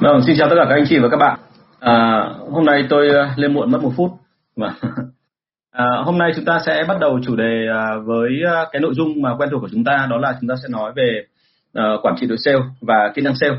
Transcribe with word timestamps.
Vâng, 0.00 0.22
xin 0.26 0.36
chào 0.38 0.48
tất 0.48 0.54
cả 0.58 0.64
các 0.68 0.74
anh 0.74 0.84
chị 0.88 0.98
và 0.98 1.08
các 1.08 1.16
bạn. 1.16 1.38
À, 1.80 2.24
hôm 2.50 2.64
nay 2.64 2.84
tôi 2.90 3.08
à, 3.08 3.34
lên 3.36 3.54
muộn 3.54 3.70
mất 3.70 3.82
một 3.82 3.92
phút. 3.96 4.10
Vâng. 4.56 4.72
À, 5.70 5.86
hôm 6.04 6.18
nay 6.18 6.32
chúng 6.36 6.44
ta 6.44 6.58
sẽ 6.66 6.84
bắt 6.88 7.00
đầu 7.00 7.20
chủ 7.24 7.36
đề 7.36 7.66
à, 7.72 7.96
với 8.04 8.28
à, 8.46 8.64
cái 8.72 8.80
nội 8.80 8.94
dung 8.94 9.22
mà 9.22 9.36
quen 9.38 9.48
thuộc 9.50 9.60
của 9.60 9.68
chúng 9.72 9.84
ta 9.84 10.06
đó 10.10 10.16
là 10.18 10.36
chúng 10.40 10.48
ta 10.48 10.54
sẽ 10.62 10.68
nói 10.68 10.92
về 10.96 11.24
uh, 11.78 12.04
quản 12.04 12.14
trị 12.20 12.26
đội 12.26 12.38
sale 12.38 12.58
và 12.80 13.12
kỹ 13.14 13.22
năng 13.22 13.34
sale. 13.34 13.54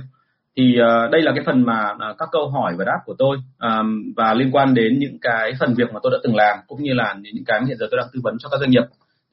Thì 0.58 0.78
uh, 0.82 1.12
đây 1.12 1.22
là 1.22 1.32
cái 1.36 1.44
phần 1.46 1.66
mà 1.66 1.92
uh, 1.92 2.18
các 2.18 2.30
câu 2.32 2.50
hỏi 2.50 2.76
và 2.78 2.86
đáp 2.86 3.00
của 3.06 3.16
tôi 3.18 3.38
um, 3.60 4.14
và 4.18 4.34
liên 4.34 4.52
quan 4.52 4.74
đến 4.74 5.00
những 5.00 5.18
cái 5.22 5.54
phần 5.60 5.74
việc 5.74 5.94
mà 5.94 6.00
tôi 6.04 6.12
đã 6.12 6.18
từng 6.24 6.36
làm 6.36 6.58
cũng 6.68 6.84
như 6.84 6.94
là 6.94 7.16
những 7.22 7.46
cái 7.46 7.60
mà 7.60 7.68
hiện 7.68 7.78
giờ 7.78 7.88
tôi 7.92 7.98
đang 7.98 8.08
tư 8.14 8.20
vấn 8.24 8.38
cho 8.40 8.50
các 8.50 8.60
doanh 8.60 8.70
nghiệp. 8.70 8.84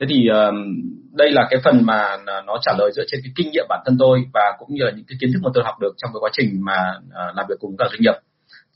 Thế 0.01 0.07
thì 0.09 0.29
um, 0.29 0.57
đây 1.13 1.31
là 1.31 1.47
cái 1.51 1.61
phần 1.65 1.87
mà 1.87 2.17
nó 2.47 2.59
trả 2.63 2.73
lời 2.79 2.91
dựa 2.95 3.05
trên 3.07 3.21
cái 3.25 3.33
kinh 3.37 3.51
nghiệm 3.51 3.67
bản 3.69 3.83
thân 3.87 3.97
tôi 3.99 4.25
và 4.35 4.53
cũng 4.59 4.75
như 4.75 4.85
là 4.85 4.91
những 4.91 5.05
cái 5.09 5.17
kiến 5.21 5.31
thức 5.33 5.41
mà 5.43 5.51
tôi 5.55 5.65
học 5.65 5.75
được 5.81 5.95
trong 5.97 6.11
cái 6.13 6.19
quá 6.21 6.31
trình 6.33 6.49
mà 6.65 6.79
uh, 7.07 7.37
làm 7.37 7.47
việc 7.49 7.55
cùng 7.61 7.77
các 7.77 7.89
doanh 7.91 8.01
nghiệp. 8.01 8.15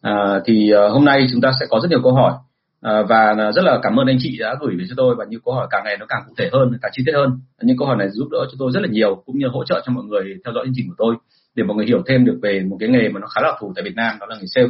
Uh, 0.08 0.42
thì 0.46 0.72
uh, 0.74 0.92
hôm 0.92 1.04
nay 1.04 1.26
chúng 1.32 1.40
ta 1.40 1.52
sẽ 1.60 1.66
có 1.70 1.80
rất 1.82 1.88
nhiều 1.90 2.00
câu 2.02 2.14
hỏi 2.14 2.32
uh, 2.32 3.08
và 3.08 3.34
rất 3.54 3.62
là 3.64 3.78
cảm 3.82 4.00
ơn 4.00 4.06
anh 4.06 4.16
chị 4.20 4.36
đã 4.40 4.54
gửi 4.60 4.74
về 4.78 4.84
cho 4.88 4.94
tôi 4.96 5.14
và 5.18 5.24
những 5.28 5.40
câu 5.44 5.54
hỏi 5.54 5.66
càng 5.70 5.82
ngày 5.84 5.96
nó 6.00 6.06
càng 6.08 6.22
cụ 6.28 6.34
thể 6.38 6.50
hơn, 6.52 6.72
càng 6.82 6.92
chi 6.94 7.02
tiết 7.06 7.12
hơn. 7.14 7.40
Những 7.62 7.76
câu 7.78 7.88
hỏi 7.88 7.96
này 7.96 8.08
giúp 8.10 8.28
đỡ 8.32 8.38
cho 8.50 8.56
tôi 8.58 8.70
rất 8.74 8.80
là 8.80 8.88
nhiều 8.88 9.22
cũng 9.26 9.38
như 9.38 9.46
hỗ 9.48 9.64
trợ 9.64 9.82
cho 9.86 9.92
mọi 9.92 10.04
người 10.04 10.24
theo 10.44 10.54
dõi 10.54 10.64
chương 10.64 10.74
trình 10.76 10.88
của 10.88 10.94
tôi 10.98 11.14
để 11.54 11.64
mọi 11.64 11.76
người 11.76 11.86
hiểu 11.86 12.02
thêm 12.06 12.24
được 12.24 12.38
về 12.42 12.62
một 12.70 12.76
cái 12.80 12.88
nghề 12.88 13.08
mà 13.08 13.20
nó 13.20 13.26
khá 13.26 13.40
là 13.40 13.56
thủ 13.60 13.66
thù 13.66 13.72
tại 13.76 13.84
Việt 13.84 13.96
Nam 13.96 14.16
đó 14.20 14.26
là 14.26 14.36
nghề 14.36 14.46
sale. 14.46 14.68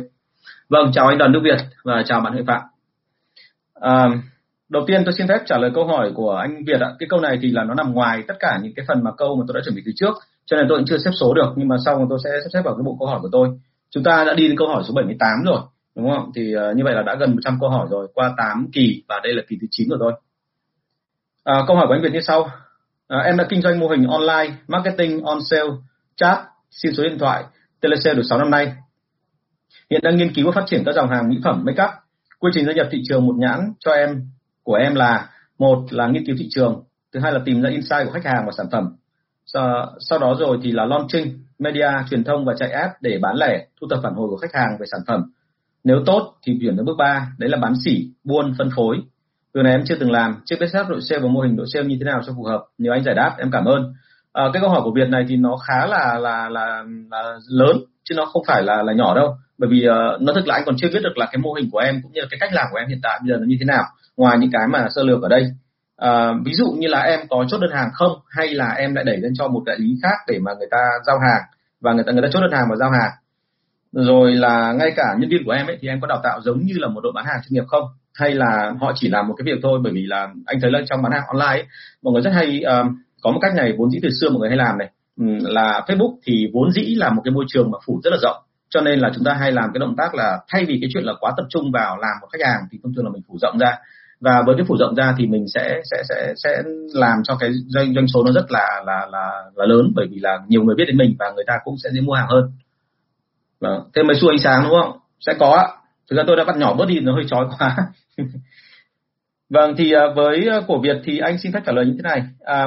Vâng, 0.68 0.90
chào 0.94 1.06
anh 1.06 1.18
Đoàn 1.18 1.32
Đức 1.32 1.40
Việt 1.44 1.58
và 1.84 2.02
chào 2.06 2.20
bạn 2.20 2.32
Huệ 2.32 2.42
Phạm. 2.46 2.62
Uh, 3.78 4.18
đầu 4.70 4.84
tiên 4.86 5.02
tôi 5.04 5.14
xin 5.18 5.28
phép 5.28 5.38
trả 5.46 5.58
lời 5.58 5.70
câu 5.74 5.86
hỏi 5.86 6.12
của 6.14 6.30
anh 6.30 6.64
Việt 6.64 6.80
ạ. 6.80 6.92
Cái 6.98 7.06
câu 7.10 7.20
này 7.20 7.38
thì 7.42 7.50
là 7.50 7.64
nó 7.64 7.74
nằm 7.74 7.92
ngoài 7.92 8.22
tất 8.28 8.34
cả 8.38 8.58
những 8.62 8.72
cái 8.76 8.84
phần 8.88 9.04
mà 9.04 9.10
câu 9.18 9.36
mà 9.36 9.44
tôi 9.48 9.54
đã 9.54 9.60
chuẩn 9.64 9.74
bị 9.74 9.82
từ 9.86 9.92
trước, 9.96 10.14
cho 10.46 10.56
nên 10.56 10.66
tôi 10.68 10.78
cũng 10.78 10.86
chưa 10.86 10.98
xếp 11.04 11.10
số 11.20 11.34
được. 11.34 11.52
Nhưng 11.56 11.68
mà 11.68 11.76
sau 11.84 12.06
tôi 12.10 12.18
sẽ 12.24 12.30
sắp 12.42 12.48
xếp 12.52 12.60
vào 12.64 12.74
cái 12.74 12.82
bộ 12.82 12.96
câu 12.98 13.08
hỏi 13.08 13.18
của 13.22 13.28
tôi. 13.32 13.48
Chúng 13.90 14.02
ta 14.02 14.24
đã 14.24 14.34
đi 14.34 14.48
đến 14.48 14.56
câu 14.58 14.68
hỏi 14.68 14.82
số 14.88 14.94
78 14.94 15.28
rồi, 15.46 15.60
đúng 15.96 16.10
không? 16.10 16.30
Thì 16.34 16.54
uh, 16.56 16.76
như 16.76 16.84
vậy 16.84 16.94
là 16.94 17.02
đã 17.02 17.14
gần 17.20 17.30
100 17.30 17.58
câu 17.60 17.70
hỏi 17.70 17.86
rồi, 17.90 18.08
qua 18.14 18.34
8 18.36 18.68
kỳ 18.72 19.02
và 19.08 19.20
đây 19.24 19.34
là 19.34 19.42
kỳ 19.48 19.56
thứ 19.60 19.66
9 19.70 19.88
của 19.88 19.96
tôi. 20.00 20.12
À, 21.44 21.54
câu 21.66 21.76
hỏi 21.76 21.86
của 21.86 21.94
anh 21.94 22.02
Việt 22.02 22.12
như 22.12 22.20
sau. 22.20 22.50
À, 23.08 23.18
em 23.18 23.36
đã 23.36 23.46
kinh 23.48 23.62
doanh 23.62 23.80
mô 23.80 23.88
hình 23.88 24.06
online, 24.06 24.56
marketing, 24.68 25.22
on 25.22 25.38
sale, 25.50 25.70
chat, 26.16 26.38
xin 26.70 26.94
số 26.94 27.02
điện 27.02 27.18
thoại, 27.18 27.44
telesale 27.80 28.14
được 28.14 28.22
6 28.28 28.38
năm 28.38 28.50
nay. 28.50 28.72
Hiện 29.90 30.00
đang 30.02 30.16
nghiên 30.16 30.34
cứu 30.34 30.46
và 30.46 30.52
phát 30.54 30.64
triển 30.66 30.82
các 30.86 30.94
dòng 30.94 31.10
hàng 31.10 31.28
mỹ 31.28 31.36
phẩm, 31.44 31.62
make 31.66 31.82
up. 31.84 31.90
Quy 32.38 32.50
trình 32.54 32.66
gia 32.66 32.72
nhập 32.72 32.86
thị 32.90 33.02
trường 33.08 33.26
một 33.26 33.34
nhãn 33.38 33.72
cho 33.78 33.92
em 33.92 34.30
của 34.62 34.74
em 34.74 34.94
là 34.94 35.28
một 35.58 35.84
là 35.90 36.06
nghiên 36.06 36.26
cứu 36.26 36.36
thị 36.38 36.48
trường 36.50 36.82
thứ 37.12 37.20
hai 37.20 37.32
là 37.32 37.40
tìm 37.44 37.62
ra 37.62 37.70
insight 37.70 38.06
của 38.06 38.12
khách 38.12 38.24
hàng 38.24 38.46
và 38.46 38.52
sản 38.56 38.66
phẩm. 38.72 38.96
Sau, 39.46 39.86
sau 40.00 40.18
đó 40.18 40.36
rồi 40.38 40.58
thì 40.62 40.72
là 40.72 40.84
launching 40.84 41.38
media 41.58 41.88
truyền 42.10 42.24
thông 42.24 42.44
và 42.44 42.54
chạy 42.58 42.70
app 42.70 42.92
để 43.00 43.18
bán 43.22 43.36
lẻ 43.36 43.66
thu 43.80 43.86
thập 43.90 43.98
phản 44.02 44.14
hồi 44.14 44.28
của 44.28 44.36
khách 44.36 44.54
hàng 44.54 44.76
về 44.80 44.86
sản 44.92 45.00
phẩm. 45.06 45.32
Nếu 45.84 46.02
tốt 46.06 46.34
thì 46.46 46.58
chuyển 46.60 46.76
đến 46.76 46.86
bước 46.86 46.96
3 46.98 47.26
đấy 47.38 47.50
là 47.50 47.58
bán 47.58 47.74
sỉ 47.84 48.10
buôn 48.24 48.54
phân 48.58 48.70
phối. 48.76 48.96
Điều 49.54 49.62
này 49.62 49.72
em 49.72 49.82
chưa 49.84 49.94
từng 50.00 50.10
làm 50.10 50.34
chưa 50.44 50.56
biết 50.60 50.66
xác 50.72 50.88
đội 50.88 51.00
sale 51.00 51.20
và 51.22 51.28
mô 51.28 51.40
hình 51.40 51.56
đội 51.56 51.66
sale 51.72 51.86
như 51.86 51.96
thế 52.00 52.04
nào 52.04 52.20
cho 52.26 52.32
phù 52.36 52.44
hợp. 52.44 52.64
Nếu 52.78 52.92
anh 52.92 53.04
giải 53.04 53.14
đáp 53.14 53.34
em 53.38 53.50
cảm 53.50 53.64
ơn. 53.64 53.92
À, 54.32 54.44
cái 54.52 54.60
câu 54.60 54.70
hỏi 54.70 54.80
của 54.84 54.92
Việt 54.94 55.08
này 55.08 55.24
thì 55.28 55.36
nó 55.36 55.56
khá 55.56 55.86
là 55.86 56.18
là 56.18 56.48
là, 56.48 56.84
là 57.10 57.38
lớn 57.48 57.76
chứ 58.04 58.14
nó 58.14 58.24
không 58.24 58.42
phải 58.46 58.62
là 58.62 58.82
là 58.82 58.92
nhỏ 58.92 59.14
đâu. 59.14 59.34
Bởi 59.58 59.70
vì 59.70 59.86
uh, 59.88 60.22
nó 60.22 60.32
thực 60.32 60.46
là 60.46 60.54
anh 60.54 60.62
còn 60.66 60.74
chưa 60.78 60.88
biết 60.92 61.00
được 61.02 61.18
là 61.18 61.26
cái 61.26 61.38
mô 61.38 61.52
hình 61.52 61.70
của 61.72 61.78
em 61.78 62.00
cũng 62.02 62.12
như 62.12 62.20
là 62.20 62.26
cái 62.30 62.38
cách 62.40 62.52
làm 62.52 62.66
của 62.72 62.78
em 62.78 62.88
hiện 62.88 63.00
tại 63.02 63.20
bây 63.22 63.28
giờ 63.28 63.36
nó 63.40 63.46
như 63.46 63.56
thế 63.60 63.64
nào 63.64 63.84
ngoài 64.20 64.38
những 64.38 64.50
cái 64.52 64.66
mà 64.68 64.86
sơ 64.94 65.02
lược 65.02 65.22
ở 65.22 65.28
đây. 65.28 65.44
À, 65.96 66.32
ví 66.44 66.52
dụ 66.54 66.66
như 66.78 66.88
là 66.88 67.00
em 67.00 67.20
có 67.30 67.44
chốt 67.48 67.58
đơn 67.58 67.70
hàng 67.74 67.88
không 67.92 68.12
hay 68.28 68.48
là 68.48 68.74
em 68.78 68.94
lại 68.94 69.04
đẩy 69.04 69.16
lên 69.16 69.32
cho 69.34 69.48
một 69.48 69.62
đại 69.66 69.76
lý 69.78 69.94
khác 70.02 70.16
để 70.28 70.38
mà 70.38 70.54
người 70.58 70.68
ta 70.70 70.88
giao 71.06 71.18
hàng 71.18 71.42
và 71.80 71.92
người 71.92 72.04
ta 72.06 72.12
người 72.12 72.22
ta 72.22 72.28
chốt 72.32 72.40
đơn 72.40 72.52
hàng 72.52 72.66
và 72.70 72.76
giao 72.76 72.90
hàng. 72.90 73.10
Rồi 73.92 74.34
là 74.34 74.72
ngay 74.72 74.92
cả 74.96 75.14
nhân 75.18 75.30
viên 75.30 75.44
của 75.44 75.52
em 75.52 75.66
ấy 75.66 75.78
thì 75.80 75.88
em 75.88 76.00
có 76.00 76.06
đào 76.06 76.20
tạo 76.22 76.40
giống 76.40 76.58
như 76.58 76.74
là 76.76 76.88
một 76.88 77.00
đội 77.00 77.12
bán 77.14 77.24
hàng 77.26 77.40
chuyên 77.42 77.54
nghiệp 77.54 77.66
không? 77.68 77.84
Hay 78.14 78.34
là 78.34 78.72
họ 78.80 78.92
chỉ 78.94 79.08
làm 79.08 79.28
một 79.28 79.34
cái 79.38 79.44
việc 79.44 79.60
thôi 79.62 79.80
bởi 79.82 79.92
vì 79.92 80.06
là 80.06 80.28
anh 80.46 80.60
thấy 80.60 80.70
là 80.70 80.78
trong 80.86 81.02
bán 81.02 81.12
hàng 81.12 81.26
online 81.26 81.62
ấy, 81.62 81.64
mọi 82.02 82.12
người 82.12 82.22
rất 82.22 82.30
hay 82.34 82.62
uh, 82.64 82.86
có 83.22 83.30
một 83.30 83.38
cách 83.42 83.54
này 83.54 83.74
vốn 83.78 83.90
dĩ 83.90 83.98
từ 84.02 84.08
xưa 84.20 84.28
mọi 84.30 84.38
người 84.40 84.48
hay 84.48 84.58
làm 84.58 84.78
này. 84.78 84.90
Um, 85.20 85.38
là 85.42 85.84
Facebook 85.86 86.14
thì 86.26 86.50
vốn 86.54 86.72
dĩ 86.72 86.94
là 86.94 87.10
một 87.10 87.22
cái 87.24 87.32
môi 87.32 87.44
trường 87.48 87.70
mà 87.70 87.78
phủ 87.86 88.00
rất 88.04 88.10
là 88.10 88.18
rộng. 88.22 88.36
Cho 88.70 88.80
nên 88.80 88.98
là 88.98 89.10
chúng 89.14 89.24
ta 89.24 89.34
hay 89.34 89.52
làm 89.52 89.70
cái 89.74 89.78
động 89.78 89.96
tác 89.96 90.14
là 90.14 90.38
thay 90.48 90.64
vì 90.64 90.78
cái 90.80 90.90
chuyện 90.92 91.04
là 91.04 91.12
quá 91.20 91.32
tập 91.36 91.46
trung 91.48 91.70
vào 91.72 91.96
làm 91.96 92.12
một 92.20 92.28
khách 92.32 92.46
hàng 92.46 92.60
thì 92.70 92.78
thông 92.82 92.94
thường 92.94 93.04
là 93.04 93.10
mình 93.14 93.22
phủ 93.28 93.38
rộng 93.42 93.58
ra 93.58 93.76
và 94.20 94.42
với 94.46 94.56
cái 94.56 94.64
phủ 94.68 94.76
rộng 94.76 94.94
ra 94.94 95.14
thì 95.18 95.26
mình 95.26 95.44
sẽ 95.54 95.80
sẽ 95.90 96.02
sẽ 96.08 96.32
sẽ 96.36 96.62
làm 96.94 97.18
cho 97.24 97.36
cái 97.40 97.50
doanh 97.66 97.94
doanh 97.94 98.06
số 98.08 98.24
nó 98.24 98.32
rất 98.32 98.50
là 98.50 98.82
là 98.86 99.06
là 99.12 99.30
là 99.54 99.66
lớn 99.66 99.92
bởi 99.94 100.06
vì 100.10 100.18
là 100.20 100.38
nhiều 100.48 100.62
người 100.62 100.74
biết 100.74 100.84
đến 100.86 100.96
mình 100.96 101.16
và 101.18 101.30
người 101.34 101.44
ta 101.46 101.58
cũng 101.64 101.74
sẽ 101.84 101.90
dễ 101.92 102.00
mua 102.00 102.12
hàng 102.12 102.28
hơn. 102.28 102.52
Vâng 103.60 103.90
thêm 103.94 104.06
mấy 104.06 104.16
xu 104.20 104.28
ánh 104.28 104.38
sáng 104.38 104.62
đúng 104.62 104.80
không? 104.82 104.98
Sẽ 105.20 105.34
có 105.38 105.50
ạ. 105.50 105.66
Thực 106.10 106.16
ra 106.16 106.22
tôi 106.26 106.36
đã 106.36 106.44
bắt 106.44 106.56
nhỏ 106.56 106.74
bớt 106.74 106.88
đi 106.88 107.00
nó 107.00 107.14
hơi 107.14 107.24
chói 107.28 107.46
quá. 107.58 107.76
Vâng 109.50 109.74
thì 109.78 109.92
à, 109.92 110.02
với 110.16 110.48
của 110.66 110.78
việt 110.82 110.96
thì 111.04 111.18
anh 111.18 111.38
xin 111.38 111.52
phép 111.52 111.60
trả 111.66 111.72
lời 111.72 111.86
như 111.86 111.92
thế 111.92 112.02
này. 112.02 112.22
À, 112.40 112.66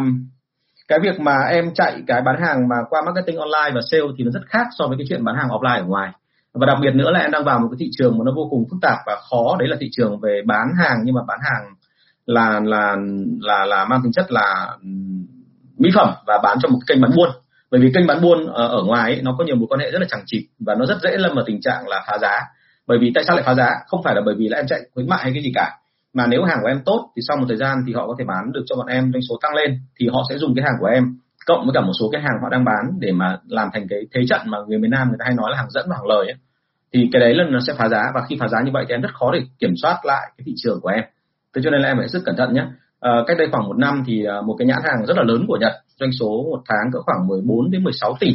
cái 0.87 0.99
việc 0.99 1.19
mà 1.19 1.35
em 1.49 1.73
chạy 1.73 2.01
cái 2.07 2.21
bán 2.21 2.35
hàng 2.41 2.67
mà 2.69 2.75
qua 2.89 3.01
marketing 3.05 3.37
online 3.37 3.71
và 3.75 3.81
sale 3.91 4.03
thì 4.17 4.23
nó 4.23 4.31
rất 4.31 4.41
khác 4.47 4.67
so 4.77 4.87
với 4.87 4.97
cái 4.97 5.05
chuyện 5.09 5.23
bán 5.23 5.35
hàng 5.35 5.47
offline 5.47 5.79
ở 5.79 5.85
ngoài 5.85 6.11
và 6.53 6.65
đặc 6.65 6.77
biệt 6.81 6.95
nữa 6.95 7.11
là 7.11 7.19
em 7.19 7.31
đang 7.31 7.43
vào 7.43 7.59
một 7.59 7.67
cái 7.71 7.77
thị 7.79 7.89
trường 7.91 8.17
mà 8.17 8.23
nó 8.25 8.31
vô 8.35 8.47
cùng 8.49 8.65
phức 8.71 8.81
tạp 8.81 8.97
và 9.05 9.15
khó. 9.29 9.55
Đấy 9.59 9.67
là 9.67 9.77
thị 9.79 9.89
trường 9.91 10.19
về 10.19 10.41
bán 10.45 10.67
hàng 10.77 10.97
nhưng 11.03 11.15
mà 11.15 11.21
bán 11.27 11.39
hàng 11.41 11.73
là 12.25 12.59
là 12.59 12.95
là 13.41 13.65
là 13.65 13.85
mang 13.85 13.99
tính 14.03 14.11
chất 14.11 14.31
là 14.31 14.77
mỹ 15.77 15.89
phẩm 15.95 16.13
và 16.27 16.39
bán 16.43 16.57
cho 16.61 16.69
một 16.69 16.79
kênh 16.87 17.01
bán 17.01 17.11
buôn. 17.15 17.29
Bởi 17.71 17.81
vì 17.81 17.91
kênh 17.93 18.07
bán 18.07 18.21
buôn 18.21 18.47
ở, 18.47 18.67
ở 18.67 18.83
ngoài 18.83 19.11
ấy, 19.11 19.21
nó 19.21 19.35
có 19.37 19.45
nhiều 19.45 19.55
mối 19.55 19.67
quan 19.69 19.79
hệ 19.79 19.91
rất 19.91 19.99
là 19.99 20.07
chẳng 20.09 20.23
chịt 20.25 20.43
và 20.59 20.75
nó 20.75 20.85
rất 20.85 20.97
dễ 21.03 21.17
lâm 21.17 21.35
vào 21.35 21.43
tình 21.47 21.61
trạng 21.61 21.87
là 21.87 22.03
phá 22.07 22.17
giá. 22.21 22.41
Bởi 22.87 22.97
vì 23.01 23.11
tại 23.15 23.23
sao 23.27 23.35
lại 23.35 23.45
phá 23.45 23.53
giá? 23.53 23.69
Không 23.87 24.03
phải 24.03 24.15
là 24.15 24.21
bởi 24.25 24.35
vì 24.37 24.47
là 24.47 24.57
em 24.57 24.67
chạy 24.67 24.79
khuyến 24.93 25.09
mại 25.09 25.23
hay 25.23 25.31
cái 25.33 25.43
gì 25.43 25.51
cả 25.55 25.77
mà 26.13 26.27
nếu 26.27 26.43
hàng 26.43 26.57
của 26.61 26.67
em 26.67 26.81
tốt 26.85 27.11
thì 27.15 27.21
sau 27.27 27.37
một 27.37 27.45
thời 27.47 27.57
gian 27.57 27.77
thì 27.87 27.93
họ 27.93 28.07
có 28.07 28.15
thể 28.19 28.25
bán 28.25 28.51
được 28.51 28.63
cho 28.65 28.75
bọn 28.75 28.87
em 28.87 29.11
doanh 29.13 29.21
số 29.29 29.35
tăng 29.41 29.55
lên 29.55 29.79
thì 29.99 30.07
họ 30.07 30.23
sẽ 30.29 30.37
dùng 30.37 30.55
cái 30.55 30.65
hàng 30.65 30.75
của 30.79 30.85
em 30.85 31.03
cộng 31.45 31.65
với 31.65 31.73
cả 31.73 31.81
một 31.81 31.91
số 31.99 32.09
cái 32.11 32.21
hàng 32.21 32.41
họ 32.41 32.49
đang 32.49 32.65
bán 32.65 32.99
để 32.99 33.11
mà 33.11 33.37
làm 33.47 33.69
thành 33.73 33.87
cái 33.89 33.99
thế 34.13 34.21
trận 34.29 34.41
mà 34.45 34.57
người 34.67 34.79
miền 34.79 34.91
Nam 34.91 35.07
người 35.07 35.17
ta 35.19 35.25
hay 35.25 35.35
nói 35.35 35.51
là 35.51 35.57
hàng 35.57 35.69
dẫn 35.69 35.85
và 35.89 35.95
hàng 35.95 36.07
lời 36.07 36.25
ấy. 36.27 36.35
thì 36.93 37.09
cái 37.11 37.19
đấy 37.19 37.35
là 37.35 37.43
nó 37.49 37.59
sẽ 37.67 37.73
phá 37.77 37.87
giá. 37.89 38.01
Và 38.15 38.21
khi 38.29 38.37
phá 38.39 38.47
giá 38.47 38.61
như 38.61 38.71
vậy 38.73 38.85
thì 38.87 38.93
em 38.93 39.01
rất 39.01 39.13
khó 39.13 39.31
để 39.33 39.41
kiểm 39.59 39.73
soát 39.81 39.99
lại 40.03 40.31
cái 40.37 40.43
thị 40.45 40.53
trường 40.57 40.79
của 40.81 40.89
em. 40.89 41.03
Thế 41.55 41.61
cho 41.63 41.69
nên 41.69 41.81
là 41.81 41.87
em 41.87 41.97
phải 41.97 42.07
rất 42.07 42.19
cẩn 42.25 42.35
thận 42.35 42.53
nhé. 42.53 42.65
À, 42.99 43.11
cách 43.27 43.37
đây 43.37 43.47
khoảng 43.51 43.67
một 43.67 43.77
năm 43.77 44.03
thì 44.05 44.23
ờ, 44.23 44.41
một 44.41 44.55
cái 44.59 44.67
nhãn 44.67 44.81
hàng 44.83 45.05
rất 45.05 45.17
là 45.17 45.23
lớn 45.23 45.45
của 45.47 45.57
Nhật 45.57 45.73
doanh 45.99 46.11
số 46.19 46.27
một 46.51 46.61
tháng 46.69 46.91
cỡ 46.93 46.99
khoảng 47.01 47.27
14 47.27 47.71
đến 47.71 47.83
16 47.83 48.17
tỷ 48.19 48.31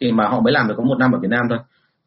khi 0.00 0.12
mà 0.12 0.28
họ 0.28 0.40
mới 0.40 0.52
làm 0.52 0.68
được 0.68 0.74
có 0.76 0.84
một 0.84 0.98
năm 0.98 1.12
ở 1.12 1.18
Việt 1.22 1.30
Nam 1.30 1.46
thôi. 1.48 1.58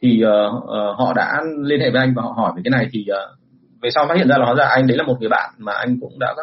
Thì 0.01 0.23
uh, 0.25 0.55
uh, 0.55 0.63
họ 0.97 1.13
đã 1.15 1.41
liên 1.63 1.79
hệ 1.79 1.89
với 1.91 2.01
anh 2.01 2.13
và 2.15 2.21
họ 2.21 2.33
hỏi 2.38 2.51
về 2.55 2.61
cái 2.65 2.71
này 2.71 2.88
thì 2.91 3.05
uh, 3.11 3.39
về 3.81 3.89
sau 3.89 4.05
phát 4.07 4.17
hiện 4.17 4.27
ra 4.27 4.38
là 4.38 4.45
hóa 4.45 4.55
ra 4.55 4.65
anh 4.65 4.88
đấy 4.88 4.97
là 4.97 5.03
một 5.03 5.17
người 5.19 5.29
bạn 5.29 5.49
mà 5.57 5.73
anh 5.73 5.97
cũng 6.01 6.19
đã 6.19 6.35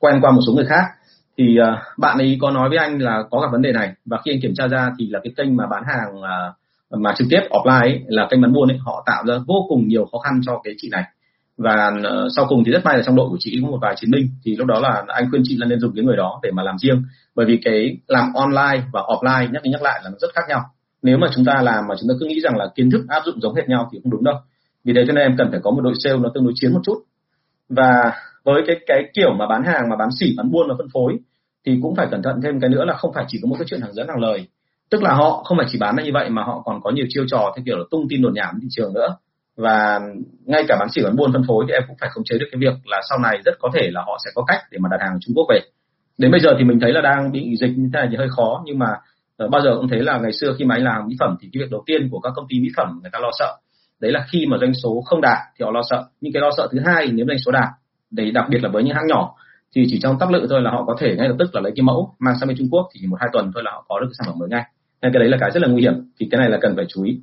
quen 0.00 0.20
qua 0.20 0.30
một 0.30 0.40
số 0.46 0.52
người 0.52 0.66
khác 0.68 0.84
thì 1.40 1.56
uh, 1.60 1.98
bạn 1.98 2.18
ấy 2.18 2.38
có 2.40 2.50
nói 2.50 2.68
với 2.68 2.78
anh 2.78 2.98
là 2.98 3.22
có 3.30 3.40
gặp 3.40 3.48
vấn 3.52 3.62
đề 3.62 3.72
này 3.72 3.92
và 4.04 4.18
khi 4.24 4.32
anh 4.32 4.40
kiểm 4.42 4.54
tra 4.54 4.68
ra 4.68 4.90
thì 4.98 5.06
là 5.10 5.20
cái 5.24 5.32
kênh 5.36 5.56
mà 5.56 5.66
bán 5.70 5.82
hàng 5.86 6.18
uh, 6.18 7.00
mà 7.00 7.14
trực 7.18 7.26
tiếp 7.30 7.40
offline 7.50 7.80
ấy, 7.80 8.00
là 8.06 8.26
kênh 8.30 8.40
bán 8.40 8.52
buôn 8.52 8.68
ấy 8.68 8.78
họ 8.78 9.02
tạo 9.06 9.24
ra 9.26 9.34
vô 9.46 9.66
cùng 9.68 9.88
nhiều 9.88 10.04
khó 10.12 10.18
khăn 10.18 10.40
cho 10.46 10.60
cái 10.64 10.74
chị 10.76 10.88
này. 10.92 11.04
Và 11.58 11.90
uh, 11.98 12.28
sau 12.36 12.46
cùng 12.48 12.64
thì 12.64 12.72
rất 12.72 12.84
may 12.84 12.96
là 12.96 13.02
trong 13.06 13.16
đội 13.16 13.28
của 13.28 13.36
chị 13.40 13.58
có 13.62 13.70
một 13.70 13.78
vài 13.82 13.94
chiến 13.96 14.10
binh 14.10 14.28
thì 14.44 14.56
lúc 14.56 14.66
đó 14.66 14.80
là 14.80 15.04
anh 15.08 15.30
khuyên 15.30 15.42
chị 15.44 15.56
là 15.56 15.66
nên 15.66 15.80
dùng 15.80 15.92
cái 15.96 16.04
người 16.04 16.16
đó 16.16 16.40
để 16.42 16.50
mà 16.50 16.62
làm 16.62 16.78
riêng. 16.78 17.02
Bởi 17.34 17.46
vì 17.46 17.60
cái 17.64 17.96
làm 18.06 18.32
online 18.34 18.82
và 18.92 19.00
offline 19.00 19.52
nhắc 19.52 19.62
đi 19.62 19.70
nhắc 19.70 19.82
lại 19.82 20.00
là 20.04 20.10
nó 20.10 20.16
rất 20.20 20.28
khác 20.34 20.42
nhau. 20.48 20.60
Nếu 21.02 21.18
mà 21.18 21.26
chúng 21.34 21.44
ta 21.44 21.62
làm 21.62 21.84
mà 21.88 21.94
chúng 22.00 22.08
ta 22.08 22.14
cứ 22.20 22.26
nghĩ 22.26 22.40
rằng 22.40 22.56
là 22.56 22.66
kiến 22.74 22.90
thức 22.90 23.04
áp 23.08 23.22
dụng 23.26 23.40
giống 23.40 23.54
hệt 23.54 23.68
nhau 23.68 23.88
thì 23.92 23.98
không 24.02 24.12
đúng 24.12 24.24
đâu. 24.24 24.34
Vì 24.84 24.92
thế 24.96 25.04
cho 25.06 25.12
nên 25.12 25.22
em 25.22 25.34
cần 25.38 25.48
phải 25.50 25.60
có 25.62 25.70
một 25.70 25.80
đội 25.80 25.94
sale 25.98 26.16
nó 26.16 26.30
tương 26.34 26.44
đối 26.44 26.52
chiến 26.56 26.72
một 26.72 26.80
chút. 26.84 26.98
Và 27.68 28.12
với 28.44 28.62
cái 28.66 28.76
cái 28.86 29.02
kiểu 29.14 29.34
mà 29.38 29.46
bán 29.46 29.64
hàng 29.64 29.90
mà 29.90 29.96
bán 29.96 30.08
xỉ 30.20 30.34
bán 30.36 30.50
buôn 30.50 30.68
và 30.68 30.74
phân 30.78 30.88
phối 30.92 31.18
thì 31.66 31.78
cũng 31.82 31.94
phải 31.94 32.06
cẩn 32.10 32.22
thận 32.22 32.40
thêm 32.42 32.60
cái 32.60 32.70
nữa 32.70 32.84
là 32.84 32.94
không 32.94 33.12
phải 33.14 33.24
chỉ 33.28 33.38
có 33.42 33.48
một 33.48 33.56
cái 33.58 33.66
chuyện 33.68 33.80
hàng 33.80 33.92
dẫn 33.92 34.08
hàng 34.08 34.20
lời. 34.20 34.48
Tức 34.90 35.02
là 35.02 35.14
họ 35.14 35.42
không 35.44 35.58
phải 35.58 35.66
chỉ 35.70 35.78
bán 35.78 35.96
là 35.96 36.02
như 36.02 36.10
vậy 36.14 36.30
mà 36.30 36.42
họ 36.42 36.62
còn 36.64 36.80
có 36.82 36.90
nhiều 36.90 37.06
chiêu 37.08 37.24
trò 37.30 37.52
theo 37.56 37.62
kiểu 37.66 37.76
là 37.76 37.84
tung 37.90 38.06
tin 38.08 38.22
đồn 38.22 38.34
nhảm 38.34 38.58
thị 38.62 38.68
trường 38.70 38.94
nữa. 38.94 39.16
Và 39.56 40.00
ngay 40.44 40.64
cả 40.68 40.76
bán 40.80 40.88
chỉ 40.90 41.02
bán 41.04 41.16
buôn 41.16 41.32
phân 41.32 41.42
phối 41.48 41.64
thì 41.68 41.74
em 41.74 41.82
cũng 41.88 41.96
phải 42.00 42.10
khống 42.12 42.24
chế 42.24 42.38
được 42.38 42.46
cái 42.52 42.58
việc 42.58 42.74
là 42.84 43.00
sau 43.10 43.18
này 43.18 43.38
rất 43.44 43.52
có 43.58 43.70
thể 43.74 43.90
là 43.92 44.00
họ 44.06 44.18
sẽ 44.24 44.30
có 44.34 44.44
cách 44.46 44.60
để 44.70 44.78
mà 44.78 44.88
đặt 44.90 45.00
hàng 45.00 45.18
Trung 45.20 45.34
Quốc 45.36 45.46
về. 45.48 45.60
Đến 46.18 46.30
bây 46.30 46.40
giờ 46.40 46.50
thì 46.58 46.64
mình 46.64 46.80
thấy 46.80 46.92
là 46.92 47.00
đang 47.00 47.32
bị 47.32 47.56
dịch 47.60 47.72
như 47.76 47.88
thế 47.92 47.98
này 48.00 48.08
thì 48.10 48.16
hơi 48.16 48.28
khó, 48.36 48.62
nhưng 48.64 48.78
mà 48.78 48.86
ờ, 49.36 49.48
bao 49.48 49.62
giờ 49.62 49.70
cũng 49.76 49.88
thấy 49.88 50.00
là 50.02 50.18
ngày 50.18 50.32
xưa 50.32 50.54
khi 50.58 50.64
mà 50.64 50.74
anh 50.74 50.84
làm 50.84 51.06
mỹ 51.06 51.16
phẩm 51.20 51.36
thì 51.40 51.48
cái 51.52 51.62
việc 51.62 51.70
đầu 51.70 51.82
tiên 51.86 52.08
của 52.10 52.20
các 52.20 52.32
công 52.36 52.46
ty 52.48 52.60
mỹ 52.60 52.68
phẩm 52.76 52.98
người 53.02 53.10
ta 53.12 53.18
lo 53.18 53.30
sợ, 53.38 53.56
đấy 54.00 54.12
là 54.12 54.26
khi 54.28 54.46
mà 54.46 54.56
doanh 54.60 54.74
số 54.74 55.02
không 55.06 55.20
đạt 55.20 55.38
thì 55.58 55.64
họ 55.64 55.70
lo 55.70 55.82
sợ. 55.90 56.04
Nhưng 56.20 56.32
cái 56.32 56.40
lo 56.40 56.50
sợ 56.56 56.68
thứ 56.72 56.78
hai, 56.86 57.08
nếu 57.12 57.26
doanh 57.26 57.38
số 57.38 57.52
đạt, 57.52 57.68
đấy 58.10 58.30
đặc 58.30 58.46
biệt 58.50 58.58
là 58.62 58.68
với 58.68 58.82
những 58.82 58.94
hãng 58.94 59.06
nhỏ 59.06 59.34
thì 59.74 59.86
chỉ 59.90 59.98
trong 60.02 60.18
tác 60.18 60.30
lự 60.30 60.46
thôi 60.50 60.62
là 60.62 60.70
họ 60.70 60.84
có 60.84 60.96
thể 60.98 61.16
ngay 61.16 61.28
lập 61.28 61.36
tức 61.38 61.54
là 61.54 61.60
lấy 61.60 61.72
cái 61.76 61.82
mẫu 61.82 62.14
mang 62.18 62.34
sang 62.40 62.48
bên 62.48 62.56
Trung 62.58 62.68
Quốc 62.70 62.88
thì 62.94 63.00
chỉ 63.00 63.06
một 63.06 63.16
hai 63.20 63.30
tuần 63.32 63.50
thôi 63.54 63.62
là 63.62 63.70
họ 63.70 63.84
có 63.88 64.00
được 64.00 64.06
cái 64.06 64.14
sản 64.18 64.26
phẩm 64.26 64.38
mới 64.38 64.48
ngay. 64.48 64.64
Nên 65.02 65.12
cái 65.12 65.20
đấy 65.20 65.28
là 65.28 65.36
cái 65.40 65.50
rất 65.50 65.62
là 65.62 65.68
nguy 65.68 65.82
hiểm 65.82 65.94
thì 66.20 66.28
cái 66.30 66.38
này 66.38 66.50
là 66.50 66.58
cần 66.60 66.76
phải 66.76 66.84
chú 66.88 67.04
ý. 67.04 67.20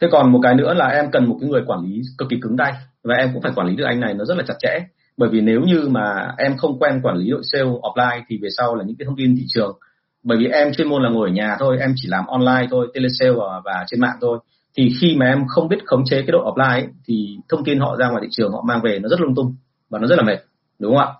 Thế 0.00 0.08
còn 0.12 0.32
một 0.32 0.40
cái 0.42 0.54
nữa 0.54 0.74
là 0.74 0.86
em 0.86 1.10
cần 1.10 1.26
một 1.26 1.36
cái 1.40 1.50
người 1.50 1.62
quản 1.66 1.80
lý 1.82 2.02
cực 2.18 2.28
kỳ 2.28 2.36
cứng 2.42 2.56
tay 2.56 2.72
và 3.04 3.14
em 3.14 3.30
cũng 3.32 3.42
phải 3.42 3.52
quản 3.54 3.68
lý 3.68 3.76
được 3.76 3.84
anh 3.84 4.00
này 4.00 4.14
nó 4.14 4.24
rất 4.24 4.36
là 4.36 4.44
chặt 4.46 4.54
chẽ. 4.58 4.86
Bởi 5.16 5.28
vì 5.28 5.40
nếu 5.40 5.60
như 5.60 5.88
mà 5.88 6.34
em 6.38 6.56
không 6.56 6.78
quen 6.78 7.00
quản 7.02 7.16
lý 7.16 7.30
đội 7.30 7.42
sale 7.52 7.64
offline 7.64 8.22
thì 8.28 8.38
về 8.42 8.48
sau 8.56 8.74
là 8.74 8.84
những 8.84 8.96
cái 8.96 9.06
thông 9.06 9.16
tin 9.16 9.36
thị 9.36 9.44
trường 9.48 9.78
bởi 10.26 10.38
vì 10.38 10.46
em 10.46 10.72
chuyên 10.72 10.88
môn 10.88 11.02
là 11.02 11.10
ngồi 11.10 11.28
ở 11.28 11.32
nhà 11.32 11.56
thôi 11.58 11.76
em 11.80 11.92
chỉ 11.96 12.08
làm 12.08 12.26
online 12.26 12.66
thôi 12.70 12.88
telesale 12.94 13.30
và, 13.30 13.60
và 13.64 13.84
trên 13.86 14.00
mạng 14.00 14.16
thôi. 14.20 14.38
Thì 14.76 14.92
khi 15.00 15.16
mà 15.16 15.26
em 15.26 15.44
không 15.48 15.68
biết 15.68 15.76
khống 15.84 16.04
chế 16.04 16.16
cái 16.16 16.32
độ 16.32 16.54
offline 16.54 16.70
ấy, 16.70 16.86
thì 17.06 17.38
thông 17.48 17.64
tin 17.64 17.78
họ 17.78 17.96
ra 17.96 18.08
ngoài 18.08 18.22
thị 18.22 18.28
trường 18.30 18.52
họ 18.52 18.62
mang 18.68 18.80
về 18.82 18.98
nó 18.98 19.08
rất 19.08 19.20
lung 19.20 19.34
tung 19.34 19.54
và 19.90 19.98
nó 19.98 20.06
rất 20.06 20.16
là 20.16 20.22
mệt 20.22 20.38
đúng 20.78 20.96
không 20.96 21.06
ạ? 21.06 21.14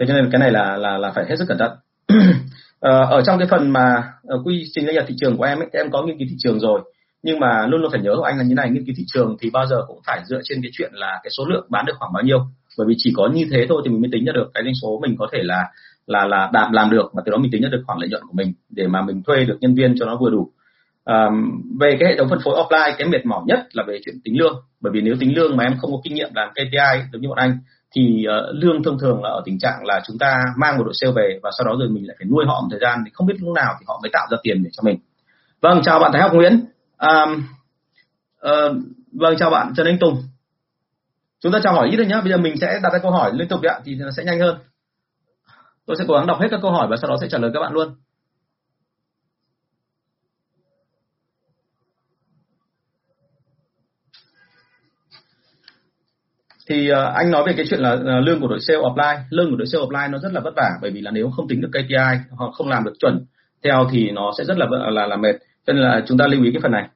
Thế 0.00 0.06
cho 0.08 0.14
nên 0.14 0.30
cái 0.32 0.38
này 0.38 0.50
là 0.50 0.76
là 0.76 0.98
là 0.98 1.12
phải 1.14 1.24
hết 1.28 1.34
sức 1.38 1.44
cẩn 1.48 1.58
thận. 1.58 1.70
Ờ, 2.82 3.06
ở 3.10 3.22
trong 3.22 3.38
cái 3.38 3.48
phần 3.50 3.70
mà 3.70 4.12
ờ, 4.22 4.42
quy 4.44 4.64
trình 4.72 4.86
gia 4.86 4.92
nhập 4.92 5.04
thị 5.08 5.14
trường 5.18 5.36
của 5.36 5.44
em 5.44 5.58
ấy, 5.58 5.68
em 5.72 5.90
có 5.90 6.02
nghiên 6.02 6.18
cứu 6.18 6.26
thị 6.30 6.36
trường 6.38 6.60
rồi. 6.60 6.80
Nhưng 7.22 7.40
mà 7.40 7.66
luôn 7.66 7.80
luôn 7.80 7.90
phải 7.90 8.00
nhớ 8.00 8.14
của 8.16 8.22
anh 8.22 8.38
là 8.38 8.44
như 8.44 8.54
này 8.54 8.70
nghiên 8.70 8.84
cứu 8.84 8.94
thị 8.98 9.04
trường 9.06 9.36
thì 9.40 9.50
bao 9.50 9.66
giờ 9.66 9.76
cũng 9.86 10.00
phải 10.06 10.22
dựa 10.26 10.40
trên 10.44 10.62
cái 10.62 10.70
chuyện 10.74 10.90
là 10.94 11.20
cái 11.22 11.30
số 11.38 11.44
lượng 11.48 11.66
bán 11.68 11.86
được 11.86 11.92
khoảng 11.98 12.12
bao 12.12 12.22
nhiêu. 12.22 12.38
Bởi 12.78 12.86
vì 12.88 12.94
chỉ 12.98 13.12
có 13.16 13.28
như 13.34 13.46
thế 13.50 13.66
thôi 13.68 13.82
thì 13.84 13.90
mình 13.90 14.00
mới 14.00 14.08
tính 14.12 14.24
ra 14.24 14.32
được 14.32 14.50
cái 14.54 14.64
doanh 14.64 14.74
số 14.82 15.00
mình 15.02 15.16
có 15.18 15.28
thể 15.32 15.38
là 15.42 15.64
là 16.06 16.26
là 16.26 16.50
đạt 16.52 16.72
làm 16.72 16.90
được 16.90 17.10
và 17.12 17.22
từ 17.26 17.30
đó 17.30 17.38
mình 17.38 17.50
tính 17.50 17.62
ra 17.62 17.68
được 17.72 17.82
khoản 17.86 17.98
lợi 17.98 18.08
nhuận 18.08 18.22
của 18.22 18.34
mình 18.34 18.52
để 18.70 18.86
mà 18.86 19.02
mình 19.02 19.22
thuê 19.22 19.44
được 19.44 19.58
nhân 19.60 19.74
viên 19.74 19.94
cho 19.98 20.06
nó 20.06 20.16
vừa 20.16 20.30
đủ. 20.30 20.50
À, 21.04 21.26
về 21.80 21.96
cái 22.00 22.08
hệ 22.08 22.16
thống 22.18 22.28
phân 22.28 22.38
phối 22.44 22.54
offline 22.54 22.94
cái 22.98 23.08
mệt 23.08 23.26
mỏi 23.26 23.42
nhất 23.46 23.66
là 23.72 23.84
về 23.88 23.98
chuyện 24.04 24.14
tính 24.24 24.38
lương. 24.38 24.56
Bởi 24.80 24.92
vì 24.92 25.00
nếu 25.00 25.14
tính 25.20 25.36
lương 25.36 25.56
mà 25.56 25.64
em 25.64 25.76
không 25.80 25.92
có 25.92 25.98
kinh 26.04 26.14
nghiệm 26.14 26.30
làm 26.34 26.50
KPI 26.50 27.02
giống 27.12 27.22
như 27.22 27.28
bọn 27.28 27.38
anh 27.38 27.58
thì 27.94 28.24
uh, 28.28 28.54
lương 28.62 28.82
thông 28.82 28.98
thường 28.98 29.22
là 29.22 29.30
ở 29.30 29.42
tình 29.44 29.58
trạng 29.58 29.84
là 29.84 30.00
chúng 30.06 30.18
ta 30.18 30.42
mang 30.56 30.78
một 30.78 30.84
đội 30.84 30.94
sale 30.94 31.12
về 31.12 31.38
và 31.42 31.50
sau 31.58 31.66
đó 31.66 31.76
rồi 31.78 31.88
mình 31.88 32.06
lại 32.06 32.16
phải 32.18 32.26
nuôi 32.26 32.44
họ 32.46 32.60
một 32.60 32.68
thời 32.70 32.80
gian 32.80 33.02
thì 33.04 33.10
không 33.14 33.26
biết 33.26 33.34
lúc 33.40 33.54
nào 33.54 33.74
thì 33.80 33.84
họ 33.88 34.00
mới 34.02 34.10
tạo 34.12 34.26
ra 34.30 34.38
tiền 34.42 34.62
để 34.64 34.70
cho 34.72 34.82
mình. 34.82 34.98
Vâng 35.60 35.80
chào 35.84 35.98
bạn 35.98 36.12
Thái 36.12 36.22
Học 36.22 36.34
Nguyễn. 36.34 36.64
Um, 36.98 37.44
uh, 38.46 38.76
vâng 39.12 39.36
chào 39.38 39.50
bạn 39.50 39.72
Trần 39.76 39.86
Anh 39.86 39.98
Tùng. 39.98 40.22
Chúng 41.40 41.52
ta 41.52 41.58
chào 41.62 41.74
hỏi 41.74 41.88
ít 41.90 41.96
thôi 41.96 42.06
nhé 42.06 42.20
bây 42.22 42.32
giờ 42.32 42.38
mình 42.38 42.56
sẽ 42.60 42.80
đặt 42.82 42.92
ra 42.92 42.98
câu 42.98 43.10
hỏi 43.10 43.30
liên 43.34 43.48
tục 43.48 43.62
ạ 43.62 43.80
thì 43.84 43.94
nó 43.94 44.10
sẽ 44.16 44.24
nhanh 44.24 44.40
hơn. 44.40 44.56
Tôi 45.86 45.96
sẽ 45.96 46.04
cố 46.08 46.14
gắng 46.14 46.26
đọc 46.26 46.40
hết 46.40 46.48
các 46.50 46.60
câu 46.62 46.70
hỏi 46.70 46.86
và 46.90 46.96
sau 46.96 47.10
đó 47.10 47.16
sẽ 47.20 47.28
trả 47.30 47.38
lời 47.38 47.50
các 47.54 47.60
bạn 47.60 47.72
luôn. 47.72 47.94
Thì 56.68 56.90
uh, 56.92 57.14
anh 57.14 57.30
nói 57.30 57.42
về 57.46 57.52
cái 57.56 57.66
chuyện 57.70 57.80
là 57.80 57.92
uh, 57.92 58.26
lương 58.26 58.40
của 58.40 58.48
đội 58.48 58.60
sale 58.60 58.78
offline. 58.78 59.18
Lương 59.30 59.50
của 59.50 59.56
đội 59.56 59.66
sale 59.66 59.84
offline 59.84 60.10
nó 60.10 60.18
rất 60.18 60.32
là 60.32 60.40
vất 60.40 60.54
vả 60.56 60.70
bởi 60.82 60.90
vì 60.90 61.00
là 61.00 61.10
nếu 61.10 61.30
không 61.30 61.48
tính 61.48 61.60
được 61.60 61.70
KPI 61.72 62.36
họ 62.36 62.50
không 62.50 62.68
làm 62.68 62.84
được 62.84 62.94
chuẩn 63.00 63.24
theo 63.64 63.88
thì 63.92 64.10
nó 64.10 64.32
sẽ 64.38 64.44
rất 64.44 64.58
là 64.58 64.66
là 64.90 65.06
là 65.06 65.16
mệt. 65.16 65.36
Cho 65.66 65.72
nên 65.72 65.82
là 65.82 66.02
chúng 66.06 66.18
ta 66.18 66.26
lưu 66.26 66.44
ý 66.44 66.50
cái 66.52 66.60
phần 66.62 66.72
này. 66.72 66.88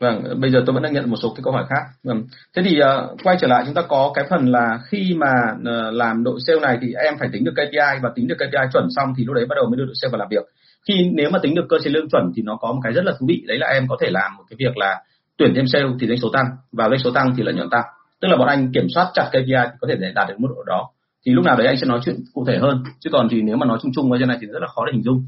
Vâng, 0.00 0.40
bây 0.40 0.50
giờ 0.50 0.62
tôi 0.66 0.74
vẫn 0.74 0.82
đang 0.82 0.92
nhận 0.92 1.10
một 1.10 1.16
số 1.22 1.32
cái 1.36 1.42
câu 1.44 1.52
hỏi 1.52 1.64
khác. 1.68 1.82
Vâng. 2.04 2.22
Thế 2.56 2.62
thì 2.64 2.80
uh, 2.80 3.20
quay 3.22 3.36
trở 3.40 3.46
lại 3.46 3.62
chúng 3.66 3.74
ta 3.74 3.82
có 3.82 4.12
cái 4.14 4.24
phần 4.30 4.48
là 4.48 4.78
khi 4.88 5.14
mà 5.16 5.32
uh, 5.54 5.94
làm 5.94 6.24
đội 6.24 6.38
sale 6.46 6.60
này 6.60 6.78
thì 6.82 6.92
em 7.04 7.14
phải 7.18 7.28
tính 7.32 7.44
được 7.44 7.52
KPI 7.52 8.00
và 8.02 8.10
tính 8.14 8.28
được 8.28 8.34
KPI 8.34 8.66
chuẩn 8.72 8.86
xong 8.96 9.14
thì 9.16 9.24
lúc 9.24 9.34
đấy 9.34 9.46
bắt 9.48 9.54
đầu 9.56 9.66
mới 9.68 9.76
đưa 9.76 9.84
đội 9.84 9.94
sale 9.94 10.10
vào 10.10 10.18
làm 10.18 10.28
việc. 10.30 10.44
Khi 10.88 11.10
nếu 11.14 11.30
mà 11.30 11.38
tính 11.42 11.54
được 11.54 11.66
cơ 11.68 11.76
chế 11.84 11.90
lương 11.90 12.08
chuẩn 12.08 12.32
thì 12.36 12.42
nó 12.42 12.56
có 12.56 12.72
một 12.72 12.80
cái 12.84 12.92
rất 12.92 13.04
là 13.04 13.12
thú 13.20 13.26
vị 13.28 13.44
đấy 13.46 13.58
là 13.58 13.66
em 13.66 13.86
có 13.88 13.96
thể 14.00 14.10
làm 14.10 14.36
một 14.36 14.44
cái 14.50 14.56
việc 14.58 14.76
là 14.76 15.00
tuyển 15.36 15.52
thêm 15.56 15.66
sale 15.66 15.84
thì 16.00 16.06
doanh 16.06 16.18
số 16.18 16.30
tăng 16.32 16.46
và 16.72 16.88
doanh 16.88 16.98
số 16.98 17.10
tăng 17.10 17.34
thì 17.36 17.42
lợi 17.42 17.54
nhuận 17.54 17.70
tăng. 17.70 17.84
Tức 18.20 18.28
là 18.28 18.36
bọn 18.36 18.48
anh 18.48 18.72
kiểm 18.72 18.86
soát 18.94 19.10
chặt 19.14 19.28
KPI 19.30 19.42
thì 19.46 19.76
có 19.80 19.88
thể 19.88 19.96
để 19.96 20.12
đạt 20.14 20.28
được 20.28 20.34
mức 20.38 20.48
độ 20.56 20.62
đó. 20.66 20.90
Thì 21.26 21.32
lúc 21.32 21.44
nào 21.44 21.56
đấy 21.56 21.66
anh 21.66 21.76
sẽ 21.76 21.86
nói 21.86 22.00
chuyện 22.04 22.16
cụ 22.34 22.44
thể 22.48 22.58
hơn. 22.58 22.84
Chứ 23.00 23.10
còn 23.12 23.28
thì 23.30 23.42
nếu 23.42 23.56
mà 23.56 23.66
nói 23.66 23.78
chung 23.82 23.92
chung 23.94 24.12
ở 24.12 24.18
trên 24.18 24.28
này 24.28 24.38
thì 24.40 24.46
rất 24.46 24.58
là 24.60 24.66
khó 24.66 24.86
để 24.86 24.92
hình 24.92 25.02
dung. 25.02 25.26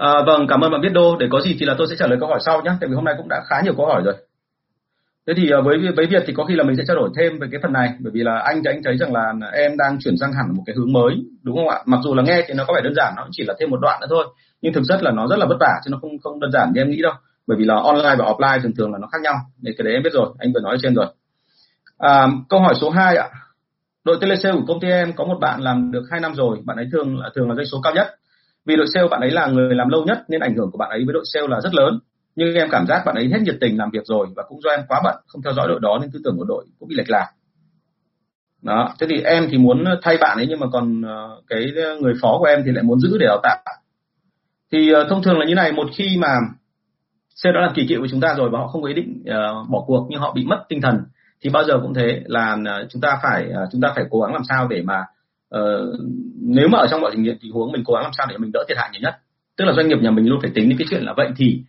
À, 0.00 0.22
vâng, 0.26 0.46
cảm 0.48 0.60
ơn 0.60 0.72
bạn 0.72 0.80
biết 0.80 0.92
đô. 0.92 1.16
Để 1.16 1.26
có 1.30 1.40
gì 1.40 1.56
thì 1.60 1.66
là 1.66 1.74
tôi 1.78 1.86
sẽ 1.90 1.96
trả 1.98 2.06
lời 2.06 2.18
câu 2.20 2.28
hỏi 2.28 2.38
sau 2.46 2.62
nhé. 2.62 2.70
Tại 2.80 2.88
vì 2.88 2.94
hôm 2.94 3.04
nay 3.04 3.14
cũng 3.18 3.28
đã 3.28 3.42
khá 3.46 3.56
nhiều 3.64 3.74
câu 3.76 3.86
hỏi 3.86 4.02
rồi. 4.04 4.14
Thế 5.26 5.32
thì 5.36 5.50
ờ, 5.50 5.62
với 5.62 5.78
với 5.96 6.06
Việt 6.06 6.22
thì 6.26 6.32
có 6.36 6.44
khi 6.44 6.54
là 6.54 6.64
mình 6.64 6.76
sẽ 6.76 6.82
trao 6.88 6.96
đổi 6.96 7.10
thêm 7.16 7.38
về 7.38 7.48
cái 7.50 7.60
phần 7.62 7.72
này, 7.72 7.88
bởi 7.98 8.10
vì 8.14 8.22
là 8.22 8.38
anh 8.38 8.56
thì 8.64 8.70
anh 8.70 8.82
thấy 8.84 8.96
rằng 8.96 9.12
là 9.12 9.32
em 9.52 9.76
đang 9.76 9.98
chuyển 10.00 10.14
sang 10.20 10.32
hẳn 10.32 10.56
một 10.56 10.62
cái 10.66 10.76
hướng 10.76 10.92
mới, 10.92 11.14
đúng 11.42 11.56
không 11.56 11.68
ạ? 11.68 11.78
Mặc 11.86 12.00
dù 12.04 12.14
là 12.14 12.22
nghe 12.22 12.44
thì 12.48 12.54
nó 12.54 12.64
có 12.64 12.74
vẻ 12.74 12.80
đơn 12.84 12.92
giản, 12.96 13.14
nó 13.16 13.26
chỉ 13.30 13.44
là 13.44 13.54
thêm 13.60 13.70
một 13.70 13.80
đoạn 13.80 14.00
nữa 14.00 14.06
thôi, 14.10 14.26
nhưng 14.62 14.72
thực 14.72 14.82
chất 14.88 15.02
là 15.02 15.10
nó 15.10 15.26
rất 15.26 15.38
là 15.38 15.46
vất 15.46 15.56
vả, 15.60 15.80
chứ 15.84 15.90
nó 15.90 15.98
không 16.00 16.18
không 16.22 16.40
đơn 16.40 16.52
giản 16.52 16.72
như 16.74 16.80
em 16.80 16.90
nghĩ 16.90 17.02
đâu. 17.02 17.12
Bởi 17.46 17.58
vì 17.58 17.64
là 17.64 17.74
online 17.74 18.16
và 18.18 18.24
offline 18.24 18.60
thường 18.62 18.74
thường 18.78 18.92
là 18.92 18.98
nó 18.98 19.06
khác 19.12 19.18
nhau. 19.22 19.34
nên 19.62 19.74
cái 19.78 19.84
đấy 19.84 19.94
em 19.94 20.02
biết 20.02 20.12
rồi, 20.12 20.28
anh 20.38 20.52
vừa 20.52 20.60
nói 20.60 20.74
ở 20.74 20.78
trên 20.82 20.94
rồi. 20.94 21.06
À, 21.98 22.28
câu 22.48 22.60
hỏi 22.60 22.74
số 22.80 22.90
2 22.90 23.16
ạ. 23.16 23.28
Đội 24.04 24.18
telesale 24.20 24.54
của 24.54 24.64
công 24.68 24.80
ty 24.80 24.88
em 24.88 25.12
có 25.12 25.24
một 25.24 25.38
bạn 25.40 25.60
làm 25.60 25.90
được 25.92 26.02
2 26.10 26.20
năm 26.20 26.34
rồi, 26.34 26.58
bạn 26.64 26.76
ấy 26.76 26.86
thường 26.92 27.18
là 27.18 27.30
thường 27.34 27.48
là 27.48 27.54
doanh 27.54 27.66
số 27.66 27.80
cao 27.82 27.94
nhất 27.94 28.06
vì 28.66 28.76
đội 28.76 28.86
sale 28.94 29.08
bạn 29.10 29.20
ấy 29.20 29.30
là 29.30 29.46
người 29.46 29.74
làm 29.74 29.88
lâu 29.88 30.04
nhất 30.04 30.18
nên 30.28 30.40
ảnh 30.40 30.54
hưởng 30.56 30.70
của 30.70 30.78
bạn 30.78 30.90
ấy 30.90 31.04
với 31.04 31.12
đội 31.12 31.24
sale 31.32 31.46
là 31.48 31.60
rất 31.60 31.74
lớn. 31.74 31.98
Nhưng 32.36 32.54
em 32.54 32.68
cảm 32.70 32.86
giác 32.86 33.02
bạn 33.06 33.14
ấy 33.14 33.28
hết 33.32 33.38
nhiệt 33.42 33.56
tình 33.60 33.78
làm 33.78 33.90
việc 33.90 34.02
rồi 34.04 34.26
và 34.36 34.42
cũng 34.48 34.60
do 34.62 34.70
em 34.70 34.80
quá 34.88 35.00
bận 35.04 35.14
không 35.26 35.42
theo 35.42 35.52
dõi 35.52 35.68
đội 35.68 35.80
đó 35.82 35.98
nên 36.00 36.10
tư 36.10 36.20
tưởng 36.24 36.36
của 36.38 36.44
đội 36.44 36.64
cũng 36.78 36.88
bị 36.88 36.94
lệch 36.94 37.10
lạc. 37.10 37.26
Đó 38.62 38.94
thế 39.00 39.06
thì 39.10 39.20
em 39.22 39.48
thì 39.50 39.58
muốn 39.58 39.84
thay 40.02 40.16
bạn 40.20 40.36
ấy 40.36 40.46
nhưng 40.48 40.60
mà 40.60 40.66
còn 40.72 41.02
ờ, 41.02 41.40
cái 41.48 41.72
ờ, 41.76 41.98
người 42.00 42.14
phó 42.22 42.38
của 42.38 42.44
em 42.44 42.62
thì 42.66 42.72
lại 42.72 42.82
muốn 42.82 43.00
giữ 43.00 43.18
để 43.18 43.26
đào 43.26 43.40
tạo. 43.42 43.58
Thì 44.72 44.92
uh, 44.94 45.06
thông 45.08 45.22
thường 45.22 45.38
là 45.38 45.46
như 45.46 45.54
này 45.54 45.72
một 45.72 45.88
khi 45.94 46.16
mà 46.18 46.28
sale 47.34 47.54
đã 47.54 47.60
làm 47.60 47.72
kỳ 47.74 47.86
cựu 47.88 48.00
với 48.00 48.08
chúng 48.08 48.20
ta 48.20 48.34
rồi 48.34 48.50
và 48.52 48.58
họ 48.58 48.66
không 48.66 48.82
có 48.82 48.88
ý 48.88 48.94
định 48.94 49.22
uh, 49.22 49.68
bỏ 49.70 49.84
cuộc 49.86 50.06
nhưng 50.10 50.20
họ 50.20 50.32
bị 50.32 50.44
mất 50.44 50.64
tinh 50.68 50.80
thần 50.80 50.96
thì 51.42 51.50
bao 51.50 51.64
giờ 51.64 51.74
cũng 51.82 51.94
thế 51.94 52.22
là 52.24 52.54
uh, 52.54 52.90
chúng 52.90 53.02
ta 53.02 53.18
phải 53.22 53.46
uh, 53.48 53.68
chúng 53.72 53.80
ta 53.80 53.92
phải 53.94 54.04
cố 54.10 54.20
gắng 54.20 54.32
làm 54.32 54.42
sao 54.48 54.68
để 54.68 54.82
mà 54.82 55.04
uh, 55.56 56.00
nếu 56.42 56.68
mà 56.68 56.78
ở 56.78 56.86
trong 56.90 57.00
mọi 57.00 57.12
tình 57.14 57.52
huống 57.52 57.72
mình 57.72 57.82
cố 57.84 57.94
gắng 57.94 58.02
làm 58.02 58.12
sao 58.18 58.26
để 58.30 58.36
mình 58.38 58.50
đỡ 58.52 58.64
thiệt 58.68 58.76
hại 58.76 58.90
nhiều 58.92 59.00
nhất. 59.02 59.14
Tức 59.56 59.64
là 59.64 59.72
doanh 59.72 59.88
nghiệp 59.88 59.98
nhà 60.00 60.10
mình 60.10 60.28
luôn 60.28 60.40
phải 60.42 60.50
tính 60.54 60.68
đến 60.68 60.78
cái 60.78 60.86
chuyện 60.90 61.02
là 61.02 61.14
vậy 61.16 61.28
thì 61.36 61.62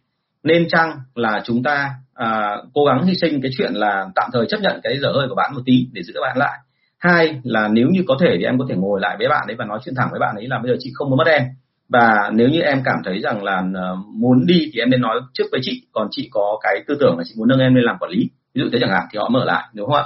nên 0.43 0.67
chăng 0.69 0.91
là 1.15 1.41
chúng 1.45 1.63
ta 1.63 1.89
à, 2.13 2.57
cố 2.73 2.85
gắng 2.85 3.05
hy 3.05 3.13
sinh 3.15 3.41
cái 3.41 3.51
chuyện 3.57 3.73
là 3.73 4.05
tạm 4.15 4.29
thời 4.33 4.45
chấp 4.45 4.57
nhận 4.61 4.79
cái 4.83 4.97
dở 5.01 5.11
hơi 5.15 5.27
của 5.27 5.35
bạn 5.35 5.51
một 5.55 5.61
tí 5.65 5.87
để 5.91 6.01
giữ 6.03 6.13
bạn 6.21 6.37
lại. 6.37 6.59
Hai 6.97 7.39
là 7.43 7.67
nếu 7.67 7.87
như 7.87 8.01
có 8.07 8.17
thể 8.21 8.35
thì 8.37 8.43
em 8.43 8.59
có 8.59 8.65
thể 8.69 8.75
ngồi 8.75 8.99
lại 9.01 9.15
với 9.19 9.27
bạn 9.27 9.47
ấy 9.47 9.55
và 9.55 9.65
nói 9.65 9.79
chuyện 9.85 9.95
thẳng 9.95 10.07
với 10.11 10.19
bạn 10.19 10.35
ấy 10.35 10.47
là 10.47 10.59
bây 10.59 10.71
giờ 10.71 10.77
chị 10.79 10.91
không 10.93 11.09
muốn 11.09 11.17
mất 11.17 11.27
em 11.27 11.43
và 11.91 12.29
nếu 12.33 12.49
như 12.49 12.61
em 12.61 12.81
cảm 12.85 12.97
thấy 13.05 13.19
rằng 13.19 13.43
là 13.43 13.63
ờ, 13.75 13.95
muốn 14.15 14.45
đi 14.45 14.69
thì 14.73 14.79
em 14.79 14.89
nên 14.89 15.01
nói 15.01 15.21
trước 15.33 15.43
với 15.51 15.59
chị 15.63 15.87
còn 15.91 16.07
chị 16.11 16.29
có 16.31 16.59
cái 16.63 16.83
tư 16.87 16.97
tưởng 16.99 17.17
là 17.17 17.23
chị 17.27 17.33
muốn 17.37 17.47
nâng 17.47 17.59
em 17.59 17.75
lên 17.75 17.83
làm 17.83 17.97
quản 17.99 18.11
lý. 18.11 18.29
Ví 18.53 18.61
dụ 18.61 18.69
thế 18.73 18.77
chẳng 18.81 18.89
hạn 18.89 19.03
thì 19.11 19.19
họ 19.19 19.29
mở 19.29 19.45
lại 19.45 19.63
đúng 19.73 19.87
không 19.87 19.95
ạ? 19.95 20.05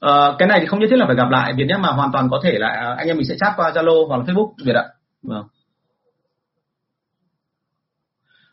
Ờ, 0.00 0.36
cái 0.38 0.48
này 0.48 0.60
thì 0.60 0.66
không 0.66 0.80
nhất 0.80 0.86
thiết 0.90 0.96
là 0.96 1.06
phải 1.06 1.16
gặp 1.16 1.30
lại 1.30 1.52
Việt 1.56 1.64
nhé 1.68 1.76
mà 1.80 1.88
hoàn 1.88 2.12
toàn 2.12 2.28
có 2.30 2.40
thể 2.44 2.58
là 2.58 2.68
à, 2.68 2.94
anh 2.98 3.06
em 3.06 3.16
mình 3.16 3.26
sẽ 3.26 3.34
chat 3.40 3.52
qua 3.56 3.70
Zalo 3.70 4.08
hoặc 4.08 4.16
là 4.16 4.24
Facebook 4.24 4.52
Việt 4.64 4.74
ạ. 4.74 4.84
Vâng. 5.22 5.44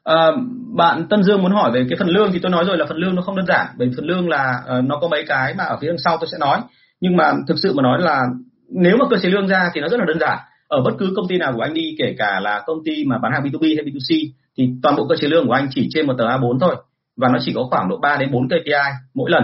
À, 0.04 0.32
bạn 0.76 1.08
Tân 1.10 1.24
Dương 1.24 1.42
muốn 1.42 1.52
hỏi 1.52 1.72
về 1.72 1.86
cái 1.90 1.98
phần 2.00 2.08
lương 2.08 2.32
thì 2.32 2.40
tôi 2.40 2.52
nói 2.52 2.66
rồi 2.66 2.78
là 2.78 2.86
phần 2.86 2.98
lương 2.98 3.16
nó 3.16 3.22
không 3.22 3.36
đơn 3.36 3.46
giản. 3.46 3.68
Bởi 3.78 3.92
phần 3.96 4.06
lương 4.06 4.30
là 4.30 4.54
uh, 4.80 4.86
nó 4.86 4.98
có 5.02 5.08
mấy 5.08 5.26
cái 5.28 5.54
mà 5.58 5.64
ở 5.64 5.78
phía 5.82 5.88
đằng 5.88 5.98
sau 5.98 6.18
tôi 6.18 6.28
sẽ 6.32 6.38
nói. 6.38 6.62
Nhưng 7.02 7.18
mà 7.18 7.34
thực 7.48 7.56
sự 7.64 7.74
mà 7.74 7.84
nói 7.84 8.02
là 8.02 8.24
nếu 8.70 8.98
mà 8.98 9.06
cơ 9.10 9.18
chế 9.18 9.30
lương 9.30 9.48
ra 9.48 9.70
thì 9.74 9.82
nó 9.82 9.88
rất 9.88 10.00
là 10.00 10.06
đơn 10.08 10.20
giản. 10.20 10.38
Ở 10.68 10.82
bất 10.82 10.92
cứ 11.00 11.14
công 11.16 11.28
ty 11.28 11.38
nào 11.38 11.54
của 11.56 11.62
anh 11.62 11.74
đi 11.74 11.96
kể 12.00 12.16
cả 12.18 12.40
là 12.40 12.64
công 12.66 12.78
ty 12.86 13.06
mà 13.06 13.18
bán 13.18 13.32
hàng 13.32 13.44
B2B 13.44 13.76
hay 13.76 13.86
B2C 13.86 14.30
thì 14.58 14.70
toàn 14.84 14.96
bộ 14.96 15.08
cơ 15.10 15.16
chế 15.16 15.28
lương 15.28 15.48
của 15.48 15.54
anh 15.54 15.68
chỉ 15.72 15.88
trên 15.92 16.08
một 16.08 16.14
tờ 16.18 16.28
A4 16.28 16.60
thôi. 16.60 16.76
Và 17.18 17.30
nó 17.34 17.40
chỉ 17.42 17.54
có 17.56 17.68
khoảng 17.70 17.90
độ 17.90 17.98
3 17.98 18.18
đến 18.18 18.32
4 18.32 18.48
KPI 18.48 18.92
mỗi 19.14 19.32
lần 19.32 19.44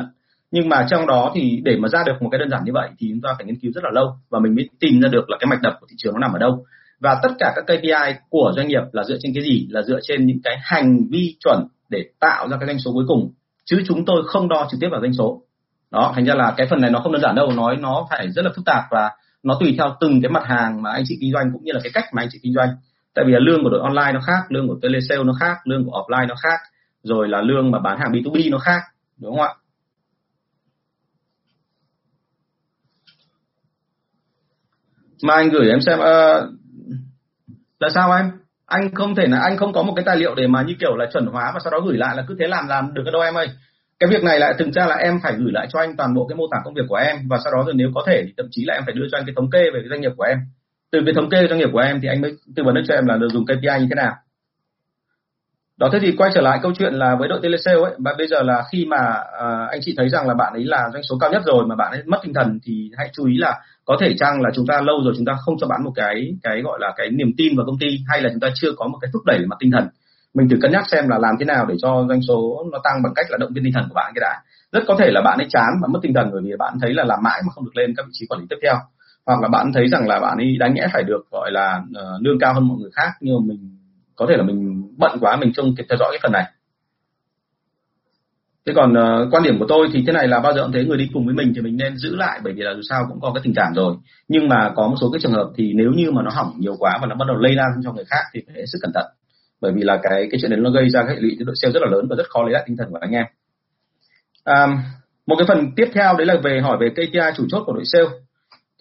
nhưng 0.51 0.69
mà 0.69 0.87
trong 0.89 1.07
đó 1.07 1.31
thì 1.35 1.61
để 1.63 1.77
mà 1.79 1.87
ra 1.87 2.03
được 2.05 2.21
một 2.21 2.29
cái 2.31 2.39
đơn 2.39 2.49
giản 2.49 2.61
như 2.65 2.71
vậy 2.73 2.89
thì 2.99 3.07
chúng 3.09 3.21
ta 3.21 3.29
phải 3.37 3.45
nghiên 3.45 3.59
cứu 3.59 3.71
rất 3.75 3.83
là 3.83 3.89
lâu 3.93 4.15
và 4.29 4.39
mình 4.39 4.55
mới 4.55 4.69
tìm 4.79 5.01
ra 5.01 5.09
được 5.09 5.29
là 5.29 5.37
cái 5.39 5.47
mạch 5.47 5.61
đập 5.61 5.77
của 5.79 5.87
thị 5.89 5.95
trường 5.97 6.13
nó 6.13 6.19
nằm 6.19 6.33
ở 6.33 6.39
đâu. 6.39 6.65
Và 6.99 7.19
tất 7.23 7.29
cả 7.39 7.53
các 7.55 7.63
KPI 7.63 8.19
của 8.29 8.53
doanh 8.55 8.67
nghiệp 8.67 8.81
là 8.91 9.03
dựa 9.03 9.17
trên 9.21 9.31
cái 9.35 9.43
gì? 9.43 9.67
Là 9.69 9.81
dựa 9.81 9.99
trên 10.03 10.25
những 10.25 10.39
cái 10.43 10.57
hành 10.61 10.97
vi 11.11 11.35
chuẩn 11.39 11.67
để 11.89 12.05
tạo 12.19 12.47
ra 12.49 12.57
cái 12.59 12.67
doanh 12.67 12.79
số 12.79 12.91
cuối 12.93 13.05
cùng. 13.07 13.31
Chứ 13.65 13.83
chúng 13.87 14.05
tôi 14.05 14.23
không 14.27 14.47
đo 14.47 14.67
trực 14.71 14.79
tiếp 14.79 14.87
vào 14.91 15.01
doanh 15.01 15.13
số. 15.13 15.41
Đó, 15.91 16.11
thành 16.15 16.25
ra 16.25 16.35
là 16.35 16.53
cái 16.57 16.67
phần 16.69 16.81
này 16.81 16.91
nó 16.91 16.99
không 16.99 17.11
đơn 17.11 17.21
giản 17.21 17.35
đâu. 17.35 17.51
Nói, 17.51 17.77
nó 17.77 18.07
phải 18.09 18.31
rất 18.31 18.45
là 18.45 18.51
phức 18.55 18.65
tạp 18.65 18.83
và 18.91 19.09
nó 19.43 19.57
tùy 19.59 19.75
theo 19.77 19.95
từng 19.99 20.21
cái 20.21 20.31
mặt 20.31 20.43
hàng 20.45 20.81
mà 20.81 20.91
anh 20.91 21.03
chị 21.05 21.17
kinh 21.21 21.31
doanh 21.33 21.51
cũng 21.53 21.63
như 21.63 21.71
là 21.71 21.79
cái 21.83 21.91
cách 21.93 22.05
mà 22.13 22.21
anh 22.21 22.29
chị 22.31 22.39
kinh 22.43 22.53
doanh. 22.53 22.69
Tại 23.15 23.25
vì 23.25 23.33
là 23.33 23.39
lương 23.39 23.63
của 23.63 23.69
đội 23.69 23.81
online 23.81 24.11
nó 24.13 24.19
khác, 24.19 24.41
lương 24.49 24.67
của 24.67 24.75
telesale 24.81 25.23
nó 25.23 25.33
khác, 25.39 25.57
lương 25.63 25.85
của 25.85 25.91
offline 25.91 26.27
nó 26.27 26.35
khác, 26.35 26.59
rồi 27.03 27.27
là 27.27 27.41
lương 27.41 27.71
mà 27.71 27.79
bán 27.79 27.99
hàng 27.99 28.11
B2B 28.11 28.51
nó 28.51 28.57
khác, 28.57 28.81
đúng 29.17 29.37
không 29.37 29.41
ạ? 29.41 29.53
Mà 35.23 35.33
anh 35.33 35.49
gửi 35.49 35.69
em 35.69 35.81
xem 35.81 35.99
uh, 35.99 36.49
là 37.79 37.89
sao 37.89 38.11
em? 38.11 38.31
Anh 38.65 38.93
không 38.95 39.15
thể 39.15 39.27
là 39.27 39.39
anh 39.43 39.57
không 39.57 39.73
có 39.73 39.83
một 39.83 39.93
cái 39.95 40.05
tài 40.05 40.17
liệu 40.17 40.35
để 40.35 40.47
mà 40.47 40.61
như 40.61 40.73
kiểu 40.79 40.95
là 40.95 41.05
chuẩn 41.13 41.25
hóa 41.25 41.51
và 41.53 41.59
sau 41.63 41.71
đó 41.71 41.79
gửi 41.85 41.97
lại 41.97 42.15
là 42.17 42.23
cứ 42.27 42.35
thế 42.39 42.47
làm 42.47 42.67
làm 42.67 42.93
được 42.93 43.01
cái 43.05 43.11
đâu 43.11 43.21
em 43.21 43.33
ơi? 43.33 43.47
Cái 43.99 44.09
việc 44.09 44.23
này 44.23 44.39
lại 44.39 44.53
thực 44.59 44.71
ra 44.71 44.85
là 44.85 44.95
em 44.95 45.19
phải 45.23 45.33
gửi 45.37 45.51
lại 45.51 45.67
cho 45.71 45.79
anh 45.79 45.95
toàn 45.97 46.13
bộ 46.13 46.27
cái 46.27 46.35
mô 46.35 46.43
tả 46.51 46.57
công 46.63 46.73
việc 46.73 46.85
của 46.89 46.95
em 46.95 47.17
và 47.29 47.37
sau 47.43 47.53
đó 47.53 47.63
rồi 47.65 47.73
nếu 47.73 47.89
có 47.95 48.03
thể 48.07 48.23
thì 48.25 48.33
thậm 48.37 48.47
chí 48.51 48.65
là 48.65 48.73
em 48.73 48.83
phải 48.85 48.93
đưa 48.93 49.05
cho 49.11 49.17
anh 49.17 49.25
cái 49.25 49.33
thống 49.35 49.49
kê 49.49 49.59
về 49.73 49.79
cái 49.79 49.89
doanh 49.89 50.01
nghiệp 50.01 50.11
của 50.17 50.23
em. 50.23 50.37
Từ 50.91 50.99
cái 51.05 51.13
thống 51.13 51.29
kê 51.29 51.47
doanh 51.47 51.59
nghiệp 51.59 51.69
của 51.73 51.79
em 51.79 51.99
thì 52.01 52.07
anh 52.07 52.21
mới 52.21 52.31
tư 52.55 52.63
vấn 52.63 52.75
được 52.75 52.81
cho 52.87 52.93
em 52.93 53.05
là 53.05 53.17
được 53.17 53.27
dùng 53.31 53.45
KPI 53.45 53.79
như 53.79 53.87
thế 53.89 53.95
nào. 53.95 54.15
Đó 55.77 55.89
thế 55.93 55.99
thì 56.01 56.11
quay 56.17 56.31
trở 56.33 56.41
lại 56.41 56.59
câu 56.61 56.71
chuyện 56.77 56.93
là 56.93 57.15
với 57.15 57.27
đội 57.27 57.39
telesale 57.43 57.81
ấy 57.81 57.93
và 57.97 58.13
bây 58.17 58.27
giờ 58.27 58.41
là 58.41 58.63
khi 58.71 58.85
mà 58.85 58.97
uh, 59.17 59.69
anh 59.69 59.79
chị 59.81 59.93
thấy 59.97 60.09
rằng 60.09 60.27
là 60.27 60.33
bạn 60.33 60.53
ấy 60.53 60.63
là 60.63 60.89
doanh 60.93 61.03
số 61.03 61.17
cao 61.19 61.31
nhất 61.31 61.41
rồi 61.45 61.65
mà 61.67 61.75
bạn 61.75 61.91
ấy 61.91 62.03
mất 62.05 62.17
tinh 62.23 62.33
thần 62.33 62.59
thì 62.63 62.91
hãy 62.97 63.09
chú 63.13 63.25
ý 63.25 63.37
là 63.37 63.59
có 63.85 63.97
thể 64.01 64.15
chăng 64.19 64.41
là 64.41 64.49
chúng 64.55 64.65
ta 64.67 64.81
lâu 64.81 65.01
rồi 65.03 65.13
chúng 65.17 65.25
ta 65.25 65.33
không 65.45 65.55
cho 65.59 65.67
bạn 65.67 65.83
một 65.83 65.91
cái 65.95 66.35
cái 66.43 66.61
gọi 66.61 66.79
là 66.81 66.93
cái 66.97 67.09
niềm 67.09 67.31
tin 67.37 67.57
vào 67.57 67.65
công 67.65 67.79
ty 67.79 67.87
hay 68.07 68.21
là 68.21 68.29
chúng 68.29 68.39
ta 68.39 68.47
chưa 68.55 68.71
có 68.77 68.87
một 68.87 68.97
cái 69.01 69.09
thúc 69.13 69.21
đẩy 69.25 69.37
về 69.39 69.45
mặt 69.45 69.55
tinh 69.59 69.71
thần? 69.71 69.87
Mình 70.33 70.49
thử 70.49 70.57
cân 70.61 70.71
nhắc 70.71 70.83
xem 70.91 71.07
là 71.07 71.17
làm 71.17 71.35
thế 71.39 71.45
nào 71.45 71.65
để 71.65 71.75
cho 71.81 72.05
doanh 72.09 72.21
số 72.27 72.65
nó 72.71 72.79
tăng 72.83 73.03
bằng 73.03 73.13
cách 73.15 73.25
là 73.29 73.37
động 73.37 73.51
viên 73.53 73.63
tinh 73.63 73.73
thần 73.73 73.85
của 73.89 73.95
bạn 73.95 74.11
cái 74.15 74.21
đã. 74.21 74.41
Rất 74.71 74.83
có 74.87 74.95
thể 74.99 75.11
là 75.11 75.21
bạn 75.21 75.37
ấy 75.37 75.47
chán 75.49 75.69
và 75.81 75.87
mất 75.87 75.99
tinh 76.01 76.13
thần 76.13 76.29
bởi 76.31 76.41
vì 76.43 76.51
bạn 76.59 76.73
thấy 76.81 76.93
là 76.93 77.03
làm 77.03 77.19
mãi 77.23 77.41
mà 77.45 77.51
không 77.51 77.65
được 77.65 77.75
lên 77.75 77.93
các 77.97 78.05
vị 78.05 78.11
trí 78.13 78.25
quản 78.29 78.41
lý 78.41 78.47
tiếp 78.49 78.55
theo. 78.63 78.75
Hoặc 79.25 79.41
là 79.41 79.47
bạn 79.47 79.71
thấy 79.73 79.87
rằng 79.87 80.07
là 80.07 80.19
bạn 80.19 80.37
ấy 80.37 80.57
đáng 80.59 80.73
nhẽ 80.73 80.87
phải 80.93 81.03
được 81.03 81.21
gọi 81.31 81.51
là 81.51 81.81
uh, 81.89 82.21
lương 82.21 82.39
cao 82.39 82.53
hơn 82.53 82.67
mọi 82.67 82.77
người 82.77 82.91
khác 82.93 83.11
nhưng 83.21 83.35
mà 83.35 83.41
mình 83.45 83.77
có 84.15 84.25
thể 84.29 84.37
là 84.37 84.43
mình 84.43 84.83
bận 84.97 85.17
quá 85.21 85.35
mình 85.35 85.51
không 85.57 85.75
kịp 85.75 85.85
theo 85.89 85.97
dõi 85.99 86.09
cái 86.11 86.19
phần 86.23 86.31
này 86.31 86.45
thế 88.67 88.73
còn 88.75 88.91
uh, 88.91 89.33
quan 89.33 89.43
điểm 89.43 89.59
của 89.59 89.65
tôi 89.69 89.89
thì 89.93 90.03
thế 90.07 90.13
này 90.13 90.27
là 90.27 90.39
bao 90.39 90.53
giờ 90.53 90.63
cũng 90.63 90.71
thấy 90.71 90.85
người 90.85 90.97
đi 90.97 91.09
cùng 91.13 91.25
với 91.25 91.35
mình 91.35 91.53
thì 91.55 91.61
mình 91.61 91.77
nên 91.77 91.97
giữ 91.97 92.15
lại 92.15 92.39
bởi 92.43 92.53
vì 92.53 92.61
là 92.61 92.73
dù 92.75 92.81
sao 92.89 93.05
cũng 93.09 93.19
có 93.21 93.31
cái 93.33 93.41
tình 93.43 93.53
cảm 93.55 93.73
rồi. 93.75 93.95
Nhưng 94.27 94.47
mà 94.47 94.71
có 94.75 94.87
một 94.87 94.95
số 95.01 95.11
cái 95.11 95.19
trường 95.21 95.31
hợp 95.31 95.49
thì 95.57 95.73
nếu 95.75 95.91
như 95.95 96.11
mà 96.11 96.21
nó 96.23 96.31
hỏng 96.33 96.53
nhiều 96.57 96.75
quá 96.79 96.97
và 97.01 97.07
nó 97.07 97.15
bắt 97.15 97.25
đầu 97.27 97.37
lây 97.37 97.55
lan 97.55 97.69
cho 97.83 97.93
người 97.93 98.05
khác 98.05 98.23
thì 98.33 98.41
phải 98.47 98.55
hết 98.55 98.65
sức 98.65 98.79
cẩn 98.81 98.91
thận. 98.93 99.05
Bởi 99.61 99.71
vì 99.75 99.81
là 99.81 99.99
cái 100.03 100.27
cái 100.31 100.39
chuyện 100.41 100.51
đấy 100.51 100.59
nó 100.59 100.69
gây 100.69 100.89
ra 100.89 101.03
hệ 101.09 101.15
lụy 101.19 101.35
cho 101.39 101.45
đội 101.45 101.55
sale 101.55 101.71
rất 101.71 101.79
là 101.83 101.87
lớn 101.91 102.07
và 102.09 102.15
rất 102.15 102.29
khó 102.29 102.43
lấy 102.43 102.51
lại 102.51 102.63
tinh 102.67 102.77
thần 102.77 102.91
của 102.91 102.97
anh 103.01 103.11
em. 103.11 103.25
À, 104.43 104.67
một 105.27 105.35
cái 105.37 105.45
phần 105.47 105.71
tiếp 105.75 105.89
theo 105.93 106.13
đấy 106.17 106.25
là 106.25 106.35
về 106.43 106.59
hỏi 106.63 106.77
về 106.79 106.89
KPI 106.89 107.31
chủ 107.37 107.45
chốt 107.49 107.63
của 107.65 107.73
đội 107.73 107.85
sale. 107.85 108.09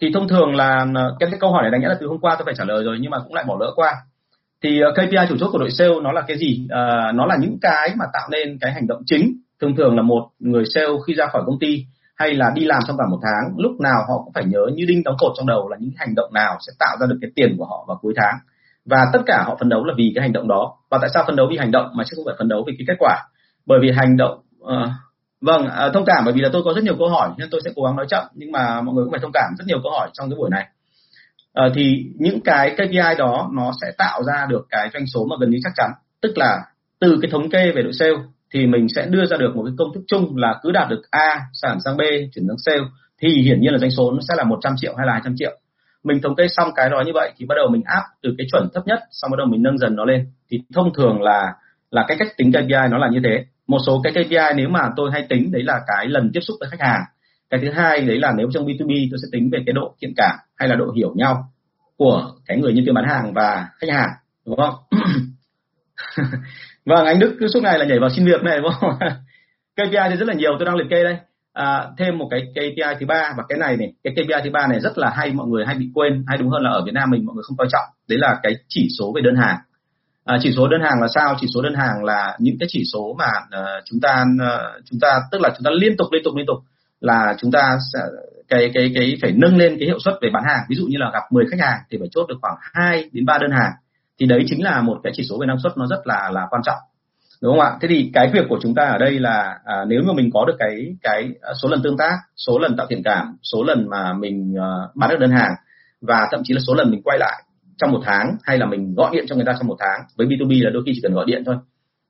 Thì 0.01 0.11
thông 0.13 0.27
thường 0.27 0.55
là 0.55 0.85
ờ, 0.95 1.15
cái, 1.19 1.29
cái 1.31 1.39
câu 1.39 1.51
hỏi 1.51 1.61
này 1.61 1.71
đáng 1.71 1.81
nhẽ 1.81 1.87
là 1.87 1.97
từ 1.99 2.07
hôm 2.07 2.19
qua 2.21 2.35
tôi 2.35 2.45
phải 2.45 2.53
trả 2.57 2.63
lời 2.63 2.83
rồi 2.83 2.97
nhưng 3.01 3.11
mà 3.11 3.17
cũng 3.19 3.33
lại 3.33 3.43
bỏ 3.47 3.57
lỡ 3.59 3.71
qua. 3.75 3.93
Thì 4.63 4.81
ờ, 4.81 4.91
KPI 4.91 5.17
chủ 5.29 5.37
chốt 5.39 5.49
của 5.51 5.57
đội 5.57 5.71
sale 5.71 5.93
nó 6.03 6.11
là 6.11 6.21
cái 6.27 6.37
gì? 6.37 6.67
À, 6.69 7.11
nó 7.15 7.25
là 7.25 7.37
những 7.39 7.57
cái 7.61 7.89
mà 7.97 8.05
tạo 8.13 8.27
nên 8.31 8.57
cái 8.61 8.71
hành 8.73 8.87
động 8.87 9.01
chính 9.05 9.40
thường 9.61 9.75
thường 9.75 9.95
là 9.95 10.01
một 10.01 10.29
người 10.39 10.63
sale 10.73 10.87
khi 11.07 11.13
ra 11.13 11.27
khỏi 11.27 11.41
công 11.45 11.59
ty 11.59 11.85
hay 12.15 12.33
là 12.33 12.51
đi 12.55 12.65
làm 12.65 12.79
trong 12.87 12.97
cả 12.97 13.03
một 13.11 13.19
tháng 13.21 13.57
lúc 13.57 13.71
nào 13.79 13.99
họ 14.07 14.21
cũng 14.23 14.33
phải 14.33 14.43
nhớ 14.45 14.59
như 14.73 14.85
đinh 14.87 15.03
đóng 15.03 15.15
cột 15.19 15.31
trong 15.37 15.47
đầu 15.47 15.69
là 15.69 15.77
những 15.79 15.91
hành 15.97 16.15
động 16.15 16.33
nào 16.33 16.57
sẽ 16.67 16.73
tạo 16.79 16.97
ra 16.99 17.07
được 17.07 17.17
cái 17.21 17.31
tiền 17.35 17.55
của 17.57 17.65
họ 17.65 17.85
vào 17.87 17.97
cuối 18.01 18.13
tháng. 18.17 18.35
Và 18.85 19.05
tất 19.13 19.19
cả 19.25 19.43
họ 19.47 19.55
phấn 19.59 19.69
đấu 19.69 19.83
là 19.83 19.93
vì 19.97 20.11
cái 20.15 20.21
hành 20.21 20.33
động 20.33 20.47
đó. 20.47 20.73
Và 20.89 20.97
tại 21.01 21.09
sao 21.13 21.23
phấn 21.27 21.35
đấu 21.35 21.47
vì 21.51 21.57
hành 21.57 21.71
động 21.71 21.87
mà 21.95 22.03
chứ 22.03 22.13
không 22.15 22.25
phải 22.25 22.35
phấn 22.37 22.47
đấu 22.47 22.63
vì 22.67 22.73
cái 22.77 22.85
kết 22.87 22.95
quả? 22.99 23.17
Bởi 23.65 23.79
vì 23.81 23.91
hành 23.91 24.17
động 24.17 24.39
uh, 24.63 24.89
vâng 25.41 25.65
uh, 25.65 25.93
thông 25.93 26.05
cảm 26.05 26.25
bởi 26.25 26.33
vì 26.33 26.41
là 26.41 26.49
tôi 26.53 26.61
có 26.65 26.73
rất 26.75 26.83
nhiều 26.83 26.95
câu 26.99 27.09
hỏi 27.09 27.29
nên 27.37 27.47
tôi 27.51 27.61
sẽ 27.65 27.71
cố 27.75 27.83
gắng 27.83 27.95
nói 27.95 28.05
chậm 28.09 28.23
nhưng 28.33 28.51
mà 28.51 28.81
mọi 28.81 28.95
người 28.95 29.03
cũng 29.03 29.11
phải 29.11 29.19
thông 29.21 29.31
cảm 29.33 29.53
rất 29.57 29.65
nhiều 29.67 29.79
câu 29.83 29.91
hỏi 29.91 30.09
trong 30.13 30.29
cái 30.29 30.35
buổi 30.37 30.49
này. 30.49 30.67
Uh, 31.65 31.71
thì 31.75 32.05
những 32.19 32.41
cái 32.41 32.75
KPI 32.75 33.15
đó 33.17 33.49
nó 33.53 33.71
sẽ 33.81 33.91
tạo 33.97 34.23
ra 34.23 34.45
được 34.49 34.65
cái 34.69 34.89
doanh 34.93 35.07
số 35.07 35.25
mà 35.29 35.35
gần 35.39 35.49
như 35.49 35.57
chắc 35.63 35.73
chắn. 35.75 35.91
Tức 36.21 36.31
là 36.35 36.59
từ 36.99 37.19
cái 37.21 37.31
thống 37.31 37.49
kê 37.49 37.71
về 37.75 37.83
đội 37.83 37.93
sale 37.93 38.15
thì 38.53 38.67
mình 38.67 38.87
sẽ 38.95 39.05
đưa 39.09 39.25
ra 39.25 39.37
được 39.37 39.55
một 39.55 39.63
cái 39.65 39.73
công 39.77 39.93
thức 39.93 40.03
chung 40.07 40.37
là 40.37 40.59
cứ 40.61 40.71
đạt 40.71 40.89
được 40.89 41.01
A 41.11 41.41
sản 41.53 41.77
sang 41.85 41.97
B, 41.97 42.01
chuyển 42.35 42.45
sang 42.47 42.57
sale 42.65 42.83
thì 43.21 43.41
hiển 43.41 43.61
nhiên 43.61 43.73
là 43.73 43.79
doanh 43.79 43.91
số 43.91 44.11
nó 44.11 44.19
sẽ 44.29 44.33
là 44.37 44.43
100 44.43 44.73
triệu 44.77 44.95
hay 44.97 45.07
là 45.07 45.13
200 45.13 45.33
triệu. 45.37 45.57
Mình 46.03 46.21
thống 46.21 46.35
kê 46.35 46.47
xong 46.47 46.69
cái 46.75 46.89
đó 46.89 47.03
như 47.05 47.11
vậy 47.13 47.31
thì 47.37 47.45
bắt 47.45 47.55
đầu 47.55 47.67
mình 47.71 47.81
áp 47.85 48.03
từ 48.21 48.35
cái 48.37 48.47
chuẩn 48.51 48.69
thấp 48.73 48.87
nhất, 48.87 48.99
xong 49.11 49.31
bắt 49.31 49.35
đầu 49.37 49.47
mình 49.47 49.63
nâng 49.63 49.77
dần 49.77 49.95
nó 49.95 50.05
lên. 50.05 50.25
Thì 50.49 50.59
thông 50.73 50.93
thường 50.93 51.21
là 51.21 51.53
là 51.91 52.05
cái 52.07 52.17
cách 52.17 52.27
tính 52.37 52.51
KPI 52.51 52.87
nó 52.91 52.97
là 52.97 53.09
như 53.11 53.19
thế. 53.23 53.45
Một 53.67 53.77
số 53.85 54.01
cái 54.03 54.13
KPI 54.13 54.55
nếu 54.55 54.69
mà 54.69 54.89
tôi 54.95 55.11
hay 55.11 55.25
tính, 55.29 55.51
đấy 55.51 55.63
là 55.63 55.81
cái 55.87 56.07
lần 56.07 56.31
tiếp 56.33 56.39
xúc 56.39 56.55
với 56.59 56.69
khách 56.69 56.81
hàng. 56.81 57.01
Cái 57.49 57.59
thứ 57.63 57.71
hai, 57.71 58.01
đấy 58.01 58.19
là 58.19 58.33
nếu 58.37 58.47
trong 58.53 58.65
B2B 58.65 59.07
tôi 59.11 59.19
sẽ 59.21 59.27
tính 59.31 59.49
về 59.51 59.59
cái 59.65 59.73
độ 59.73 59.95
thiện 60.01 60.13
cảm 60.17 60.35
hay 60.55 60.69
là 60.69 60.75
độ 60.75 60.91
hiểu 60.95 61.13
nhau 61.15 61.51
của 61.97 62.31
cái 62.45 62.57
người 62.57 62.73
nhân 62.73 62.85
viên 62.85 62.93
bán 62.93 63.05
hàng 63.09 63.33
và 63.33 63.67
khách 63.79 63.91
hàng, 63.91 64.09
đúng 64.45 64.57
không? 64.57 64.75
vâng 66.85 67.05
anh 67.05 67.19
Đức 67.19 67.35
cứ 67.39 67.47
suốt 67.47 67.59
ngày 67.63 67.79
là 67.79 67.85
nhảy 67.85 67.99
vào 67.99 68.09
xin 68.09 68.25
việc 68.25 68.43
này 68.43 68.57
đúng 68.61 68.71
không? 68.79 68.91
KPI 69.75 70.09
thì 70.09 70.15
rất 70.15 70.27
là 70.27 70.33
nhiều 70.33 70.51
tôi 70.59 70.65
đang 70.65 70.75
liệt 70.75 70.87
kê 70.89 71.03
đây. 71.03 71.17
À, 71.53 71.87
thêm 71.97 72.17
một 72.17 72.27
cái 72.31 72.41
KPI 72.51 72.95
thứ 72.99 73.05
ba 73.05 73.33
và 73.37 73.43
cái 73.49 73.57
này 73.57 73.77
này 73.77 73.93
cái 74.03 74.13
KPI 74.13 74.41
thứ 74.43 74.49
ba 74.53 74.67
này 74.67 74.79
rất 74.79 74.97
là 74.97 75.09
hay 75.09 75.33
mọi 75.33 75.47
người 75.47 75.65
hay 75.65 75.75
bị 75.75 75.89
quên 75.93 76.23
hay 76.27 76.37
đúng 76.37 76.49
hơn 76.49 76.61
là 76.63 76.69
ở 76.69 76.83
Việt 76.85 76.93
Nam 76.93 77.09
mình 77.09 77.25
mọi 77.25 77.35
người 77.35 77.43
không 77.43 77.57
coi 77.57 77.67
trọng. 77.71 77.85
Đấy 78.09 78.19
là 78.19 78.39
cái 78.43 78.53
chỉ 78.67 78.87
số 78.99 79.13
về 79.15 79.21
đơn 79.21 79.35
hàng. 79.35 79.57
À, 80.25 80.37
chỉ 80.41 80.51
số 80.55 80.67
đơn 80.67 80.81
hàng 80.81 81.01
là 81.01 81.07
sao? 81.15 81.35
Chỉ 81.41 81.47
số 81.53 81.61
đơn 81.61 81.75
hàng 81.75 82.03
là 82.03 82.37
những 82.39 82.55
cái 82.59 82.67
chỉ 82.71 82.83
số 82.93 83.15
mà 83.17 83.25
uh, 83.25 83.83
chúng 83.85 83.99
ta 83.99 84.23
uh, 84.43 84.83
chúng 84.91 84.99
ta 84.99 85.19
tức 85.31 85.41
là 85.41 85.49
chúng 85.49 85.63
ta 85.63 85.71
liên 85.71 85.97
tục 85.97 86.07
liên 86.11 86.23
tục 86.23 86.35
liên 86.35 86.45
tục 86.47 86.57
là 87.01 87.35
chúng 87.39 87.51
ta 87.51 87.77
sẽ 87.93 87.99
cái 88.49 88.71
cái 88.73 88.91
cái 88.95 89.17
phải 89.21 89.31
nâng 89.31 89.57
lên 89.57 89.75
cái 89.79 89.87
hiệu 89.87 89.99
suất 89.99 90.13
về 90.21 90.29
bán 90.33 90.43
hàng. 90.43 90.65
Ví 90.69 90.75
dụ 90.75 90.85
như 90.85 90.97
là 90.97 91.09
gặp 91.13 91.23
10 91.31 91.45
khách 91.51 91.59
hàng 91.59 91.79
thì 91.91 91.97
phải 91.99 92.07
chốt 92.11 92.25
được 92.29 92.35
khoảng 92.41 92.55
2 92.73 93.09
đến 93.11 93.25
3 93.25 93.37
đơn 93.37 93.51
hàng 93.51 93.71
thì 94.21 94.27
đấy 94.27 94.43
chính 94.45 94.63
là 94.63 94.81
một 94.81 94.99
cái 95.03 95.13
chỉ 95.15 95.23
số 95.29 95.37
về 95.41 95.47
năng 95.47 95.59
suất 95.59 95.77
nó 95.77 95.87
rất 95.89 96.01
là 96.05 96.29
là 96.33 96.47
quan 96.49 96.61
trọng 96.65 96.79
đúng 97.41 97.51
không 97.51 97.59
ạ? 97.59 97.77
Thế 97.81 97.87
thì 97.87 98.11
cái 98.13 98.29
việc 98.33 98.45
của 98.49 98.59
chúng 98.61 98.75
ta 98.75 98.83
ở 98.83 98.97
đây 98.97 99.19
là 99.19 99.59
à, 99.65 99.85
nếu 99.87 100.01
mà 100.07 100.13
mình 100.13 100.29
có 100.33 100.45
được 100.45 100.55
cái 100.59 100.95
cái 101.01 101.29
à, 101.41 101.53
số 101.61 101.69
lần 101.69 101.81
tương 101.83 101.97
tác 101.97 102.13
số 102.35 102.59
lần 102.59 102.77
tạo 102.77 102.87
thiện 102.89 103.03
cảm 103.03 103.37
số 103.43 103.63
lần 103.63 103.89
mà 103.89 104.13
mình 104.13 104.53
uh, 104.53 104.95
bán 104.95 105.09
được 105.09 105.19
đơn 105.19 105.31
hàng 105.31 105.51
và 106.01 106.27
thậm 106.31 106.41
chí 106.43 106.53
là 106.53 106.59
số 106.67 106.73
lần 106.73 106.91
mình 106.91 107.01
quay 107.03 107.19
lại 107.19 107.43
trong 107.77 107.91
một 107.91 108.01
tháng 108.05 108.35
hay 108.43 108.57
là 108.57 108.65
mình 108.65 108.95
gọi 108.95 109.09
điện 109.13 109.25
cho 109.27 109.35
người 109.35 109.45
ta 109.45 109.53
trong 109.59 109.67
một 109.67 109.75
tháng 109.79 109.99
với 110.17 110.27
B2B 110.27 110.63
là 110.63 110.69
đôi 110.69 110.83
khi 110.85 110.91
chỉ 110.95 111.01
cần 111.03 111.13
gọi 111.13 111.25
điện 111.27 111.43
thôi. 111.45 111.55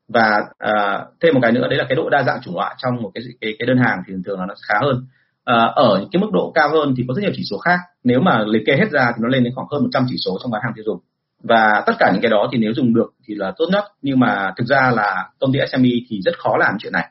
Và 0.08 0.42
à, 0.58 1.06
thêm 1.22 1.34
một 1.34 1.40
cái 1.44 1.52
nữa 1.52 1.68
đấy 1.68 1.78
là 1.78 1.86
cái 1.90 1.96
độ 1.96 2.10
đa 2.10 2.24
dạng 2.24 2.42
chủng 2.42 2.56
loại 2.56 2.76
trong 2.78 3.02
một 3.02 3.12
cái 3.14 3.24
cái, 3.42 3.56
cái 3.60 3.66
đơn 3.66 3.78
hàng 3.78 4.04
thì 4.08 4.14
thường 4.14 4.24
thường 4.24 4.40
là 4.40 4.46
nó 4.46 4.54
khá 4.68 4.76
hơn. 4.82 5.06
À, 5.44 5.56
ở 5.76 5.98
những 6.00 6.10
cái 6.12 6.22
mức 6.22 6.30
độ 6.34 6.52
cao 6.56 6.70
hơn 6.70 6.94
thì 6.98 7.04
có 7.08 7.14
rất 7.14 7.22
nhiều 7.22 7.32
chỉ 7.36 7.44
số 7.50 7.58
khác. 7.58 7.80
Nếu 8.04 8.20
mà 8.22 8.44
liệt 8.48 8.64
kê 8.66 8.74
hết 8.78 8.92
ra 8.92 9.06
thì 9.16 9.20
nó 9.22 9.28
lên 9.28 9.44
đến 9.44 9.54
khoảng 9.56 9.68
hơn 9.72 9.84
100 9.84 10.06
chỉ 10.10 10.16
số 10.26 10.38
trong 10.42 10.52
bán 10.52 10.62
hàng 10.64 10.74
tiêu 10.76 10.84
dùng 10.86 11.00
và 11.44 11.84
tất 11.86 11.94
cả 12.00 12.10
những 12.14 12.22
cái 12.22 12.32
đó 12.32 12.50
thì 12.52 12.58
nếu 12.58 12.74
dùng 12.74 12.94
được 12.94 13.14
thì 13.28 13.36
là 13.36 13.54
tốt 13.58 13.66
nhất. 13.72 13.84
Nhưng 14.02 14.20
mà 14.20 14.54
thực 14.58 14.68
ra 14.68 14.92
là 14.96 15.30
công 15.40 15.54
ty 15.54 15.60
SME 15.72 15.90
thì 16.10 16.22
rất 16.26 16.40
khó 16.40 16.58
làm 16.58 16.74
chuyện 16.80 16.94
này. 16.94 17.08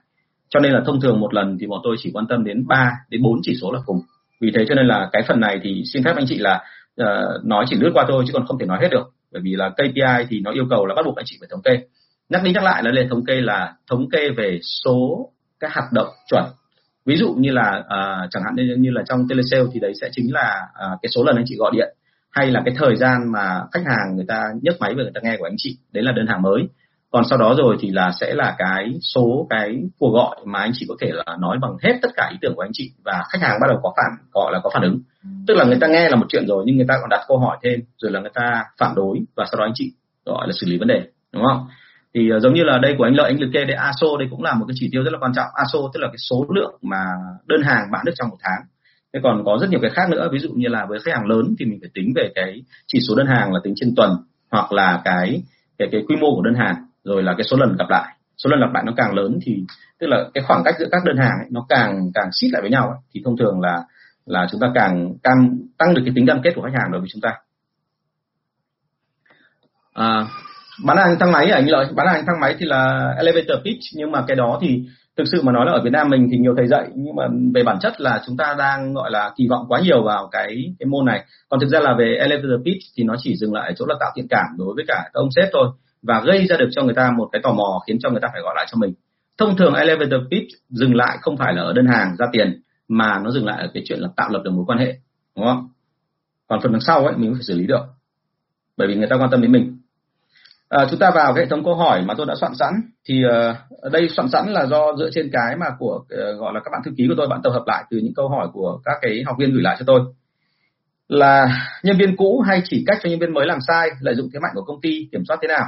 Cho 0.48 0.60
nên 0.60 0.72
là 0.72 0.80
thông 0.86 1.00
thường 1.00 1.20
một 1.20 1.34
lần 1.34 1.58
thì 1.60 1.66
bọn 1.66 1.80
tôi 1.84 1.96
chỉ 1.98 2.10
quan 2.14 2.26
tâm 2.26 2.44
đến 2.44 2.66
3 2.66 2.90
đến 3.10 3.22
4 3.22 3.40
chỉ 3.42 3.54
số 3.60 3.72
là 3.72 3.80
cùng. 3.86 4.00
Vì 4.40 4.50
thế 4.54 4.64
cho 4.68 4.74
nên 4.74 4.86
là 4.86 5.08
cái 5.12 5.22
phần 5.28 5.40
này 5.40 5.60
thì 5.62 5.82
xin 5.92 6.04
phép 6.04 6.16
anh 6.16 6.26
chị 6.28 6.38
là 6.38 6.64
uh, 7.02 7.44
nói 7.44 7.64
chỉ 7.68 7.76
lướt 7.76 7.90
qua 7.94 8.04
thôi 8.08 8.24
chứ 8.26 8.32
còn 8.32 8.46
không 8.46 8.58
thể 8.58 8.66
nói 8.66 8.78
hết 8.82 8.88
được. 8.90 9.10
Bởi 9.32 9.42
vì 9.44 9.56
là 9.56 9.70
KPI 9.70 10.26
thì 10.28 10.40
nó 10.40 10.52
yêu 10.52 10.64
cầu 10.70 10.86
là 10.86 10.94
bắt 10.94 11.04
buộc 11.04 11.16
anh 11.16 11.24
chị 11.28 11.36
phải 11.40 11.48
thống 11.50 11.62
kê. 11.62 11.80
Nhắc 12.28 12.42
đi 12.44 12.52
nhắc 12.52 12.62
lại 12.62 12.82
là 12.82 12.90
lên 12.90 13.08
thống 13.08 13.24
kê 13.24 13.34
là 13.34 13.74
thống 13.90 14.10
kê 14.10 14.30
về 14.30 14.58
số 14.84 15.28
các 15.60 15.74
hoạt 15.74 15.92
động 15.92 16.08
chuẩn. 16.30 16.44
Ví 17.06 17.16
dụ 17.16 17.34
như 17.38 17.50
là 17.50 17.78
uh, 17.78 18.30
chẳng 18.30 18.42
hạn 18.42 18.54
như, 18.56 18.76
như 18.78 18.90
là 18.90 19.02
trong 19.08 19.28
telesale 19.28 19.64
thì 19.72 19.80
đấy 19.80 19.92
sẽ 20.00 20.08
chính 20.12 20.32
là 20.32 20.60
uh, 20.70 20.98
cái 21.02 21.10
số 21.14 21.24
lần 21.24 21.36
anh 21.36 21.44
chị 21.48 21.56
gọi 21.58 21.70
điện 21.74 21.88
hay 22.30 22.50
là 22.50 22.62
cái 22.64 22.74
thời 22.78 22.96
gian 22.96 23.32
mà 23.32 23.60
khách 23.72 23.84
hàng 23.86 24.16
người 24.16 24.24
ta 24.28 24.42
nhấc 24.62 24.80
máy 24.80 24.94
và 24.94 25.02
người 25.02 25.12
ta 25.14 25.20
nghe 25.22 25.36
của 25.36 25.44
anh 25.44 25.54
chị 25.56 25.76
đấy 25.92 26.04
là 26.04 26.12
đơn 26.12 26.26
hàng 26.26 26.42
mới. 26.42 26.68
Còn 27.10 27.24
sau 27.30 27.38
đó 27.38 27.54
rồi 27.58 27.76
thì 27.80 27.90
là 27.90 28.12
sẽ 28.20 28.34
là 28.34 28.54
cái 28.58 28.98
số 29.14 29.46
cái 29.50 29.82
cuộc 29.98 30.10
gọi 30.10 30.36
mà 30.44 30.58
anh 30.58 30.70
chị 30.74 30.86
có 30.88 30.94
thể 31.00 31.10
là 31.12 31.36
nói 31.38 31.58
bằng 31.62 31.76
hết 31.82 31.98
tất 32.02 32.08
cả 32.16 32.28
ý 32.32 32.38
tưởng 32.40 32.54
của 32.54 32.62
anh 32.62 32.70
chị 32.72 32.90
và 33.04 33.24
khách 33.32 33.42
hàng 33.42 33.58
bắt 33.60 33.66
đầu 33.68 33.80
có 33.82 33.92
phản 33.96 34.26
gọi 34.32 34.52
là 34.52 34.60
có 34.62 34.70
phản 34.74 34.82
ứng. 34.82 35.00
Tức 35.46 35.54
là 35.56 35.64
người 35.64 35.78
ta 35.80 35.86
nghe 35.86 36.08
là 36.08 36.16
một 36.16 36.26
chuyện 36.28 36.46
rồi 36.46 36.64
nhưng 36.66 36.76
người 36.76 36.86
ta 36.88 36.94
còn 37.00 37.08
đặt 37.10 37.24
câu 37.28 37.38
hỏi 37.38 37.58
thêm 37.62 37.80
rồi 37.98 38.12
là 38.12 38.20
người 38.20 38.30
ta 38.34 38.64
phản 38.78 38.94
đối 38.94 39.18
và 39.36 39.44
sau 39.50 39.58
đó 39.58 39.64
anh 39.64 39.72
chị 39.74 39.92
gọi 40.26 40.46
là 40.46 40.52
xử 40.60 40.66
lý 40.66 40.78
vấn 40.78 40.88
đề 40.88 41.02
đúng 41.32 41.42
không? 41.48 41.66
Thì 42.14 42.32
uh, 42.36 42.42
giống 42.42 42.54
như 42.54 42.62
là 42.64 42.78
đây 42.78 42.94
của 42.98 43.04
anh 43.04 43.14
lợi 43.14 43.30
anh 43.30 43.40
liệt 43.40 43.50
kê 43.52 43.64
đây 43.64 43.76
ASO 43.76 44.06
đây 44.18 44.28
cũng 44.30 44.42
là 44.42 44.54
một 44.54 44.64
cái 44.68 44.74
chỉ 44.80 44.88
tiêu 44.92 45.02
rất 45.02 45.10
là 45.12 45.18
quan 45.20 45.32
trọng. 45.34 45.46
ASO 45.54 45.78
tức 45.94 46.00
là 46.00 46.08
cái 46.08 46.18
số 46.30 46.46
lượng 46.54 46.74
mà 46.82 47.04
đơn 47.46 47.62
hàng 47.62 47.90
bán 47.92 48.04
được 48.04 48.12
trong 48.14 48.28
một 48.28 48.36
tháng 48.40 48.60
thế 49.12 49.20
còn 49.22 49.42
có 49.44 49.58
rất 49.60 49.70
nhiều 49.70 49.80
cái 49.82 49.90
khác 49.90 50.10
nữa 50.10 50.28
ví 50.32 50.38
dụ 50.38 50.50
như 50.54 50.68
là 50.68 50.86
với 50.86 50.98
khách 51.04 51.14
hàng 51.14 51.26
lớn 51.26 51.54
thì 51.58 51.64
mình 51.64 51.78
phải 51.80 51.90
tính 51.94 52.12
về 52.16 52.32
cái 52.34 52.62
chỉ 52.86 52.98
số 53.08 53.14
đơn 53.14 53.26
hàng 53.26 53.52
là 53.52 53.60
tính 53.64 53.74
trên 53.76 53.94
tuần 53.96 54.16
hoặc 54.50 54.72
là 54.72 55.00
cái 55.04 55.42
cái 55.78 55.88
cái 55.92 56.04
quy 56.08 56.16
mô 56.16 56.34
của 56.34 56.42
đơn 56.42 56.54
hàng 56.54 56.76
rồi 57.04 57.22
là 57.22 57.34
cái 57.38 57.44
số 57.44 57.56
lần 57.56 57.76
gặp 57.76 57.88
lại. 57.88 58.16
Số 58.36 58.50
lần 58.50 58.60
gặp 58.60 58.70
lại 58.74 58.82
nó 58.86 58.92
càng 58.96 59.14
lớn 59.14 59.38
thì 59.42 59.64
tức 59.98 60.06
là 60.06 60.24
cái 60.34 60.44
khoảng 60.46 60.62
cách 60.64 60.74
giữa 60.78 60.88
các 60.92 61.02
đơn 61.04 61.16
hàng 61.16 61.38
ấy, 61.38 61.46
nó 61.50 61.66
càng 61.68 62.10
càng 62.14 62.28
xít 62.32 62.48
lại 62.52 62.62
với 62.62 62.70
nhau 62.70 62.88
ấy, 62.88 62.98
thì 63.14 63.22
thông 63.24 63.36
thường 63.36 63.60
là 63.60 63.84
là 64.26 64.46
chúng 64.50 64.60
ta 64.60 64.70
càng 64.74 65.14
càng 65.22 65.58
tăng 65.78 65.94
được 65.94 66.02
cái 66.04 66.12
tính 66.16 66.26
cam 66.26 66.42
kết 66.42 66.52
của 66.54 66.62
khách 66.62 66.78
hàng 66.80 66.92
đối 66.92 67.00
với 67.00 67.08
chúng 67.12 67.20
ta. 67.20 67.34
À, 69.92 70.26
bán 70.84 70.96
hàng 70.96 71.16
thang 71.20 71.32
máy 71.32 71.50
à, 71.50 71.56
anh 71.56 71.68
lợi? 71.68 71.86
Bán 71.94 72.06
hàng 72.06 72.24
thang 72.26 72.40
máy 72.40 72.54
thì 72.58 72.66
là 72.66 73.12
elevator 73.16 73.58
pitch 73.64 73.80
nhưng 73.94 74.12
mà 74.12 74.24
cái 74.26 74.36
đó 74.36 74.58
thì 74.60 74.82
thực 75.16 75.24
sự 75.32 75.42
mà 75.42 75.52
nói 75.52 75.66
là 75.66 75.72
ở 75.72 75.80
Việt 75.84 75.90
Nam 75.92 76.08
mình 76.08 76.28
thì 76.30 76.38
nhiều 76.38 76.54
thầy 76.56 76.66
dạy 76.66 76.88
nhưng 76.94 77.16
mà 77.16 77.24
về 77.54 77.62
bản 77.62 77.78
chất 77.80 78.00
là 78.00 78.22
chúng 78.26 78.36
ta 78.36 78.54
đang 78.58 78.94
gọi 78.94 79.10
là 79.10 79.32
kỳ 79.36 79.46
vọng 79.50 79.64
quá 79.68 79.80
nhiều 79.80 80.02
vào 80.02 80.28
cái 80.32 80.74
cái 80.78 80.86
môn 80.86 81.06
này. 81.06 81.24
Còn 81.48 81.60
thực 81.60 81.68
ra 81.68 81.80
là 81.80 81.94
về 81.98 82.16
elevator 82.20 82.64
pitch 82.64 82.82
thì 82.96 83.04
nó 83.04 83.14
chỉ 83.18 83.36
dừng 83.36 83.54
lại 83.54 83.68
ở 83.68 83.74
chỗ 83.76 83.86
là 83.86 83.94
tạo 84.00 84.12
thiện 84.16 84.26
cảm 84.30 84.46
đối 84.58 84.74
với 84.74 84.84
cả 84.88 85.02
các 85.04 85.20
ông 85.20 85.28
sếp 85.36 85.48
thôi 85.52 85.68
và 86.02 86.22
gây 86.26 86.46
ra 86.46 86.56
được 86.56 86.68
cho 86.70 86.82
người 86.82 86.94
ta 86.94 87.10
một 87.16 87.28
cái 87.32 87.42
tò 87.42 87.52
mò 87.52 87.80
khiến 87.86 87.98
cho 88.00 88.10
người 88.10 88.20
ta 88.20 88.28
phải 88.32 88.42
gọi 88.42 88.54
lại 88.56 88.66
cho 88.70 88.78
mình. 88.78 88.94
Thông 89.38 89.56
thường 89.56 89.74
elevator 89.74 90.20
pitch 90.30 90.48
dừng 90.68 90.94
lại 90.94 91.18
không 91.20 91.36
phải 91.36 91.54
là 91.54 91.62
ở 91.62 91.72
đơn 91.72 91.86
hàng 91.86 92.16
ra 92.18 92.26
tiền 92.32 92.62
mà 92.88 93.20
nó 93.24 93.30
dừng 93.30 93.46
lại 93.46 93.62
ở 93.62 93.68
cái 93.74 93.82
chuyện 93.86 93.98
là 94.00 94.08
tạo 94.16 94.28
lập 94.30 94.40
được 94.44 94.50
mối 94.50 94.64
quan 94.68 94.78
hệ 94.78 94.94
đúng 95.36 95.46
không? 95.46 95.68
Còn 96.48 96.60
phần 96.62 96.72
đằng 96.72 96.80
sau 96.80 97.06
ấy 97.06 97.16
mình 97.16 97.34
phải 97.34 97.42
xử 97.42 97.54
lý 97.54 97.66
được. 97.66 97.82
Bởi 98.76 98.88
vì 98.88 98.94
người 98.94 99.08
ta 99.10 99.16
quan 99.16 99.30
tâm 99.30 99.42
đến 99.42 99.52
mình. 99.52 99.79
À, 100.70 100.86
chúng 100.90 100.98
ta 100.98 101.10
vào 101.14 101.34
cái 101.34 101.44
hệ 101.44 101.48
thống 101.50 101.64
câu 101.64 101.74
hỏi 101.74 102.02
mà 102.02 102.14
tôi 102.14 102.26
đã 102.26 102.34
soạn 102.40 102.52
sẵn. 102.54 102.72
Thì 103.08 103.22
uh, 103.24 103.92
đây 103.92 104.08
soạn 104.08 104.28
sẵn 104.32 104.52
là 104.52 104.66
do 104.66 104.92
dựa 104.98 105.10
trên 105.12 105.30
cái 105.32 105.56
mà 105.56 105.66
của 105.78 105.94
uh, 105.94 106.40
gọi 106.40 106.54
là 106.54 106.60
các 106.64 106.70
bạn 106.72 106.80
thư 106.84 106.90
ký 106.96 107.04
của 107.08 107.14
tôi 107.16 107.28
bạn 107.28 107.40
tập 107.44 107.50
hợp 107.50 107.62
lại 107.66 107.84
từ 107.90 107.98
những 107.98 108.14
câu 108.14 108.28
hỏi 108.28 108.48
của 108.52 108.78
các 108.84 108.98
cái 109.02 109.22
học 109.26 109.36
viên 109.38 109.52
gửi 109.52 109.62
lại 109.62 109.76
cho 109.78 109.84
tôi. 109.86 110.00
Là 111.08 111.46
nhân 111.82 111.96
viên 111.98 112.16
cũ 112.16 112.40
hay 112.46 112.62
chỉ 112.64 112.84
cách 112.86 112.98
cho 113.02 113.10
nhân 113.10 113.18
viên 113.18 113.34
mới 113.34 113.46
làm 113.46 113.58
sai 113.68 113.88
lợi 114.00 114.14
dụng 114.14 114.28
thế 114.32 114.38
mạnh 114.40 114.52
của 114.54 114.62
công 114.62 114.80
ty 114.80 115.08
kiểm 115.12 115.24
soát 115.28 115.36
thế 115.42 115.48
nào? 115.48 115.64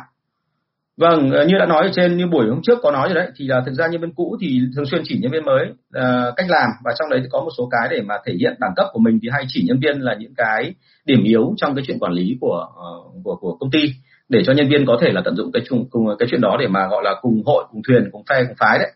Vâng 0.97 1.31
ờ, 1.31 1.45
như 1.45 1.55
đã 1.59 1.67
nói 1.67 1.83
ở 1.83 1.91
trên 1.95 2.17
như 2.17 2.27
buổi 2.27 2.47
hôm 2.49 2.61
trước 2.63 2.79
có 2.83 2.91
nói 2.91 3.09
rồi 3.09 3.15
đấy 3.15 3.31
thì 3.37 3.47
là 3.47 3.63
thực 3.67 3.73
ra 3.73 3.87
nhân 3.87 4.01
viên 4.01 4.15
cũ 4.15 4.37
thì 4.41 4.61
thường 4.77 4.87
xuyên 4.87 5.03
chỉ 5.05 5.19
nhân 5.23 5.33
viên 5.33 5.45
mới 5.45 5.67
uh, 5.71 6.37
cách 6.37 6.47
làm. 6.49 6.71
Và 6.85 6.93
trong 6.99 7.11
đấy 7.11 7.21
thì 7.23 7.29
có 7.31 7.41
một 7.41 7.51
số 7.59 7.69
cái 7.71 7.89
để 7.91 8.03
mà 8.03 8.15
thể 8.27 8.35
hiện 8.41 8.55
đẳng 8.61 8.73
cấp 8.77 8.87
của 8.93 9.01
mình 9.01 9.19
thì 9.23 9.29
hay 9.33 9.45
chỉ 9.49 9.65
nhân 9.69 9.81
viên 9.81 10.01
là 10.01 10.15
những 10.19 10.35
cái 10.37 10.75
điểm 11.05 11.23
yếu 11.25 11.55
trong 11.57 11.75
cái 11.75 11.85
chuyện 11.87 11.99
quản 11.99 12.13
lý 12.13 12.37
của 12.41 12.67
uh, 12.71 13.25
của 13.25 13.37
của 13.37 13.57
công 13.61 13.71
ty 13.71 13.81
để 14.29 14.43
cho 14.47 14.53
nhân 14.53 14.69
viên 14.69 14.87
có 14.87 14.99
thể 15.01 15.13
là 15.13 15.23
tận 15.25 15.37
dụng 15.37 15.53
cái 15.53 15.63
chung, 15.69 15.91
cùng 15.91 16.07
cái 16.19 16.29
chuyện 16.31 16.41
đó 16.41 16.57
để 16.61 16.67
mà, 16.67 16.89
gọi 16.89 17.03
là, 17.05 17.15
cùng 17.21 17.43
hội, 17.47 17.65
cùng 17.71 17.83
thuyền, 17.89 18.09
cùng 18.13 18.23
phe, 18.29 18.45
cùng 18.45 18.57
phái 18.59 18.79
đấy. 18.79 18.93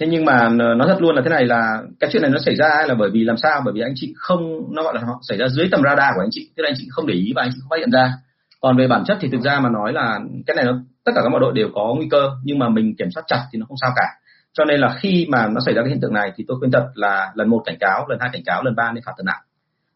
Thế 0.00 0.06
nhưng 0.06 0.24
mà 0.24 0.38
ờ, 0.58 0.74
nó 0.74 0.86
thật 0.86 0.96
luôn 1.00 1.16
là 1.16 1.22
thế 1.24 1.30
này 1.30 1.44
là 1.44 1.82
cái 2.00 2.10
chuyện 2.12 2.22
này 2.22 2.30
nó 2.30 2.38
xảy 2.38 2.56
ra 2.56 2.68
là 2.86 2.94
bởi 2.94 3.10
vì 3.10 3.24
làm 3.24 3.36
sao? 3.36 3.62
Bởi 3.64 3.74
vì 3.74 3.80
anh 3.80 3.92
chị 3.94 4.14
không, 4.16 4.74
nó 4.74 4.82
gọi 4.82 4.94
là 4.94 5.00
họ 5.00 5.20
xảy 5.28 5.38
ra 5.38 5.48
dưới 5.48 5.68
tầm 5.70 5.80
radar 5.84 6.14
của 6.14 6.20
anh 6.22 6.28
chị, 6.30 6.50
tức 6.56 6.62
là 6.62 6.68
anh 6.68 6.74
chị 6.78 6.86
không 6.90 7.06
để 7.06 7.14
ý 7.14 7.32
và 7.36 7.42
anh 7.42 7.50
chị 7.52 7.58
không 7.60 7.70
phát 7.70 7.78
hiện 7.78 7.90
ra. 7.90 8.12
Còn 8.60 8.76
về 8.76 8.88
bản 8.88 9.04
chất 9.06 9.18
thì 9.20 9.28
thực 9.28 9.40
ra 9.40 9.60
mà 9.60 9.68
nói 9.68 9.92
là 9.92 10.20
cái 10.46 10.56
này 10.56 10.64
nó, 10.64 10.72
tất 11.04 11.12
cả 11.14 11.20
các 11.24 11.28
mọi 11.28 11.40
đội 11.40 11.52
đều 11.54 11.68
có 11.74 11.94
nguy 11.96 12.08
cơ, 12.10 12.30
nhưng 12.44 12.58
mà 12.58 12.68
mình 12.68 12.94
kiểm 12.98 13.10
soát 13.10 13.22
chặt 13.26 13.44
thì 13.52 13.58
nó 13.58 13.66
không 13.66 13.76
sao 13.80 13.90
cả. 13.96 14.06
Cho 14.52 14.64
nên 14.64 14.80
là 14.80 14.96
khi 15.00 15.26
mà 15.28 15.46
nó 15.46 15.60
xảy 15.66 15.74
ra 15.74 15.82
cái 15.82 15.88
hiện 15.88 16.00
tượng 16.00 16.14
này 16.14 16.32
thì 16.36 16.44
tôi 16.48 16.58
khuyên 16.58 16.70
thật 16.70 16.86
là 16.94 17.32
lần 17.34 17.48
một 17.48 17.62
cảnh 17.66 17.76
cáo, 17.80 18.06
lần 18.08 18.18
hai 18.20 18.30
cảnh 18.32 18.42
cáo, 18.46 18.62
lần 18.64 18.76
ba 18.76 18.92
nên 18.92 19.04
phạt 19.06 19.12
thật 19.16 19.24
nặng. 19.26 19.40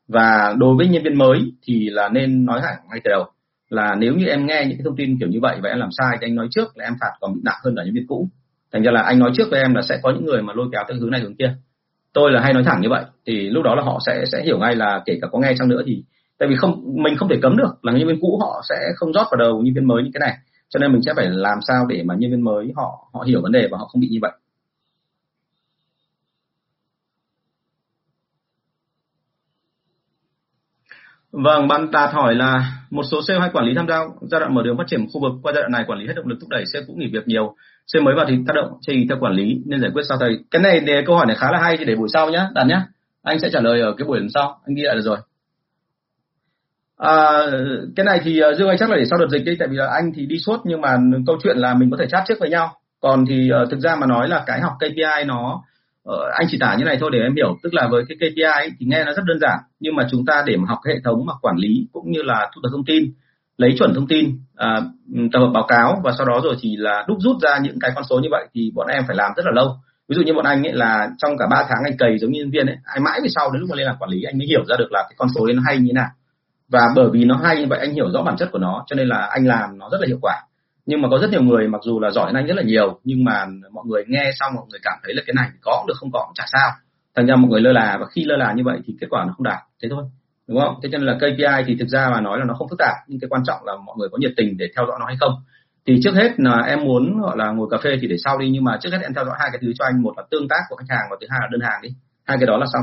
Và 0.08 0.54
đối 0.58 0.76
với 0.76 0.88
nhân 0.88 1.02
viên 1.02 1.18
mới 1.18 1.52
thì 1.62 1.88
là 1.90 2.08
nên 2.08 2.44
nói 2.44 2.60
thẳng 2.62 2.76
ngay 2.90 3.00
từ 3.04 3.10
đầu 3.10 3.24
là 3.72 3.94
nếu 3.98 4.14
như 4.14 4.26
em 4.26 4.46
nghe 4.46 4.64
những 4.68 4.78
cái 4.78 4.84
thông 4.84 4.96
tin 4.96 5.18
kiểu 5.18 5.28
như 5.28 5.38
vậy 5.42 5.58
và 5.62 5.68
em 5.68 5.78
làm 5.78 5.88
sai 5.98 6.18
thì 6.20 6.26
anh 6.26 6.34
nói 6.34 6.48
trước 6.50 6.76
là 6.76 6.84
em 6.84 6.92
phạt 7.00 7.12
còn 7.20 7.34
bị 7.34 7.40
nặng 7.44 7.58
hơn 7.64 7.74
cả 7.76 7.82
nhân 7.84 7.94
viên 7.94 8.06
cũ. 8.06 8.28
Thành 8.72 8.82
ra 8.82 8.90
là 8.92 9.02
anh 9.02 9.18
nói 9.18 9.30
trước 9.34 9.48
với 9.50 9.60
em 9.60 9.74
là 9.74 9.82
sẽ 9.82 9.98
có 10.02 10.10
những 10.10 10.24
người 10.24 10.42
mà 10.42 10.52
lôi 10.56 10.66
kéo 10.72 10.82
theo 10.88 10.96
hướng 11.00 11.10
này 11.10 11.20
hướng 11.20 11.36
kia. 11.36 11.54
Tôi 12.12 12.32
là 12.32 12.40
hay 12.40 12.52
nói 12.52 12.62
thẳng 12.66 12.80
như 12.80 12.88
vậy, 12.88 13.04
thì 13.26 13.50
lúc 13.50 13.64
đó 13.64 13.74
là 13.74 13.82
họ 13.82 13.98
sẽ 14.06 14.24
sẽ 14.32 14.42
hiểu 14.44 14.58
ngay 14.58 14.76
là 14.76 15.02
kể 15.06 15.18
cả 15.22 15.28
có 15.32 15.38
nghe 15.38 15.54
chăng 15.58 15.68
nữa 15.68 15.82
thì, 15.86 16.02
tại 16.38 16.48
vì 16.48 16.56
không, 16.56 16.82
mình 17.02 17.16
không 17.16 17.28
thể 17.28 17.36
cấm 17.42 17.56
được 17.56 17.84
là 17.84 17.92
nhân 17.92 18.08
viên 18.08 18.20
cũ 18.20 18.38
họ 18.42 18.62
sẽ 18.68 18.74
không 18.96 19.12
rót 19.12 19.26
vào 19.30 19.36
đầu 19.38 19.62
nhân 19.62 19.74
viên 19.74 19.88
mới 19.88 20.02
những 20.02 20.12
cái 20.12 20.20
này. 20.20 20.38
Cho 20.68 20.78
nên 20.78 20.92
mình 20.92 21.02
sẽ 21.06 21.12
phải 21.16 21.26
làm 21.30 21.58
sao 21.68 21.86
để 21.88 22.02
mà 22.04 22.14
nhân 22.18 22.30
viên 22.30 22.44
mới 22.44 22.72
họ 22.76 23.08
họ 23.14 23.24
hiểu 23.26 23.40
vấn 23.42 23.52
đề 23.52 23.68
và 23.70 23.78
họ 23.78 23.84
không 23.84 24.00
bị 24.00 24.08
như 24.08 24.18
vậy. 24.22 24.32
Vâng, 31.32 31.68
bạn 31.68 31.88
Tạt 31.92 32.12
hỏi 32.12 32.34
là 32.34 32.72
một 32.90 33.02
số 33.10 33.20
sale 33.26 33.40
hay 33.40 33.50
quản 33.52 33.64
lý 33.64 33.74
tham 33.76 33.88
gia 33.88 33.98
giai 34.30 34.40
đoạn 34.40 34.54
mở 34.54 34.62
đường 34.62 34.78
phát 34.78 34.84
triển 34.86 35.06
khu 35.12 35.20
vực 35.20 35.32
qua 35.42 35.52
giai 35.52 35.62
đoạn 35.62 35.72
này 35.72 35.84
quản 35.86 35.98
lý 35.98 36.06
hết 36.06 36.12
động 36.16 36.26
lực 36.26 36.36
thúc 36.40 36.48
đẩy 36.50 36.64
sale 36.72 36.84
cũng 36.86 36.98
nghỉ 36.98 37.06
việc 37.12 37.28
nhiều, 37.28 37.54
sale 37.86 38.04
mới 38.04 38.14
vào 38.14 38.26
thì 38.28 38.34
tác 38.46 38.54
động 38.54 38.72
chây 38.80 39.06
theo 39.08 39.18
quản 39.20 39.32
lý 39.32 39.56
nên 39.66 39.80
giải 39.80 39.90
quyết 39.94 40.02
sao 40.08 40.18
thầy? 40.20 40.38
Cái 40.50 40.62
này 40.62 40.80
đề 40.80 41.02
câu 41.06 41.16
hỏi 41.16 41.26
này 41.26 41.36
khá 41.36 41.52
là 41.52 41.58
hay 41.58 41.76
thì 41.76 41.84
để 41.84 41.94
buổi 41.94 42.08
sau 42.12 42.30
nhé, 42.30 42.40
Đạt 42.54 42.66
nhé. 42.66 42.80
Anh 43.22 43.38
sẽ 43.38 43.48
trả 43.52 43.60
lời 43.60 43.80
ở 43.80 43.94
cái 43.98 44.06
buổi 44.08 44.18
lần 44.18 44.28
sau, 44.34 44.60
anh 44.66 44.74
ghi 44.74 44.82
lại 44.82 44.94
được 44.94 45.02
rồi. 45.04 45.18
À, 46.96 47.16
cái 47.96 48.06
này 48.06 48.20
thì 48.24 48.40
à, 48.40 48.48
Dương 48.58 48.68
anh 48.68 48.78
chắc 48.78 48.90
là 48.90 48.96
để 48.96 49.04
sau 49.04 49.18
đợt 49.18 49.28
dịch 49.30 49.44
đi, 49.44 49.56
tại 49.58 49.68
vì 49.68 49.76
là 49.76 49.86
anh 49.86 50.12
thì 50.14 50.26
đi 50.26 50.38
suốt 50.38 50.60
nhưng 50.64 50.80
mà 50.80 50.96
câu 51.26 51.36
chuyện 51.42 51.56
là 51.56 51.74
mình 51.74 51.90
có 51.90 51.96
thể 52.00 52.06
chat 52.10 52.22
trước 52.28 52.40
với 52.40 52.50
nhau. 52.50 52.72
Còn 53.00 53.26
thì 53.26 53.50
uh, 53.62 53.70
thực 53.70 53.80
ra 53.80 53.96
mà 53.96 54.06
nói 54.06 54.28
là 54.28 54.44
cái 54.46 54.60
học 54.60 54.72
KPI 54.78 55.24
nó 55.26 55.62
Ờ, 56.04 56.30
anh 56.34 56.46
chỉ 56.50 56.58
tả 56.60 56.76
như 56.78 56.84
này 56.84 56.96
thôi 57.00 57.10
để 57.12 57.18
em 57.18 57.34
hiểu. 57.36 57.58
Tức 57.62 57.74
là 57.74 57.88
với 57.90 58.04
cái 58.08 58.16
KPI 58.16 58.42
ấy, 58.42 58.70
thì 58.80 58.86
nghe 58.86 59.04
nó 59.04 59.12
rất 59.12 59.22
đơn 59.26 59.38
giản. 59.40 59.58
Nhưng 59.80 59.94
mà 59.96 60.06
chúng 60.10 60.24
ta 60.26 60.42
để 60.46 60.56
mà 60.56 60.64
học 60.68 60.78
cái 60.82 60.94
hệ 60.94 61.00
thống 61.04 61.26
mà 61.26 61.32
quản 61.42 61.56
lý 61.56 61.86
cũng 61.92 62.10
như 62.10 62.22
là 62.22 62.50
thu 62.54 62.60
thập 62.62 62.70
thông 62.72 62.84
tin 62.84 63.12
lấy 63.56 63.74
chuẩn 63.78 63.94
thông 63.94 64.06
tin 64.06 64.38
à, 64.56 64.80
tập 65.32 65.38
hợp 65.38 65.50
báo 65.54 65.66
cáo 65.68 66.00
và 66.04 66.12
sau 66.18 66.26
đó 66.26 66.40
rồi 66.44 66.56
thì 66.60 66.76
là 66.76 67.04
đúc 67.08 67.18
rút 67.20 67.36
ra 67.42 67.58
những 67.62 67.78
cái 67.80 67.90
con 67.94 68.04
số 68.10 68.20
như 68.20 68.28
vậy 68.30 68.46
thì 68.54 68.70
bọn 68.74 68.86
em 68.86 69.04
phải 69.06 69.16
làm 69.16 69.30
rất 69.36 69.46
là 69.46 69.52
lâu. 69.54 69.76
Ví 70.08 70.16
dụ 70.16 70.22
như 70.22 70.32
bọn 70.34 70.44
anh 70.44 70.66
ấy 70.66 70.72
là 70.72 71.08
trong 71.18 71.38
cả 71.38 71.46
3 71.50 71.66
tháng 71.68 71.82
anh 71.84 71.96
cày 71.98 72.18
giống 72.18 72.30
như 72.30 72.40
nhân 72.40 72.50
viên 72.50 72.66
ấy 72.66 72.76
anh 72.84 73.04
mãi 73.04 73.20
về 73.22 73.28
sau 73.34 73.50
đến 73.50 73.60
lúc 73.60 73.70
mà 73.70 73.76
lên 73.76 73.86
làm 73.86 73.96
quản 73.98 74.10
lý 74.10 74.22
anh 74.22 74.38
mới 74.38 74.46
hiểu 74.46 74.64
ra 74.68 74.76
được 74.78 74.92
là 74.92 75.02
cái 75.02 75.14
con 75.16 75.28
số 75.34 75.46
đấy 75.46 75.54
nó 75.54 75.62
hay 75.66 75.78
như 75.78 75.84
thế 75.86 75.92
nào. 75.92 76.08
Và 76.68 76.80
bởi 76.96 77.08
vì 77.12 77.24
nó 77.24 77.36
hay 77.44 77.56
như 77.56 77.66
vậy 77.68 77.78
anh 77.78 77.92
hiểu 77.92 78.10
rõ 78.10 78.22
bản 78.22 78.36
chất 78.36 78.48
của 78.52 78.58
nó 78.58 78.84
cho 78.86 78.96
nên 78.96 79.08
là 79.08 79.28
anh 79.30 79.46
làm 79.46 79.78
nó 79.78 79.88
rất 79.92 79.98
là 80.00 80.06
hiệu 80.06 80.18
quả 80.22 80.34
nhưng 80.86 81.02
mà 81.02 81.08
có 81.10 81.18
rất 81.18 81.30
nhiều 81.30 81.42
người 81.42 81.68
mặc 81.68 81.80
dù 81.84 82.00
là 82.00 82.10
giỏi 82.10 82.26
hơn 82.26 82.34
anh 82.34 82.46
rất 82.46 82.56
là 82.56 82.62
nhiều 82.62 83.00
nhưng 83.04 83.24
mà 83.24 83.46
mọi 83.72 83.84
người 83.86 84.04
nghe 84.06 84.30
xong 84.40 84.52
mọi 84.54 84.64
người 84.70 84.80
cảm 84.82 84.98
thấy 85.02 85.14
là 85.14 85.22
cái 85.26 85.34
này 85.34 85.48
có 85.60 85.76
cũng 85.80 85.86
được 85.86 85.94
không 85.96 86.10
có 86.12 86.24
cũng 86.26 86.34
chả 86.34 86.44
sao. 86.52 86.70
Thành 87.16 87.26
ra 87.26 87.36
mọi 87.36 87.50
người 87.50 87.60
lơ 87.60 87.72
là 87.72 87.96
và 88.00 88.06
khi 88.06 88.24
lơ 88.24 88.36
là 88.36 88.52
như 88.52 88.62
vậy 88.64 88.78
thì 88.86 88.94
kết 89.00 89.06
quả 89.10 89.24
nó 89.24 89.32
không 89.36 89.44
đạt. 89.44 89.58
Thế 89.82 89.88
thôi 89.90 90.04
đúng 90.48 90.60
không? 90.60 90.74
Thế 90.82 90.88
cho 90.92 90.98
nên 90.98 91.06
là 91.06 91.14
KPI 91.16 91.62
thì 91.66 91.76
thực 91.78 91.88
ra 91.88 92.08
mà 92.10 92.20
nói 92.20 92.38
là 92.38 92.44
nó 92.44 92.54
không 92.54 92.68
phức 92.68 92.78
tạp 92.78 92.94
nhưng 93.08 93.20
cái 93.20 93.28
quan 93.28 93.42
trọng 93.44 93.64
là 93.64 93.72
mọi 93.86 93.96
người 93.98 94.08
có 94.12 94.18
nhiệt 94.20 94.32
tình 94.36 94.56
để 94.56 94.66
theo 94.76 94.84
dõi 94.88 94.96
nó 95.00 95.06
hay 95.06 95.16
không. 95.20 95.32
Thì 95.86 96.00
trước 96.02 96.14
hết 96.14 96.30
là 96.36 96.62
em 96.68 96.84
muốn 96.84 97.20
gọi 97.20 97.36
là 97.36 97.50
ngồi 97.50 97.68
cà 97.70 97.76
phê 97.82 97.98
thì 98.00 98.08
để 98.08 98.16
sau 98.24 98.38
đi 98.38 98.50
nhưng 98.50 98.64
mà 98.64 98.78
trước 98.80 98.90
hết 98.92 98.98
em 99.02 99.14
theo 99.14 99.24
dõi 99.24 99.34
hai 99.40 99.48
cái 99.52 99.58
thứ 99.62 99.72
cho 99.78 99.84
anh. 99.84 100.02
Một 100.02 100.12
là 100.16 100.24
tương 100.30 100.48
tác 100.48 100.60
của 100.68 100.76
khách 100.76 100.94
hàng 100.96 101.06
và 101.10 101.16
thứ 101.20 101.26
hai 101.30 101.38
là 101.42 101.48
đơn 101.50 101.60
hàng 101.60 101.82
đi. 101.82 101.88
Hai 102.24 102.36
cái 102.40 102.46
đó 102.46 102.56
là 102.56 102.66
xong. 102.72 102.82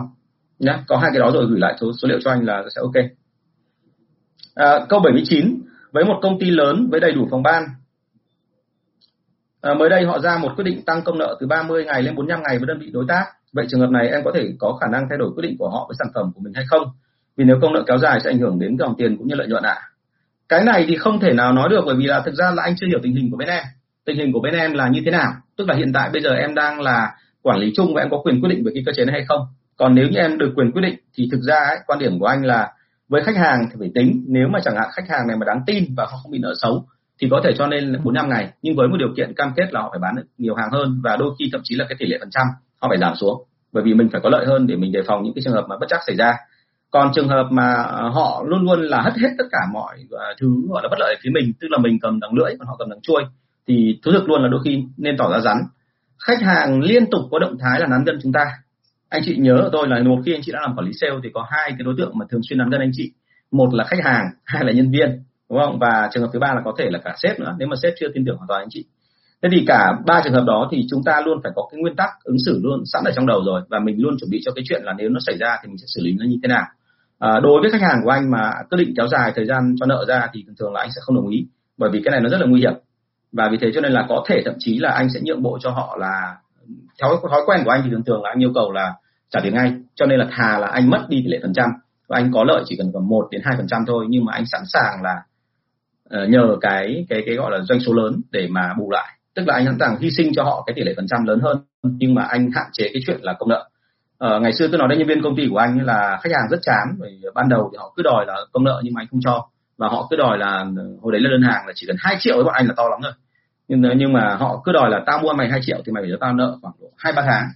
Nhá 0.59 0.83
có 0.87 0.97
hai 0.97 1.09
cái 1.13 1.19
đó 1.19 1.31
rồi 1.33 1.45
gửi 1.49 1.59
lại 1.59 1.73
số 1.81 1.91
số 2.01 2.07
liệu 2.07 2.19
cho 2.23 2.31
anh 2.31 2.45
là 2.45 2.63
sẽ 2.75 2.81
ok. 2.81 3.05
À, 4.55 4.85
câu 4.89 4.99
79 4.99 5.61
với 5.91 6.05
một 6.05 6.19
công 6.21 6.39
ty 6.39 6.49
lớn 6.49 6.87
với 6.91 6.99
đầy 6.99 7.11
đủ 7.11 7.27
phòng 7.31 7.43
ban 7.43 7.63
À, 9.61 9.73
mới 9.73 9.89
đây 9.89 10.05
họ 10.05 10.19
ra 10.19 10.37
một 10.37 10.51
quyết 10.55 10.63
định 10.63 10.81
tăng 10.85 11.01
công 11.01 11.17
nợ 11.17 11.37
từ 11.39 11.47
30 11.47 11.85
ngày 11.85 12.03
lên 12.03 12.15
45 12.15 12.43
ngày 12.43 12.57
với 12.57 12.67
đơn 12.67 12.79
vị 12.79 12.89
đối 12.93 13.05
tác. 13.07 13.25
Vậy 13.53 13.65
trường 13.69 13.79
hợp 13.79 13.89
này 13.89 14.07
em 14.07 14.21
có 14.23 14.31
thể 14.35 14.49
có 14.59 14.77
khả 14.81 14.87
năng 14.91 15.05
thay 15.09 15.17
đổi 15.17 15.31
quyết 15.35 15.41
định 15.41 15.55
của 15.59 15.69
họ 15.69 15.85
với 15.87 15.95
sản 15.99 16.07
phẩm 16.15 16.31
của 16.35 16.41
mình 16.41 16.53
hay 16.53 16.65
không? 16.67 16.83
Vì 17.37 17.45
nếu 17.45 17.57
công 17.61 17.73
nợ 17.73 17.83
kéo 17.87 17.97
dài 17.97 18.19
sẽ 18.23 18.29
ảnh 18.29 18.39
hưởng 18.39 18.59
đến 18.59 18.77
dòng 18.79 18.95
tiền 18.97 19.17
cũng 19.17 19.27
như 19.27 19.35
lợi 19.35 19.47
nhuận 19.47 19.63
ạ. 19.63 19.73
À. 19.73 19.87
Cái 20.49 20.63
này 20.63 20.85
thì 20.87 20.97
không 20.97 21.19
thể 21.19 21.33
nào 21.33 21.53
nói 21.53 21.69
được 21.69 21.83
bởi 21.85 21.95
vì 21.95 22.05
là 22.05 22.21
thực 22.25 22.35
ra 22.35 22.51
là 22.51 22.63
anh 22.63 22.75
chưa 22.77 22.87
hiểu 22.87 22.99
tình 23.03 23.15
hình 23.15 23.31
của 23.31 23.37
bên 23.37 23.47
em. 23.47 23.63
Tình 24.05 24.17
hình 24.17 24.33
của 24.33 24.39
bên 24.39 24.53
em 24.53 24.73
là 24.73 24.87
như 24.87 25.01
thế 25.05 25.11
nào? 25.11 25.31
Tức 25.57 25.67
là 25.67 25.75
hiện 25.75 25.93
tại 25.93 26.09
bây 26.13 26.21
giờ 26.21 26.29
em 26.29 26.55
đang 26.55 26.81
là 26.81 27.15
quản 27.41 27.59
lý 27.59 27.71
chung 27.75 27.93
và 27.93 28.01
em 28.01 28.09
có 28.11 28.17
quyền 28.23 28.41
quyết 28.41 28.49
định 28.49 28.63
về 28.65 28.71
cái 28.73 28.83
cơ 28.85 28.91
chế 28.95 29.05
này 29.05 29.13
hay 29.13 29.25
không? 29.27 29.41
Còn 29.77 29.95
nếu 29.95 30.07
như 30.07 30.19
em 30.19 30.37
được 30.37 30.53
quyền 30.55 30.71
quyết 30.71 30.81
định 30.81 30.95
thì 31.17 31.27
thực 31.31 31.41
ra 31.41 31.55
ấy, 31.55 31.77
quan 31.87 31.99
điểm 31.99 32.19
của 32.19 32.25
anh 32.25 32.45
là 32.45 32.71
với 33.09 33.23
khách 33.23 33.35
hàng 33.37 33.65
thì 33.69 33.75
phải 33.79 33.91
tính 33.95 34.23
nếu 34.27 34.47
mà 34.47 34.59
chẳng 34.63 34.75
hạn 34.75 34.89
khách 34.93 35.09
hàng 35.09 35.27
này 35.27 35.37
mà 35.37 35.45
đáng 35.45 35.61
tin 35.67 35.85
và 35.97 36.05
họ 36.05 36.17
không 36.23 36.31
bị 36.31 36.39
nợ 36.39 36.53
xấu 36.61 36.85
thì 37.21 37.27
có 37.31 37.41
thể 37.43 37.51
cho 37.57 37.67
nên 37.67 37.93
45 38.03 38.29
ngày. 38.29 38.49
Nhưng 38.61 38.75
với 38.75 38.87
một 38.87 38.97
điều 38.99 39.09
kiện 39.17 39.33
cam 39.33 39.51
kết 39.55 39.73
là 39.73 39.81
họ 39.81 39.89
phải 39.91 39.99
bán 39.99 40.15
được 40.15 40.23
nhiều 40.37 40.55
hàng 40.55 40.69
hơn 40.71 41.01
và 41.03 41.17
đôi 41.17 41.35
khi 41.39 41.49
thậm 41.51 41.61
chí 41.63 41.75
là 41.75 41.85
cái 41.89 41.95
tỷ 41.99 42.05
lệ 42.05 42.17
phần 42.19 42.29
trăm 42.31 42.47
họ 42.81 42.87
phải 42.89 42.97
giảm 42.97 43.15
xuống. 43.15 43.43
Bởi 43.71 43.83
vì 43.83 43.93
mình 43.93 44.09
phải 44.11 44.21
có 44.23 44.29
lợi 44.29 44.45
hơn 44.45 44.67
để 44.67 44.75
mình 44.75 44.91
đề 44.91 45.01
phòng 45.07 45.23
những 45.23 45.33
cái 45.33 45.41
trường 45.45 45.53
hợp 45.53 45.65
mà 45.69 45.75
bất 45.79 45.85
chắc 45.89 45.99
xảy 46.07 46.15
ra. 46.15 46.33
Còn 46.91 47.11
trường 47.15 47.27
hợp 47.27 47.47
mà 47.51 47.73
ờ, 47.73 48.09
họ 48.09 48.43
luôn 48.47 48.63
luôn 48.63 48.81
là 48.81 49.01
hất 49.01 49.13
hết 49.13 49.29
tất 49.37 49.43
cả 49.51 49.59
mọi 49.73 49.97
ờ, 50.09 50.33
thứ 50.41 50.47
gọi 50.69 50.83
là 50.83 50.89
bất 50.89 50.99
lợi 50.99 51.15
phía 51.23 51.29
mình, 51.33 51.53
tức 51.59 51.67
là 51.71 51.77
mình 51.77 51.97
cầm 52.01 52.19
đằng 52.19 52.33
lưỡi, 52.33 52.55
còn 52.59 52.67
họ 52.67 52.75
cầm 52.79 52.89
đằng 52.89 53.01
chuôi, 53.01 53.23
thì 53.67 53.99
thú 54.03 54.11
thực 54.11 54.29
luôn 54.29 54.41
là 54.41 54.47
đôi 54.47 54.61
khi 54.65 54.83
nên 54.97 55.17
tỏ 55.17 55.31
ra 55.31 55.39
rắn. 55.39 55.57
Khách 56.27 56.41
hàng 56.41 56.81
liên 56.81 57.05
tục 57.11 57.21
có 57.31 57.39
động 57.39 57.57
thái 57.59 57.79
là 57.79 57.87
nắn 57.87 58.03
gân 58.03 58.19
chúng 58.23 58.31
ta. 58.31 58.45
Anh 59.09 59.21
chị 59.25 59.35
nhớ 59.37 59.57
ở 59.57 59.69
tôi 59.71 59.87
là 59.87 60.03
một 60.03 60.21
khi 60.25 60.33
anh 60.33 60.41
chị 60.43 60.51
đã 60.51 60.59
làm 60.61 60.75
quản 60.75 60.85
lý 60.85 60.93
sale 60.93 61.15
thì 61.23 61.29
có 61.33 61.47
hai 61.49 61.69
cái 61.69 61.83
đối 61.83 61.95
tượng 61.97 62.17
mà 62.17 62.25
thường 62.29 62.41
xuyên 62.49 62.59
nắn 62.59 62.69
gân 62.69 62.81
anh 62.81 62.91
chị. 62.93 63.11
Một 63.51 63.73
là 63.73 63.83
khách 63.83 64.03
hàng, 64.03 64.25
hai 64.43 64.65
là 64.65 64.71
nhân 64.71 64.91
viên 64.91 65.23
đúng 65.49 65.59
không? 65.59 65.79
Và 65.79 66.09
trường 66.11 66.23
hợp 66.23 66.29
thứ 66.33 66.39
ba 66.39 66.53
là 66.53 66.61
có 66.65 66.73
thể 66.77 66.89
là 66.89 66.99
cả 67.03 67.15
sếp 67.23 67.39
nữa 67.39 67.55
nếu 67.59 67.67
mà 67.67 67.75
sếp 67.81 67.93
chưa 67.99 68.07
tin 68.13 68.25
tưởng 68.25 68.37
hoàn 68.37 68.47
toàn 68.47 68.61
anh 68.61 68.69
chị. 68.71 68.85
Thế 69.41 69.49
thì 69.51 69.63
cả 69.67 69.91
ba 70.05 70.21
trường 70.23 70.33
hợp 70.33 70.43
đó 70.47 70.67
thì 70.71 70.85
chúng 70.89 71.03
ta 71.03 71.21
luôn 71.25 71.39
phải 71.43 71.51
có 71.55 71.67
cái 71.71 71.81
nguyên 71.81 71.95
tắc 71.95 72.09
ứng 72.23 72.37
xử 72.45 72.59
luôn 72.63 72.83
sẵn 72.85 73.03
ở 73.05 73.11
trong 73.15 73.27
đầu 73.27 73.41
rồi 73.45 73.61
và 73.69 73.79
mình 73.79 74.01
luôn 74.01 74.17
chuẩn 74.19 74.29
bị 74.29 74.41
cho 74.45 74.51
cái 74.55 74.63
chuyện 74.69 74.81
là 74.83 74.93
nếu 74.97 75.09
nó 75.09 75.19
xảy 75.19 75.37
ra 75.37 75.57
thì 75.61 75.67
mình 75.67 75.77
sẽ 75.77 75.85
xử 75.87 76.01
lý 76.03 76.13
nó 76.19 76.25
như 76.25 76.37
thế 76.43 76.47
nào. 76.47 76.63
À, 77.19 77.39
đối 77.43 77.61
với 77.61 77.71
khách 77.71 77.81
hàng 77.81 78.01
của 78.03 78.09
anh 78.09 78.31
mà 78.31 78.51
quyết 78.69 78.77
định 78.77 78.93
kéo 78.97 79.07
dài 79.07 79.31
thời 79.35 79.45
gian 79.45 79.75
cho 79.79 79.85
nợ 79.85 80.05
ra 80.07 80.27
thì 80.33 80.43
thường 80.47 80.55
thường 80.59 80.73
là 80.73 80.81
anh 80.81 80.89
sẽ 80.89 80.99
không 81.01 81.15
đồng 81.15 81.27
ý 81.29 81.47
bởi 81.77 81.89
vì 81.89 82.01
cái 82.05 82.11
này 82.11 82.21
nó 82.21 82.29
rất 82.29 82.37
là 82.41 82.47
nguy 82.47 82.61
hiểm. 82.61 82.73
Và 83.31 83.49
vì 83.51 83.57
thế 83.61 83.71
cho 83.75 83.81
nên 83.81 83.91
là 83.91 84.05
có 84.09 84.23
thể 84.27 84.41
thậm 84.45 84.53
chí 84.59 84.79
là 84.79 84.91
anh 84.91 85.07
sẽ 85.13 85.19
nhượng 85.23 85.41
bộ 85.41 85.57
cho 85.61 85.69
họ 85.69 85.97
là 85.99 86.35
theo 87.01 87.09
thói 87.31 87.41
quen 87.45 87.61
của 87.65 87.71
anh 87.71 87.81
thì 87.83 87.89
thường 87.91 88.03
thường 88.03 88.23
là 88.23 88.29
anh 88.29 88.43
yêu 88.43 88.51
cầu 88.55 88.71
là 88.71 88.93
trả 89.29 89.39
tiền 89.43 89.53
ngay 89.53 89.73
cho 89.95 90.05
nên 90.05 90.19
là 90.19 90.27
thà 90.31 90.59
là 90.59 90.67
anh 90.67 90.89
mất 90.89 91.05
đi 91.09 91.21
tỷ 91.23 91.31
lệ 91.31 91.39
phần 91.41 91.53
trăm. 91.53 91.69
Và 92.07 92.17
anh 92.17 92.31
có 92.33 92.43
lợi 92.43 92.63
chỉ 92.65 92.75
cần 92.77 92.91
còn 92.93 93.09
một 93.09 93.27
đến 93.31 93.41
hai 93.45 93.57
phần 93.57 93.67
trăm 93.67 93.81
thôi 93.87 94.05
nhưng 94.09 94.25
mà 94.25 94.33
anh 94.33 94.45
sẵn 94.45 94.61
sàng 94.65 95.03
là 95.03 95.15
Ờ, 96.09 96.27
nhờ 96.27 96.57
cái 96.61 97.05
cái 97.09 97.23
cái 97.25 97.35
gọi 97.35 97.51
là 97.51 97.59
doanh 97.61 97.79
số 97.79 97.93
lớn 97.93 98.21
để 98.31 98.47
mà 98.51 98.73
bù 98.79 98.91
lại. 98.91 99.17
Tức 99.35 99.43
là 99.47 99.53
anh 99.53 99.65
sẵn 99.65 99.77
sàng 99.79 99.97
hy 99.99 100.11
sinh 100.11 100.31
cho 100.35 100.43
họ 100.43 100.63
cái 100.67 100.73
tỷ 100.73 100.83
lệ 100.83 100.93
phần 100.95 101.07
trăm 101.07 101.25
lớn 101.25 101.39
hơn 101.39 101.57
nhưng 101.83 102.15
mà 102.15 102.23
anh 102.23 102.51
hạn 102.55 102.65
chế 102.73 102.89
cái 102.93 103.01
chuyện 103.07 103.19
là 103.21 103.33
công 103.33 103.49
nợ. 103.49 103.69
Ờ, 104.17 104.39
ngày 104.39 104.53
xưa 104.53 104.67
tôi 104.67 104.77
nói 104.77 104.87
đến 104.87 104.99
nhân 104.99 105.07
viên 105.07 105.23
công 105.23 105.35
ty 105.35 105.47
của 105.51 105.57
anh 105.57 105.85
là 105.85 106.19
khách 106.21 106.29
hàng 106.33 106.49
rất 106.51 106.59
chán 106.61 106.95
bởi 106.99 107.19
ban 107.35 107.49
đầu 107.49 107.69
thì 107.71 107.77
họ 107.77 107.93
cứ 107.95 108.03
đòi 108.03 108.25
là 108.25 108.35
công 108.51 108.63
nợ 108.63 108.81
nhưng 108.83 108.93
mà 108.93 109.01
anh 109.01 109.07
không 109.11 109.19
cho. 109.23 109.47
Và 109.77 109.87
họ 109.87 110.07
cứ 110.09 110.15
đòi 110.15 110.37
là 110.37 110.65
hồi 111.01 111.11
đấy 111.11 111.21
là 111.21 111.29
đơn 111.29 111.41
hàng 111.41 111.67
là 111.67 111.73
chỉ 111.75 111.87
cần 111.87 111.95
2 111.99 112.15
triệu 112.19 112.35
với 112.35 112.43
bọn 112.43 112.53
anh 112.53 112.67
là 112.67 112.73
to 112.77 112.83
lắm 112.89 113.01
rồi. 113.01 113.11
Nhưng 113.67 113.81
nhưng 113.97 114.13
mà 114.13 114.35
họ 114.35 114.61
cứ 114.65 114.71
đòi 114.71 114.89
là 114.89 115.03
tao 115.05 115.19
mua 115.19 115.33
mày 115.33 115.49
2 115.49 115.59
triệu 115.63 115.77
thì 115.85 115.91
mày 115.91 116.03
phải 116.03 116.11
cho 116.11 116.17
tao 116.21 116.33
nợ 116.33 116.57
khoảng 116.61 116.73
hai 116.97 117.13
ba 117.13 117.21
tháng. 117.25 117.47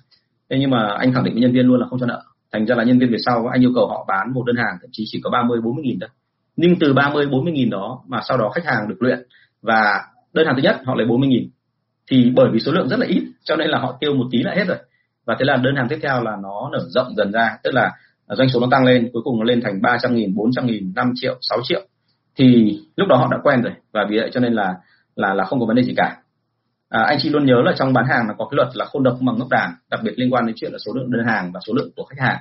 Thế 0.50 0.58
nhưng 0.60 0.70
mà 0.70 0.96
anh 1.00 1.14
khẳng 1.14 1.24
định 1.24 1.34
với 1.34 1.42
nhân 1.42 1.54
viên 1.54 1.68
luôn 1.68 1.80
là 1.80 1.88
không 1.90 2.00
cho 2.00 2.06
nợ. 2.06 2.24
Thành 2.54 2.66
ra 2.66 2.76
là 2.76 2.84
nhân 2.84 3.00
viên 3.00 3.12
về 3.12 3.18
sau 3.26 3.48
anh 3.48 3.64
yêu 3.64 3.72
cầu 3.76 3.88
họ 3.88 4.06
bán 4.08 4.34
một 4.34 4.44
đơn 4.46 4.56
hàng 4.56 4.78
thậm 4.82 4.90
chí 4.94 5.04
chỉ 5.08 5.22
có 5.24 5.30
30 5.30 5.62
40 5.62 5.84
nghìn 5.84 6.00
thôi 6.00 6.10
nhưng 6.56 6.80
từ 6.80 6.94
30 6.94 7.28
40 7.32 7.54
nghìn 7.54 7.70
đó 7.70 8.02
mà 8.08 8.20
sau 8.28 8.38
đó 8.38 8.50
khách 8.56 8.66
hàng 8.66 8.88
được 8.88 8.96
luyện 9.00 9.20
và 9.62 10.06
đơn 10.34 10.46
hàng 10.46 10.56
thứ 10.56 10.62
nhất 10.62 10.82
họ 10.86 10.96
lấy 10.96 11.08
40 11.08 11.30
nghìn 11.30 11.50
thì 12.12 12.32
bởi 12.36 12.50
vì 12.54 12.60
số 12.60 12.72
lượng 12.72 12.90
rất 12.90 13.00
là 13.00 13.06
ít 13.06 13.24
cho 13.44 13.56
nên 13.56 13.70
là 13.70 13.80
họ 13.80 13.98
tiêu 14.00 14.14
một 14.14 14.26
tí 14.32 14.38
là 14.44 14.54
hết 14.56 14.64
rồi. 14.68 14.78
Và 15.26 15.36
thế 15.40 15.46
là 15.46 15.58
đơn 15.58 15.76
hàng 15.76 15.88
tiếp 15.90 16.00
theo 16.02 16.24
là 16.24 16.32
nó 16.44 16.70
nở 16.72 16.80
rộng 16.90 17.16
dần 17.18 17.32
ra 17.32 17.58
tức 17.64 17.74
là 17.74 17.92
doanh 18.30 18.50
số 18.50 18.60
nó 18.60 18.68
tăng 18.72 18.86
lên 18.86 19.10
cuối 19.14 19.22
cùng 19.26 19.40
nó 19.40 19.44
lên 19.44 19.62
thành 19.62 19.82
300 19.82 20.16
nghìn 20.16 20.36
400 20.36 20.66
nghìn 20.66 20.94
5 20.96 21.12
triệu 21.16 21.38
6 21.42 21.60
triệu. 21.64 21.82
Thì 22.36 22.80
lúc 22.96 23.08
đó 23.08 23.16
họ 23.16 23.28
đã 23.32 23.38
quen 23.44 23.62
rồi 23.62 23.74
và 23.92 24.06
vì 24.10 24.18
vậy 24.18 24.30
cho 24.34 24.40
nên 24.40 24.54
là 24.54 24.76
là 25.16 25.34
là 25.34 25.44
không 25.44 25.60
có 25.60 25.66
vấn 25.66 25.76
đề 25.76 25.84
gì 25.84 25.94
cả. 25.98 26.18
À, 26.90 27.04
anh 27.04 27.18
chị 27.22 27.30
luôn 27.30 27.46
nhớ 27.46 27.62
là 27.66 27.74
trong 27.78 27.94
bán 27.94 28.06
hàng 28.06 28.28
là 28.28 28.34
có 28.38 28.46
cái 28.52 28.56
luật 28.56 28.68
là 28.74 28.86
khôn 28.86 29.04
độc 29.04 29.18
bằng 29.22 29.40
ngốc 29.40 29.50
đàn 29.50 29.74
đặc 29.90 30.00
biệt 30.04 30.14
liên 30.16 30.34
quan 30.34 30.46
đến 30.46 30.56
chuyện 30.60 30.72
là 30.72 30.78
số 30.86 30.94
lượng 30.94 31.12
đơn 31.12 31.26
hàng 31.26 31.52
và 31.52 31.60
số 31.68 31.74
lượng 31.74 31.90
của 31.96 32.04
khách 32.04 32.22
hàng. 32.26 32.38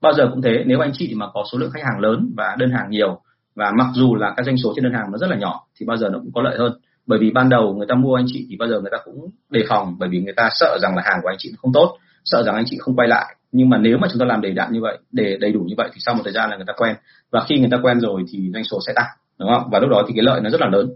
Bao 0.00 0.12
giờ 0.12 0.28
cũng 0.30 0.42
thế 0.42 0.64
nếu 0.66 0.80
anh 0.80 0.90
chị 0.94 1.14
mà 1.16 1.26
có 1.34 1.44
số 1.52 1.58
lượng 1.58 1.70
khách 1.70 1.84
hàng 1.84 2.00
lớn 2.00 2.32
và 2.36 2.56
đơn 2.58 2.70
hàng 2.70 2.90
nhiều 2.90 3.20
và 3.54 3.72
mặc 3.78 3.86
dù 3.94 4.14
là 4.14 4.34
các 4.36 4.46
doanh 4.46 4.56
số 4.56 4.72
trên 4.76 4.84
đơn 4.84 4.92
hàng 4.92 5.12
nó 5.12 5.18
rất 5.18 5.30
là 5.30 5.36
nhỏ 5.36 5.66
thì 5.80 5.86
bao 5.86 5.96
giờ 5.96 6.08
nó 6.08 6.18
cũng 6.18 6.32
có 6.34 6.42
lợi 6.42 6.58
hơn. 6.58 6.72
Bởi 7.06 7.18
vì 7.18 7.30
ban 7.30 7.48
đầu 7.48 7.74
người 7.74 7.86
ta 7.88 7.94
mua 7.94 8.14
anh 8.14 8.24
chị 8.28 8.46
thì 8.50 8.56
bao 8.56 8.68
giờ 8.68 8.80
người 8.80 8.90
ta 8.92 8.98
cũng 9.04 9.30
đề 9.50 9.64
phòng 9.68 9.96
bởi 9.98 10.08
vì 10.08 10.20
người 10.20 10.34
ta 10.36 10.48
sợ 10.52 10.78
rằng 10.82 10.96
là 10.96 11.02
hàng 11.04 11.18
của 11.22 11.28
anh 11.28 11.36
chị 11.38 11.52
không 11.62 11.72
tốt 11.72 11.98
sợ 12.24 12.42
rằng 12.42 12.54
anh 12.54 12.64
chị 12.66 12.78
không 12.80 12.96
quay 12.96 13.08
lại. 13.08 13.36
Nhưng 13.52 13.68
mà 13.68 13.78
nếu 13.78 13.98
mà 13.98 14.08
chúng 14.10 14.20
ta 14.20 14.26
làm 14.26 14.40
đầy 14.40 14.52
đặn 14.52 14.72
như 14.72 14.80
vậy 14.80 14.98
để 15.12 15.36
đầy 15.40 15.52
đủ 15.52 15.60
như 15.60 15.74
vậy 15.76 15.88
thì 15.92 15.98
sau 16.00 16.14
một 16.14 16.20
thời 16.24 16.32
gian 16.32 16.50
là 16.50 16.56
người 16.56 16.66
ta 16.66 16.72
quen. 16.76 16.96
Và 17.30 17.44
khi 17.48 17.58
người 17.58 17.68
ta 17.70 17.78
quen 17.82 18.00
rồi 18.00 18.22
thì 18.32 18.50
doanh 18.52 18.64
số 18.64 18.78
sẽ 18.86 18.92
tăng 18.96 19.06
đúng 19.38 19.48
không? 19.48 19.70
Và 19.70 19.78
lúc 19.78 19.90
đó 19.90 20.04
thì 20.08 20.14
cái 20.16 20.24
lợi 20.24 20.40
nó 20.40 20.50
rất 20.50 20.60
là 20.60 20.68
lớn. 20.68 20.90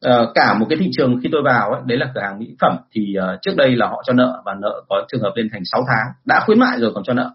À, 0.00 0.18
cả 0.34 0.54
một 0.58 0.66
cái 0.68 0.78
thị 0.80 0.90
trường 0.92 1.20
khi 1.22 1.28
tôi 1.32 1.42
vào 1.44 1.70
ấy, 1.70 1.82
đấy 1.86 1.98
là 1.98 2.10
cửa 2.14 2.20
hàng 2.20 2.38
mỹ 2.38 2.56
phẩm 2.60 2.76
thì 2.92 3.14
uh, 3.18 3.38
trước 3.42 3.52
đây 3.56 3.76
là 3.76 3.86
họ 3.86 4.02
cho 4.06 4.12
nợ 4.12 4.42
và 4.44 4.54
nợ 4.62 4.82
có 4.88 5.04
trường 5.12 5.20
hợp 5.20 5.32
lên 5.34 5.48
thành 5.52 5.64
6 5.64 5.84
tháng 5.88 6.06
đã 6.24 6.42
khuyến 6.46 6.58
mại 6.58 6.80
rồi 6.80 6.92
còn 6.94 7.04
cho 7.04 7.14
nợ 7.14 7.30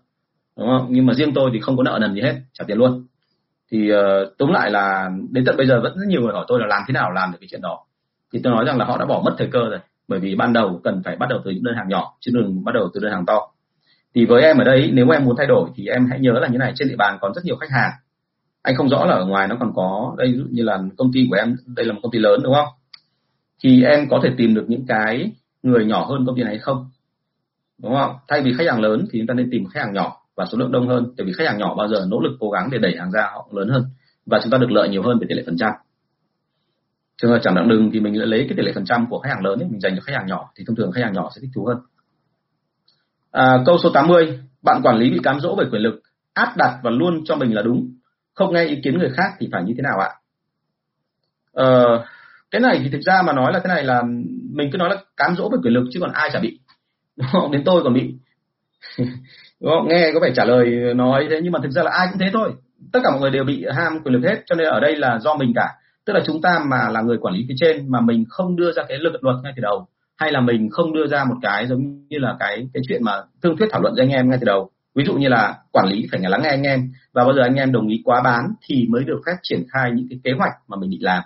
đúng 0.57 0.67
không? 0.67 0.87
Nhưng 0.89 1.05
mà 1.05 1.13
riêng 1.13 1.33
tôi 1.35 1.49
thì 1.53 1.59
không 1.59 1.77
có 1.77 1.83
nợ 1.83 1.97
nần 2.01 2.13
gì 2.13 2.21
hết 2.21 2.35
trả 2.53 2.65
tiền 2.67 2.77
luôn 2.77 3.05
thì 3.71 3.91
uh, 3.93 4.37
tóm 4.37 4.51
lại 4.51 4.71
là 4.71 5.09
đến 5.31 5.45
tận 5.45 5.57
bây 5.57 5.67
giờ 5.67 5.81
vẫn 5.81 5.97
rất 5.97 6.05
nhiều 6.07 6.21
người 6.21 6.33
hỏi 6.33 6.45
tôi 6.47 6.59
là 6.59 6.67
làm 6.67 6.83
thế 6.87 6.91
nào 6.91 7.11
làm 7.11 7.31
được 7.31 7.37
cái 7.41 7.47
chuyện 7.51 7.61
đó. 7.61 7.79
Thì 8.33 8.39
tôi 8.43 8.53
nói 8.53 8.65
rằng 8.65 8.77
là 8.77 8.85
họ 8.85 8.97
đã 8.97 9.05
bỏ 9.05 9.21
mất 9.25 9.35
thời 9.37 9.47
cơ 9.51 9.59
rồi 9.59 9.79
bởi 10.07 10.19
vì 10.19 10.35
ban 10.35 10.53
đầu 10.53 10.81
cần 10.83 11.01
phải 11.05 11.15
bắt 11.15 11.29
đầu 11.29 11.39
từ 11.45 11.51
những 11.51 11.63
đơn 11.63 11.75
hàng 11.75 11.89
nhỏ 11.89 12.13
chứ 12.19 12.31
đừng 12.33 12.63
bắt 12.63 12.71
đầu 12.75 12.89
từ 12.93 12.99
đơn 12.99 13.11
hàng 13.11 13.25
to. 13.25 13.47
Thì 14.15 14.25
với 14.25 14.43
em 14.43 14.57
ở 14.57 14.63
đây 14.63 14.89
nếu 14.93 15.05
mà 15.05 15.15
em 15.15 15.25
muốn 15.25 15.35
thay 15.37 15.47
đổi 15.47 15.69
thì 15.75 15.87
em 15.87 16.07
hãy 16.09 16.19
nhớ 16.19 16.31
là 16.31 16.47
như 16.47 16.57
này 16.57 16.73
trên 16.75 16.87
địa 16.87 16.95
bàn 16.95 17.17
còn 17.21 17.33
rất 17.33 17.45
nhiều 17.45 17.55
khách 17.55 17.71
hàng. 17.71 17.91
Anh 18.61 18.75
không 18.75 18.89
rõ 18.89 19.05
là 19.05 19.15
ở 19.15 19.25
ngoài 19.25 19.47
nó 19.47 19.55
còn 19.59 19.71
có 19.75 20.15
đây 20.17 20.27
ví 20.31 20.37
dụ 20.37 20.45
như 20.51 20.63
là 20.63 20.79
công 20.97 21.11
ty 21.13 21.27
của 21.29 21.35
em 21.35 21.55
đây 21.65 21.85
là 21.85 21.93
một 21.93 21.99
công 22.03 22.11
ty 22.11 22.19
lớn 22.19 22.39
đúng 22.43 22.53
không? 22.53 22.67
Thì 23.63 23.83
em 23.83 24.09
có 24.09 24.19
thể 24.23 24.29
tìm 24.37 24.53
được 24.55 24.65
những 24.67 24.85
cái 24.87 25.31
người 25.63 25.85
nhỏ 25.85 26.05
hơn 26.05 26.25
công 26.25 26.35
ty 26.35 26.43
này 26.43 26.53
hay 26.53 26.59
không? 26.59 26.89
Đúng 27.83 27.95
không? 27.95 28.15
Thay 28.27 28.41
vì 28.41 28.53
khách 28.57 28.67
hàng 28.67 28.81
lớn 28.81 29.05
thì 29.11 29.19
chúng 29.19 29.27
ta 29.27 29.33
nên 29.33 29.49
tìm 29.51 29.65
khách 29.65 29.79
hàng 29.79 29.93
nhỏ 29.93 30.17
và 30.37 30.45
số 30.51 30.57
lượng 30.57 30.71
đông 30.71 30.87
hơn. 30.87 31.13
Tại 31.17 31.25
vì 31.25 31.33
khách 31.33 31.47
hàng 31.47 31.57
nhỏ 31.57 31.75
bao 31.75 31.87
giờ 31.87 32.05
nỗ 32.09 32.19
lực 32.19 32.37
cố 32.39 32.49
gắng 32.49 32.69
để 32.71 32.77
đẩy 32.77 32.95
hàng 32.97 33.11
ra 33.11 33.21
họ 33.21 33.47
lớn 33.51 33.69
hơn. 33.69 33.85
Và 34.25 34.39
chúng 34.43 34.51
ta 34.51 34.57
được 34.57 34.71
lợi 34.71 34.89
nhiều 34.89 35.03
hơn 35.03 35.19
về 35.19 35.25
tỷ 35.29 35.35
lệ 35.35 35.43
phần 35.45 35.57
trăm. 35.57 35.71
Trường 37.21 37.31
hợp 37.31 37.39
chẳng 37.43 37.55
đặng 37.55 37.69
đừng 37.69 37.91
thì 37.93 37.99
mình 37.99 38.17
lại 38.17 38.27
lấy 38.27 38.45
cái 38.49 38.57
tỷ 38.57 38.63
lệ 38.63 38.71
phần 38.75 38.85
trăm 38.85 39.07
của 39.09 39.19
khách 39.19 39.29
hàng 39.29 39.45
lớn 39.45 39.59
ấy, 39.59 39.67
mình 39.69 39.79
dành 39.79 39.95
cho 39.95 40.01
khách 40.05 40.13
hàng 40.15 40.27
nhỏ 40.27 40.51
thì 40.55 40.63
thông 40.67 40.75
thường 40.75 40.91
khách 40.91 41.03
hàng 41.03 41.13
nhỏ 41.13 41.29
sẽ 41.35 41.41
thích 41.41 41.51
thú 41.55 41.65
hơn. 41.65 41.77
À, 43.31 43.57
câu 43.65 43.77
số 43.83 43.89
80 43.93 44.39
bạn 44.61 44.81
quản 44.83 44.97
lý 44.97 45.09
bị 45.09 45.19
cám 45.23 45.39
dỗ 45.39 45.55
bởi 45.55 45.67
quyền 45.71 45.81
lực 45.81 46.01
áp 46.33 46.57
đặt 46.57 46.79
và 46.83 46.91
luôn 46.91 47.23
cho 47.25 47.35
mình 47.35 47.55
là 47.55 47.61
đúng. 47.61 47.91
Không 48.33 48.53
nghe 48.53 48.65
ý 48.65 48.79
kiến 48.83 48.97
người 48.97 49.09
khác 49.09 49.33
thì 49.39 49.49
phải 49.51 49.63
như 49.63 49.73
thế 49.77 49.81
nào 49.81 49.99
ạ? 49.99 50.09
Ờ, 51.51 52.05
cái 52.51 52.61
này 52.61 52.79
thì 52.83 52.89
thực 52.89 53.01
ra 53.01 53.21
mà 53.21 53.33
nói 53.33 53.53
là 53.53 53.59
cái 53.59 53.75
này 53.75 53.83
là 53.83 54.03
mình 54.51 54.69
cứ 54.71 54.77
nói 54.77 54.89
là 54.89 55.03
cám 55.17 55.35
dỗ 55.35 55.49
bởi 55.49 55.59
quyền 55.63 55.73
lực 55.73 55.83
chứ 55.91 55.99
còn 55.99 56.11
ai 56.11 56.29
chả 56.33 56.39
bị. 56.39 56.59
Đúng 57.15 57.27
không? 57.31 57.51
đến 57.51 57.61
tôi 57.65 57.83
còn 57.83 57.93
bị. 57.93 58.13
đúng 59.61 59.71
không? 59.71 59.87
nghe 59.87 60.11
có 60.13 60.19
vẻ 60.19 60.31
trả 60.35 60.45
lời 60.45 60.93
nói 60.95 61.27
thế, 61.29 61.39
nhưng 61.43 61.51
mà 61.51 61.59
thực 61.63 61.71
ra 61.71 61.83
là 61.83 61.91
ai 61.91 62.07
cũng 62.11 62.19
thế 62.19 62.29
thôi. 62.33 62.53
Tất 62.93 62.99
cả 63.03 63.09
mọi 63.11 63.21
người 63.21 63.31
đều 63.31 63.43
bị 63.43 63.65
ham 63.75 63.99
quyền 64.03 64.13
lực 64.13 64.29
hết, 64.29 64.41
cho 64.45 64.55
nên 64.55 64.67
ở 64.67 64.79
đây 64.79 64.95
là 64.95 65.19
do 65.19 65.35
mình 65.35 65.51
cả. 65.55 65.69
Tức 66.05 66.13
là 66.13 66.19
chúng 66.25 66.41
ta 66.41 66.59
mà 66.65 66.89
là 66.89 67.01
người 67.01 67.17
quản 67.17 67.33
lý 67.33 67.45
phía 67.47 67.55
trên 67.57 67.91
mà 67.91 68.01
mình 68.01 68.25
không 68.29 68.55
đưa 68.55 68.71
ra 68.71 68.83
cái 68.89 68.97
lực 68.97 69.23
luật 69.23 69.35
ngay 69.43 69.53
từ 69.55 69.61
đầu, 69.61 69.87
hay 70.17 70.31
là 70.31 70.41
mình 70.41 70.69
không 70.69 70.93
đưa 70.93 71.07
ra 71.07 71.23
một 71.23 71.35
cái 71.41 71.67
giống 71.67 72.07
như 72.07 72.17
là 72.19 72.35
cái 72.39 72.67
cái 72.73 72.83
chuyện 72.87 73.03
mà 73.03 73.11
thương 73.43 73.57
thuyết 73.57 73.67
thảo 73.71 73.81
luận 73.81 73.93
với 73.95 74.03
anh 74.03 74.11
em 74.11 74.29
ngay 74.29 74.37
từ 74.41 74.45
đầu. 74.45 74.69
Ví 74.95 75.03
dụ 75.05 75.13
như 75.13 75.27
là 75.27 75.55
quản 75.71 75.87
lý 75.87 76.07
phải 76.11 76.19
nghe 76.19 76.29
lắng 76.29 76.41
nghe 76.43 76.49
anh 76.49 76.63
em, 76.63 76.91
và 77.13 77.23
bao 77.23 77.33
giờ 77.33 77.41
anh 77.41 77.55
em 77.55 77.71
đồng 77.71 77.87
ý 77.87 78.01
quá 78.05 78.21
bán 78.23 78.53
thì 78.67 78.87
mới 78.89 79.03
được 79.03 79.21
phép 79.25 79.35
triển 79.43 79.63
khai 79.73 79.91
những 79.93 80.07
cái 80.09 80.19
kế 80.23 80.31
hoạch 80.37 80.53
mà 80.67 80.77
mình 80.77 80.89
định 80.89 81.03
làm. 81.03 81.23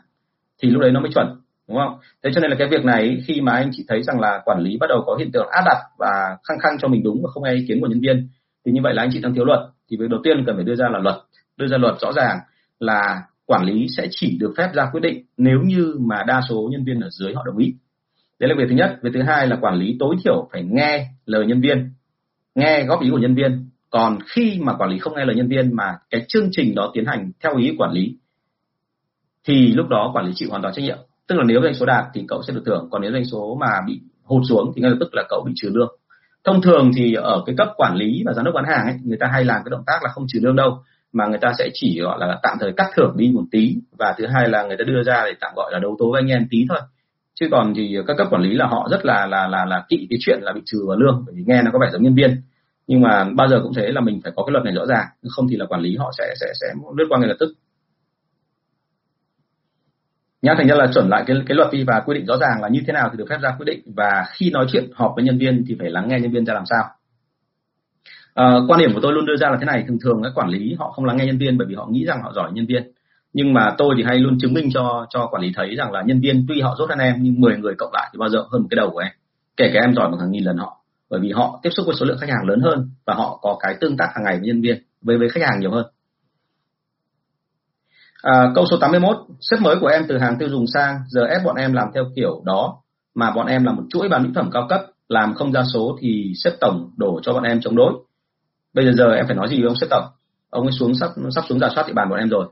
Thì 0.62 0.70
lúc 0.70 0.82
đấy 0.82 0.92
nó 0.92 1.00
mới 1.00 1.12
chuẩn 1.14 1.42
đúng 1.72 1.80
không? 1.80 2.00
Thế 2.24 2.30
cho 2.34 2.42
nên 2.42 2.52
là 2.52 2.58
cái 2.60 2.68
việc 2.68 2.86
này, 2.86 3.22
khi 3.26 3.42
mà 3.42 3.52
anh 3.52 3.70
chị 3.72 3.86
thấy 3.88 4.04
rằng 4.04 4.20
là 4.20 4.42
quản 4.46 4.60
lý 4.60 4.78
bắt 4.78 4.88
đầu 4.90 5.04
có 5.06 5.16
hiện 5.16 5.32
tượng 5.32 5.48
áp 5.52 5.64
đặt 5.66 5.78
và 5.98 6.38
khăng 6.48 6.60
khăng 6.60 6.78
cho 6.80 6.88
mình 6.88 7.04
đúng 7.04 7.22
và 7.24 7.30
không 7.34 7.44
nghe 7.44 7.54
ý 7.54 7.66
kiến 7.68 7.82
của 7.82 7.88
nhân 7.88 8.00
viên, 8.00 8.28
thì 8.66 8.72
như 8.72 8.82
vậy 8.84 8.94
là 8.94 9.04
anh 9.04 9.10
chị 9.14 9.20
đang 9.22 9.34
thiếu 9.34 9.46
luật. 9.46 9.60
Thì 9.90 9.98
việc 9.98 10.10
đầu 10.10 10.20
tiên 10.24 10.44
cần 10.46 10.56
phải 10.56 10.66
đưa 10.66 10.76
ra 10.76 10.90
là 10.90 11.00
luật. 11.00 11.16
Đưa 11.58 11.68
ra 11.68 11.78
luật 11.78 11.96
rõ 12.02 12.12
ràng 12.12 12.40
là 12.80 13.24
quản 13.46 13.66
lý 13.66 13.88
sẽ 13.98 14.08
chỉ 14.12 14.38
được 14.40 14.54
phép 14.58 14.70
ra 14.74 14.90
quyết 14.92 15.02
định 15.02 15.26
nếu 15.38 15.60
như 15.66 15.96
mà 16.00 16.24
đa 16.28 16.42
số 16.50 16.70
nhân 16.72 16.84
viên 16.84 17.00
ở 17.00 17.10
dưới 17.12 17.34
họ 17.34 17.44
đồng 17.46 17.58
ý. 17.58 17.74
Đấy 18.40 18.50
là 18.50 18.56
việc 18.58 18.66
thứ 18.70 18.76
nhất. 18.76 19.00
Việc 19.02 19.10
thứ 19.14 19.22
hai 19.22 19.48
là 19.48 19.58
quản 19.62 19.76
lý 19.76 19.96
tối 20.00 20.16
thiểu 20.24 20.48
phải 20.52 20.64
nghe 20.64 21.08
lời 21.26 21.46
nhân 21.46 21.62
viên, 21.62 21.90
nghe 22.56 22.84
góp 22.84 23.02
ý 23.02 23.10
của 23.12 23.18
nhân 23.18 23.36
viên. 23.36 23.70
Còn 23.90 24.20
khi 24.26 24.60
mà 24.62 24.74
quản 24.74 24.90
lý 24.90 25.00
không 25.00 25.16
nghe 25.16 25.26
lời 25.26 25.36
nhân 25.36 25.48
viên 25.48 25.76
mà 25.76 25.98
cái 26.10 26.26
chương 26.28 26.50
trình 26.52 26.76
đó 26.76 26.92
tiến 26.94 27.06
hành 27.06 27.32
theo 27.44 27.58
ý 27.58 27.76
quản 27.78 27.92
lý, 27.92 28.16
thì 29.48 29.74
lúc 29.74 29.88
đó 29.88 30.12
quản 30.14 30.26
lý 30.26 30.32
chịu 30.36 30.50
hoàn 30.50 30.62
toàn 30.62 30.74
trách 30.74 30.82
nhiệm 30.82 30.98
tức 31.28 31.36
là 31.36 31.44
nếu 31.44 31.62
doanh 31.62 31.74
số 31.74 31.86
đạt 31.86 32.06
thì 32.14 32.26
cậu 32.28 32.42
sẽ 32.48 32.54
được 32.54 32.64
thưởng, 32.66 32.88
còn 32.92 33.02
nếu 33.02 33.12
doanh 33.12 33.26
số 33.26 33.58
mà 33.60 33.68
bị 33.88 34.02
hụt 34.24 34.42
xuống 34.50 34.72
thì 34.76 34.82
ngay 34.82 34.92
lập 34.92 34.98
tức 35.00 35.10
là 35.14 35.24
cậu 35.30 35.44
bị 35.46 35.52
trừ 35.56 35.70
lương. 35.74 35.96
Thông 36.44 36.62
thường 36.62 36.92
thì 36.96 37.14
ở 37.14 37.44
cái 37.46 37.56
cấp 37.58 37.68
quản 37.78 37.96
lý 37.96 38.24
và 38.26 38.34
giám 38.34 38.46
đốc 38.46 38.54
bán 38.56 38.66
hàng 38.66 38.86
ấy, 38.86 38.96
người 39.04 39.18
ta 39.20 39.28
hay 39.34 39.46
làm 39.46 39.62
cái 39.66 39.70
động 39.70 39.84
tác 39.88 40.04
là 40.04 40.10
không 40.10 40.26
trừ 40.28 40.40
lương 40.44 40.56
đâu, 40.56 40.80
mà 41.14 41.28
người 41.28 41.40
ta 41.42 41.54
sẽ 41.58 41.70
chỉ, 41.74 42.00
gọi 42.02 42.20
là, 42.20 42.40
tạm 42.44 42.58
thời 42.60 42.74
cắt 42.78 42.88
thưởng 42.96 43.14
đi 43.18 43.32
một 43.34 43.44
tí, 43.52 43.76
và 43.98 44.16
thứ 44.18 44.26
hai 44.28 44.50
là 44.50 44.64
người 44.64 44.78
ta 44.78 44.84
đưa 44.88 45.04
ra 45.04 45.24
để 45.26 45.34
tạm 45.42 45.52
gọi 45.56 45.72
là 45.74 45.80
đấu 45.80 45.96
tố 46.00 46.12
với 46.12 46.22
anh 46.22 46.28
em 46.28 46.48
tí 46.50 46.66
thôi. 46.70 46.80
Chứ 47.40 47.48
còn 47.52 47.74
thì 47.76 47.98
các 48.08 48.18
cấp 48.18 48.28
quản 48.32 48.42
lý 48.42 48.54
là 48.54 48.68
họ 48.68 48.88
rất 48.92 49.06
là 49.06 49.26
là 49.26 49.48
là 49.48 49.66
là 49.66 49.86
kỵ 49.90 50.08
cái 50.10 50.20
chuyện 50.22 50.40
là 50.42 50.52
bị 50.54 50.62
trừ 50.66 50.78
vào 50.88 50.98
lương, 50.98 51.24
bởi 51.26 51.36
vì 51.38 51.44
nghe 51.48 51.62
nó 51.62 51.72
có 51.74 51.80
vẻ 51.80 51.90
giống 51.92 52.04
nhân 52.04 52.16
viên. 52.16 52.42
Nhưng 52.88 53.02
mà 53.02 53.24
bao 53.36 53.48
giờ 53.48 53.60
cũng 53.64 53.74
thế 53.74 53.92
là 53.92 54.02
mình 54.02 54.20
phải 54.24 54.32
có 54.36 54.44
cái 54.44 54.52
luật 54.52 54.66
này 54.66 54.74
rõ 54.74 54.86
ràng 54.86 55.06
không 55.30 55.48
thì 55.50 55.56
là 55.58 55.66
quản 55.66 55.82
lý 55.82 55.96
họ 55.96 56.12
sẽ 56.18 56.34
sẽ 56.40 56.48
sẽ 56.62 56.68
lướt 56.98 57.06
qua 57.10 57.20
ngay 57.20 57.30
lập 57.30 57.36
tức 57.40 57.54
nhá 60.42 60.54
thành 60.58 60.68
ra 60.68 60.76
là 60.76 60.88
chuẩn 60.94 61.10
lại 61.10 61.24
cái 61.28 61.38
cái 61.48 61.56
luật 61.56 61.72
đi 61.72 61.84
và 61.84 62.02
quy 62.06 62.16
định 62.16 62.26
rõ 62.26 62.38
ràng 62.38 62.62
là 62.62 62.68
như 62.68 62.82
thế 62.88 62.94
nào 62.94 63.10
thì 63.12 63.18
được 63.18 63.26
phép 63.30 63.38
ra 63.42 63.56
quyết 63.58 63.66
định 63.66 63.82
và 63.96 64.26
khi 64.34 64.52
nói 64.52 64.66
chuyện 64.72 64.90
họp 64.94 65.12
với 65.16 65.26
nhân 65.26 65.38
viên 65.38 65.64
thì 65.68 65.76
phải 65.80 65.90
lắng 65.90 66.08
nghe 66.08 66.20
nhân 66.20 66.32
viên 66.32 66.46
ra 66.46 66.54
làm 66.54 66.66
sao. 66.66 66.84
À, 68.34 68.56
quan 68.68 68.80
điểm 68.80 68.94
của 68.94 69.00
tôi 69.02 69.14
luôn 69.14 69.26
đưa 69.26 69.36
ra 69.36 69.50
là 69.50 69.58
thế 69.60 69.66
này 69.66 69.84
thường 69.88 69.98
thường 70.04 70.22
các 70.24 70.32
quản 70.36 70.50
lý 70.50 70.76
họ 70.80 70.92
không 70.92 71.06
lắng 71.06 71.18
nghe 71.18 71.26
nhân 71.26 71.38
viên 71.38 71.58
bởi 71.58 71.68
vì 71.68 71.76
họ 71.76 71.88
nghĩ 71.90 72.06
rằng 72.06 72.22
họ 72.24 72.32
giỏi 72.36 72.52
nhân 72.54 72.66
viên. 72.66 72.92
Nhưng 73.34 73.54
mà 73.54 73.76
tôi 73.78 73.96
thì 73.98 74.04
hay 74.04 74.20
luôn 74.20 74.38
chứng 74.40 74.54
minh 74.54 74.70
cho 74.74 75.06
cho 75.10 75.28
quản 75.32 75.44
lý 75.44 75.52
thấy 75.56 75.76
rằng 75.76 75.92
là 75.92 76.02
nhân 76.06 76.20
viên 76.20 76.46
tuy 76.48 76.62
họ 76.62 76.76
rốt 76.78 76.90
hơn 76.90 77.00
em 77.00 77.16
nhưng 77.20 77.42
10 77.42 77.58
người 77.58 77.74
cộng 77.78 77.94
lại 77.94 78.10
thì 78.14 78.18
bao 78.18 78.30
giờ 78.30 78.40
hơn 78.52 78.62
một 78.62 78.68
cái 78.70 78.76
đầu 78.76 78.90
của 78.90 79.00
em 79.00 79.12
kể 79.58 79.72
cả 79.74 79.80
em 79.80 79.96
giỏi 79.96 80.10
bằng 80.12 80.20
hàng 80.20 80.32
nghìn 80.32 80.44
lần 80.44 80.58
họ. 80.58 80.78
Bởi 81.10 81.20
vì 81.20 81.32
họ 81.32 81.60
tiếp 81.64 81.70
xúc 81.70 81.86
với 81.86 81.96
số 81.96 82.06
lượng 82.06 82.18
khách 82.22 82.30
hàng 82.30 82.48
lớn 82.48 82.62
hơn 82.62 82.90
và 83.06 83.14
họ 83.14 83.40
có 83.42 83.58
cái 83.60 83.76
tương 83.82 83.98
tác 83.98 84.08
hàng 84.16 84.24
ngày 84.24 84.38
với 84.38 84.48
nhân 84.48 84.62
viên 84.62 84.84
với 85.02 85.18
với 85.18 85.30
khách 85.30 85.44
hàng 85.44 85.60
nhiều 85.60 85.72
hơn 85.72 85.86
à, 88.22 88.52
câu 88.56 88.66
số 88.72 88.78
81 88.78 89.18
sếp 89.42 89.62
mới 89.62 89.76
của 89.82 89.88
em 89.88 90.06
từ 90.08 90.18
hàng 90.18 90.38
tiêu 90.40 90.50
dùng 90.50 90.66
sang 90.74 91.00
giờ 91.08 91.22
ép 91.26 91.42
bọn 91.46 91.56
em 91.56 91.74
làm 91.74 91.88
theo 91.94 92.04
kiểu 92.16 92.42
đó 92.46 92.82
mà 93.16 93.32
bọn 93.32 93.48
em 93.48 93.64
là 93.64 93.72
một 93.72 93.84
chuỗi 93.90 94.10
bán 94.10 94.24
mỹ 94.24 94.30
phẩm 94.36 94.50
cao 94.54 94.66
cấp 94.70 94.82
làm 95.12 95.34
không 95.34 95.52
ra 95.52 95.64
số 95.74 95.98
thì 96.02 96.34
sếp 96.44 96.54
tổng 96.60 96.92
đổ 96.98 97.20
cho 97.24 97.34
bọn 97.34 97.44
em 97.44 97.62
chống 97.62 97.76
đối. 97.76 97.94
Bây 98.74 98.86
giờ 98.86 98.92
giờ 98.98 99.12
em 99.16 99.26
phải 99.28 99.36
nói 99.36 99.48
gì 99.50 99.56
với 99.56 99.68
ông 99.68 99.76
sếp 99.76 99.90
tổng? 99.90 100.06
Ông 100.50 100.64
ấy 100.64 100.72
xuống 100.72 100.96
sắp 100.96 101.10
sắp 101.36 101.44
xuống 101.50 101.60
giả 101.60 101.68
soát 101.76 101.88
địa 101.88 101.94
bàn 101.94 102.10
bọn 102.10 102.20
em 102.20 102.30
rồi. 102.30 102.48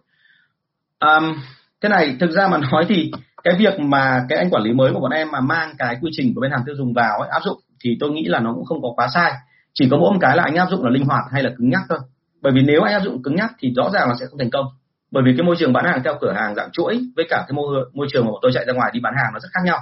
Um, 0.99 1.35
cái 1.81 1.89
này 1.89 2.17
thực 2.19 2.31
ra 2.31 2.47
mà 2.47 2.57
nói 2.71 2.85
thì 2.89 3.11
cái 3.43 3.55
việc 3.59 3.79
mà 3.79 4.25
cái 4.29 4.37
anh 4.39 4.49
quản 4.49 4.63
lý 4.63 4.73
mới 4.73 4.93
của 4.93 4.99
bọn 4.99 5.11
em 5.11 5.31
mà 5.31 5.41
mang 5.41 5.73
cái 5.77 5.97
quy 6.01 6.09
trình 6.13 6.33
của 6.35 6.41
bên 6.41 6.51
hàng 6.51 6.61
tiêu 6.65 6.75
dùng 6.77 6.93
vào 6.93 7.19
ấy, 7.19 7.29
áp 7.29 7.39
dụng 7.43 7.57
thì 7.83 7.97
tôi 7.99 8.11
nghĩ 8.11 8.23
là 8.25 8.39
nó 8.39 8.53
cũng 8.53 8.65
không 8.65 8.81
có 8.81 8.89
quá 8.95 9.07
sai. 9.13 9.33
Chỉ 9.73 9.87
có 9.91 9.97
mỗi 9.97 10.11
một 10.11 10.19
cái 10.21 10.37
là 10.37 10.43
anh 10.43 10.55
áp 10.55 10.67
dụng 10.71 10.83
là 10.83 10.89
linh 10.89 11.05
hoạt 11.05 11.23
hay 11.31 11.43
là 11.43 11.49
cứng 11.57 11.69
nhắc 11.69 11.81
thôi. 11.89 11.99
Bởi 12.41 12.53
vì 12.55 12.61
nếu 12.61 12.81
anh 12.81 12.93
áp 12.93 12.99
dụng 13.03 13.23
cứng 13.23 13.35
nhắc 13.35 13.51
thì 13.59 13.73
rõ 13.75 13.89
ràng 13.93 14.09
là 14.09 14.15
sẽ 14.19 14.25
không 14.29 14.39
thành 14.39 14.49
công 14.49 14.65
bởi 15.11 15.23
vì 15.25 15.33
cái 15.37 15.45
môi 15.45 15.55
trường 15.59 15.73
bán 15.73 15.85
hàng 15.85 16.01
theo 16.03 16.13
cửa 16.21 16.33
hàng 16.35 16.55
dạng 16.55 16.69
chuỗi 16.71 16.99
với 17.15 17.25
cả 17.29 17.45
cái 17.47 17.53
môi 17.53 17.85
môi 17.93 18.07
trường 18.11 18.25
mà 18.25 18.31
bọn 18.31 18.39
tôi 18.41 18.51
chạy 18.53 18.65
ra 18.65 18.73
ngoài 18.73 18.91
đi 18.93 18.99
bán 18.99 19.13
hàng 19.17 19.33
nó 19.33 19.39
rất 19.39 19.49
khác 19.53 19.61
nhau. 19.65 19.79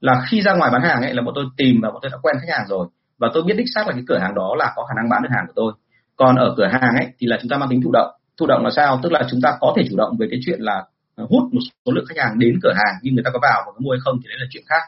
Là 0.00 0.22
khi 0.30 0.42
ra 0.42 0.54
ngoài 0.54 0.70
bán 0.72 0.82
hàng 0.82 1.02
ấy, 1.02 1.14
là 1.14 1.22
bọn 1.22 1.34
tôi 1.34 1.44
tìm 1.56 1.80
và 1.82 1.90
bọn 1.90 1.98
tôi 2.02 2.10
đã 2.10 2.18
quen 2.22 2.36
khách 2.40 2.52
hàng 2.56 2.66
rồi. 2.68 2.86
Và 3.18 3.28
tôi 3.34 3.42
biết 3.42 3.54
đích 3.56 3.66
xác 3.74 3.86
là 3.86 3.92
cái 3.92 4.02
cửa 4.08 4.18
hàng 4.18 4.34
đó 4.34 4.54
là 4.58 4.72
có 4.76 4.84
khả 4.84 4.94
năng 4.96 5.08
bán 5.10 5.22
được 5.22 5.28
hàng 5.32 5.44
của 5.46 5.52
tôi. 5.56 5.72
Còn 6.16 6.36
ở 6.36 6.54
cửa 6.56 6.66
hàng 6.72 6.94
ấy, 7.00 7.06
thì 7.18 7.26
là 7.26 7.38
chúng 7.40 7.48
ta 7.48 7.56
mang 7.56 7.68
tính 7.68 7.82
thụ 7.82 7.90
động. 7.92 8.10
Thụ 8.38 8.46
động 8.46 8.64
là 8.64 8.70
sao? 8.76 9.00
Tức 9.02 9.12
là 9.12 9.22
chúng 9.30 9.40
ta 9.40 9.52
có 9.60 9.72
thể 9.76 9.82
chủ 9.90 9.96
động 9.96 10.16
về 10.18 10.26
cái 10.30 10.40
chuyện 10.46 10.60
là 10.60 10.84
ờ, 11.16 11.26
hút 11.30 11.42
một 11.52 11.60
số 11.86 11.92
lượng 11.92 12.04
khách 12.08 12.18
hàng 12.18 12.38
đến 12.38 12.58
cửa 12.62 12.72
hàng 12.76 12.94
nhưng 13.02 13.14
người 13.14 13.24
ta 13.24 13.30
có 13.30 13.38
vào 13.42 13.62
và 13.66 13.72
có 13.72 13.78
mua 13.78 13.90
hay 13.90 14.00
không 14.04 14.16
thì 14.22 14.28
đấy 14.28 14.36
là 14.40 14.46
chuyện 14.50 14.62
khác. 14.66 14.82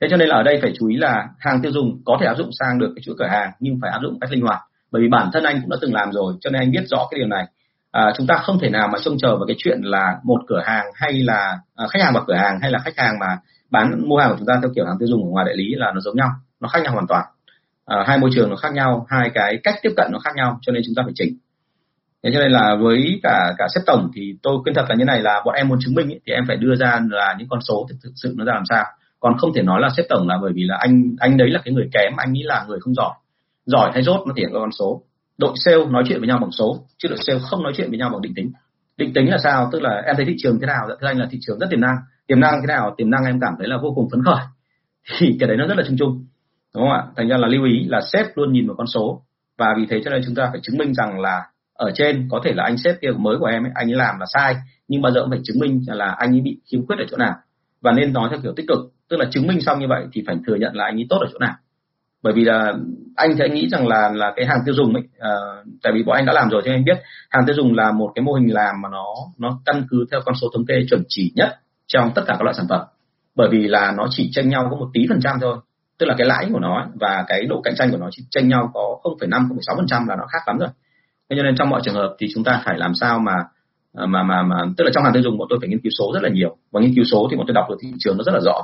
Thế 0.00 0.08
cho 0.10 0.16
nên 0.16 0.28
là 0.28 0.36
ở 0.36 0.42
đây 0.42 0.58
phải 0.62 0.72
chú 0.78 0.88
ý 0.88 0.96
là 0.96 1.28
hàng 1.38 1.60
tiêu 1.62 1.72
dùng 1.72 2.02
có 2.04 2.18
thể 2.20 2.26
áp 2.26 2.34
dụng 2.34 2.50
sang 2.60 2.78
được 2.78 2.92
cái 2.96 3.02
chuỗi 3.04 3.14
cửa 3.18 3.26
hàng 3.26 3.50
nhưng 3.60 3.78
phải 3.82 3.90
áp 3.90 4.00
dụng 4.02 4.20
cách 4.20 4.30
linh 4.30 4.42
hoạt. 4.42 4.60
Bởi 4.90 5.02
vì 5.02 5.08
bản 5.08 5.30
thân 5.32 5.44
anh 5.44 5.60
cũng 5.60 5.70
đã 5.70 5.76
từng 5.80 5.94
làm 5.94 6.12
rồi, 6.12 6.34
cho 6.40 6.50
nên 6.50 6.62
anh 6.62 6.70
biết 6.70 6.84
rõ 6.90 7.06
cái 7.10 7.18
điều 7.18 7.28
này 7.28 7.44
à, 7.92 8.12
chúng 8.16 8.26
ta 8.26 8.34
không 8.42 8.58
thể 8.58 8.68
nào 8.68 8.88
mà 8.88 8.98
trông 9.04 9.18
chờ 9.18 9.36
vào 9.36 9.46
cái 9.46 9.56
chuyện 9.58 9.80
là 9.82 10.18
một 10.22 10.40
cửa 10.48 10.62
hàng 10.64 10.84
hay 10.94 11.12
là 11.12 11.58
à, 11.76 11.86
khách 11.90 12.02
hàng 12.02 12.14
vào 12.14 12.24
cửa 12.26 12.34
hàng 12.34 12.58
hay 12.62 12.70
là 12.70 12.78
khách 12.78 12.96
hàng 12.96 13.18
mà 13.20 13.38
bán 13.70 14.08
mua 14.08 14.16
hàng 14.18 14.30
của 14.30 14.36
chúng 14.38 14.46
ta 14.46 14.54
theo 14.62 14.70
kiểu 14.74 14.86
hàng 14.86 14.96
tiêu 14.98 15.08
dùng 15.08 15.24
ở 15.24 15.30
ngoài 15.30 15.44
đại 15.44 15.56
lý 15.56 15.74
là 15.74 15.92
nó 15.94 16.00
giống 16.00 16.16
nhau 16.16 16.28
nó 16.60 16.68
khác 16.68 16.82
nhau 16.82 16.92
hoàn 16.92 17.06
toàn. 17.06 17.24
À, 17.86 18.04
hai 18.06 18.18
môi 18.18 18.30
trường 18.34 18.50
nó 18.50 18.56
khác 18.56 18.72
nhau 18.72 19.06
hai 19.10 19.30
cái 19.34 19.58
cách 19.64 19.74
tiếp 19.82 19.90
cận 19.96 20.06
nó 20.12 20.18
khác 20.18 20.30
nhau 20.36 20.58
cho 20.62 20.72
nên 20.72 20.82
chúng 20.86 20.94
ta 20.96 21.02
phải 21.06 21.12
chỉnh. 21.14 21.38
Thế 22.22 22.30
cho 22.34 22.40
nên 22.40 22.52
là 22.52 22.76
với 22.80 23.20
cả 23.22 23.54
cả 23.58 23.66
sếp 23.74 23.82
tổng 23.86 24.10
thì 24.14 24.34
tôi 24.42 24.58
khuyên 24.62 24.74
thật 24.74 24.84
là 24.88 24.94
như 24.94 25.04
này 25.04 25.22
là 25.22 25.42
bọn 25.44 25.54
em 25.54 25.68
muốn 25.68 25.78
chứng 25.80 25.94
minh 25.94 26.08
ý, 26.08 26.18
thì 26.26 26.32
em 26.32 26.44
phải 26.48 26.56
đưa 26.56 26.74
ra 26.74 27.00
là 27.10 27.34
những 27.38 27.48
con 27.48 27.60
số 27.60 27.86
thực, 27.88 27.96
thực 28.04 28.12
sự 28.16 28.34
nó 28.36 28.44
ra 28.44 28.52
làm 28.54 28.64
sao. 28.68 28.84
Còn 29.20 29.38
không 29.38 29.50
thể 29.54 29.62
nói 29.62 29.80
là 29.80 29.88
sếp 29.96 30.06
tổng 30.08 30.28
là 30.28 30.38
bởi 30.42 30.52
vì 30.54 30.62
là 30.64 30.76
anh 30.80 31.02
anh 31.20 31.36
đấy 31.36 31.50
là 31.50 31.60
cái 31.64 31.74
người 31.74 31.88
kém 31.92 32.12
anh 32.16 32.32
nghĩ 32.32 32.42
là 32.42 32.64
người 32.68 32.78
không 32.80 32.94
giỏi. 32.94 33.14
Giỏi 33.66 33.90
hay 33.94 34.02
dốt 34.02 34.24
nó 34.26 34.34
thể 34.36 34.40
hiện 34.40 34.50
con 34.52 34.72
số 34.72 35.02
đội 35.38 35.52
sale 35.56 35.84
nói 35.90 36.04
chuyện 36.08 36.18
với 36.18 36.28
nhau 36.28 36.38
bằng 36.38 36.50
số 36.50 36.86
chứ 36.98 37.08
đội 37.08 37.18
sale 37.26 37.38
không 37.42 37.62
nói 37.62 37.72
chuyện 37.76 37.90
với 37.90 37.98
nhau 37.98 38.10
bằng 38.12 38.22
định 38.22 38.32
tính. 38.36 38.52
Định 38.96 39.12
tính 39.14 39.30
là 39.30 39.38
sao? 39.44 39.68
Tức 39.72 39.82
là 39.82 40.02
em 40.06 40.16
thấy 40.16 40.24
thị 40.24 40.34
trường 40.38 40.60
thế 40.60 40.66
nào? 40.66 40.86
Dạ, 40.88 40.94
thưa 41.00 41.06
anh 41.06 41.18
là 41.18 41.26
thị 41.30 41.38
trường 41.40 41.58
rất 41.58 41.66
tiềm 41.70 41.80
năng. 41.80 41.96
Tiềm 42.26 42.40
năng 42.40 42.54
thế 42.60 42.66
nào? 42.66 42.94
Tiềm 42.96 43.10
năng 43.10 43.24
em 43.24 43.40
cảm 43.40 43.54
thấy 43.58 43.68
là 43.68 43.76
vô 43.82 43.92
cùng 43.94 44.08
phấn 44.10 44.24
khởi. 44.24 44.44
Thì 45.18 45.36
cái 45.40 45.48
đấy 45.48 45.56
nó 45.56 45.66
rất 45.66 45.78
là 45.78 45.84
chung 45.86 45.96
chung 45.98 46.24
đúng 46.74 46.84
không 46.84 46.92
ạ? 46.92 47.02
Thành 47.16 47.28
ra 47.28 47.36
là 47.36 47.48
lưu 47.48 47.64
ý 47.64 47.84
là 47.88 48.00
sếp 48.12 48.26
luôn 48.34 48.52
nhìn 48.52 48.66
vào 48.66 48.76
con 48.76 48.86
số. 48.86 49.22
Và 49.58 49.74
vì 49.76 49.86
thế 49.90 50.00
cho 50.04 50.10
nên 50.10 50.22
chúng 50.26 50.34
ta 50.34 50.48
phải 50.52 50.60
chứng 50.62 50.78
minh 50.78 50.94
rằng 50.94 51.20
là 51.20 51.42
ở 51.74 51.90
trên 51.94 52.28
có 52.30 52.40
thể 52.44 52.52
là 52.52 52.64
anh 52.64 52.76
sếp 52.78 53.00
kia 53.00 53.08
mới 53.18 53.38
của 53.38 53.46
em 53.46 53.62
ấy, 53.64 53.72
anh 53.74 53.90
ấy 53.90 53.96
làm 53.96 54.18
là 54.18 54.26
sai 54.34 54.56
nhưng 54.88 55.02
bao 55.02 55.12
giờ 55.12 55.20
cũng 55.20 55.30
phải 55.30 55.40
chứng 55.44 55.58
minh 55.58 55.80
là 55.86 56.16
anh 56.18 56.34
ấy 56.34 56.40
bị 56.40 56.60
khiếm 56.70 56.86
khuyết 56.86 56.96
ở 56.98 57.04
chỗ 57.10 57.16
nào. 57.16 57.34
Và 57.80 57.92
nên 57.92 58.12
nói 58.12 58.28
theo 58.30 58.38
kiểu 58.42 58.52
tích 58.56 58.66
cực 58.68 58.78
tức 59.08 59.16
là 59.16 59.26
chứng 59.30 59.46
minh 59.46 59.60
xong 59.60 59.80
như 59.80 59.86
vậy 59.88 60.04
thì 60.12 60.24
phải 60.26 60.36
thừa 60.46 60.54
nhận 60.54 60.76
là 60.76 60.84
anh 60.84 60.96
ấy 60.96 61.06
tốt 61.10 61.18
ở 61.20 61.26
chỗ 61.32 61.38
nào 61.38 61.54
bởi 62.22 62.32
vì 62.32 62.44
là 62.44 62.72
anh 63.16 63.30
thì 63.36 63.44
anh 63.44 63.54
nghĩ 63.54 63.68
rằng 63.68 63.86
là 63.86 64.10
là 64.14 64.32
cái 64.36 64.46
hàng 64.46 64.58
tiêu 64.64 64.74
dùng 64.74 64.94
ấy 64.94 65.02
à, 65.18 65.30
tại 65.82 65.92
vì 65.96 66.02
bọn 66.02 66.16
anh 66.16 66.26
đã 66.26 66.32
làm 66.32 66.48
rồi 66.48 66.62
cho 66.64 66.72
anh 66.72 66.84
biết 66.84 67.02
hàng 67.30 67.46
tiêu 67.46 67.56
dùng 67.56 67.74
là 67.74 67.92
một 67.92 68.12
cái 68.14 68.22
mô 68.22 68.32
hình 68.32 68.54
làm 68.54 68.74
mà 68.82 68.88
nó 68.88 69.06
nó 69.38 69.60
căn 69.64 69.84
cứ 69.90 70.04
theo 70.10 70.20
con 70.24 70.34
số 70.34 70.48
thống 70.54 70.66
kê 70.66 70.74
chuẩn 70.90 71.02
chỉ 71.08 71.32
nhất 71.34 71.58
trong 71.86 72.10
tất 72.14 72.22
cả 72.26 72.34
các 72.38 72.42
loại 72.42 72.54
sản 72.54 72.66
phẩm. 72.68 72.80
Bởi 73.34 73.48
vì 73.52 73.66
là 73.68 73.92
nó 73.96 74.06
chỉ 74.10 74.30
tranh 74.32 74.48
nhau 74.48 74.68
có 74.70 74.76
một 74.76 74.88
tí 74.92 75.06
phần 75.08 75.20
trăm 75.20 75.36
thôi 75.40 75.56
tức 75.98 76.06
là 76.06 76.14
cái 76.18 76.26
lãi 76.26 76.48
của 76.52 76.58
nó 76.58 76.86
và 77.00 77.24
cái 77.28 77.46
độ 77.46 77.60
cạnh 77.64 77.74
tranh 77.76 77.90
của 77.90 77.96
nó 77.96 78.08
chỉ 78.10 78.22
tranh 78.30 78.48
nhau 78.48 78.70
có 78.74 78.98
0,5 79.02 79.28
0,6 79.28 79.76
phần 79.76 79.86
trăm 79.86 80.06
là 80.08 80.16
nó 80.16 80.24
khác 80.32 80.38
lắm 80.46 80.58
rồi. 80.58 80.68
Thế 81.30 81.36
cho 81.36 81.42
nên 81.42 81.56
trong 81.56 81.70
mọi 81.70 81.80
trường 81.84 81.94
hợp 81.94 82.16
thì 82.18 82.26
chúng 82.34 82.44
ta 82.44 82.62
phải 82.64 82.78
làm 82.78 82.94
sao 82.94 83.18
mà 83.18 83.32
mà 83.94 84.22
mà 84.22 84.42
mà 84.42 84.56
tức 84.76 84.84
là 84.84 84.90
trong 84.94 85.04
hàng 85.04 85.12
tiêu 85.12 85.22
dùng 85.22 85.38
bọn 85.38 85.46
tôi 85.50 85.58
phải 85.60 85.68
nghiên 85.68 85.80
cứu 85.80 85.90
số 85.98 86.10
rất 86.14 86.22
là 86.22 86.28
nhiều. 86.28 86.56
Và 86.72 86.80
nghiên 86.80 86.94
cứu 86.94 87.04
số 87.04 87.28
thì 87.30 87.36
bọn 87.36 87.46
tôi 87.46 87.54
đọc 87.54 87.66
được 87.70 87.76
thị 87.82 87.88
trường 87.98 88.16
nó 88.18 88.24
rất 88.24 88.32
là 88.32 88.40
rõ 88.40 88.62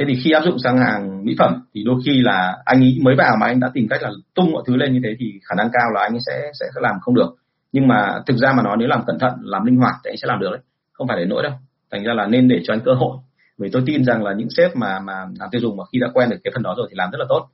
thế 0.00 0.06
thì 0.08 0.20
khi 0.24 0.30
áp 0.30 0.44
dụng 0.44 0.58
sang 0.58 0.78
hàng 0.78 1.24
mỹ 1.24 1.34
phẩm 1.38 1.62
thì 1.74 1.84
đôi 1.84 2.00
khi 2.06 2.20
là 2.20 2.56
anh 2.64 2.80
ấy 2.80 2.98
mới 3.02 3.14
vào 3.18 3.36
mà 3.40 3.46
anh 3.46 3.60
đã 3.60 3.70
tìm 3.74 3.88
cách 3.90 4.02
là 4.02 4.10
tung 4.34 4.52
mọi 4.52 4.62
thứ 4.66 4.76
lên 4.76 4.92
như 4.92 5.00
thế 5.04 5.16
thì 5.18 5.32
khả 5.48 5.54
năng 5.54 5.68
cao 5.72 5.90
là 5.94 6.00
anh 6.00 6.12
ấy 6.12 6.20
sẽ 6.26 6.50
sẽ 6.60 6.66
làm 6.74 7.00
không 7.00 7.14
được. 7.14 7.34
Nhưng 7.72 7.88
mà 7.88 8.22
thực 8.26 8.36
ra 8.36 8.52
mà 8.52 8.62
nói 8.62 8.76
nếu 8.78 8.88
làm 8.88 9.04
cẩn 9.06 9.18
thận 9.18 9.32
làm 9.42 9.64
linh 9.64 9.76
hoạt 9.76 9.94
thì 10.04 10.10
anh 10.10 10.16
sẽ 10.16 10.28
làm 10.28 10.40
được 10.40 10.50
đấy 10.50 10.60
không 10.92 11.08
phải 11.08 11.16
để 11.16 11.24
nỗi 11.24 11.42
đâu. 11.42 11.52
Thành 11.90 12.04
ra 12.04 12.14
là 12.14 12.26
nên 12.26 12.48
để 12.48 12.60
cho 12.64 12.74
anh 12.74 12.80
cơ 12.84 12.92
hội. 12.92 13.16
Vì 13.58 13.68
tôi 13.72 13.82
tin 13.86 14.04
rằng 14.04 14.24
là 14.24 14.32
những 14.32 14.50
sếp 14.56 14.76
mà 14.76 14.98
mà 15.00 15.14
làm 15.38 15.50
tiêu 15.50 15.60
dùng 15.60 15.76
mà 15.76 15.84
khi 15.92 15.98
đã 15.98 16.08
quen 16.14 16.30
được 16.30 16.38
cái 16.44 16.50
phần 16.54 16.62
đó 16.62 16.74
rồi 16.78 16.86
thì 16.90 16.94
làm 16.96 17.10
rất 17.10 17.18
là 17.18 17.26
tốt. 17.28 17.48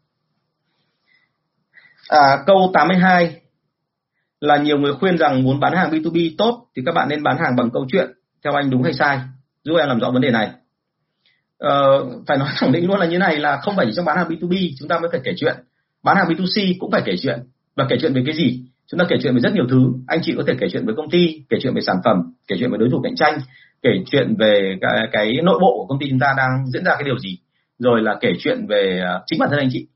À, 2.09 2.43
câu 2.47 2.71
82 2.75 3.41
là 4.41 4.57
nhiều 4.57 4.79
người 4.79 4.93
khuyên 4.93 5.19
rằng 5.19 5.43
muốn 5.43 5.61
bán 5.61 5.73
hàng 5.77 5.91
B2B 5.91 6.31
tốt 6.39 6.67
thì 6.77 6.83
các 6.87 6.93
bạn 6.93 7.09
nên 7.09 7.23
bán 7.23 7.37
hàng 7.39 7.57
bằng 7.57 7.71
câu 7.71 7.87
chuyện 7.93 8.11
theo 8.45 8.53
anh 8.53 8.71
đúng 8.71 8.83
hay 8.83 8.93
sai? 8.93 9.21
Giúp 9.63 9.77
em 9.77 9.89
làm 9.89 10.01
rõ 10.01 10.11
vấn 10.11 10.23
đề 10.23 10.31
này 10.31 10.51
uh, 11.65 12.27
phải 12.27 12.37
nói 12.39 12.49
khẳng 12.57 12.73
định 12.73 12.89
luôn 12.89 12.99
là 12.99 13.07
như 13.07 13.19
này 13.19 13.37
là 13.37 13.57
không 13.63 13.77
phải 13.77 13.87
chỉ 13.87 13.93
trong 13.97 14.05
bán 14.05 14.17
hàng 14.17 14.29
B2B 14.29 14.71
chúng 14.79 14.89
ta 14.89 14.99
mới 14.99 15.09
phải 15.13 15.21
kể 15.25 15.33
chuyện. 15.37 15.57
Bán 16.05 16.17
hàng 16.17 16.27
B2C 16.27 16.75
cũng 16.79 16.91
phải 16.91 17.03
kể 17.05 17.17
chuyện. 17.23 17.41
Và 17.77 17.87
kể 17.89 17.97
chuyện 18.01 18.15
về 18.15 18.23
cái 18.27 18.35
gì? 18.35 18.61
Chúng 18.87 18.99
ta 18.99 19.07
kể 19.09 19.17
chuyện 19.23 19.35
về 19.35 19.41
rất 19.41 19.53
nhiều 19.55 19.67
thứ. 19.71 19.93
Anh 20.07 20.21
chị 20.23 20.35
có 20.37 20.43
thể 20.47 20.55
kể 20.61 20.67
chuyện 20.73 20.87
về 20.87 20.95
công 20.97 21.11
ty 21.11 21.43
kể 21.49 21.59
chuyện 21.63 21.75
về 21.75 21.81
sản 21.81 21.97
phẩm 22.05 22.17
kể 22.49 22.57
chuyện 22.59 22.71
về 22.71 22.79
đối 22.79 22.89
thủ 22.91 23.01
cạnh 23.05 23.17
tranh 23.17 23.39
kể 23.83 23.91
chuyện 24.11 24.37
về 24.39 24.77
cái, 24.81 25.09
cái 25.13 25.33
nội 25.43 25.59
bộ 25.61 25.79
của 25.79 25.87
công 25.87 25.99
ty 25.99 26.07
chúng 26.11 26.19
ta 26.19 26.35
đang 26.37 26.67
diễn 26.67 26.85
ra 26.85 26.95
cái 26.95 27.05
điều 27.05 27.19
gì. 27.19 27.39
Rồi 27.79 28.03
là 28.03 28.17
kể 28.21 28.33
chuyện 28.39 28.67
về 28.67 29.01
ờ, 29.07 29.23
chính 29.27 29.39
bản 29.39 29.51
thân 29.51 29.59
anh 29.59 29.69
chị. 29.73 29.87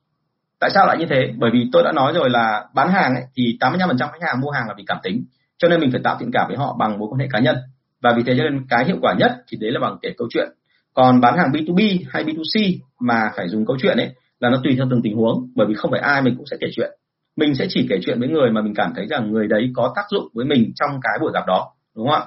Tại 0.60 0.70
sao 0.74 0.86
lại 0.86 0.96
như 0.98 1.06
thế? 1.10 1.32
Bởi 1.38 1.50
vì 1.52 1.68
tôi 1.72 1.82
đã 1.82 1.92
nói 1.92 2.12
rồi 2.12 2.30
là 2.30 2.64
bán 2.74 2.88
hàng 2.90 3.14
ấy, 3.14 3.24
thì 3.36 3.56
85% 3.60 3.98
khách 3.98 4.22
hàng 4.22 4.40
mua 4.40 4.50
hàng 4.50 4.68
là 4.68 4.74
vì 4.76 4.84
cảm 4.86 4.98
tính. 5.02 5.24
Cho 5.58 5.68
nên 5.68 5.80
mình 5.80 5.90
phải 5.90 6.00
tạo 6.04 6.16
thiện 6.20 6.30
cảm 6.32 6.48
với 6.48 6.56
họ 6.56 6.76
bằng 6.78 6.98
mối 6.98 7.08
quan 7.10 7.20
hệ 7.20 7.26
cá 7.30 7.38
nhân. 7.38 7.56
Và 8.02 8.12
vì 8.16 8.22
thế 8.26 8.34
cho 8.38 8.44
nên 8.44 8.66
cái 8.68 8.84
hiệu 8.84 8.96
quả 9.02 9.14
nhất 9.18 9.32
thì 9.48 9.58
đấy 9.60 9.70
là 9.70 9.80
bằng 9.80 9.96
kể 10.02 10.14
câu 10.18 10.28
chuyện 10.30 10.48
còn 10.94 11.20
bán 11.20 11.38
hàng 11.38 11.52
B2B 11.52 12.04
hay 12.08 12.24
B2C 12.24 12.78
mà 13.00 13.30
phải 13.36 13.48
dùng 13.48 13.66
câu 13.66 13.76
chuyện 13.82 13.96
ấy 13.96 14.10
là 14.40 14.50
nó 14.50 14.60
tùy 14.64 14.74
theo 14.76 14.86
từng 14.90 15.02
tình 15.02 15.16
huống 15.16 15.50
bởi 15.54 15.66
vì 15.66 15.74
không 15.74 15.90
phải 15.90 16.00
ai 16.00 16.22
mình 16.22 16.34
cũng 16.36 16.46
sẽ 16.46 16.56
kể 16.60 16.66
chuyện. 16.76 16.90
Mình 17.36 17.54
sẽ 17.54 17.66
chỉ 17.68 17.86
kể 17.90 17.96
chuyện 18.02 18.20
với 18.20 18.28
người 18.28 18.50
mà 18.50 18.62
mình 18.62 18.74
cảm 18.74 18.92
thấy 18.96 19.06
rằng 19.06 19.32
người 19.32 19.46
đấy 19.46 19.70
có 19.74 19.92
tác 19.96 20.02
dụng 20.10 20.28
với 20.34 20.44
mình 20.44 20.72
trong 20.74 20.90
cái 21.02 21.18
buổi 21.20 21.30
gặp 21.34 21.46
đó 21.46 21.72
đúng 21.96 22.08
không 22.08 22.20
ạ? 22.20 22.26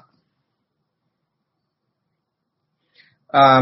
À, 3.27 3.61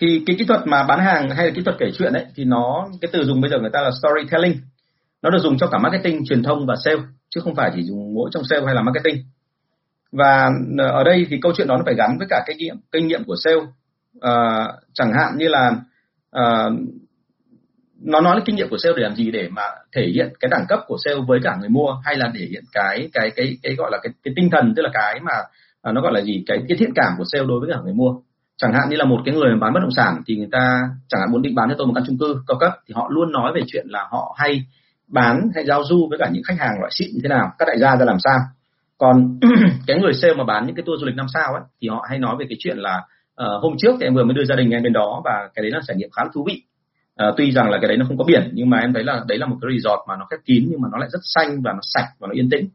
thì 0.00 0.22
cái 0.26 0.36
kỹ 0.38 0.44
thuật 0.44 0.60
mà 0.66 0.84
bán 0.84 1.00
hàng 1.00 1.30
hay 1.30 1.46
là 1.46 1.52
kỹ 1.54 1.62
thuật 1.62 1.76
kể 1.78 1.90
chuyện 1.98 2.12
ấy 2.12 2.26
thì 2.34 2.44
nó 2.44 2.88
cái 3.00 3.10
từ 3.12 3.24
dùng 3.24 3.40
bây 3.40 3.50
giờ 3.50 3.58
người 3.58 3.70
ta 3.72 3.80
là 3.80 3.90
storytelling. 4.00 4.60
Nó 5.22 5.30
được 5.30 5.38
dùng 5.42 5.58
cho 5.58 5.66
cả 5.66 5.78
marketing 5.78 6.24
truyền 6.28 6.42
thông 6.42 6.66
và 6.66 6.74
sale 6.84 7.02
chứ 7.34 7.40
không 7.40 7.54
phải 7.54 7.70
chỉ 7.74 7.82
dùng 7.82 8.14
mỗi 8.14 8.30
trong 8.32 8.44
sale 8.44 8.66
hay 8.66 8.74
là 8.74 8.82
marketing 8.82 9.24
và 10.12 10.50
ờ, 10.78 10.88
ở 10.88 11.04
đây 11.04 11.26
thì 11.30 11.38
câu 11.42 11.52
chuyện 11.56 11.68
đó 11.68 11.76
nó 11.76 11.82
phải 11.84 11.94
gắn 11.94 12.18
với 12.18 12.26
cả 12.30 12.44
kinh 12.46 12.58
nghiệm 12.58 12.76
kinh 12.92 13.06
nghiệm 13.06 13.24
của 13.24 13.36
sale. 13.44 13.60
À, 14.20 14.66
chẳng 14.92 15.12
hạn 15.12 15.38
như 15.38 15.48
là 15.48 15.72
à, 16.30 16.70
nó 18.02 18.20
nói 18.20 18.36
là 18.36 18.42
kinh 18.46 18.56
nghiệm 18.56 18.68
của 18.68 18.78
sale 18.78 18.94
để 18.96 19.02
làm 19.02 19.14
gì 19.14 19.30
để 19.30 19.48
mà 19.48 19.62
thể 19.96 20.02
hiện 20.14 20.32
cái 20.40 20.48
đẳng 20.48 20.64
cấp 20.68 20.80
của 20.86 20.96
sale 21.04 21.20
với 21.28 21.40
cả 21.42 21.56
người 21.60 21.68
mua 21.68 21.94
hay 22.04 22.16
là 22.16 22.30
thể 22.34 22.46
hiện 22.50 22.64
cái 22.72 23.08
cái 23.12 23.30
cái 23.36 23.56
cái 23.62 23.74
gọi 23.74 23.90
là 23.90 23.98
cái, 24.02 24.12
cái 24.22 24.34
tinh 24.36 24.50
thần 24.50 24.74
tức 24.76 24.82
là 24.82 24.90
cái 24.92 25.20
mà 25.20 25.32
à, 25.82 25.92
nó 25.92 26.00
gọi 26.00 26.12
là 26.12 26.20
gì? 26.20 26.44
Cái 26.46 26.58
cái 26.68 26.78
thiện 26.78 26.90
cảm 26.94 27.12
của 27.18 27.24
sale 27.32 27.44
đối 27.44 27.60
với 27.60 27.70
cả 27.72 27.80
người 27.84 27.94
mua. 27.94 28.14
Chẳng 28.56 28.72
hạn 28.72 28.82
như 28.90 28.96
là 28.96 29.04
một 29.04 29.20
cái 29.24 29.34
người 29.34 29.56
bán 29.60 29.72
bất 29.72 29.80
động 29.80 29.94
sản 29.96 30.22
thì 30.26 30.36
người 30.36 30.48
ta 30.52 30.80
chẳng 31.08 31.20
hạn 31.20 31.32
muốn 31.32 31.42
định 31.42 31.54
bán 31.54 31.68
cho 31.68 31.74
tôi 31.78 31.86
một 31.86 31.92
căn 31.94 32.04
chung 32.06 32.18
cư 32.18 32.42
cao 32.46 32.58
cấp 32.60 32.72
thì 32.88 32.94
họ 32.96 33.08
luôn 33.10 33.32
nói 33.32 33.52
về 33.54 33.60
chuyện 33.66 33.86
là 33.88 34.08
họ 34.10 34.36
hay 34.38 34.62
bán 35.08 35.48
hay 35.54 35.64
giao 35.66 35.82
du 35.84 36.06
với 36.10 36.18
cả 36.18 36.30
những 36.32 36.42
khách 36.48 36.58
hàng 36.58 36.80
loại 36.80 36.90
xịn 36.94 37.08
như 37.14 37.20
thế 37.22 37.28
nào 37.28 37.52
các 37.58 37.68
đại 37.68 37.78
gia 37.78 37.96
ra 37.96 38.04
làm 38.04 38.16
sao 38.24 38.38
còn 39.02 39.38
cái 39.86 40.00
người 40.00 40.12
sale 40.12 40.34
mà 40.34 40.44
bán 40.44 40.66
những 40.66 40.74
cái 40.76 40.82
tour 40.86 41.00
du 41.00 41.06
lịch 41.06 41.16
năm 41.16 41.26
sao 41.34 41.52
ấy 41.54 41.62
thì 41.80 41.88
họ 41.88 42.06
hay 42.08 42.18
nói 42.18 42.36
về 42.38 42.46
cái 42.48 42.56
chuyện 42.60 42.78
là 42.78 42.96
uh, 43.42 43.62
hôm 43.62 43.72
trước 43.78 43.94
thì 44.00 44.06
em 44.06 44.14
vừa 44.14 44.24
mới 44.24 44.34
đưa 44.34 44.44
gia 44.44 44.56
đình 44.56 44.70
em 44.70 44.82
bên 44.82 44.92
đó 44.92 45.22
và 45.24 45.48
cái 45.54 45.62
đấy 45.62 45.70
là 45.70 45.80
trải 45.86 45.96
nghiệm 45.96 46.10
khá 46.10 46.24
là 46.24 46.30
thú 46.34 46.44
vị. 46.46 46.62
Uh, 47.28 47.34
tuy 47.36 47.52
rằng 47.52 47.70
là 47.70 47.78
cái 47.80 47.88
đấy 47.88 47.96
nó 47.96 48.04
không 48.08 48.18
có 48.18 48.24
biển 48.24 48.50
nhưng 48.52 48.70
mà 48.70 48.78
em 48.78 48.92
thấy 48.92 49.04
là 49.04 49.24
đấy 49.28 49.38
là 49.38 49.46
một 49.46 49.56
cái 49.62 49.70
resort 49.72 50.00
mà 50.08 50.16
nó 50.16 50.26
khép 50.30 50.40
kín 50.44 50.66
nhưng 50.70 50.80
mà 50.80 50.88
nó 50.92 50.98
lại 50.98 51.08
rất 51.12 51.18
xanh 51.22 51.62
và 51.62 51.72
nó 51.72 51.78
sạch 51.82 52.08
và 52.18 52.26
nó 52.26 52.34
yên 52.34 52.50
tĩnh. 52.50 52.68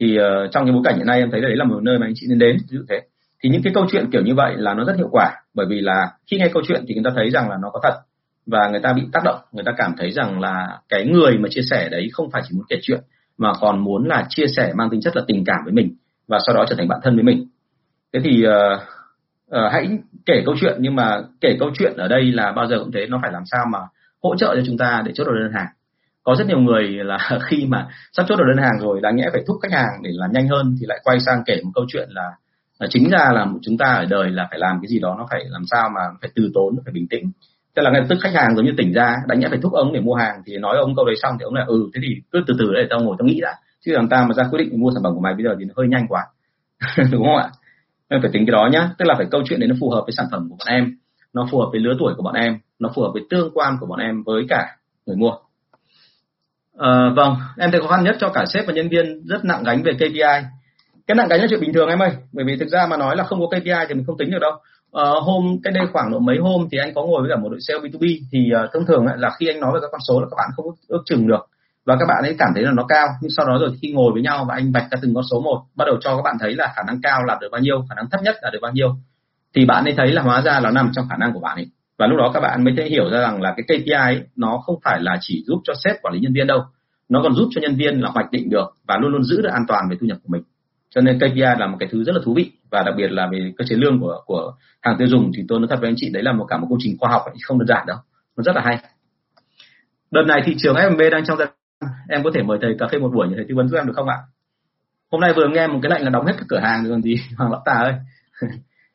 Thì 0.00 0.18
uh, 0.18 0.50
trong 0.52 0.64
cái 0.64 0.72
bối 0.72 0.82
cảnh 0.84 0.96
hiện 0.96 1.06
nay 1.06 1.18
em 1.18 1.30
thấy 1.30 1.40
là 1.40 1.48
đấy 1.48 1.56
là 1.56 1.64
một 1.64 1.82
nơi 1.82 1.98
mà 1.98 2.06
anh 2.06 2.12
chị 2.16 2.26
nên 2.28 2.38
đến 2.38 2.56
ví 2.70 2.78
dụ 2.78 2.84
thế. 2.88 3.00
Thì 3.42 3.50
những 3.50 3.62
cái 3.62 3.72
câu 3.74 3.86
chuyện 3.90 4.10
kiểu 4.12 4.22
như 4.22 4.34
vậy 4.34 4.54
là 4.56 4.74
nó 4.74 4.84
rất 4.84 4.96
hiệu 4.96 5.08
quả 5.10 5.32
bởi 5.54 5.66
vì 5.70 5.80
là 5.80 6.12
khi 6.30 6.36
nghe 6.36 6.48
câu 6.54 6.62
chuyện 6.68 6.84
thì 6.88 6.94
người 6.94 7.04
ta 7.04 7.10
thấy 7.14 7.30
rằng 7.30 7.50
là 7.50 7.56
nó 7.62 7.70
có 7.70 7.80
thật 7.82 7.94
và 8.46 8.68
người 8.68 8.80
ta 8.80 8.92
bị 8.92 9.02
tác 9.12 9.20
động 9.24 9.40
người 9.52 9.64
ta 9.64 9.72
cảm 9.76 9.94
thấy 9.98 10.10
rằng 10.10 10.40
là 10.40 10.78
cái 10.88 11.06
người 11.06 11.38
mà 11.38 11.48
chia 11.50 11.62
sẻ 11.70 11.88
đấy 11.90 12.08
không 12.12 12.30
phải 12.30 12.42
chỉ 12.48 12.56
muốn 12.56 12.64
kể 12.68 12.76
chuyện 12.82 13.00
mà 13.38 13.52
còn 13.60 13.84
muốn 13.84 14.08
là 14.08 14.26
chia 14.28 14.46
sẻ 14.56 14.72
mang 14.76 14.90
tính 14.90 15.00
chất 15.00 15.16
là 15.16 15.22
tình 15.26 15.44
cảm 15.44 15.60
với 15.64 15.72
mình 15.72 15.94
và 16.28 16.38
sau 16.46 16.56
đó 16.56 16.64
trở 16.68 16.76
thành 16.78 16.88
bạn 16.88 17.00
thân 17.02 17.14
với 17.14 17.24
mình. 17.24 17.46
Thế 18.12 18.20
thì 18.24 18.44
uh, 18.46 18.80
uh, 19.56 19.72
hãy 19.72 19.98
kể 20.26 20.42
câu 20.46 20.54
chuyện 20.60 20.76
nhưng 20.80 20.96
mà 20.96 21.20
kể 21.40 21.56
câu 21.60 21.70
chuyện 21.78 21.96
ở 21.96 22.08
đây 22.08 22.32
là 22.32 22.52
bao 22.52 22.66
giờ 22.66 22.78
cũng 22.78 22.92
thế 22.92 23.06
nó 23.06 23.18
phải 23.22 23.32
làm 23.32 23.42
sao 23.46 23.64
mà 23.72 23.78
hỗ 24.22 24.36
trợ 24.36 24.54
cho 24.56 24.62
chúng 24.66 24.78
ta 24.78 25.02
để 25.06 25.12
chốt 25.14 25.24
được 25.24 25.38
đơn 25.42 25.52
hàng. 25.52 25.68
Có 26.22 26.34
rất 26.38 26.46
nhiều 26.46 26.58
người 26.58 26.82
là 26.88 27.18
khi 27.42 27.66
mà 27.66 27.88
sắp 28.12 28.26
chốt 28.28 28.36
được 28.36 28.44
đơn 28.48 28.64
hàng 28.64 28.78
rồi 28.80 29.00
đáng 29.00 29.16
nhẽ 29.16 29.24
phải 29.32 29.42
thúc 29.46 29.56
khách 29.62 29.72
hàng 29.72 30.02
để 30.02 30.10
làm 30.12 30.32
nhanh 30.32 30.48
hơn 30.48 30.76
thì 30.80 30.86
lại 30.88 31.00
quay 31.04 31.20
sang 31.20 31.42
kể 31.46 31.60
một 31.64 31.70
câu 31.74 31.84
chuyện 31.88 32.08
là 32.10 32.30
là 32.78 32.86
chính 32.90 33.10
ra 33.10 33.30
là 33.32 33.46
chúng 33.62 33.78
ta 33.78 33.86
ở 33.86 34.04
đời 34.04 34.30
là 34.30 34.46
phải 34.50 34.58
làm 34.58 34.78
cái 34.82 34.88
gì 34.88 34.98
đó 35.00 35.14
nó 35.18 35.26
phải 35.30 35.44
làm 35.48 35.62
sao 35.70 35.88
mà 35.94 36.00
phải 36.20 36.30
từ 36.34 36.50
tốn 36.54 36.76
phải 36.84 36.92
bình 36.92 37.06
tĩnh 37.10 37.30
tức 37.78 37.82
là 37.82 37.90
ngay 37.90 38.02
tức 38.08 38.18
khách 38.20 38.34
hàng 38.34 38.56
giống 38.56 38.64
như 38.64 38.72
tỉnh 38.76 38.92
ra 38.92 39.16
đánh 39.26 39.40
nhẽ 39.40 39.46
phải 39.48 39.58
thúc 39.62 39.72
ông 39.72 39.92
để 39.92 40.00
mua 40.00 40.14
hàng 40.14 40.42
thì 40.46 40.56
nói 40.56 40.76
ông 40.76 40.96
câu 40.96 41.04
đấy 41.04 41.14
xong 41.22 41.34
thì 41.38 41.44
ông 41.44 41.54
lại 41.54 41.64
ừ 41.68 41.90
thế 41.94 42.00
thì 42.04 42.14
cứ 42.32 42.42
từ 42.46 42.54
từ 42.58 42.72
để 42.74 42.86
tao 42.90 43.00
ngồi 43.00 43.16
tao 43.18 43.26
nghĩ 43.26 43.40
đã. 43.40 43.54
Chứ 43.84 43.92
làm 43.92 44.08
ta 44.08 44.24
mà 44.28 44.34
ra 44.34 44.44
quyết 44.50 44.58
định 44.58 44.80
mua 44.80 44.90
sản 44.94 45.02
phẩm 45.02 45.14
của 45.14 45.20
mày 45.20 45.34
bây 45.34 45.44
giờ 45.44 45.50
thì 45.58 45.64
nó 45.64 45.74
hơi 45.76 45.88
nhanh 45.88 46.06
quá. 46.08 46.26
Đúng 47.12 47.24
không 47.24 47.36
ạ? 47.36 47.50
Nên 48.10 48.20
phải 48.22 48.30
tính 48.32 48.46
cái 48.46 48.52
đó 48.52 48.68
nhá. 48.72 48.90
Tức 48.98 49.04
là 49.04 49.14
phải 49.18 49.26
câu 49.30 49.42
chuyện 49.48 49.60
đấy 49.60 49.68
nó 49.68 49.74
phù 49.80 49.90
hợp 49.90 50.02
với 50.06 50.12
sản 50.12 50.26
phẩm 50.30 50.48
của 50.50 50.56
bọn 50.58 50.68
em 50.68 50.96
nó 51.32 51.48
phù 51.50 51.58
hợp 51.58 51.68
với 51.72 51.80
lứa 51.80 51.94
tuổi 51.98 52.14
của 52.16 52.22
bọn 52.22 52.34
em 52.34 52.58
nó 52.78 52.90
phù 52.94 53.02
hợp 53.02 53.10
với 53.12 53.22
tương 53.30 53.50
quan 53.54 53.76
của 53.80 53.86
bọn 53.86 53.98
em 53.98 54.22
với 54.22 54.46
cả 54.48 54.76
người 55.06 55.16
mua. 55.16 55.32
À, 56.78 57.10
vâng 57.16 57.34
em 57.56 57.70
thấy 57.70 57.80
khó 57.80 57.88
khăn 57.88 58.04
nhất 58.04 58.16
cho 58.20 58.28
cả 58.28 58.44
sếp 58.54 58.66
và 58.66 58.72
nhân 58.72 58.88
viên 58.88 59.26
rất 59.26 59.44
nặng 59.44 59.62
gánh 59.64 59.82
về 59.82 59.92
KPI 59.92 60.48
cái 61.08 61.14
nặng 61.14 61.28
gánh 61.28 61.40
là 61.40 61.46
chuyện 61.50 61.60
bình 61.60 61.72
thường 61.72 61.88
em 61.88 62.02
ơi 62.02 62.10
bởi 62.32 62.44
vì 62.44 62.56
thực 62.56 62.68
ra 62.68 62.86
mà 62.86 62.96
nói 62.96 63.16
là 63.16 63.24
không 63.24 63.40
có 63.40 63.46
KPI 63.46 63.86
thì 63.88 63.94
mình 63.94 64.04
không 64.06 64.18
tính 64.18 64.30
được 64.30 64.38
đâu 64.40 64.52
uh, 64.96 65.22
hôm 65.22 65.58
cái 65.62 65.72
đây 65.72 65.86
khoảng 65.92 66.10
độ 66.12 66.18
mấy 66.18 66.38
hôm 66.38 66.68
thì 66.72 66.78
anh 66.78 66.94
có 66.94 67.02
ngồi 67.02 67.22
với 67.22 67.30
cả 67.30 67.36
một 67.42 67.48
đội 67.48 67.60
sale 67.60 67.80
B2B 67.80 68.18
thì 68.32 68.50
uh, 68.64 68.70
thông 68.72 68.86
thường 68.86 69.06
là 69.16 69.30
khi 69.38 69.48
anh 69.48 69.60
nói 69.60 69.70
về 69.74 69.78
các 69.82 69.88
con 69.92 70.00
số 70.08 70.20
là 70.20 70.26
các 70.30 70.36
bạn 70.36 70.50
không 70.56 70.66
ước 70.88 71.02
chừng 71.04 71.26
được. 71.26 71.46
Và 71.86 71.96
các 72.00 72.06
bạn 72.08 72.22
ấy 72.22 72.36
cảm 72.38 72.48
thấy 72.54 72.64
là 72.64 72.70
nó 72.74 72.84
cao 72.88 73.06
nhưng 73.20 73.30
sau 73.36 73.46
đó 73.46 73.58
rồi 73.60 73.70
khi 73.82 73.92
ngồi 73.92 74.12
với 74.12 74.22
nhau 74.22 74.44
và 74.48 74.54
anh 74.54 74.72
vạch 74.72 74.90
ra 74.90 74.98
từng 75.02 75.14
con 75.14 75.24
số 75.30 75.40
một 75.40 75.62
bắt 75.76 75.84
đầu 75.84 75.96
cho 76.00 76.16
các 76.16 76.22
bạn 76.22 76.36
thấy 76.40 76.54
là 76.54 76.72
khả 76.76 76.82
năng 76.86 77.00
cao 77.02 77.24
là 77.24 77.38
được 77.40 77.48
bao 77.52 77.60
nhiêu 77.60 77.84
khả 77.88 77.94
năng 77.94 78.10
thấp 78.10 78.20
nhất 78.22 78.36
là 78.42 78.50
được 78.50 78.58
bao 78.62 78.72
nhiêu 78.72 78.94
thì 79.54 79.64
bạn 79.64 79.84
ấy 79.84 79.94
thấy 79.96 80.12
là 80.12 80.22
hóa 80.22 80.42
ra 80.42 80.60
nó 80.60 80.70
nằm 80.70 80.90
trong 80.92 81.06
khả 81.10 81.16
năng 81.16 81.32
của 81.32 81.40
bạn 81.40 81.56
ấy. 81.56 81.66
Và 81.98 82.06
lúc 82.06 82.18
đó 82.18 82.30
các 82.34 82.40
bạn 82.40 82.64
mới 82.64 82.74
thấy 82.76 82.90
hiểu 82.90 83.10
ra 83.10 83.20
rằng 83.20 83.42
là 83.42 83.54
cái 83.56 83.64
KPI 83.78 83.92
ấy, 83.92 84.22
nó 84.36 84.58
không 84.66 84.76
phải 84.84 85.00
là 85.00 85.18
chỉ 85.20 85.44
giúp 85.46 85.60
cho 85.64 85.74
sếp 85.84 86.02
quản 86.02 86.14
lý 86.14 86.20
nhân 86.20 86.32
viên 86.32 86.46
đâu 86.46 86.60
nó 87.08 87.20
còn 87.22 87.34
giúp 87.34 87.48
cho 87.50 87.60
nhân 87.60 87.76
viên 87.76 88.00
là 88.00 88.10
hoạch 88.10 88.30
định 88.32 88.50
được 88.50 88.66
và 88.86 88.96
luôn 88.96 89.12
luôn 89.12 89.22
giữ 89.22 89.42
được 89.42 89.50
an 89.52 89.64
toàn 89.68 89.88
về 89.90 89.96
thu 90.00 90.06
nhập 90.06 90.18
của 90.22 90.28
mình 90.32 90.42
cho 90.90 91.00
nên 91.00 91.18
KPI 91.18 91.40
là 91.58 91.66
một 91.66 91.76
cái 91.80 91.88
thứ 91.92 92.04
rất 92.04 92.12
là 92.14 92.20
thú 92.24 92.34
vị. 92.34 92.50
Và 92.70 92.82
đặc 92.82 92.94
biệt 92.96 93.12
là 93.12 93.28
về 93.32 93.52
cơ 93.58 93.64
chế 93.68 93.76
lương 93.76 94.00
của 94.00 94.22
của 94.26 94.52
hàng 94.80 94.96
tiêu 94.98 95.08
dùng 95.08 95.30
thì 95.36 95.42
tôi 95.48 95.58
nói 95.58 95.68
thật 95.70 95.76
với 95.80 95.88
anh 95.88 95.94
chị, 95.96 96.10
đấy 96.12 96.22
là 96.22 96.32
một 96.32 96.46
cả 96.48 96.56
một 96.56 96.66
công 96.70 96.78
trình 96.82 96.96
khoa 96.98 97.10
học 97.10 97.22
không 97.42 97.58
đơn 97.58 97.66
giản 97.66 97.86
đâu. 97.86 97.96
Nó 98.36 98.42
rất 98.42 98.56
là 98.56 98.62
hay. 98.64 98.78
Đợt 100.10 100.22
này 100.26 100.42
thị 100.44 100.54
trường 100.58 100.76
FMB 100.76 101.10
đang 101.10 101.24
trong 101.24 101.38
giai 101.38 101.48
em 102.08 102.22
có 102.24 102.30
thể 102.34 102.42
mời 102.42 102.58
thầy 102.62 102.76
cà 102.78 102.86
phê 102.92 102.98
một 102.98 103.10
buổi 103.14 103.28
như 103.28 103.34
thầy 103.36 103.44
tư 103.48 103.54
vấn 103.54 103.68
giúp 103.68 103.76
em 103.76 103.86
được 103.86 103.92
không 103.96 104.08
ạ? 104.08 104.16
Hôm 105.12 105.20
nay 105.20 105.32
vừa 105.36 105.48
nghe 105.48 105.66
một 105.66 105.78
cái 105.82 105.90
lệnh 105.90 106.04
là 106.04 106.10
đóng 106.10 106.26
hết 106.26 106.32
các 106.38 106.44
cửa 106.48 106.58
hàng 106.58 106.84
rồi 106.84 106.92
còn 106.92 107.02
gì, 107.02 107.16
hoàng 107.36 107.52
lão 107.52 107.62
tà 107.64 107.72
ơi. 107.72 107.94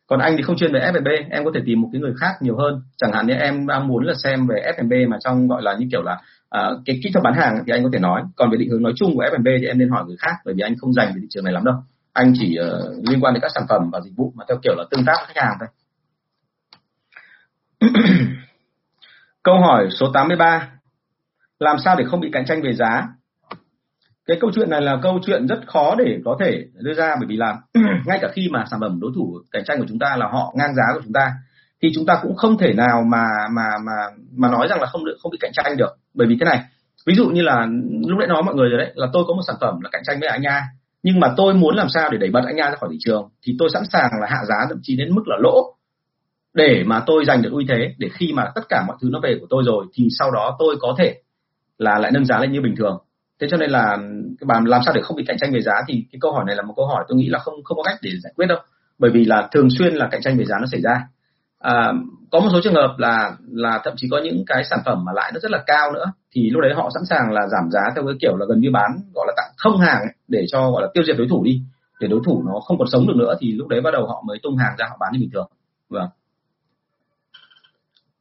Còn 0.07 0.19
anh 0.19 0.37
thì 0.37 0.43
không 0.43 0.57
chuyên 0.57 0.73
về 0.73 0.79
F&B 0.79 1.07
em 1.31 1.45
có 1.45 1.51
thể 1.53 1.61
tìm 1.65 1.81
một 1.81 1.89
cái 1.91 2.01
người 2.01 2.13
khác 2.19 2.31
nhiều 2.41 2.57
hơn. 2.57 2.81
Chẳng 2.97 3.11
hạn 3.13 3.27
như 3.27 3.33
em 3.33 3.67
đang 3.67 3.87
muốn 3.87 4.03
là 4.03 4.13
xem 4.23 4.47
về 4.47 4.73
F&B 4.77 5.09
mà 5.09 5.17
trong 5.23 5.47
gọi 5.47 5.61
là 5.61 5.75
như 5.79 5.87
kiểu 5.91 6.01
là 6.01 6.21
uh, 6.57 6.81
cái 6.85 6.99
kỹ 7.03 7.09
thuật 7.13 7.23
bán 7.23 7.33
hàng 7.33 7.63
thì 7.67 7.73
anh 7.73 7.83
có 7.83 7.89
thể 7.93 7.99
nói. 7.99 8.21
Còn 8.35 8.51
về 8.51 8.57
định 8.57 8.69
hướng 8.69 8.81
nói 8.81 8.93
chung 8.95 9.15
của 9.15 9.23
F&B 9.23 9.47
thì 9.61 9.67
em 9.67 9.77
nên 9.77 9.89
hỏi 9.89 10.03
người 10.07 10.17
khác 10.19 10.35
bởi 10.45 10.53
vì 10.53 10.61
anh 10.61 10.75
không 10.77 10.93
dành 10.93 11.07
về 11.07 11.19
thị 11.21 11.27
trường 11.29 11.43
này 11.43 11.53
lắm 11.53 11.63
đâu. 11.65 11.75
Anh 12.13 12.33
chỉ 12.39 12.57
uh, 12.59 13.09
liên 13.09 13.19
quan 13.21 13.33
đến 13.33 13.41
các 13.41 13.51
sản 13.55 13.63
phẩm 13.69 13.89
và 13.91 14.01
dịch 14.01 14.13
vụ 14.15 14.33
mà 14.35 14.45
theo 14.47 14.57
kiểu 14.63 14.75
là 14.77 14.83
tương 14.91 15.05
tác 15.05 15.15
với 15.17 15.25
khách 15.27 15.41
hàng 15.41 15.57
thôi. 15.59 15.69
Câu 19.43 19.59
hỏi 19.59 19.87
số 19.99 20.11
83 20.13 20.69
làm 21.59 21.77
sao 21.85 21.95
để 21.95 22.05
không 22.07 22.19
bị 22.19 22.29
cạnh 22.33 22.45
tranh 22.45 22.61
về 22.61 22.73
giá? 22.73 23.07
Cái 24.25 24.37
câu 24.41 24.51
chuyện 24.55 24.69
này 24.69 24.81
là 24.81 24.97
câu 25.01 25.19
chuyện 25.25 25.47
rất 25.47 25.59
khó 25.67 25.95
để 25.95 26.19
có 26.25 26.37
thể 26.39 26.65
đưa 26.73 26.93
ra 26.93 27.15
bởi 27.19 27.27
vì 27.27 27.37
là 27.37 27.57
ngay 28.05 28.19
cả 28.21 28.27
khi 28.33 28.49
mà 28.51 28.65
sản 28.71 28.79
phẩm 28.79 28.99
đối 28.99 29.11
thủ 29.15 29.39
cạnh 29.51 29.63
tranh 29.65 29.79
của 29.79 29.85
chúng 29.89 29.99
ta 29.99 30.15
là 30.17 30.27
họ 30.27 30.53
ngang 30.57 30.75
giá 30.75 30.83
của 30.93 31.01
chúng 31.03 31.13
ta 31.13 31.31
thì 31.83 31.89
chúng 31.95 32.05
ta 32.05 32.19
cũng 32.21 32.35
không 32.35 32.57
thể 32.57 32.73
nào 32.73 33.03
mà 33.11 33.25
mà 33.51 33.63
mà 33.85 33.93
mà 34.35 34.49
nói 34.49 34.67
rằng 34.69 34.81
là 34.81 34.87
không 34.87 35.05
được, 35.05 35.17
không 35.23 35.31
bị 35.31 35.37
cạnh 35.41 35.51
tranh 35.53 35.77
được. 35.77 35.97
Bởi 36.13 36.27
vì 36.27 36.37
thế 36.39 36.45
này, 36.45 36.59
ví 37.05 37.13
dụ 37.15 37.29
như 37.29 37.41
là 37.41 37.67
lúc 38.07 38.19
nãy 38.19 38.27
nói 38.27 38.43
mọi 38.43 38.55
người 38.55 38.69
rồi 38.69 38.77
đấy, 38.77 38.91
là 38.95 39.07
tôi 39.13 39.23
có 39.27 39.33
một 39.33 39.41
sản 39.47 39.55
phẩm 39.61 39.81
là 39.81 39.89
cạnh 39.91 40.01
tranh 40.05 40.19
với 40.19 40.29
anh 40.29 40.41
Nha. 40.41 40.61
Nhưng 41.03 41.19
mà 41.19 41.33
tôi 41.37 41.53
muốn 41.53 41.75
làm 41.75 41.87
sao 41.89 42.09
để 42.09 42.17
đẩy 42.17 42.29
bật 42.29 42.41
anh 42.45 42.55
Nha 42.55 42.69
ra 42.69 42.75
khỏi 42.75 42.89
thị 42.91 42.97
trường? 42.99 43.29
Thì 43.45 43.55
tôi 43.59 43.69
sẵn 43.73 43.83
sàng 43.85 44.11
là 44.21 44.27
hạ 44.29 44.37
giá 44.47 44.55
thậm 44.69 44.79
chí 44.81 44.95
đến 44.95 45.15
mức 45.15 45.23
là 45.27 45.37
lỗ 45.39 45.75
để 46.53 46.83
mà 46.85 47.03
tôi 47.05 47.25
giành 47.25 47.41
được 47.41 47.49
ưu 47.51 47.61
thế, 47.69 47.93
để 47.97 48.09
khi 48.13 48.33
mà 48.33 48.51
tất 48.55 48.61
cả 48.69 48.83
mọi 48.87 48.97
thứ 49.01 49.09
nó 49.11 49.19
về 49.19 49.37
của 49.39 49.47
tôi 49.49 49.63
rồi, 49.65 49.85
thì 49.93 50.07
sau 50.19 50.31
đó 50.31 50.55
tôi 50.59 50.75
có 50.79 50.95
thể 50.97 51.15
là 51.77 51.99
lại 51.99 52.11
nâng 52.11 52.25
giá 52.25 52.39
lên 52.39 52.51
như 52.51 52.61
bình 52.61 52.75
thường. 52.77 52.97
Thế 53.41 53.47
cho 53.51 53.57
nên 53.57 53.69
là, 53.69 53.97
cái 54.39 54.45
bàn 54.47 54.65
làm 54.65 54.81
sao 54.85 54.93
để 54.93 55.01
không 55.01 55.17
bị 55.17 55.23
cạnh 55.27 55.37
tranh 55.39 55.51
về 55.53 55.61
giá? 55.61 55.73
Thì 55.87 56.05
cái 56.11 56.19
câu 56.21 56.31
hỏi 56.31 56.43
này 56.47 56.55
là 56.55 56.61
một 56.61 56.73
câu 56.77 56.87
hỏi 56.87 57.05
tôi 57.07 57.17
nghĩ 57.17 57.29
là 57.29 57.39
không 57.39 57.63
không 57.63 57.77
có 57.77 57.83
cách 57.83 57.97
để 58.01 58.09
giải 58.23 58.33
quyết 58.35 58.45
đâu. 58.45 58.57
Bởi 58.99 59.11
vì 59.11 59.25
là 59.25 59.47
thường 59.51 59.67
xuyên 59.69 59.93
là 59.93 60.07
cạnh 60.11 60.21
tranh 60.21 60.37
về 60.37 60.45
giá 60.45 60.57
nó 60.59 60.65
xảy 60.71 60.81
ra 60.81 61.07
à, 61.63 61.93
có 62.31 62.39
một 62.39 62.49
số 62.51 62.59
trường 62.63 62.73
hợp 62.73 62.95
là 62.97 63.31
là 63.51 63.81
thậm 63.83 63.93
chí 63.97 64.07
có 64.11 64.21
những 64.23 64.43
cái 64.47 64.63
sản 64.69 64.79
phẩm 64.85 65.05
mà 65.05 65.11
lại 65.15 65.31
nó 65.33 65.39
rất 65.39 65.51
là 65.51 65.63
cao 65.67 65.91
nữa 65.91 66.05
thì 66.31 66.49
lúc 66.49 66.61
đấy 66.61 66.73
họ 66.75 66.89
sẵn 66.93 67.03
sàng 67.09 67.31
là 67.31 67.41
giảm 67.47 67.71
giá 67.71 67.81
theo 67.95 68.05
cái 68.05 68.15
kiểu 68.21 68.37
là 68.37 68.45
gần 68.49 68.59
như 68.59 68.71
bán 68.71 68.91
gọi 69.13 69.25
là 69.27 69.33
tặng 69.37 69.51
không 69.57 69.77
hàng 69.77 69.99
ấy, 69.99 70.13
để 70.27 70.45
cho 70.51 70.71
gọi 70.71 70.81
là 70.81 70.87
tiêu 70.93 71.03
diệt 71.07 71.17
đối 71.17 71.27
thủ 71.27 71.43
đi 71.43 71.61
để 71.99 72.07
đối 72.07 72.19
thủ 72.25 72.43
nó 72.45 72.59
không 72.59 72.77
còn 72.77 72.87
sống 72.91 73.07
được 73.07 73.13
nữa 73.15 73.35
thì 73.39 73.51
lúc 73.51 73.67
đấy 73.67 73.81
bắt 73.81 73.91
đầu 73.93 74.07
họ 74.07 74.23
mới 74.27 74.39
tung 74.43 74.57
hàng 74.57 74.75
ra 74.77 74.85
họ 74.89 74.97
bán 74.99 75.13
như 75.13 75.19
bình 75.19 75.29
thường. 75.33 75.47
Vâng. 75.89 76.07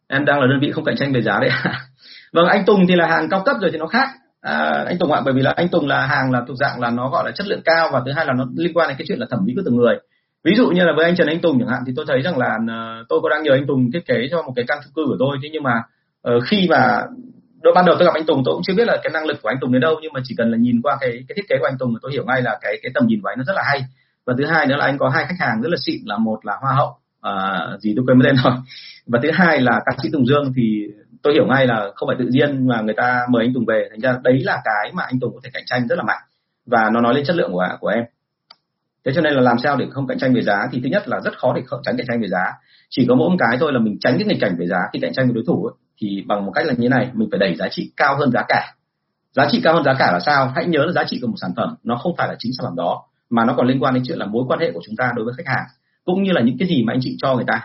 Em 0.09 0.25
đang 0.25 0.41
là 0.41 0.47
đơn 0.47 0.61
vị 0.61 0.73
không 0.73 0.85
cạnh 0.85 0.97
tranh 0.99 1.13
về 1.13 1.23
giá 1.23 1.39
đấy. 1.41 1.51
Vâng 2.33 2.47
anh 2.47 2.65
Tùng 2.65 2.87
thì 2.89 2.97
là 2.97 3.07
hàng 3.07 3.29
cao 3.31 3.43
cấp 3.45 3.57
rồi 3.61 3.71
thì 3.73 3.79
nó 3.79 3.87
khác. 3.87 4.09
À, 4.41 4.85
anh 4.87 4.99
Tùng 4.99 5.13
ạ 5.13 5.21
bởi 5.25 5.35
vì 5.35 5.43
là 5.43 5.53
anh 5.57 5.69
Tùng 5.69 5.89
là 5.89 6.07
hàng 6.07 6.33
là 6.33 6.43
thuộc 6.49 6.57
dạng 6.57 6.81
là 6.81 6.91
nó 6.91 7.09
gọi 7.09 7.25
là 7.25 7.31
chất 7.35 7.47
lượng 7.47 7.63
cao 7.65 7.91
và 7.93 8.03
thứ 8.07 8.13
hai 8.13 8.27
là 8.27 8.33
nó 8.33 8.47
liên 8.57 8.73
quan 8.75 8.89
đến 8.89 8.97
cái 8.99 9.05
chuyện 9.09 9.19
là 9.19 9.27
thẩm 9.31 9.41
mỹ 9.45 9.53
của 9.57 9.63
từng 9.65 9.77
người 9.77 9.95
ví 10.45 10.55
dụ 10.57 10.69
như 10.71 10.85
là 10.85 10.93
với 10.97 11.05
anh 11.05 11.17
Trần 11.17 11.27
Anh 11.27 11.41
Tùng 11.41 11.59
chẳng 11.59 11.69
hạn 11.69 11.83
thì 11.87 11.93
tôi 11.97 12.05
thấy 12.09 12.23
rằng 12.23 12.39
là 12.39 12.59
ờ, 12.69 13.05
tôi 13.09 13.21
có 13.23 13.29
đang 13.29 13.43
nhờ 13.43 13.53
anh 13.53 13.67
Tùng 13.67 13.91
thiết 13.93 14.07
kế 14.07 14.15
cho 14.31 14.43
một 14.43 14.53
cái 14.57 14.65
căn 14.69 14.79
chung 14.85 14.93
cư 14.97 15.03
của 15.07 15.17
tôi 15.19 15.39
thế 15.43 15.49
nhưng 15.53 15.63
mà 15.63 15.83
uh, 16.29 16.43
khi 16.51 16.67
mà 16.71 17.03
đôi 17.63 17.75
ban 17.75 17.85
đầu 17.85 17.97
tôi 17.99 18.07
gặp 18.07 18.15
anh 18.15 18.27
Tùng 18.27 18.43
tôi 18.45 18.55
cũng 18.55 18.63
chưa 18.67 18.75
biết 18.75 18.87
là 18.87 18.97
cái 19.03 19.11
năng 19.13 19.25
lực 19.25 19.43
của 19.43 19.49
anh 19.49 19.59
Tùng 19.61 19.73
đến 19.73 19.81
đâu 19.81 19.95
nhưng 20.03 20.13
mà 20.13 20.21
chỉ 20.25 20.35
cần 20.39 20.51
là 20.51 20.57
nhìn 20.57 20.83
qua 20.83 20.97
cái 21.01 21.11
cái 21.29 21.35
thiết 21.37 21.49
kế 21.49 21.57
của 21.59 21.67
anh 21.67 21.79
Tùng 21.79 21.95
tôi 22.03 22.13
hiểu 22.13 22.25
ngay 22.25 22.43
là 22.43 22.59
cái 22.63 22.79
cái 22.83 22.93
tầm 22.95 23.07
nhìn 23.07 23.21
của 23.23 23.29
anh 23.29 23.39
nó 23.39 23.45
rất 23.45 23.53
là 23.57 23.63
hay. 23.67 23.85
Và 24.27 24.35
thứ 24.39 24.45
hai 24.47 24.67
nữa 24.67 24.77
là 24.77 24.85
anh 24.85 24.99
có 24.99 25.09
hai 25.09 25.25
khách 25.29 25.47
hàng 25.47 25.63
rất 25.63 25.69
là 25.71 25.77
xịn 25.87 26.01
là 26.05 26.19
một 26.19 26.47
là 26.47 26.57
hoa 26.61 26.73
hậu 26.73 26.97
uh, 27.29 27.81
gì 27.81 27.93
tôi 27.97 28.05
quên 28.09 28.19
mất 28.19 28.25
tên 28.27 28.37
rồi. 28.45 28.53
Và 29.07 29.21
thứ 29.23 29.31
hai 29.33 29.61
là 29.61 29.81
ca 29.87 29.93
sĩ 30.03 30.09
Tùng 30.13 30.27
Dương 30.27 30.53
thì 30.57 30.87
tôi 31.23 31.35
hiểu 31.35 31.47
ngay 31.47 31.67
là 31.67 31.91
không 31.95 32.07
phải 32.07 32.17
tự 32.19 32.25
nhiên 32.31 32.69
mà 32.69 32.81
người 32.81 32.95
ta 32.95 33.21
mời 33.31 33.45
anh 33.45 33.55
Tùng 33.55 33.65
về 33.67 33.89
thành 33.91 34.01
ra 34.01 34.19
đấy 34.25 34.43
là 34.45 34.61
cái 34.65 34.93
mà 34.95 35.03
anh 35.03 35.21
Tùng 35.21 35.35
có 35.35 35.41
thể 35.45 35.51
cạnh 35.53 35.65
tranh 35.67 35.87
rất 35.89 35.97
là 35.97 36.05
mạnh. 36.05 36.23
Và 36.67 36.91
nó 36.93 37.01
nói 37.01 37.15
lên 37.15 37.25
chất 37.25 37.37
lượng 37.37 37.53
của 37.53 37.69
của 37.81 37.89
em 37.89 38.05
thế 39.05 39.13
cho 39.15 39.21
nên 39.21 39.33
là 39.33 39.41
làm 39.41 39.59
sao 39.63 39.77
để 39.77 39.87
không 39.91 40.07
cạnh 40.07 40.19
tranh 40.19 40.35
về 40.35 40.43
giá? 40.43 40.69
Thì 40.73 40.81
thứ 40.83 40.89
nhất 40.89 41.09
là 41.09 41.21
rất 41.25 41.39
khó 41.39 41.53
để 41.57 41.63
tránh 41.83 41.97
cạnh 41.97 42.07
tranh 42.09 42.21
về 42.21 42.29
giá. 42.29 42.45
Chỉ 42.91 43.07
có 43.09 43.15
mỗi 43.15 43.31
một 43.31 43.37
cái 43.39 43.57
thôi 43.61 43.73
là 43.73 43.79
mình 43.79 43.97
tránh 44.01 44.15
cái 44.19 44.27
nghịch 44.27 44.41
cảnh 44.41 44.57
về 44.59 44.67
giá. 44.67 44.79
Khi 44.93 44.99
cạnh 45.03 45.13
tranh 45.13 45.27
với 45.27 45.35
đối 45.35 45.45
thủ 45.47 45.65
ấy, 45.65 45.75
thì 46.01 46.25
bằng 46.27 46.47
một 46.47 46.53
cách 46.55 46.67
là 46.67 46.73
như 46.73 46.83
thế 46.83 46.89
này 46.89 47.11
mình 47.13 47.29
phải 47.31 47.39
đẩy 47.39 47.55
giá 47.55 47.69
trị 47.71 47.93
cao 47.97 48.17
hơn 48.17 48.31
giá 48.33 48.43
cả. 48.49 48.75
Giá 49.33 49.47
trị 49.51 49.61
cao 49.65 49.75
hơn 49.75 49.85
giá 49.85 49.95
cả 49.99 50.13
là 50.13 50.21
sao? 50.21 50.53
Hãy 50.55 50.67
nhớ 50.67 50.85
là 50.85 50.93
giá 50.93 51.05
trị 51.07 51.19
của 51.23 51.27
một 51.27 51.37
sản 51.41 51.51
phẩm 51.57 51.75
nó 51.85 51.97
không 51.97 52.17
phải 52.19 52.29
là 52.29 52.35
chính 52.39 52.53
sản 52.59 52.65
phẩm 52.65 52.77
đó 52.77 53.03
mà 53.31 53.45
nó 53.45 53.55
còn 53.57 53.67
liên 53.67 53.83
quan 53.83 53.95
đến 53.95 54.03
chuyện 54.07 54.19
là 54.19 54.27
mối 54.27 54.45
quan 54.49 54.61
hệ 54.61 54.71
của 54.73 54.81
chúng 54.87 54.97
ta 54.97 55.13
đối 55.17 55.25
với 55.25 55.35
khách 55.37 55.47
hàng 55.47 55.65
cũng 56.05 56.23
như 56.23 56.33
là 56.33 56.41
những 56.43 56.59
cái 56.59 56.69
gì 56.69 56.85
mà 56.87 56.93
anh 56.93 57.01
chị 57.03 57.17
cho 57.19 57.35
người 57.35 57.45
ta. 57.47 57.61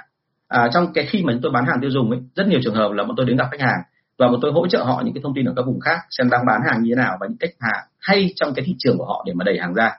À, 0.47 0.69
trong 0.73 0.93
cái 0.93 1.05
khi 1.09 1.23
mà 1.23 1.33
chúng 1.33 1.41
tôi 1.41 1.51
bán 1.51 1.65
hàng 1.65 1.77
tiêu 1.81 1.89
dùng 1.89 2.11
ấy 2.11 2.19
rất 2.35 2.47
nhiều 2.47 2.59
trường 2.63 2.75
hợp 2.75 2.91
là 2.91 3.03
bọn 3.03 3.15
tôi 3.17 3.25
đến 3.25 3.37
gặp 3.37 3.47
khách 3.51 3.61
hàng 3.61 3.79
và 4.17 4.27
bọn 4.27 4.39
tôi 4.41 4.51
hỗ 4.51 4.67
trợ 4.67 4.83
họ 4.83 5.01
những 5.05 5.13
cái 5.13 5.21
thông 5.23 5.33
tin 5.35 5.45
ở 5.45 5.53
các 5.55 5.65
vùng 5.65 5.79
khác 5.79 5.99
xem 6.09 6.29
đang 6.29 6.45
bán 6.45 6.61
hàng 6.69 6.83
như 6.83 6.91
thế 6.95 7.01
nào 7.03 7.17
và 7.19 7.27
những 7.27 7.37
cách 7.37 7.51
hàng 7.59 7.85
hay 7.99 8.33
trong 8.35 8.53
cái 8.53 8.65
thị 8.65 8.75
trường 8.79 8.97
của 8.97 9.05
họ 9.05 9.23
để 9.27 9.33
mà 9.33 9.43
đẩy 9.43 9.59
hàng 9.59 9.73
ra 9.73 9.91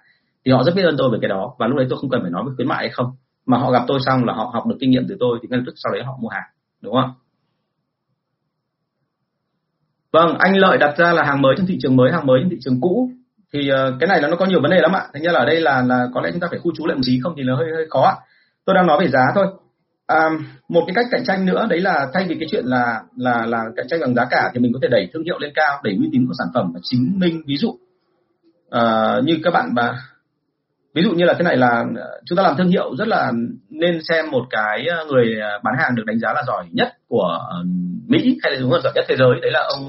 thì 0.48 0.52
họ 0.52 0.62
rất 0.64 0.72
biết 0.74 0.82
ơn 0.82 0.96
tôi 0.98 1.10
về 1.12 1.18
cái 1.22 1.28
đó 1.28 1.54
và 1.58 1.66
lúc 1.66 1.76
đấy 1.76 1.86
tôi 1.90 1.98
không 2.00 2.10
cần 2.10 2.20
phải 2.22 2.30
nói 2.30 2.42
về 2.46 2.52
khuyến 2.56 2.68
mại 2.68 2.78
hay 2.78 2.90
không. 2.90 3.10
Mà 3.46 3.58
họ 3.58 3.70
gặp 3.70 3.82
tôi 3.86 3.98
xong 4.06 4.24
là 4.24 4.32
họ 4.32 4.50
học 4.54 4.66
được 4.66 4.76
kinh 4.80 4.90
nghiệm 4.90 5.06
từ 5.08 5.16
tôi 5.20 5.38
thì 5.42 5.48
ngay 5.48 5.58
lập 5.58 5.62
tức 5.66 5.74
sau 5.76 5.92
đấy 5.92 6.02
họ 6.04 6.18
mua 6.20 6.28
hàng 6.28 6.48
đúng 6.82 6.94
không 6.94 7.10
vâng 10.12 10.38
anh 10.38 10.56
lợi 10.56 10.78
đặt 10.78 10.94
ra 10.98 11.12
là 11.12 11.22
hàng 11.22 11.42
mới 11.42 11.54
trong 11.56 11.66
thị 11.66 11.78
trường 11.82 11.96
mới 11.96 12.12
hàng 12.12 12.26
mới 12.26 12.40
trong 12.42 12.50
thị 12.50 12.56
trường 12.60 12.80
cũ. 12.80 13.10
Thì 13.52 13.68
ờ, 13.68 13.96
cái 14.00 14.08
này 14.08 14.22
là 14.22 14.28
nó 14.28 14.36
có 14.36 14.46
nhiều 14.46 14.60
vấn 14.60 14.70
đề 14.70 14.80
lắm 14.80 14.92
ạ. 14.92 15.06
Thành 15.12 15.22
ra 15.22 15.32
là 15.32 15.38
ở 15.38 15.46
đây 15.46 15.60
là 15.60 15.82
là 15.82 16.08
có 16.14 16.20
lẽ 16.20 16.30
chúng 16.32 16.40
ta 16.40 16.46
phải 16.50 16.58
khu 16.58 16.72
trú 16.76 16.86
lại 16.86 16.96
một 16.96 17.02
tí 17.06 17.20
không 17.22 17.34
thì 17.36 17.42
nó 17.42 17.56
hơi 17.56 17.66
hơi 17.74 17.86
khó 17.90 18.02
ạ. 18.02 18.14
Tôi 18.64 18.74
đang 18.74 18.86
nói 18.86 18.98
về 19.00 19.08
giá 19.08 19.20
thôi. 19.34 19.46
À, 20.06 20.30
một 20.68 20.84
cái 20.86 20.94
cách 20.94 21.06
cạnh 21.10 21.24
tranh 21.26 21.46
nữa 21.46 21.66
đấy 21.70 21.80
là 21.80 22.06
thay 22.14 22.26
vì 22.28 22.36
cái 22.40 22.48
chuyện 22.50 22.64
là 22.66 23.02
là 23.16 23.46
là 23.46 23.64
cạnh 23.76 23.86
tranh 23.88 24.00
bằng 24.00 24.14
giá 24.14 24.24
cả 24.30 24.50
thì 24.54 24.60
mình 24.60 24.72
có 24.72 24.78
thể 24.82 24.88
đẩy 24.88 25.08
thương 25.12 25.24
hiệu 25.24 25.38
lên 25.38 25.52
cao 25.54 25.80
đẩy 25.84 25.94
uy 25.98 26.08
tín 26.12 26.26
của 26.26 26.34
sản 26.38 26.48
phẩm 26.54 26.70
và 26.74 26.80
chứng 26.82 27.18
minh 27.18 27.42
ví 27.46 27.56
dụ 27.56 27.78
à, 28.70 29.14
như 29.24 29.38
các 29.44 29.50
bạn 29.50 29.74
mà 29.74 29.98
ví 30.98 31.04
dụ 31.04 31.12
như 31.12 31.24
là 31.24 31.34
thế 31.34 31.42
này 31.44 31.56
là 31.56 31.84
ờ, 31.96 32.20
chúng 32.26 32.36
ta 32.36 32.42
làm 32.42 32.56
thương 32.56 32.68
hiệu 32.68 32.96
rất 32.96 33.08
là 33.08 33.32
nên 33.70 34.02
xem 34.08 34.30
một 34.30 34.46
cái 34.50 34.86
ờ, 34.86 35.04
người 35.04 35.40
ờ, 35.40 35.60
bán 35.62 35.74
hàng 35.78 35.94
được 35.94 36.02
đánh 36.06 36.18
giá 36.18 36.32
là 36.32 36.42
giỏi 36.46 36.64
nhất 36.72 36.88
của 37.08 37.38
Mỹ 38.06 38.38
hay 38.42 38.52
là 38.52 38.60
đúng 38.60 38.72
là 38.72 38.80
giỏi 38.84 38.92
nhất 38.94 39.04
thế 39.08 39.16
giới. 39.18 39.40
Đấy 39.42 39.50
là 39.50 39.60
ông 39.68 39.88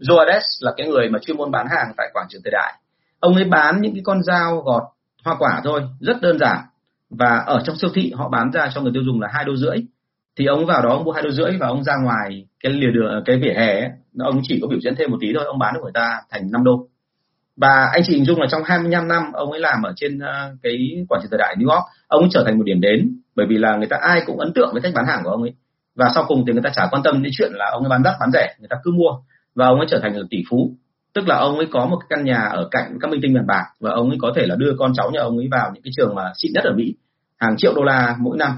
Joades 0.00 0.40
là 0.60 0.72
cái 0.76 0.88
người 0.88 1.08
mà 1.08 1.18
chuyên 1.18 1.36
môn 1.36 1.50
bán 1.50 1.66
hàng 1.70 1.92
tại 1.96 2.10
quảng 2.12 2.26
trường 2.28 2.42
thời 2.44 2.50
đại. 2.50 2.74
Ông 3.20 3.34
ấy 3.34 3.44
bán 3.44 3.80
những 3.80 3.94
cái 3.94 4.02
con 4.04 4.22
dao 4.22 4.62
gọt 4.64 4.82
hoa 5.24 5.36
quả 5.38 5.60
thôi 5.64 5.82
rất 6.00 6.20
đơn 6.22 6.38
giản. 6.38 6.58
Và 7.10 7.42
ở 7.46 7.62
trong 7.64 7.76
siêu 7.76 7.90
thị 7.94 8.12
họ 8.16 8.28
bán 8.28 8.50
ra 8.52 8.70
cho 8.74 8.80
người 8.80 8.92
tiêu 8.94 9.02
dùng 9.06 9.20
là 9.20 9.28
hai 9.32 9.44
đô 9.44 9.56
rưỡi. 9.56 9.76
Thì 10.36 10.46
ông 10.46 10.66
vào 10.66 10.82
đó 10.82 10.90
ông 10.90 11.04
mua 11.04 11.12
hai 11.12 11.22
đô 11.22 11.30
rưỡi 11.30 11.56
và 11.60 11.66
ông 11.66 11.84
ra 11.84 11.92
ngoài 12.04 12.46
cái 12.62 12.72
lìa 12.72 12.90
đường 12.90 13.22
cái 13.24 13.38
vỉa 13.38 13.52
hè 13.52 13.80
ấy, 13.80 13.90
ông 14.18 14.40
chỉ 14.42 14.58
có 14.62 14.68
biểu 14.68 14.78
diễn 14.80 14.94
thêm 14.96 15.10
một 15.10 15.16
tí 15.20 15.32
thôi 15.34 15.44
ông 15.46 15.58
bán 15.58 15.74
được 15.74 15.80
người 15.82 15.92
ta 15.94 16.20
thành 16.30 16.50
5 16.50 16.64
đô 16.64 16.86
và 17.60 17.90
anh 17.92 18.02
chị 18.06 18.14
hình 18.14 18.24
dung 18.24 18.40
là 18.40 18.46
trong 18.50 18.62
25 18.64 19.08
năm 19.08 19.22
ông 19.32 19.50
ấy 19.50 19.60
làm 19.60 19.82
ở 19.82 19.92
trên 19.96 20.18
ờ, 20.18 20.54
cái 20.62 21.04
quảng 21.08 21.20
trường 21.22 21.30
thời 21.30 21.38
đại 21.38 21.56
New 21.58 21.70
York, 21.70 21.84
ông 22.08 22.22
ấy 22.22 22.28
trở 22.32 22.42
thành 22.44 22.58
một 22.58 22.64
điểm 22.64 22.80
đến. 22.80 23.20
Bởi 23.36 23.46
vì 23.48 23.58
là 23.58 23.76
người 23.76 23.86
ta 23.86 23.96
ai 24.00 24.22
cũng 24.26 24.38
ấn 24.38 24.52
tượng 24.54 24.68
với 24.72 24.82
cách 24.82 24.92
bán 24.94 25.06
hàng 25.06 25.20
của 25.24 25.30
ông 25.30 25.42
ấy. 25.42 25.52
Và 25.96 26.10
sau 26.14 26.24
cùng 26.28 26.44
thì 26.46 26.52
người 26.52 26.62
ta 26.62 26.70
chả 26.74 26.86
quan 26.90 27.02
tâm 27.02 27.22
đến 27.22 27.32
chuyện 27.36 27.52
là 27.54 27.70
ông 27.72 27.82
ấy 27.82 27.90
bán 27.90 28.02
đắt 28.02 28.14
bán 28.20 28.30
rẻ, 28.32 28.54
người 28.58 28.68
ta 28.70 28.76
cứ 28.84 28.90
mua. 28.90 29.10
Và 29.54 29.66
ông 29.66 29.78
ấy 29.78 29.86
trở 29.90 29.98
thành 30.02 30.14
một 30.14 30.26
tỷ 30.30 30.38
phú. 30.50 30.70
Tức 31.14 31.28
là 31.28 31.36
ông 31.36 31.56
ấy 31.56 31.66
có 31.70 31.86
một 31.86 31.96
cái 32.00 32.06
căn 32.10 32.24
nhà 32.24 32.38
ở 32.38 32.68
cạnh 32.70 32.98
các 33.00 33.10
minh 33.10 33.20
tinh 33.22 33.32
miền 33.34 33.46
bạc 33.46 33.64
và 33.80 33.90
ông 33.90 34.08
ấy 34.08 34.18
có 34.20 34.32
thể 34.36 34.46
là 34.46 34.54
đưa 34.58 34.74
con 34.78 34.92
cháu 34.94 35.10
nhà 35.10 35.20
ông 35.20 35.36
ấy 35.36 35.48
vào 35.50 35.70
những 35.74 35.82
cái 35.82 35.92
trường 35.96 36.14
mà 36.14 36.32
xịn 36.36 36.52
nhất 36.54 36.64
ở 36.64 36.72
Mỹ. 36.76 36.94
Hàng 37.36 37.56
triệu 37.56 37.74
đô 37.74 37.82
la 37.82 38.16
mỗi 38.20 38.36
năm 38.38 38.52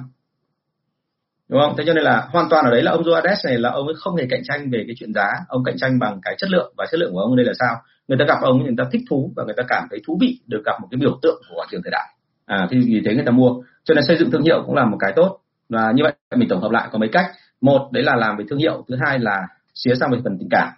đúng 1.51 1.61
không? 1.61 1.75
Thế 1.79 1.85
cho 1.87 1.95
nên 1.95 2.05
là 2.05 2.29
hoàn 2.31 2.49
toàn 2.51 2.65
ở 2.65 2.71
đấy 2.71 2.83
là 2.83 2.93
ông 2.93 3.03
Joades 3.03 3.37
này 3.45 3.59
là 3.59 3.71
ông 3.71 3.87
ấy 3.87 3.95
không 3.99 4.17
hề 4.17 4.27
cạnh 4.31 4.43
tranh 4.45 4.71
về 4.71 4.85
cái 4.87 4.97
chuyện 4.99 5.15
giá, 5.15 5.29
ông 5.49 5.65
cạnh 5.65 5.77
tranh 5.79 5.99
bằng 5.99 6.21
cái 6.23 6.35
chất 6.39 6.51
lượng 6.51 6.75
và 6.77 6.87
chất 6.91 7.01
lượng 7.01 7.13
của 7.13 7.21
ông 7.21 7.37
đây 7.37 7.47
là 7.47 7.53
sao? 7.59 7.77
người 8.11 8.19
ta 8.19 8.25
gặp 8.25 8.39
ông 8.43 8.63
người 8.63 8.75
ta 8.79 8.85
thích 8.93 9.03
thú 9.11 9.33
và 9.37 9.45
người 9.45 9.55
ta 9.57 9.63
cảm 9.69 9.87
thấy 9.91 10.01
thú 10.07 10.19
vị 10.21 10.41
được 10.47 10.63
gặp 10.65 10.73
một 10.81 10.89
cái 10.91 10.99
biểu 10.99 11.19
tượng 11.23 11.43
của 11.51 11.65
trường 11.71 11.83
thời 11.85 11.91
đại. 11.91 12.09
À 12.47 12.69
thì 12.71 12.79
vì 12.87 13.03
thế 13.05 13.15
người 13.15 13.25
ta 13.25 13.33
mua. 13.33 13.63
Cho 13.85 13.95
nên 13.95 14.05
xây 14.05 14.17
dựng 14.19 14.31
thương 14.31 14.43
hiệu 14.43 14.63
cũng 14.67 14.75
là 14.75 14.85
một 14.85 14.97
cái 15.01 15.13
tốt. 15.17 15.39
Và 15.69 15.93
như 15.95 16.03
vậy 16.03 16.13
mình 16.37 16.49
tổng 16.49 16.61
hợp 16.61 16.71
lại 16.71 16.89
có 16.93 16.99
mấy 16.99 17.09
cách. 17.13 17.27
Một 17.61 17.89
đấy 17.93 18.05
là 18.05 18.17
làm 18.17 18.37
về 18.37 18.45
thương 18.51 18.59
hiệu. 18.59 18.85
Thứ 18.89 18.97
hai 19.07 19.19
là 19.19 19.47
xía 19.75 19.95
sang 19.95 20.11
về 20.11 20.19
phần 20.25 20.39
tình 20.39 20.49
cảm. 20.51 20.69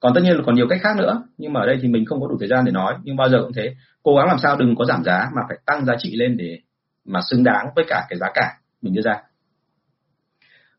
Còn 0.00 0.14
tất 0.14 0.20
nhiên 0.24 0.36
là 0.36 0.42
còn 0.46 0.54
nhiều 0.54 0.66
cách 0.70 0.80
khác 0.82 0.96
nữa. 0.98 1.22
Nhưng 1.38 1.52
mà 1.52 1.60
ở 1.60 1.66
đây 1.66 1.78
thì 1.82 1.88
mình 1.88 2.04
không 2.04 2.20
có 2.20 2.26
đủ 2.28 2.36
thời 2.40 2.48
gian 2.48 2.64
để 2.64 2.72
nói. 2.72 2.94
Nhưng 3.02 3.16
bao 3.16 3.28
giờ 3.28 3.38
cũng 3.42 3.52
thế. 3.52 3.74
Cố 4.02 4.16
gắng 4.16 4.28
làm 4.28 4.38
sao 4.38 4.56
đừng 4.56 4.76
có 4.76 4.84
giảm 4.84 5.04
giá 5.04 5.30
mà 5.34 5.42
phải 5.48 5.58
tăng 5.66 5.84
giá 5.84 5.94
trị 5.98 6.16
lên 6.16 6.36
để 6.36 6.58
mà 7.04 7.20
xứng 7.30 7.44
đáng 7.44 7.66
với 7.76 7.84
cả 7.88 8.06
cái 8.08 8.18
giá 8.18 8.26
cả 8.34 8.56
mình 8.82 8.94
đưa 8.94 9.02
ra 9.02 9.14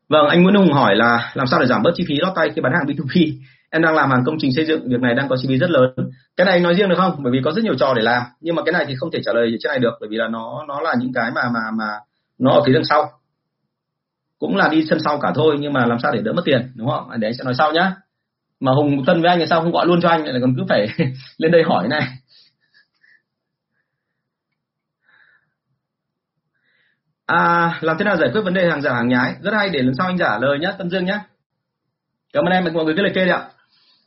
vâng 0.08 0.26
anh 0.28 0.42
Nguyễn 0.42 0.54
Hùng 0.54 0.72
hỏi 0.72 0.96
là 0.96 1.30
làm 1.34 1.46
sao 1.46 1.60
để 1.60 1.66
giảm 1.66 1.82
bớt 1.82 1.90
chi 1.94 2.04
phí 2.08 2.14
lót 2.18 2.32
tay 2.36 2.50
khi 2.54 2.60
bán 2.60 2.72
hàng 2.72 2.86
B2B 2.86 3.32
em 3.70 3.82
đang 3.82 3.94
làm 3.94 4.10
hàng 4.10 4.22
công 4.26 4.36
trình 4.38 4.52
xây 4.56 4.64
dựng, 4.66 4.88
việc 4.88 5.00
này 5.00 5.14
đang 5.14 5.28
có 5.28 5.36
chi 5.36 5.48
phí 5.48 5.58
rất 5.58 5.70
lớn. 5.70 5.90
Cái 6.36 6.44
này 6.44 6.60
nói 6.60 6.74
riêng 6.74 6.88
được 6.88 6.98
không? 6.98 7.16
Bởi 7.22 7.32
vì 7.32 7.40
có 7.44 7.52
rất 7.52 7.64
nhiều 7.64 7.74
trò 7.74 7.94
để 7.94 8.02
làm, 8.02 8.22
nhưng 8.40 8.54
mà 8.54 8.62
cái 8.62 8.72
này 8.72 8.84
thì 8.88 8.94
không 8.96 9.10
thể 9.10 9.18
trả 9.24 9.32
lời 9.32 9.56
trên 9.60 9.70
này 9.70 9.78
được, 9.78 9.92
bởi 10.00 10.08
vì 10.08 10.16
là 10.16 10.28
nó 10.28 10.64
nó 10.68 10.80
là 10.80 10.94
những 11.00 11.12
cái 11.14 11.30
mà 11.34 11.42
mà 11.54 11.60
mà 11.78 11.88
nó 12.38 12.50
ở 12.50 12.62
phía 12.66 12.72
đằng 12.72 12.84
sau. 12.84 13.10
Cũng 14.38 14.56
là 14.56 14.68
đi 14.68 14.84
sân 14.90 14.98
sau 15.00 15.18
cả 15.18 15.32
thôi, 15.34 15.56
nhưng 15.60 15.72
mà 15.72 15.86
làm 15.86 15.98
sao 16.02 16.12
để 16.12 16.20
đỡ 16.22 16.32
mất 16.32 16.42
tiền, 16.44 16.72
đúng 16.74 16.88
không? 16.88 17.10
Để 17.18 17.28
anh 17.28 17.34
sẽ 17.34 17.44
nói 17.44 17.54
sau 17.54 17.72
nhá. 17.72 17.92
Mà 18.60 18.72
hùng 18.72 19.04
tân 19.06 19.22
với 19.22 19.30
anh 19.30 19.38
thì 19.38 19.46
sao 19.46 19.62
không 19.62 19.72
gọi 19.72 19.86
luôn 19.86 20.00
cho 20.00 20.08
anh, 20.08 20.24
lại 20.24 20.38
còn 20.40 20.54
cứ 20.56 20.62
phải 20.68 20.88
lên 21.38 21.52
đây 21.52 21.62
hỏi 21.66 21.88
này. 21.88 22.02
À 27.26 27.78
làm 27.80 27.96
thế 27.98 28.04
nào 28.04 28.16
giải 28.16 28.28
quyết 28.32 28.40
vấn 28.44 28.54
đề 28.54 28.68
hàng 28.68 28.82
giả 28.82 28.94
hàng 28.94 29.08
nhái? 29.08 29.34
Rất 29.42 29.54
hay 29.54 29.68
để 29.68 29.82
lần 29.82 29.94
sau 29.98 30.06
anh 30.06 30.18
trả 30.18 30.38
lời 30.38 30.58
nhé 30.58 30.72
tân 30.78 30.90
dương 30.90 31.04
nhá. 31.04 31.20
Cảm 32.32 32.44
ơn 32.44 32.52
em 32.52 32.64
mọi 32.74 32.84
người 32.84 32.94
cái 32.96 33.02
lời 33.02 33.12
kê 33.14 33.24
đi 33.24 33.30
ạ. 33.30 33.42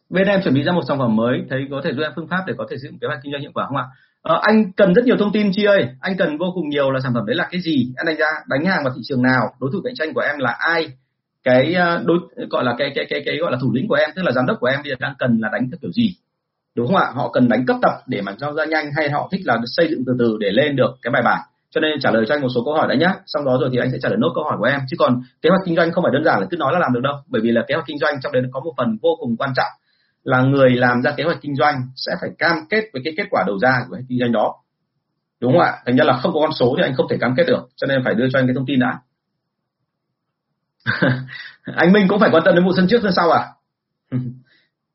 Bên 0.09 0.27
em 0.27 0.41
chuẩn 0.41 0.53
bị 0.53 0.63
ra 0.63 0.71
một 0.71 0.81
sản 0.87 0.99
phẩm 0.99 1.15
mới 1.15 1.41
thấy 1.49 1.67
có 1.71 1.81
thể 1.83 1.91
giúp 1.93 2.01
em 2.03 2.11
phương 2.15 2.27
pháp 2.27 2.43
để 2.47 2.53
có 2.57 2.65
thể 2.69 2.77
sử 2.81 2.87
dụng 2.87 2.99
kế 2.99 3.07
hoạch 3.07 3.19
kinh 3.23 3.31
doanh 3.31 3.41
hiệu 3.41 3.51
quả 3.53 3.65
không 3.67 3.77
ạ? 3.77 3.85
À, 4.23 4.35
anh 4.41 4.71
cần 4.71 4.93
rất 4.93 5.05
nhiều 5.05 5.17
thông 5.19 5.31
tin 5.31 5.51
chi 5.53 5.63
ơi. 5.63 5.87
Anh 6.01 6.17
cần 6.17 6.37
vô 6.37 6.51
cùng 6.55 6.69
nhiều 6.69 6.91
là 6.91 6.99
sản 6.99 7.13
phẩm 7.13 7.25
đấy 7.25 7.35
là 7.35 7.47
cái 7.51 7.61
gì? 7.61 7.93
Anh 7.97 8.05
đánh 8.05 8.17
giá 8.17 8.25
đánh 8.47 8.65
hàng 8.65 8.83
vào 8.83 8.93
thị 8.95 9.01
trường 9.03 9.21
nào? 9.21 9.53
Đối 9.59 9.69
thủ 9.73 9.79
cạnh 9.83 9.95
tranh 9.95 10.13
của 10.13 10.21
em 10.21 10.39
là 10.39 10.55
ai? 10.59 10.91
Cái 11.43 11.73
ờ, 11.73 12.03
đối 12.05 12.17
gọi 12.49 12.63
là 12.63 12.75
cái 12.77 12.91
cái 12.95 13.05
cái 13.09 13.23
cái 13.25 13.37
gọi 13.37 13.51
là 13.51 13.57
thủ 13.61 13.73
lĩnh 13.73 13.87
của 13.87 13.95
em 13.95 14.09
tức 14.15 14.21
là 14.25 14.31
giám 14.31 14.45
đốc 14.45 14.57
của 14.59 14.67
em 14.67 14.79
bây 14.83 14.89
giờ 14.89 14.95
đang 14.99 15.13
cần 15.19 15.37
là 15.41 15.49
đánh 15.53 15.69
theo 15.71 15.77
kiểu 15.81 15.91
gì? 15.91 16.15
Đúng 16.75 16.87
không 16.87 16.95
ạ? 16.95 17.11
Họ 17.15 17.29
cần 17.29 17.49
đánh 17.49 17.65
cấp 17.65 17.77
tập 17.81 17.91
để 18.07 18.21
mà 18.21 18.35
cho 18.39 18.53
ra 18.53 18.65
nhanh 18.65 18.85
hay 18.97 19.09
họ 19.09 19.29
thích 19.31 19.41
là 19.43 19.57
xây 19.65 19.87
dựng 19.89 20.03
từ 20.07 20.15
từ 20.19 20.37
để 20.39 20.49
lên 20.51 20.75
được 20.75 20.97
cái 21.01 21.11
bài 21.11 21.21
bản 21.25 21.39
cho 21.71 21.81
nên 21.81 21.99
trả 21.99 22.11
lời 22.11 22.25
cho 22.27 22.35
anh 22.35 22.41
một 22.41 22.47
số 22.55 22.61
câu 22.65 22.73
hỏi 22.73 22.87
đã 22.89 22.95
nhé 22.95 23.09
xong 23.25 23.45
đó 23.45 23.57
rồi 23.61 23.69
thì 23.73 23.79
anh 23.79 23.91
sẽ 23.91 23.97
trả 24.01 24.09
lời 24.09 24.17
nốt 24.21 24.31
câu 24.35 24.43
hỏi 24.43 24.55
của 24.59 24.65
em. 24.65 24.79
Chứ 24.89 24.97
còn 24.99 25.21
kế 25.41 25.49
hoạch 25.49 25.61
kinh 25.65 25.75
doanh 25.75 25.91
không 25.91 26.03
phải 26.03 26.11
đơn 26.13 26.23
giản 26.23 26.39
là 26.39 26.47
cứ 26.51 26.57
nói 26.57 26.73
là 26.73 26.79
làm 26.79 26.93
được 26.93 26.99
đâu. 27.03 27.13
Bởi 27.27 27.41
vì 27.41 27.51
là 27.51 27.61
kế 27.67 27.75
hoạch 27.75 27.87
kinh 27.87 27.99
doanh 27.99 28.15
trong 28.21 28.31
đấy 28.31 28.43
có 28.51 28.59
một 28.59 28.73
phần 28.77 28.97
vô 29.01 29.09
cùng 29.19 29.37
quan 29.37 29.53
trọng 29.55 29.71
là 30.23 30.41
người 30.41 30.69
làm 30.69 31.01
ra 31.01 31.11
kế 31.17 31.23
hoạch 31.23 31.41
kinh 31.41 31.55
doanh 31.55 31.75
sẽ 31.95 32.11
phải 32.21 32.29
cam 32.37 32.57
kết 32.69 32.83
với 32.93 33.01
cái 33.05 33.13
kết 33.17 33.27
quả 33.29 33.43
đầu 33.47 33.59
ra 33.59 33.79
của 33.89 33.97
kinh 34.09 34.19
doanh 34.19 34.31
đó. 34.31 34.55
Đúng 35.41 35.51
không 35.51 35.61
ạ? 35.61 35.73
Thành 35.85 35.97
ra 35.97 36.03
là 36.05 36.17
không 36.17 36.33
có 36.33 36.39
con 36.39 36.53
số 36.53 36.73
thì 36.77 36.83
anh 36.83 36.95
không 36.95 37.07
thể 37.09 37.17
cam 37.21 37.33
kết 37.37 37.43
được. 37.47 37.67
Cho 37.75 37.87
nên 37.87 38.01
phải 38.05 38.13
đưa 38.13 38.25
cho 38.33 38.39
anh 38.39 38.47
cái 38.47 38.55
thông 38.55 38.65
tin 38.65 38.79
đã. 38.79 38.99
Anh 41.75 41.93
Minh 41.93 42.07
cũng 42.07 42.19
phải 42.19 42.29
quan 42.31 42.43
tâm 42.45 42.55
đến 42.55 42.65
vụ 42.65 42.71
sân 42.75 42.87
trước 42.87 42.99
sân 43.03 43.11
sau 43.15 43.31
à 43.31 43.45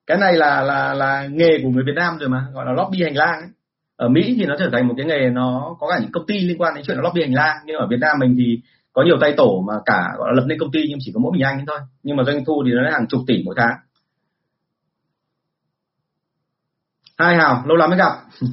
cái 0.06 0.18
này 0.18 0.34
là 0.34 0.62
là 0.62 0.94
là 0.94 1.26
nghề 1.30 1.58
của 1.62 1.68
người 1.68 1.84
Việt 1.86 1.92
Nam 1.96 2.18
rồi 2.18 2.28
mà, 2.28 2.46
gọi 2.52 2.66
là 2.66 2.72
lobby 2.72 3.02
hành 3.02 3.16
lang 3.16 3.40
ấy 3.40 3.48
ở 3.96 4.08
Mỹ 4.08 4.34
thì 4.38 4.46
nó 4.46 4.54
trở 4.58 4.68
thành 4.72 4.88
một 4.88 4.94
cái 4.96 5.06
nghề 5.06 5.30
nó 5.30 5.76
có 5.80 5.88
cả 5.88 5.98
những 6.00 6.12
công 6.12 6.26
ty 6.26 6.40
liên 6.40 6.58
quan 6.58 6.74
đến 6.74 6.84
chuyện 6.86 6.98
lobby 6.98 7.22
hành 7.22 7.34
lang. 7.34 7.56
Nhưng 7.66 7.76
ở 7.76 7.86
Việt 7.90 7.96
Nam 8.00 8.16
mình 8.20 8.34
thì 8.38 8.60
có 8.92 9.02
nhiều 9.02 9.16
tay 9.20 9.34
tổ 9.36 9.64
mà 9.66 9.74
cả 9.84 10.12
gọi 10.18 10.28
là 10.28 10.40
lập 10.40 10.44
nên 10.46 10.58
công 10.58 10.72
ty 10.72 10.80
nhưng 10.88 10.98
chỉ 11.00 11.12
có 11.14 11.20
mỗi 11.20 11.32
mình 11.32 11.42
anh 11.42 11.64
thôi. 11.66 11.78
Nhưng 12.02 12.16
mà 12.16 12.24
doanh 12.24 12.44
thu 12.44 12.62
thì 12.66 12.72
nó 12.72 12.82
là 12.82 12.90
hàng 12.90 13.06
chục 13.08 13.20
tỷ 13.26 13.42
mỗi 13.44 13.54
tháng. 13.58 13.76
Hai 17.18 17.36
hào 17.36 17.62
lâu 17.66 17.76
lắm 17.76 17.90
mới 17.90 17.98
gặp. 17.98 18.12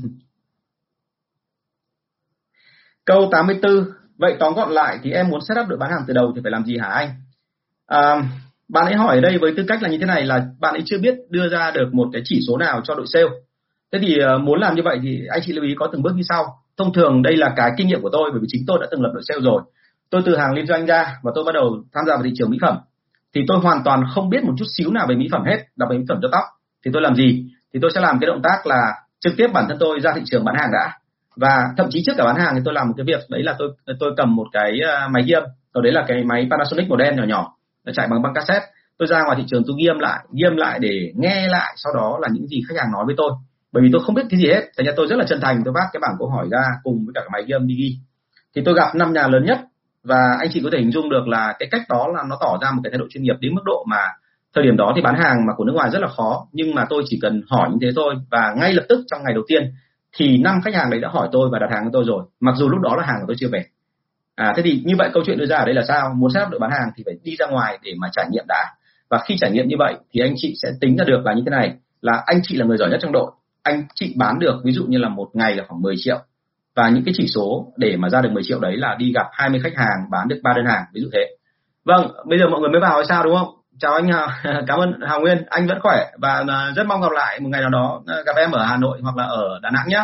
Câu 3.06 3.30
84 3.32 3.86
vậy 4.18 4.36
tóm 4.39 4.54
gọn 4.54 4.72
lại 4.72 5.00
thì 5.04 5.12
em 5.12 5.30
muốn 5.30 5.42
setup 5.42 5.68
đội 5.68 5.78
bán 5.78 5.92
hàng 5.92 6.04
từ 6.08 6.14
đầu 6.14 6.32
thì 6.36 6.42
phải 6.44 6.52
làm 6.52 6.66
gì 6.66 6.78
hả 6.78 6.88
anh? 6.88 7.10
À, 7.88 8.24
bạn 8.68 8.86
ấy 8.86 8.96
hỏi 8.96 9.16
ở 9.16 9.22
đây 9.22 9.38
với 9.38 9.54
tư 9.58 9.64
cách 9.68 9.84
là 9.84 9.89
như 9.89 9.98
thế 9.98 10.06
này 10.06 10.24
là 10.24 10.46
bạn 10.60 10.74
ấy 10.74 10.84
chưa 10.86 10.98
biết 10.98 11.16
đưa 11.30 11.50
ra 11.50 11.72
được 11.72 11.94
một 11.94 12.10
cái 12.14 12.22
chỉ 12.26 12.39
số 12.48 12.58
nào 12.58 12.82
cho 12.84 12.96
đội 12.96 13.08
sale 13.08 13.30
thế 13.92 14.00
thì 14.02 14.18
ờ, 14.18 14.38
muốn 14.38 14.60
làm 14.60 14.76
như 14.76 14.82
vậy 14.86 15.00
thì 15.04 15.22
anh 15.30 15.42
chị 15.46 15.54
lưu 15.54 15.64
ý 15.66 15.76
có 15.80 15.88
từng 15.92 16.02
bước 16.02 16.14
như 16.16 16.24
sau. 16.30 16.46
Thông 16.78 16.94
thường 16.94 17.22
đây 17.22 17.38
là 17.38 17.54
cái 17.56 17.72
kinh 17.78 17.88
nghiệm 17.88 18.02
của 18.02 18.10
tôi, 18.12 18.30
bởi 18.32 18.39
vì 18.42 18.48
chính 18.50 18.64
tôi 18.68 18.78
đã 18.82 18.88
từng 18.92 19.02
lập 19.02 19.12
đội 19.14 19.24
sale 19.28 19.42
rồi. 19.42 19.62
Tôi 20.10 20.22
từ 20.26 20.38
hàng 20.38 20.54
liên 20.54 20.68
doanh 20.68 20.86
ra 20.86 21.18
và 21.24 21.32
tôi 21.36 21.44
bắt 21.44 21.52
đầu 21.52 21.84
tham 21.94 22.06
gia 22.08 22.14
vào 22.16 22.24
thị 22.24 22.32
trường 22.36 22.50
mỹ 22.50 22.58
phẩm. 22.62 22.78
Thì 23.36 23.42
tôi 23.48 23.60
hoàn 23.60 23.82
toàn 23.86 24.04
không 24.14 24.30
biết 24.30 24.44
một 24.44 24.54
chút 24.58 24.66
xíu 24.78 24.92
nào 24.92 25.06
về 25.10 25.16
mỹ 25.16 25.28
phẩm 25.32 25.44
hết, 25.46 25.58
đặc 25.76 25.89
biệt 25.89 25.98
mỹ 25.98 26.06
phẩm 26.10 26.20
cho 26.22 26.30
tóc. 26.32 26.44
Thì 26.86 26.92
tôi 26.94 27.02
làm 27.02 27.16
gì? 27.16 27.46
Thì 27.74 27.80
tôi 27.82 27.92
sẽ 27.96 28.02
làm 28.02 28.20
cái 28.20 28.28
động 28.28 28.42
tác 28.42 28.68
là 28.68 28.82
trực 29.20 29.34
tiếp 29.38 29.48
bản 29.54 29.66
thân 29.68 29.78
tôi 29.80 30.00
ra 30.00 30.12
thị 30.16 30.22
trường 30.26 30.46
bán 30.46 30.56
hàng 30.56 30.70
đã. 30.74 30.98
Và 31.36 31.64
thậm 31.78 31.88
chí 31.89 32.04
trước 32.06 32.14
cả 32.18 32.24
bán 32.24 32.36
hàng 32.36 32.56
thì 32.56 32.62
tôi 32.66 32.74
làm 32.74 32.88
một 32.88 32.94
cái 32.98 33.06
việc, 33.06 33.20
đấy 33.30 33.44
là 33.44 33.56
tôi 33.60 33.70
tôi 34.00 34.14
cầm 34.18 34.36
một 34.36 34.48
cái 34.52 34.72
ờ, 34.86 35.08
máy 35.12 35.24
ghi 35.28 35.34
âm. 35.34 35.44
Ở 35.72 35.82
đấy 35.82 35.94
là 35.94 36.06
cái 36.08 36.24
máy 36.24 36.48
Panasonic 36.52 36.89
màu 36.89 36.98
đen 36.98 37.16
nhỏ 37.16 37.24
nhỏ 37.24 37.56
chạy 37.94 38.08
bằng 38.08 38.22
băng 38.22 38.34
cassette. 38.34 38.66
Tôi 38.98 39.08
ra 39.08 39.24
ngoài 39.24 39.38
thị 39.38 39.44
trường 39.48 39.64
tôi 39.68 39.76
ghi 39.80 39.86
âm 39.86 40.00
lại, 40.00 40.20
ghi 40.34 40.44
âm 40.44 40.56
lại 40.56 40.80
để 40.82 41.12
nghe 41.16 41.48
lại, 41.48 41.74
sau 41.78 41.94
đó 41.96 42.18
là 42.22 42.28
những 42.32 42.48
gì 42.48 42.62
khách 42.70 42.76
hàng 42.78 42.92
nói 42.92 43.04
với 43.06 43.16
tôi 43.18 43.32
bởi 43.72 43.84
vì 43.84 43.90
tôi 43.94 44.02
không 44.06 44.16
biết 44.16 44.26
cái 44.30 44.40
gì 44.40 44.48
hết. 44.48 44.62
Thành 44.78 44.86
ra 44.86 44.94
tôi 44.96 45.08
rất 45.10 45.16
là 45.16 45.26
chân 45.30 45.40
thành. 45.42 45.62
Tôi 45.66 45.74
vác 45.74 45.84
cái 45.94 46.00
bảng 46.02 46.16
câu 46.20 46.30
hỏi 46.30 46.48
ra 46.52 46.64
cùng 46.84 47.06
với 47.06 47.12
cả 47.16 47.22
cái 47.22 47.30
máy 47.34 47.44
ghi 47.48 47.52
âm 47.52 47.68
đi 47.68 47.76
ghi. 47.76 47.98
Thì 48.56 48.62
tôi 48.66 48.76
gặp 48.76 48.96
năm 48.96 49.14
nhà 49.14 49.28
lớn 49.28 49.46
nhất. 49.46 49.60
Và 50.04 50.36
anh 50.40 50.50
chị 50.54 50.62
có 50.64 50.70
thể 50.72 50.78
hình 50.78 50.92
dung 50.92 51.10
được 51.10 51.28
là 51.28 51.56
cái 51.60 51.70
cách 51.72 51.82
đó 51.90 52.08
là 52.16 52.24
nó 52.30 52.38
tỏ 52.42 52.58
ra 52.62 52.72
một 52.72 52.82
cái 52.84 52.92
thái 52.92 53.00
độ 53.00 53.06
chuyên 53.10 53.24
nghiệp 53.24 53.36
đến 53.40 53.56
mức 53.56 53.62
độ 53.66 53.86
mà 53.88 54.02
thời 54.56 54.64
điểm 54.64 54.78
đó 54.78 54.94
thì 54.96 55.02
bán 55.02 55.16
hàng 55.16 55.46
mà 55.48 55.54
của 55.54 55.64
nước 55.64 55.74
ngoài 55.74 55.90
rất 55.94 56.00
là 56.02 56.08
khó. 56.08 56.48
Nhưng 56.52 56.76
mà 56.76 56.86
tôi 56.90 57.04
chỉ 57.06 57.20
cần 57.22 57.42
hỏi 57.50 57.70
như 57.72 57.78
thế 57.82 57.88
thôi. 57.96 58.16
Và 58.32 58.54
ngay 58.58 58.74
lập 58.74 58.84
tức 58.90 59.00
trong 59.12 59.24
ngày 59.24 59.34
đầu 59.34 59.44
tiên 59.48 59.74
thì 60.18 60.38
năm 60.38 60.62
khách 60.66 60.76
hàng 60.76 60.90
đấy 60.90 61.00
đã 61.00 61.10
hỏi 61.12 61.30
tôi 61.32 61.50
và 61.52 61.60
đặt 61.60 61.68
hàng 61.72 61.84
với 61.84 61.92
tôi 61.94 62.04
rồi. 62.08 62.24
Mặc 62.40 62.56
dù 62.58 62.70
lúc 62.70 62.80
đó 62.80 62.96
là 62.96 63.04
hàng 63.06 63.18
của 63.20 63.26
tôi 63.28 63.36
chưa 63.40 63.48
về. 63.52 63.66
À 64.36 64.54
thế 64.56 64.64
thì 64.64 64.82
như 64.86 64.96
vậy 64.98 65.10
câu 65.14 65.24
chuyện 65.26 65.38
đưa 65.38 65.46
ra 65.46 65.58
ở 65.58 65.66
đây 65.66 65.76
là 65.76 65.82
sao? 65.88 66.14
Muốn 66.16 66.32
xác 66.32 66.50
được 66.52 66.58
bán 66.62 66.72
hàng 66.72 66.90
thì 66.96 67.04
phải 67.06 67.14
đi 67.24 67.36
ra 67.40 67.48
ngoài 67.48 67.80
để 67.84 67.94
mà 67.98 68.10
trải 68.12 68.26
nghiệm 68.32 68.46
đã. 68.48 68.66
Và 69.10 69.20
khi 69.28 69.36
trải 69.40 69.52
nghiệm 69.52 69.68
như 69.68 69.76
vậy 69.80 69.96
thì 70.12 70.22
anh 70.22 70.34
chị 70.36 70.54
sẽ 70.62 70.70
tính 70.82 70.98
ra 70.98 71.06
được 71.08 71.22
là 71.26 71.34
như 71.34 71.42
thế 71.46 71.50
này. 71.50 71.74
Là 72.02 72.24
anh 72.26 72.40
chị 72.44 72.56
là 72.56 72.66
người 72.66 72.78
giỏi 72.78 72.90
nhất 72.90 73.00
trong 73.02 73.12
đội 73.12 73.32
anh 73.64 73.84
chị 73.95 74.14
bán 74.18 74.39
được 74.39 74.62
ví 74.64 74.72
dụ 74.72 74.86
như 74.88 74.97
là 74.97 75.09
một 75.09 75.30
ngày 75.34 75.55
là 75.55 75.64
khoảng 75.68 75.82
10 75.82 75.95
triệu. 75.97 76.20
Và 76.76 76.89
những 76.89 77.03
cái 77.05 77.14
chỉ 77.18 77.28
số 77.28 77.74
để 77.78 77.97
mà 77.97 78.09
ra 78.09 78.22
được 78.22 78.32
10 78.32 78.43
triệu 78.43 78.59
đấy 78.59 78.78
là 78.78 78.95
đi 78.99 79.12
gặp 79.14 79.28
20 79.32 79.62
khách 79.64 79.76
hàng 79.76 80.09
bán 80.12 80.28
được 80.28 80.39
ba 80.43 80.53
đơn 80.55 80.66
hàng 80.66 80.84
ví 80.93 81.01
dụ 81.01 81.09
thế. 81.14 81.36
Vâng 81.86 82.12
bây 82.26 82.39
giờ 82.39 82.47
mọi 82.47 82.59
người 82.59 82.70
mới 82.70 82.82
vào 82.82 82.95
hay 82.95 83.05
sao 83.09 83.24
đúng 83.24 83.36
không? 83.36 83.55
Chào 83.80 83.93
anh 83.93 84.12
à, 84.12 84.43
cảm 84.68 84.80
ơn 84.80 84.99
Hào 85.07 85.20
Nguyên 85.20 85.43
anh 85.49 85.68
vẫn 85.68 85.80
khỏe 85.82 86.12
và 86.22 86.43
à, 86.47 86.72
rất 86.76 86.84
mong 86.88 87.01
gặp 87.01 87.12
lại 87.12 87.39
một 87.39 87.49
ngày 87.49 87.62
nào 87.62 87.70
đó 87.70 88.01
à, 88.07 88.16
gặp 88.26 88.36
em 88.36 88.51
ở 88.51 88.66
Hà 88.66 88.78
Nội 88.78 88.99
hoặc 89.01 89.18
là 89.18 89.24
ở 89.24 89.59
Đà 89.62 89.70
Nẵng 89.70 89.88
nhé 89.88 90.03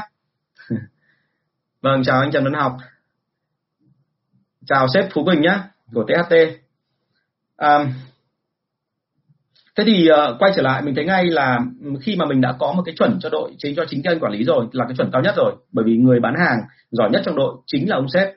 vâng 1.81 2.03
chào 2.03 2.19
anh 2.19 2.31
Trần 2.31 2.43
Văn 2.43 2.53
Học. 2.53 2.77
Chào 4.65 4.87
sếp 4.93 5.05
Phú 5.13 5.23
Quỳnh 5.25 5.41
nhé 5.41 5.59
của 5.93 6.03
THT 6.03 6.33
um, 7.57 7.93
thế 9.77 9.83
thì 9.87 10.07
uh, 10.11 10.39
quay 10.39 10.51
trở 10.55 10.61
lại 10.61 10.81
mình 10.81 10.95
thấy 10.95 11.05
ngay 11.05 11.25
là 11.25 11.59
khi 12.01 12.15
mà 12.15 12.25
mình 12.25 12.41
đã 12.41 12.55
có 12.59 12.73
một 12.73 12.83
cái 12.85 12.95
chuẩn 12.97 13.19
cho 13.19 13.29
đội 13.29 13.51
chính 13.57 13.75
cho 13.75 13.85
chính 13.89 14.03
kênh 14.03 14.19
quản 14.19 14.33
lý 14.33 14.43
rồi 14.43 14.65
là 14.71 14.85
cái 14.85 14.95
chuẩn 14.97 15.11
cao 15.11 15.21
nhất 15.21 15.33
rồi. 15.37 15.53
Bởi 15.73 15.85
vì 15.85 15.97
người 15.97 16.19
bán 16.19 16.33
hàng 16.39 16.57
giỏi 16.91 17.09
nhất 17.09 17.21
trong 17.25 17.35
đội 17.35 17.55
chính 17.65 17.89
là 17.89 17.95
ông 17.95 18.09
sếp. 18.13 18.27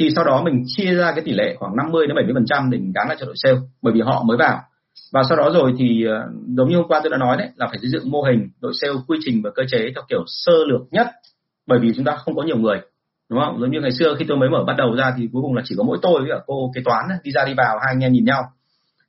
Thì 0.00 0.10
sau 0.16 0.24
đó 0.24 0.42
mình 0.44 0.62
chia 0.66 0.94
ra 0.94 1.12
cái 1.12 1.24
tỷ 1.24 1.32
lệ 1.32 1.54
khoảng 1.58 1.76
50 1.76 2.06
đến 2.06 2.16
70 2.16 2.34
phần 2.34 2.46
trăm 2.46 2.70
để 2.70 2.78
mình 2.78 2.92
gắn 2.94 3.08
lại 3.08 3.16
cho 3.20 3.26
đội 3.26 3.34
sale 3.38 3.56
bởi 3.82 3.94
vì 3.94 4.00
họ 4.00 4.22
mới 4.22 4.36
vào. 4.36 4.60
Và 5.12 5.22
sau 5.28 5.38
đó 5.38 5.50
rồi 5.54 5.74
thì 5.78 6.04
uh, 6.06 6.34
giống 6.56 6.68
như 6.68 6.76
hôm 6.76 6.88
qua 6.88 7.00
tôi 7.02 7.10
đã 7.10 7.18
nói 7.18 7.36
đấy 7.36 7.48
là 7.56 7.66
phải 7.66 7.78
xây 7.78 7.90
dựng 7.90 8.10
mô 8.10 8.22
hình 8.22 8.48
đội 8.60 8.72
sale 8.80 8.94
quy 9.06 9.18
trình 9.24 9.42
và 9.44 9.50
cơ 9.54 9.62
chế 9.70 9.78
theo 9.78 10.04
kiểu 10.08 10.24
sơ 10.26 10.52
lược 10.66 10.80
nhất 10.90 11.06
bởi 11.66 11.78
vì 11.82 11.92
chúng 11.96 12.04
ta 12.04 12.16
không 12.16 12.36
có 12.36 12.42
nhiều 12.42 12.58
người 12.58 12.80
đúng 13.30 13.40
không? 13.40 13.60
Giống 13.60 13.70
như 13.70 13.80
ngày 13.80 13.92
xưa 13.98 14.14
khi 14.18 14.24
tôi 14.28 14.36
mới 14.36 14.48
mở 14.48 14.64
bắt 14.66 14.74
đầu 14.78 14.94
ra 14.96 15.14
thì 15.16 15.28
cuối 15.32 15.42
cùng 15.42 15.54
là 15.54 15.62
chỉ 15.64 15.74
có 15.78 15.84
mỗi 15.84 15.98
tôi 16.02 16.20
với 16.20 16.30
cả 16.30 16.38
cô 16.46 16.70
kế 16.74 16.80
toán 16.84 17.04
đi 17.24 17.30
ra 17.32 17.44
đi 17.44 17.54
vào 17.56 17.78
hai 17.78 17.94
anh 17.94 18.04
em 18.04 18.12
nhìn 18.12 18.24
nhau 18.24 18.42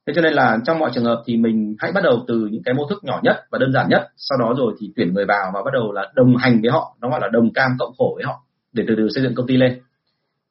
thế 0.10 0.14
cho 0.16 0.22
nên 0.22 0.34
là 0.34 0.58
trong 0.66 0.80
mọi 0.80 0.92
trường 0.94 1.04
hợp 1.04 1.24
thì 1.26 1.38
mình 1.38 1.76
hãy 1.80 1.92
bắt 1.92 2.04
đầu 2.04 2.26
từ 2.28 2.48
những 2.52 2.64
cái 2.64 2.74
mô 2.74 2.88
thức 2.90 3.04
nhỏ 3.04 3.20
nhất 3.24 3.36
và 3.52 3.60
đơn 3.60 3.74
giản 3.74 3.90
nhất, 3.90 4.08
sau 4.18 4.38
đó 4.38 4.54
rồi 4.58 4.74
thì 4.80 4.92
tuyển 4.96 5.14
người 5.14 5.26
vào 5.26 5.52
và 5.54 5.62
bắt 5.66 5.72
đầu 5.74 5.92
là 5.92 6.12
đồng 6.16 6.36
hành 6.38 6.62
với 6.62 6.72
họ, 6.72 6.96
nó 7.02 7.10
gọi 7.10 7.20
là 7.22 7.28
đồng 7.32 7.54
cam 7.54 7.72
cộng 7.80 7.94
khổ 7.98 8.14
với 8.16 8.26
họ, 8.26 8.44
để 8.74 8.84
từ 8.88 8.96
từ 8.98 9.08
xây 9.16 9.24
dựng 9.24 9.36
công 9.36 9.48
ty 9.48 9.58
lên. 9.58 9.80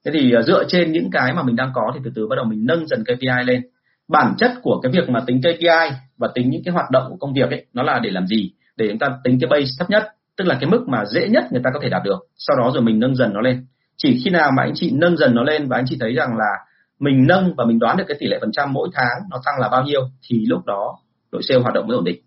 Thế 0.05 0.11
thì 0.15 0.33
ờ, 0.33 0.43
dựa 0.43 0.65
trên 0.69 0.93
những 0.93 1.11
cái 1.11 1.33
mà 1.33 1.43
mình 1.43 1.57
đang 1.57 1.71
có 1.75 1.93
thì 1.95 2.01
từ 2.05 2.11
từ 2.15 2.27
bắt 2.29 2.37
đầu 2.37 2.45
mình 2.45 2.67
nâng 2.67 2.87
dần 2.87 3.05
KPI 3.05 3.45
lên. 3.47 3.63
Bản 4.09 4.35
chất 4.39 4.53
của 4.63 4.81
cái 4.83 4.93
việc 4.93 5.09
mà 5.09 5.21
tính 5.27 5.41
KPI 5.41 5.97
và 6.19 6.29
tính 6.35 6.51
những 6.51 6.63
cái 6.65 6.75
hoạt 6.75 6.91
động 6.91 7.07
của 7.09 7.17
công 7.17 7.33
việc 7.35 7.51
ấy, 7.51 7.67
nó 7.73 7.83
là 7.83 7.99
để 7.99 8.11
làm 8.11 8.27
gì? 8.27 8.53
Để 8.77 8.89
chúng 8.89 8.99
ta 8.99 9.07
tính 9.25 9.39
cái 9.41 9.49
base 9.51 9.71
thấp 9.79 9.91
nhất, 9.91 10.03
tức 10.37 10.45
là 10.45 10.57
cái 10.61 10.71
mức 10.71 10.85
mà 10.89 11.05
dễ 11.05 11.29
nhất 11.29 11.45
người 11.53 11.61
ta 11.65 11.71
có 11.75 11.81
thể 11.83 11.89
đạt 11.89 12.03
được. 12.05 12.19
Sau 12.37 12.57
đó 12.57 12.71
rồi 12.75 12.83
mình 12.83 13.01
nâng 13.01 13.17
dần 13.17 13.33
nó 13.35 13.41
lên. 13.41 13.67
Chỉ 13.97 14.21
khi 14.25 14.31
nào 14.31 14.51
mà 14.57 14.63
anh 14.63 14.73
chị 14.75 14.91
nâng 14.95 15.17
dần 15.17 15.35
nó 15.35 15.43
lên 15.43 15.69
và 15.69 15.77
anh 15.77 15.85
chị 15.89 15.97
thấy 16.01 16.15
rằng 16.15 16.37
là 16.37 16.68
mình 16.99 17.27
nâng 17.27 17.55
và 17.57 17.65
mình 17.65 17.79
đoán 17.79 17.97
được 17.97 18.05
cái 18.09 18.17
tỷ 18.21 18.27
lệ 18.27 18.39
phần 18.41 18.53
trăm 18.53 18.73
mỗi 18.73 18.89
tháng 18.93 19.29
nó 19.31 19.37
tăng 19.45 19.55
là 19.61 19.69
bao 19.69 19.83
nhiêu, 19.83 20.01
thì 20.29 20.47
lúc 20.47 20.67
đó 20.67 20.99
đội 21.33 21.43
sale 21.43 21.61
hoạt 21.61 21.75
động 21.75 21.87
mới 21.87 21.95
ổn 21.95 22.05
định. 22.05 22.23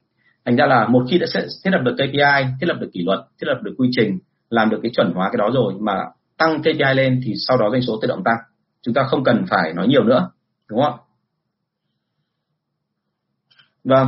Thành 0.45 0.55
ra 0.55 0.65
là 0.65 0.87
một 0.87 1.03
khi 1.09 1.17
đã 1.17 1.27
thiết 1.33 1.71
lập 1.71 1.81
được 1.83 1.95
KPI 1.95 2.47
thiết 2.61 2.67
lập 2.67 2.77
được 2.79 2.89
kỷ 2.93 3.03
luật, 3.03 3.19
thiết 3.19 3.47
lập 3.47 3.59
được 3.63 3.75
quy 3.77 3.89
trình, 3.91 4.19
làm 4.49 4.69
được 4.69 4.79
cái 4.83 4.91
chuẩn 4.95 5.11
hóa 5.15 5.29
cái 5.31 5.37
đó 5.37 5.49
rồi 5.53 5.73
mà 5.79 5.93
tăng 6.37 6.61
KPI 6.61 6.95
lên 6.95 7.21
thì 7.25 7.33
sau 7.47 7.57
đó 7.57 7.69
doanh 7.71 7.81
số 7.81 7.99
tự 8.01 8.07
động 8.07 8.23
tăng. 8.23 8.37
Chúng 8.81 8.93
ta 8.93 9.03
không 9.03 9.23
cần 9.23 9.45
phải 9.49 9.73
nói 9.73 9.87
nhiều 9.87 10.03
nữa, 10.03 10.29
đúng 10.69 10.81
không 10.83 10.99
vâng. 13.83 14.07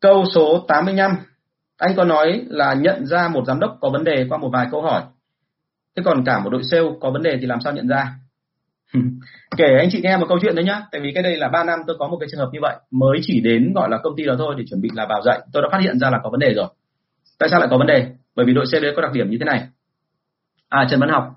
Câu 0.00 0.24
số 0.34 0.64
85 0.68 1.16
anh 1.76 1.96
có 1.96 2.04
nói 2.04 2.44
là 2.46 2.74
nhận 2.74 3.06
ra 3.06 3.28
một 3.28 3.44
giám 3.46 3.60
đốc 3.60 3.78
có 3.80 3.90
vấn 3.90 4.04
đề 4.04 4.26
qua 4.28 4.38
một 4.38 4.50
vài 4.52 4.66
câu 4.70 4.82
hỏi. 4.82 5.02
Thế 5.96 6.02
còn 6.04 6.24
cả 6.24 6.38
một 6.38 6.50
đội 6.50 6.62
sale 6.70 6.84
có 7.00 7.10
vấn 7.10 7.22
đề 7.22 7.36
thì 7.40 7.46
làm 7.46 7.60
sao 7.60 7.72
nhận 7.72 7.88
ra? 7.88 8.14
Kể 9.56 9.76
anh 9.78 9.88
chị 9.90 10.00
nghe 10.02 10.16
một 10.16 10.26
câu 10.28 10.38
chuyện 10.42 10.54
đấy 10.54 10.64
nhá. 10.64 10.82
Tại 10.92 11.00
vì 11.00 11.12
cái 11.14 11.22
đây 11.22 11.36
là 11.36 11.48
3 11.48 11.64
năm 11.64 11.78
tôi 11.86 11.96
có 11.98 12.08
một 12.08 12.16
cái 12.20 12.28
trường 12.30 12.40
hợp 12.40 12.48
như 12.52 12.58
vậy. 12.62 12.76
Mới 12.90 13.18
chỉ 13.22 13.40
đến 13.40 13.72
gọi 13.74 13.90
là 13.90 13.98
công 14.02 14.16
ty 14.16 14.24
đó 14.24 14.34
thôi 14.38 14.54
để 14.58 14.64
chuẩn 14.70 14.80
bị 14.80 14.88
là 14.94 15.06
vào 15.08 15.22
dạy. 15.22 15.40
Tôi 15.52 15.62
đã 15.62 15.68
phát 15.72 15.80
hiện 15.80 15.98
ra 15.98 16.10
là 16.10 16.20
có 16.22 16.30
vấn 16.30 16.40
đề 16.40 16.54
rồi. 16.54 16.66
Tại 17.38 17.48
sao 17.48 17.60
lại 17.60 17.68
có 17.70 17.78
vấn 17.78 17.86
đề? 17.86 18.06
Bởi 18.36 18.46
vì 18.46 18.54
đội 18.54 18.66
CD 18.66 18.82
đấy 18.82 18.92
có 18.96 19.02
đặc 19.02 19.12
điểm 19.12 19.30
như 19.30 19.36
thế 19.40 19.44
này. 19.44 19.68
À 20.68 20.86
trần 20.90 21.00
văn 21.00 21.08
học. 21.08 21.30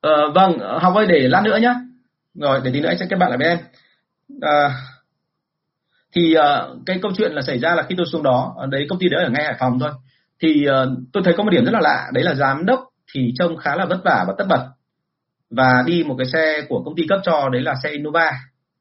Ờ, 0.00 0.30
vâng 0.34 0.58
học 0.58 0.94
ơi 0.94 1.06
để 1.06 1.28
lát 1.28 1.42
nữa 1.44 1.56
nhá. 1.62 1.74
Rồi 2.34 2.60
để 2.64 2.70
tí 2.72 2.80
nữa 2.80 2.88
anh 2.88 2.98
sẽ 2.98 3.06
kết 3.10 3.16
bạn 3.16 3.28
lại 3.28 3.38
với 3.38 3.48
em. 3.48 3.58
À, 4.40 4.70
thì 6.14 6.34
uh, 6.38 6.78
cái 6.86 6.98
câu 7.02 7.12
chuyện 7.16 7.32
là 7.32 7.42
xảy 7.42 7.58
ra 7.58 7.74
là 7.74 7.82
khi 7.82 7.94
tôi 7.98 8.06
xuống 8.12 8.22
đó 8.22 8.56
đấy 8.70 8.86
công 8.88 8.98
ty 8.98 9.08
đấy 9.08 9.24
ở 9.24 9.30
ngay 9.30 9.44
hải 9.44 9.56
phòng 9.58 9.78
thôi. 9.78 9.90
Thì 10.42 10.66
uh, 10.68 10.98
tôi 11.12 11.22
thấy 11.24 11.34
có 11.36 11.42
một 11.42 11.50
điểm 11.50 11.64
rất 11.64 11.72
là 11.72 11.80
lạ. 11.80 12.10
Đấy 12.12 12.24
là 12.24 12.34
giám 12.34 12.66
đốc 12.66 12.80
thì 13.14 13.32
trông 13.38 13.56
khá 13.56 13.76
là 13.76 13.86
vất 13.86 14.00
vả 14.04 14.24
và 14.28 14.34
tất 14.38 14.44
bật 14.48 14.68
và 15.50 15.82
đi 15.86 16.04
một 16.06 16.14
cái 16.18 16.26
xe 16.32 16.60
của 16.68 16.82
công 16.84 16.96
ty 16.96 17.06
cấp 17.08 17.20
cho 17.24 17.48
đấy 17.52 17.62
là 17.62 17.74
xe 17.82 17.90
Innova. 17.90 18.30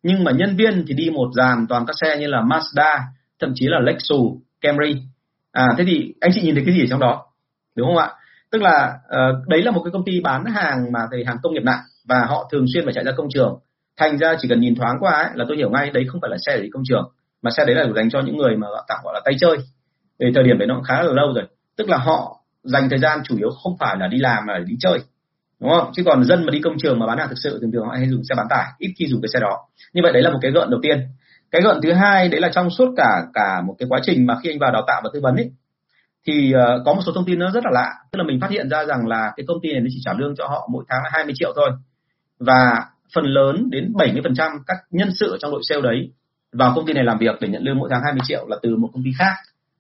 Nhưng 0.04 0.24
mà 0.24 0.32
nhân 0.32 0.56
viên 0.56 0.86
thì 0.88 0.94
đi 0.94 1.10
một 1.10 1.30
dàn 1.36 1.66
toàn 1.70 1.86
các 1.86 1.96
xe 2.02 2.18
như 2.18 2.28
là 2.28 2.42
Mazda 2.42 3.00
thậm 3.40 3.52
chí 3.56 3.68
là 3.68 3.80
Lexus 3.80 4.42
Camry. 4.62 5.02
À 5.52 5.68
thế 5.78 5.84
thì 5.88 6.14
anh 6.22 6.32
chị 6.34 6.42
nhìn 6.42 6.56
thấy 6.56 6.64
cái 6.66 6.76
gì 6.76 6.84
ở 6.84 6.88
trong 6.90 7.00
đó? 7.00 7.26
Đúng 7.76 7.88
không 7.88 7.98
ạ? 7.98 8.10
Tức 8.52 8.62
là 8.62 8.94
uh, 9.08 9.48
đấy 9.48 9.64
là 9.64 9.72
một 9.72 9.82
cái 9.84 9.92
công 9.92 10.06
ty 10.06 10.20
bán 10.20 10.46
hàng 10.46 10.92
mà 10.94 11.00
về 11.12 11.24
hàng 11.28 11.38
công 11.44 11.54
nghiệp 11.54 11.64
nặng 11.64 11.80
và 12.08 12.26
họ 12.28 12.50
thường 12.52 12.66
xuyên 12.74 12.86
phải 12.86 12.94
chạy 12.94 13.04
ra 13.04 13.12
công 13.18 13.28
trường. 13.34 13.60
Thành 13.98 14.18
ra 14.18 14.36
chỉ 14.40 14.48
cần 14.48 14.60
nhìn 14.60 14.76
thoáng 14.76 14.96
qua 15.00 15.12
ấy, 15.12 15.30
là 15.34 15.46
tôi 15.48 15.58
hiểu 15.58 15.70
ngay 15.70 15.90
đấy 15.90 16.06
không 16.08 16.22
phải 16.22 16.30
là 16.30 16.38
xe 16.46 16.56
để 16.56 16.62
đi 16.62 16.70
công 16.74 16.84
trường 16.86 17.12
mà 17.42 17.52
xe 17.52 17.66
đấy 17.66 17.76
là 17.76 17.86
dành 17.96 18.10
cho 18.10 18.22
những 18.22 18.38
người 18.38 18.58
mà 18.58 18.68
tạm 18.88 18.98
gọi 19.04 19.14
là 19.14 19.22
tay 19.26 19.34
chơi. 19.40 19.58
Về 20.20 20.32
thời 20.36 20.44
điểm 20.44 20.58
đấy 20.58 20.68
nó 20.68 20.76
cũng 20.76 20.84
khá 20.84 21.02
là 21.02 21.14
lâu 21.14 21.34
rồi. 21.36 21.46
Tức 21.78 21.90
là 21.90 21.98
họ 21.98 22.42
dành 22.64 22.90
thời 22.90 23.00
gian 23.00 23.20
chủ 23.24 23.38
yếu 23.38 23.50
không 23.64 23.78
phải 23.80 23.96
là 24.00 24.08
đi 24.08 24.18
làm 24.18 24.44
mà 24.48 24.54
là 24.54 24.60
đi 24.60 24.76
chơi 24.80 25.00
đúng 25.60 25.70
không? 25.70 25.92
Chứ 25.96 26.04
còn 26.06 26.24
dân 26.24 26.46
mà 26.46 26.52
đi 26.52 26.60
công 26.64 26.78
trường 26.78 27.00
mà 27.00 27.08
bán 27.08 27.18
hàng 27.18 27.30
thực 27.30 27.38
sự 27.44 27.60
thường 27.62 27.72
thường 27.72 27.86
họ 27.86 27.94
hay 27.94 28.10
dùng 28.10 28.24
xe 28.24 28.36
bán 28.36 28.48
tải 28.50 28.66
ít 28.78 28.94
khi 28.98 29.08
dùng 29.08 29.22
cái 29.22 29.30
xe 29.34 29.40
đó. 29.40 29.58
Như 29.94 30.02
vậy 30.04 30.14
đấy 30.14 30.22
là 30.22 30.30
một 30.30 30.40
cái 30.42 30.52
gợn 30.52 30.70
đầu 30.70 30.80
tiên. 30.84 31.08
Cái 31.52 31.62
gợn 31.62 31.80
thứ 31.84 31.94
hai 31.94 32.30
đấy 32.30 32.42
là 32.42 32.50
trong 32.54 32.70
suốt 32.70 32.94
cả 32.98 33.22
cả 33.34 33.62
một 33.62 33.76
cái 33.80 33.88
quá 33.90 34.00
trình 34.04 34.26
mà 34.26 34.38
khi 34.44 34.50
anh 34.52 34.60
vào 34.60 34.72
đào 34.72 34.84
tạo 34.88 35.02
và 35.04 35.10
tư 35.14 35.20
vấn 35.24 35.36
ấy 35.36 35.52
thì 36.28 36.54
uh, 36.56 36.86
có 36.86 36.94
một 36.94 37.02
số 37.06 37.12
thông 37.16 37.26
tin 37.26 37.40
nó 37.40 37.52
rất 37.52 37.64
là 37.64 37.72
lạ. 37.74 37.94
Tức 38.12 38.18
là 38.18 38.24
mình 38.24 38.40
phát 38.42 38.50
hiện 38.50 38.70
ra 38.70 38.86
rằng 38.86 39.08
là 39.08 39.32
cái 39.38 39.46
công 39.48 39.58
ty 39.64 39.72
này 39.72 39.82
nó 39.82 39.88
chỉ 39.92 40.00
trả 40.06 40.14
lương 40.14 40.36
cho 40.36 40.48
họ 40.48 40.70
mỗi 40.72 40.84
tháng 40.90 41.04
là 41.04 41.10
20 41.14 41.34
triệu 41.38 41.54
thôi. 41.56 41.70
Và 42.40 42.86
phần 43.16 43.26
lớn 43.26 43.70
đến 43.70 43.94
70% 43.94 44.60
các 44.68 44.78
nhân 44.92 45.10
sự 45.20 45.38
trong 45.40 45.52
đội 45.52 45.62
sale 45.70 45.82
đấy 45.82 46.12
vào 46.52 46.74
công 46.76 46.86
ty 46.86 46.94
này 46.94 47.04
làm 47.04 47.18
việc 47.18 47.36
để 47.42 47.48
nhận 47.48 47.64
lương 47.64 47.78
mỗi 47.78 47.90
tháng 47.92 48.02
20 48.04 48.22
triệu 48.24 48.48
là 48.48 48.58
từ 48.62 48.76
một 48.76 48.90
công 48.94 49.04
ty 49.04 49.12
khác. 49.18 49.36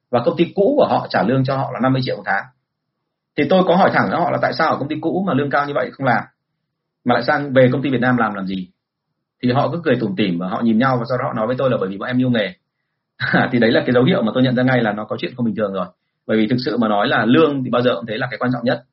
Và 0.09 0.21
công 0.25 0.37
ty 0.37 0.51
cũ 0.55 0.73
của 0.77 0.87
họ 0.89 1.07
trả 1.09 1.23
lương 1.23 1.43
cho 1.45 1.57
họ 1.57 1.71
là 1.73 1.79
50 1.79 2.01
triệu 2.05 2.17
một 2.17 2.23
tháng 2.25 2.43
thì 3.37 3.43
tôi 3.49 3.63
có 3.67 3.75
hỏi 3.75 3.89
thẳng 3.93 4.07
với 4.09 4.19
họ 4.19 4.31
là 4.31 4.37
tại 4.41 4.53
sao 4.53 4.69
ở 4.69 4.77
công 4.79 4.87
ty 4.87 4.95
cũ 5.01 5.23
mà 5.27 5.33
lương 5.33 5.49
cao 5.49 5.67
như 5.67 5.73
vậy 5.75 5.89
không 5.91 6.07
làm? 6.07 6.23
Mà 7.05 7.13
lại 7.13 7.23
sang 7.27 7.53
về 7.53 7.69
công 7.71 7.81
ty 7.81 7.89
Việt 7.89 8.01
Nam 8.01 8.17
làm 8.17 8.33
làm 8.33 8.45
gì? 8.45 8.69
Thì 9.43 9.51
họ 9.51 9.69
cứ 9.71 9.81
cười 9.83 9.95
tủm 9.95 10.15
tỉm 10.15 10.39
và 10.39 10.47
họ 10.47 10.61
nhìn 10.61 10.77
nhau 10.77 10.97
và 10.97 11.05
sau 11.09 11.17
đó 11.17 11.23
họ 11.27 11.33
nói 11.33 11.47
với 11.47 11.55
tôi 11.59 11.69
là 11.69 11.77
bởi 11.79 11.89
vì 11.89 11.97
bọn 11.97 12.07
em 12.07 12.21
yêu 12.21 12.29
nghề. 12.29 12.53
Thì 13.51 13.59
đấy 13.59 13.71
là 13.71 13.81
cái 13.85 13.93
dấu 13.93 14.03
hiệu 14.03 14.21
mà 14.21 14.31
tôi 14.33 14.43
nhận 14.43 14.55
ra 14.55 14.63
ngay 14.63 14.81
là 14.81 14.93
nó 14.93 15.05
có 15.05 15.17
chuyện 15.19 15.33
không 15.35 15.45
bình 15.45 15.55
thường 15.55 15.73
rồi. 15.73 15.85
Bởi 16.27 16.37
vì 16.37 16.47
thực 16.47 16.57
sự 16.65 16.77
mà 16.77 16.87
nói 16.87 17.07
là 17.07 17.25
lương 17.25 17.63
thì 17.63 17.69
bao 17.69 17.81
giờ 17.81 17.95
cũng 17.95 18.05
thấy 18.05 18.17
là 18.17 18.27
cái 18.31 18.37
quan 18.39 18.51
trọng 18.53 18.63
nhất. 18.63 18.83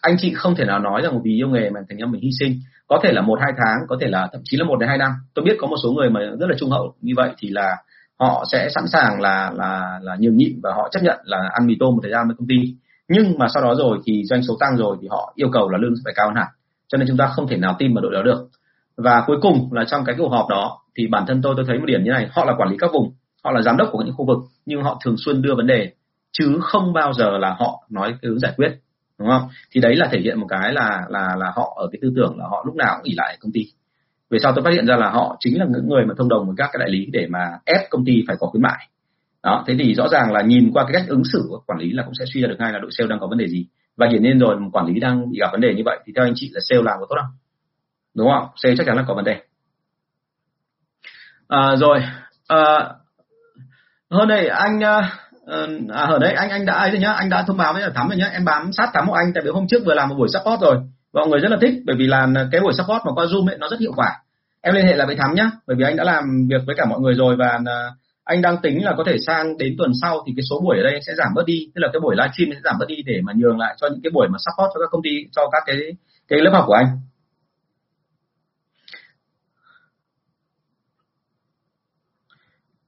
Anh 0.00 0.16
chị 0.18 0.34
không 0.34 0.54
thể 0.54 0.64
nào 0.64 0.78
nói 0.78 1.02
rằng 1.02 1.22
vì 1.22 1.36
yêu 1.36 1.48
nghề 1.48 1.70
mà 1.70 1.80
thành 1.88 1.98
ra 1.98 2.06
mình 2.06 2.20
hy 2.20 2.30
sinh. 2.40 2.60
Có 2.86 3.00
thể 3.02 3.12
là 3.12 3.22
một, 3.22 3.38
hai 3.40 3.52
tháng, 3.56 3.78
có 3.88 3.96
thể 4.00 4.06
là 4.06 4.28
thậm 4.32 4.40
chí 4.44 4.56
là 4.56 4.64
một 4.64 4.76
đến 4.80 4.88
hai 4.88 4.98
năm. 4.98 5.10
Tôi 5.34 5.44
biết 5.44 5.56
có 5.60 5.66
một 5.66 5.76
số 5.82 5.92
người 5.92 6.10
mà 6.10 6.20
rất 6.20 6.46
là 6.48 6.56
trung 6.58 6.70
hậu 6.70 6.94
như 7.00 7.12
vậy 7.16 7.30
thì 7.38 7.48
là 7.48 7.76
họ 8.18 8.44
sẽ 8.52 8.68
sẵn 8.74 8.86
sàng 8.86 9.20
là 9.20 9.52
là 9.54 9.98
là 10.02 10.16
nhường 10.20 10.36
nhịn 10.36 10.60
và 10.62 10.72
họ 10.74 10.88
chấp 10.92 11.00
nhận 11.02 11.20
là 11.24 11.50
ăn 11.52 11.66
mì 11.66 11.76
tôm 11.80 11.94
một 11.94 12.00
thời 12.02 12.12
gian 12.12 12.26
với 12.26 12.36
công 12.38 12.48
ty 12.48 12.74
nhưng 13.12 13.38
mà 13.38 13.46
sau 13.54 13.62
đó 13.62 13.74
rồi 13.74 13.98
thì 14.04 14.24
doanh 14.24 14.42
số 14.42 14.56
tăng 14.60 14.76
rồi 14.76 14.96
thì 15.02 15.08
họ 15.10 15.32
yêu 15.36 15.48
cầu 15.52 15.68
là 15.68 15.78
lương 15.78 15.94
phải 16.04 16.14
cao 16.16 16.26
hơn 16.28 16.36
hẳn. 16.36 16.48
Cho 16.88 16.98
nên 16.98 17.08
chúng 17.08 17.16
ta 17.16 17.26
không 17.26 17.48
thể 17.48 17.56
nào 17.56 17.76
tin 17.78 17.94
vào 17.94 18.02
đội 18.02 18.12
đó 18.12 18.22
được. 18.22 18.48
Và 18.96 19.24
cuối 19.26 19.36
cùng 19.42 19.72
là 19.72 19.84
trong 19.84 20.04
cái 20.04 20.14
cuộc 20.18 20.28
họp 20.28 20.48
đó 20.48 20.78
thì 20.96 21.06
bản 21.06 21.24
thân 21.26 21.42
tôi 21.42 21.54
tôi 21.56 21.64
thấy 21.68 21.78
một 21.78 21.86
điểm 21.86 22.04
như 22.04 22.10
này. 22.10 22.28
Họ 22.32 22.44
là 22.44 22.54
quản 22.58 22.68
lý 22.68 22.76
các 22.80 22.90
vùng, 22.92 23.12
họ 23.44 23.50
là 23.50 23.62
giám 23.62 23.76
đốc 23.76 23.88
của 23.92 24.02
những 24.02 24.14
khu 24.16 24.26
vực, 24.26 24.38
nhưng 24.66 24.82
họ 24.82 25.00
thường 25.04 25.16
xuyên 25.18 25.42
đưa 25.42 25.54
vấn 25.54 25.66
đề, 25.66 25.92
chứ 26.32 26.58
không 26.60 26.92
bao 26.92 27.12
giờ 27.12 27.38
là 27.38 27.56
họ 27.58 27.86
nói 27.90 28.14
cái 28.22 28.28
hướng 28.28 28.38
giải 28.38 28.52
quyết, 28.56 28.72
đúng 29.18 29.28
không? 29.28 29.48
Thì 29.72 29.80
đấy 29.80 29.96
là 29.96 30.08
thể 30.12 30.20
hiện 30.20 30.40
một 30.40 30.46
cái 30.48 30.72
là 30.72 31.02
là 31.08 31.36
là 31.38 31.52
họ 31.54 31.76
ở 31.76 31.88
cái 31.92 31.98
tư 32.02 32.12
tưởng 32.16 32.38
là 32.38 32.44
họ 32.50 32.62
lúc 32.66 32.74
nào 32.74 32.94
cũng 32.96 33.04
nghỉ 33.04 33.14
lại 33.16 33.36
công 33.40 33.52
ty. 33.52 33.60
Về 34.30 34.38
sau 34.42 34.52
tôi 34.52 34.64
phát 34.64 34.74
hiện 34.74 34.86
ra 34.86 34.96
là 34.96 35.10
họ 35.10 35.36
chính 35.40 35.58
là 35.58 35.66
những 35.68 35.88
người 35.88 36.04
mà 36.06 36.14
thông 36.18 36.28
đồng 36.28 36.46
với 36.46 36.54
các 36.56 36.70
cái 36.72 36.80
đại 36.80 36.90
lý 36.90 37.06
để 37.12 37.26
mà 37.30 37.50
ép 37.64 37.90
công 37.90 38.04
ty 38.04 38.24
phải 38.26 38.36
có 38.40 38.46
khuyến 38.46 38.62
mại 38.62 38.88
đó 39.42 39.64
thế 39.66 39.74
thì 39.78 39.94
rõ 39.94 40.08
ràng 40.08 40.32
là 40.32 40.42
nhìn 40.42 40.70
qua 40.72 40.84
cái 40.84 40.92
cách 40.92 41.08
ứng 41.08 41.24
xử 41.32 41.44
của 41.48 41.60
quản 41.66 41.78
lý 41.78 41.92
là 41.92 42.02
cũng 42.02 42.14
sẽ 42.18 42.24
suy 42.34 42.40
ra 42.40 42.48
được 42.48 42.56
ngay 42.58 42.72
là 42.72 42.78
đội 42.78 42.90
sale 42.92 43.08
đang 43.08 43.20
có 43.20 43.26
vấn 43.26 43.38
đề 43.38 43.48
gì. 43.48 43.66
Và 43.96 44.08
hiển 44.08 44.22
nhiên 44.22 44.38
rồi 44.38 44.56
quản 44.72 44.86
lý 44.86 45.00
đang 45.00 45.30
bị 45.30 45.38
gặp 45.40 45.48
vấn 45.52 45.60
đề 45.60 45.74
như 45.74 45.82
vậy 45.84 45.98
thì 46.06 46.12
theo 46.16 46.24
anh 46.24 46.32
chị 46.36 46.50
là 46.52 46.60
sale 46.68 46.82
làm 46.82 46.96
có 47.00 47.06
tốt 47.10 47.16
không? 47.20 47.30
Đúng 48.14 48.28
không? 48.32 48.48
Sale 48.56 48.74
chắc 48.78 48.86
chắn 48.86 48.96
là 48.96 49.04
có 49.08 49.14
vấn 49.14 49.24
đề. 49.24 49.40
À, 51.48 51.76
rồi 51.76 52.02
à, 52.48 52.88
hơn 54.10 54.28
đây 54.28 54.48
anh 54.48 54.84
à, 54.84 55.18
à 55.88 56.02
ở 56.02 56.18
đây 56.18 56.32
anh 56.32 56.50
anh 56.50 56.66
đã 56.66 56.74
ấy 56.74 56.90
rồi 56.90 57.00
nhá? 57.00 57.12
Anh 57.12 57.30
đã 57.30 57.44
thông 57.46 57.56
báo 57.56 57.72
với 57.72 57.82
thắm 57.94 58.08
rồi 58.08 58.16
nhá. 58.16 58.30
Em 58.32 58.44
bám 58.44 58.72
sát 58.72 58.90
thắm 58.94 59.06
của 59.08 59.14
anh 59.14 59.32
tại 59.34 59.42
vì 59.44 59.50
hôm 59.50 59.66
trước 59.68 59.82
vừa 59.86 59.94
làm 59.94 60.08
một 60.08 60.14
buổi 60.18 60.28
support 60.28 60.60
rồi. 60.60 60.76
Và 61.12 61.20
mọi 61.20 61.28
người 61.28 61.40
rất 61.40 61.50
là 61.50 61.56
thích 61.60 61.74
bởi 61.86 61.96
vì 61.96 62.06
là 62.06 62.28
cái 62.52 62.60
buổi 62.60 62.72
support 62.72 63.04
mà 63.04 63.12
qua 63.14 63.24
zoom 63.24 63.48
ấy 63.48 63.58
nó 63.58 63.68
rất 63.68 63.80
hiệu 63.80 63.92
quả. 63.96 64.08
Em 64.60 64.74
liên 64.74 64.86
hệ 64.86 64.96
lại 64.96 65.06
với 65.06 65.16
thắm 65.16 65.34
nhá 65.34 65.50
bởi 65.66 65.76
vì 65.76 65.84
anh 65.84 65.96
đã 65.96 66.04
làm 66.04 66.24
việc 66.50 66.62
với 66.66 66.76
cả 66.78 66.84
mọi 66.84 67.00
người 67.00 67.14
rồi 67.14 67.36
và 67.36 67.58
à, 67.66 67.76
anh 68.24 68.42
đang 68.42 68.56
tính 68.62 68.84
là 68.84 68.94
có 68.96 69.04
thể 69.06 69.16
sang 69.26 69.58
đến 69.58 69.74
tuần 69.78 69.92
sau 70.02 70.24
thì 70.26 70.32
cái 70.36 70.42
số 70.50 70.60
buổi 70.60 70.76
ở 70.76 70.82
đây 70.82 71.00
sẽ 71.06 71.12
giảm 71.14 71.34
bớt 71.34 71.42
đi. 71.46 71.70
Tức 71.74 71.80
là 71.80 71.88
cái 71.92 72.00
buổi 72.00 72.16
livestream 72.16 72.50
sẽ 72.52 72.60
giảm 72.64 72.76
bớt 72.78 72.86
đi 72.88 73.02
để 73.06 73.20
mà 73.22 73.32
nhường 73.36 73.58
lại 73.58 73.74
cho 73.80 73.88
những 73.88 74.00
cái 74.02 74.10
buổi 74.10 74.28
mà 74.28 74.38
support 74.38 74.70
cho 74.74 74.80
các 74.80 74.88
công 74.90 75.02
ty 75.02 75.10
cho 75.32 75.42
các 75.52 75.62
cái 75.66 75.76
cái 76.28 76.40
lớp 76.40 76.50
học 76.52 76.64
của 76.66 76.74
anh. 76.74 76.86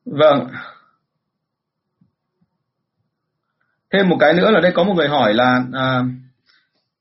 Vâng. 0.05 0.49
Thêm 3.93 4.09
một 4.09 4.17
cái 4.21 4.35
nữa 4.35 4.51
là 4.51 4.61
đây 4.61 4.73
có 4.75 4.85
một 4.85 4.95
người 4.95 5.09
hỏi 5.09 5.35
là 5.35 5.65
à, 5.73 6.03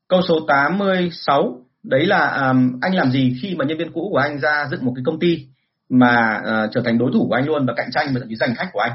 câu 0.07 0.21
số 0.27 0.39
86 0.47 1.65
đấy 1.83 2.05
là 2.05 2.19
à, 2.19 2.53
anh 2.81 2.95
làm 2.95 3.11
gì 3.11 3.37
khi 3.41 3.55
mà 3.55 3.65
nhân 3.65 3.77
viên 3.77 3.93
cũ 3.93 4.09
của 4.11 4.17
anh 4.17 4.39
ra 4.39 4.67
dựng 4.71 4.85
một 4.85 4.93
cái 4.95 5.03
công 5.05 5.19
ty? 5.19 5.47
Mà 5.93 6.41
uh, 6.41 6.71
trở 6.73 6.81
thành 6.85 6.97
đối 6.97 7.11
thủ 7.13 7.25
của 7.29 7.35
anh 7.35 7.45
luôn 7.45 7.65
và 7.65 7.73
cạnh 7.77 7.89
tranh 7.91 8.07
và 8.13 8.19
thậm 8.19 8.29
chí 8.29 8.35
giành 8.35 8.55
khách 8.55 8.69
của 8.73 8.79
anh. 8.79 8.91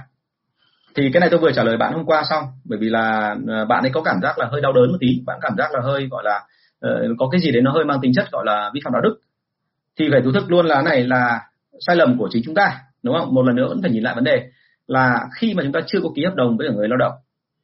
Thì 0.94 1.10
cái 1.12 1.20
này 1.20 1.28
tôi 1.30 1.40
vừa 1.40 1.52
trả 1.52 1.62
lời 1.62 1.76
bạn 1.76 1.92
hôm 1.92 2.04
qua 2.04 2.22
xong 2.30 2.44
bởi 2.64 2.78
vì 2.78 2.88
là 2.88 3.36
uh, 3.42 3.68
bạn 3.68 3.84
ấy 3.84 3.90
có 3.94 4.02
cảm 4.02 4.16
giác 4.22 4.38
là 4.38 4.48
hơi 4.52 4.60
đau 4.60 4.72
đớn 4.72 4.92
một 4.92 4.98
tí 5.00 5.22
bạn 5.26 5.38
cảm 5.42 5.52
giác 5.58 5.74
là 5.74 5.80
hơi 5.80 6.08
gọi 6.10 6.24
là 6.24 6.42
uh, 6.86 7.16
có 7.18 7.28
cái 7.32 7.40
gì 7.40 7.50
đấy 7.50 7.62
nó 7.62 7.72
hơi 7.72 7.84
mang 7.84 7.98
tính 8.02 8.12
chất 8.14 8.30
gọi 8.32 8.44
là 8.46 8.70
vi 8.74 8.80
phạm 8.84 8.92
đạo 8.92 9.02
đức. 9.02 9.18
Thì 9.98 10.08
phải 10.12 10.20
thú 10.24 10.32
thực 10.32 10.50
luôn 10.50 10.66
là 10.66 10.82
này 10.82 11.04
là 11.04 11.40
sai 11.86 11.96
lầm 11.96 12.18
của 12.18 12.28
chính 12.32 12.42
chúng 12.44 12.54
ta 12.54 12.78
đúng 13.02 13.16
không? 13.18 13.34
Một 13.34 13.42
lần 13.42 13.56
nữa 13.56 13.68
vẫn 13.68 13.82
phải 13.82 13.90
nhìn 13.90 14.02
lại 14.02 14.14
vấn 14.14 14.24
đề 14.24 14.42
là 14.86 15.20
khi 15.36 15.54
mà 15.54 15.62
chúng 15.62 15.72
ta 15.72 15.80
chưa 15.86 15.98
có 16.02 16.08
ký 16.16 16.24
hợp 16.24 16.34
đồng 16.34 16.56
với 16.56 16.70
người 16.70 16.88
lao 16.88 16.96
động 16.96 17.12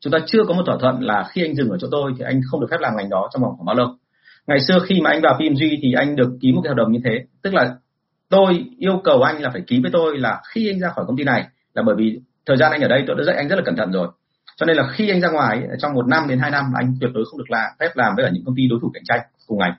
chúng 0.05 0.11
ta 0.11 0.19
chưa 0.27 0.45
có 0.49 0.55
một 0.55 0.63
thỏa 0.67 0.77
thuận 0.81 1.01
là 1.01 1.25
khi 1.31 1.45
anh 1.45 1.55
dừng 1.55 1.71
ở 1.71 1.79
chỗ 1.81 1.89
tôi 1.91 2.13
thì 2.19 2.25
anh 2.25 2.41
không 2.51 2.61
được 2.61 2.67
phép 2.71 2.81
làm 2.81 2.93
ngành 2.97 3.11
đó 3.11 3.29
trong 3.33 3.43
vòng 3.43 3.53
khoảng 3.57 3.67
bao 3.67 3.77
lâu. 3.77 3.89
Ngày 4.47 4.61
xưa 4.61 4.79
khi 4.87 5.01
mà 5.01 5.11
anh 5.11 5.21
vào 5.23 5.35
PMG 5.35 5.63
thì 5.83 5.93
anh 5.97 6.17
được 6.17 6.31
ký 6.41 6.53
một 6.53 6.61
cái 6.65 6.69
hợp 6.69 6.75
đồng 6.75 6.93
như 6.93 7.01
thế 7.05 7.25
tức 7.43 7.55
là 7.55 7.75
tôi 8.29 8.65
yêu 8.79 9.01
cầu 9.05 9.23
anh 9.23 9.43
là 9.43 9.51
phải 9.51 9.63
ký 9.67 9.81
với 9.83 9.91
tôi 9.95 10.19
là 10.19 10.41
khi 10.49 10.71
anh 10.71 10.81
ra 10.81 10.89
khỏi 10.89 11.05
công 11.07 11.17
ty 11.17 11.25
này 11.25 11.49
là 11.75 11.83
bởi 11.87 11.95
vì 11.99 12.21
thời 12.47 12.57
gian 12.57 12.73
anh 12.73 12.81
ở 12.81 12.89
đây 12.89 13.05
tôi 13.07 13.17
đã 13.17 13.25
dạy 13.25 13.37
anh 13.37 13.49
rất 13.49 13.57
là 13.57 13.63
cẩn 13.65 13.77
thận 13.77 13.93
rồi. 13.93 14.09
Cho 14.57 14.67
nên 14.67 14.77
là 14.77 14.89
khi 14.93 15.11
anh 15.11 15.21
ra 15.21 15.31
ngoài 15.31 15.63
trong 15.79 15.93
một 15.95 16.07
năm 16.07 16.29
đến 16.29 16.39
hai 16.39 16.51
năm 16.51 16.65
anh 16.75 16.95
tuyệt 17.01 17.11
đối 17.15 17.25
không 17.31 17.39
được 17.39 17.51
làm, 17.51 17.71
phép 17.81 17.91
làm 17.95 18.13
với 18.17 18.25
cả 18.25 18.31
những 18.35 18.43
công 18.47 18.55
ty 18.57 18.69
đối 18.69 18.79
thủ 18.83 18.91
cạnh 18.95 19.05
tranh 19.05 19.21
cùng 19.47 19.59
ngành. 19.59 19.75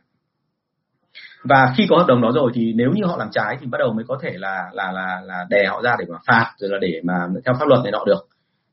Và 1.43 1.73
khi 1.77 1.87
có 1.89 1.97
hợp 1.97 2.05
đồng 2.07 2.21
đó 2.21 2.31
rồi 2.35 2.51
thì 2.55 2.73
nếu 2.75 2.91
như 2.95 3.05
họ 3.05 3.17
làm 3.17 3.27
trái 3.31 3.57
thì 3.61 3.67
bắt 3.67 3.77
đầu 3.77 3.93
mới 3.93 4.05
có 4.07 4.19
thể 4.21 4.31
là 4.35 4.69
là 4.73 4.91
là 4.91 5.21
là 5.25 5.45
đè 5.49 5.65
họ 5.65 5.81
ra 5.81 5.95
để 5.99 6.05
mà 6.09 6.17
phạt 6.27 6.51
rồi 6.57 6.69
là 6.69 6.77
để 6.81 7.01
mà 7.03 7.13
theo 7.45 7.55
pháp 7.59 7.67
luật 7.67 7.83
này 7.83 7.91
nọ 7.91 8.03
được. 8.05 8.27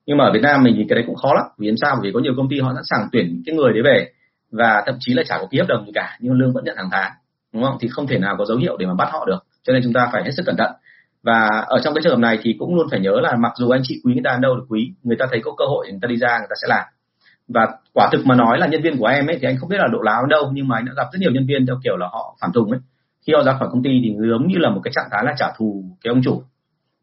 Nhưng 0.06 0.16
mà 0.16 0.24
ở 0.24 0.32
Việt 0.32 0.42
Nam 0.42 0.62
mình 0.62 0.74
thì 0.78 0.84
cái 0.88 0.96
đấy 0.96 1.04
cũng 1.06 1.16
khó 1.16 1.34
lắm, 1.34 1.46
vì 1.58 1.74
sao? 1.80 1.98
Vì 2.02 2.10
có 2.14 2.20
nhiều 2.20 2.32
công 2.36 2.48
ty 2.48 2.60
họ 2.60 2.72
sẵn 2.74 2.84
sàng 2.84 3.08
tuyển 3.12 3.42
cái 3.46 3.54
người 3.54 3.72
đấy 3.72 3.82
về 3.84 4.10
và 4.52 4.82
thậm 4.86 4.94
chí 5.00 5.14
là 5.14 5.22
chả 5.26 5.38
có 5.38 5.46
ký 5.50 5.58
hợp 5.58 5.66
đồng 5.68 5.86
gì 5.86 5.92
cả, 5.94 6.16
nhưng 6.20 6.32
lương 6.32 6.52
vẫn 6.52 6.64
nhận 6.64 6.76
hàng 6.76 6.88
tháng, 6.92 7.12
đúng 7.52 7.62
không? 7.62 7.76
Thì 7.80 7.88
không 7.88 8.06
thể 8.06 8.18
nào 8.18 8.36
có 8.38 8.44
dấu 8.44 8.58
hiệu 8.58 8.76
để 8.76 8.86
mà 8.86 8.94
bắt 8.94 9.08
họ 9.12 9.24
được 9.26 9.38
cho 9.62 9.72
nên 9.72 9.82
chúng 9.84 9.92
ta 9.92 10.08
phải 10.12 10.22
hết 10.24 10.30
sức 10.36 10.42
cẩn 10.46 10.56
thận. 10.56 10.72
Và 11.22 11.48
ở 11.66 11.80
trong 11.84 11.94
cái 11.94 12.02
trường 12.04 12.12
hợp 12.12 12.18
này 12.18 12.38
thì 12.42 12.56
cũng 12.58 12.74
luôn 12.74 12.86
phải 12.90 13.00
nhớ 13.00 13.20
là 13.22 13.36
mặc 13.36 13.52
dù 13.56 13.70
anh 13.70 13.80
chị 13.84 14.00
quý 14.04 14.12
người 14.14 14.22
ta 14.24 14.38
đâu 14.42 14.56
được 14.56 14.64
quý, 14.68 14.92
người 15.02 15.16
ta 15.16 15.26
thấy 15.30 15.40
có 15.44 15.52
cơ 15.56 15.64
hội, 15.64 15.86
người 15.90 15.98
ta 16.02 16.06
đi 16.06 16.16
ra, 16.16 16.38
người 16.38 16.48
ta 16.50 16.54
sẽ 16.62 16.66
làm. 16.68 16.84
Và 17.48 17.68
quả 17.92 18.08
thực 18.12 18.26
mà 18.26 18.34
nói 18.34 18.58
là 18.58 18.66
nhân 18.66 18.82
viên 18.82 18.98
của 18.98 19.06
em 19.06 19.26
ấy 19.26 19.38
thì 19.40 19.48
anh 19.48 19.56
không 19.58 19.68
biết 19.68 19.76
là 19.78 19.86
độ 19.92 19.98
láo 20.02 20.26
đâu, 20.26 20.50
nhưng 20.52 20.68
mà 20.68 20.76
anh 20.76 20.84
đã 20.84 20.92
gặp 20.96 21.06
rất 21.12 21.18
nhiều 21.20 21.30
nhân 21.30 21.46
viên 21.46 21.66
theo 21.66 21.76
kiểu 21.84 21.96
là 21.96 22.06
họ 22.06 22.36
phản 22.40 22.52
thùng 22.52 22.70
ấy. 22.70 22.80
Khi 23.26 23.32
họ 23.32 23.42
ra 23.42 23.52
khỏi 23.58 23.68
công 23.72 23.82
ty 23.82 23.90
thì 24.04 24.14
giống 24.30 24.46
như 24.46 24.58
là 24.58 24.70
một 24.70 24.80
cái 24.84 24.92
trạng 24.94 25.08
thái 25.10 25.24
là 25.24 25.34
trả 25.38 25.46
thù 25.58 25.84
cái 26.04 26.10
ông 26.10 26.22
chủ. 26.24 26.42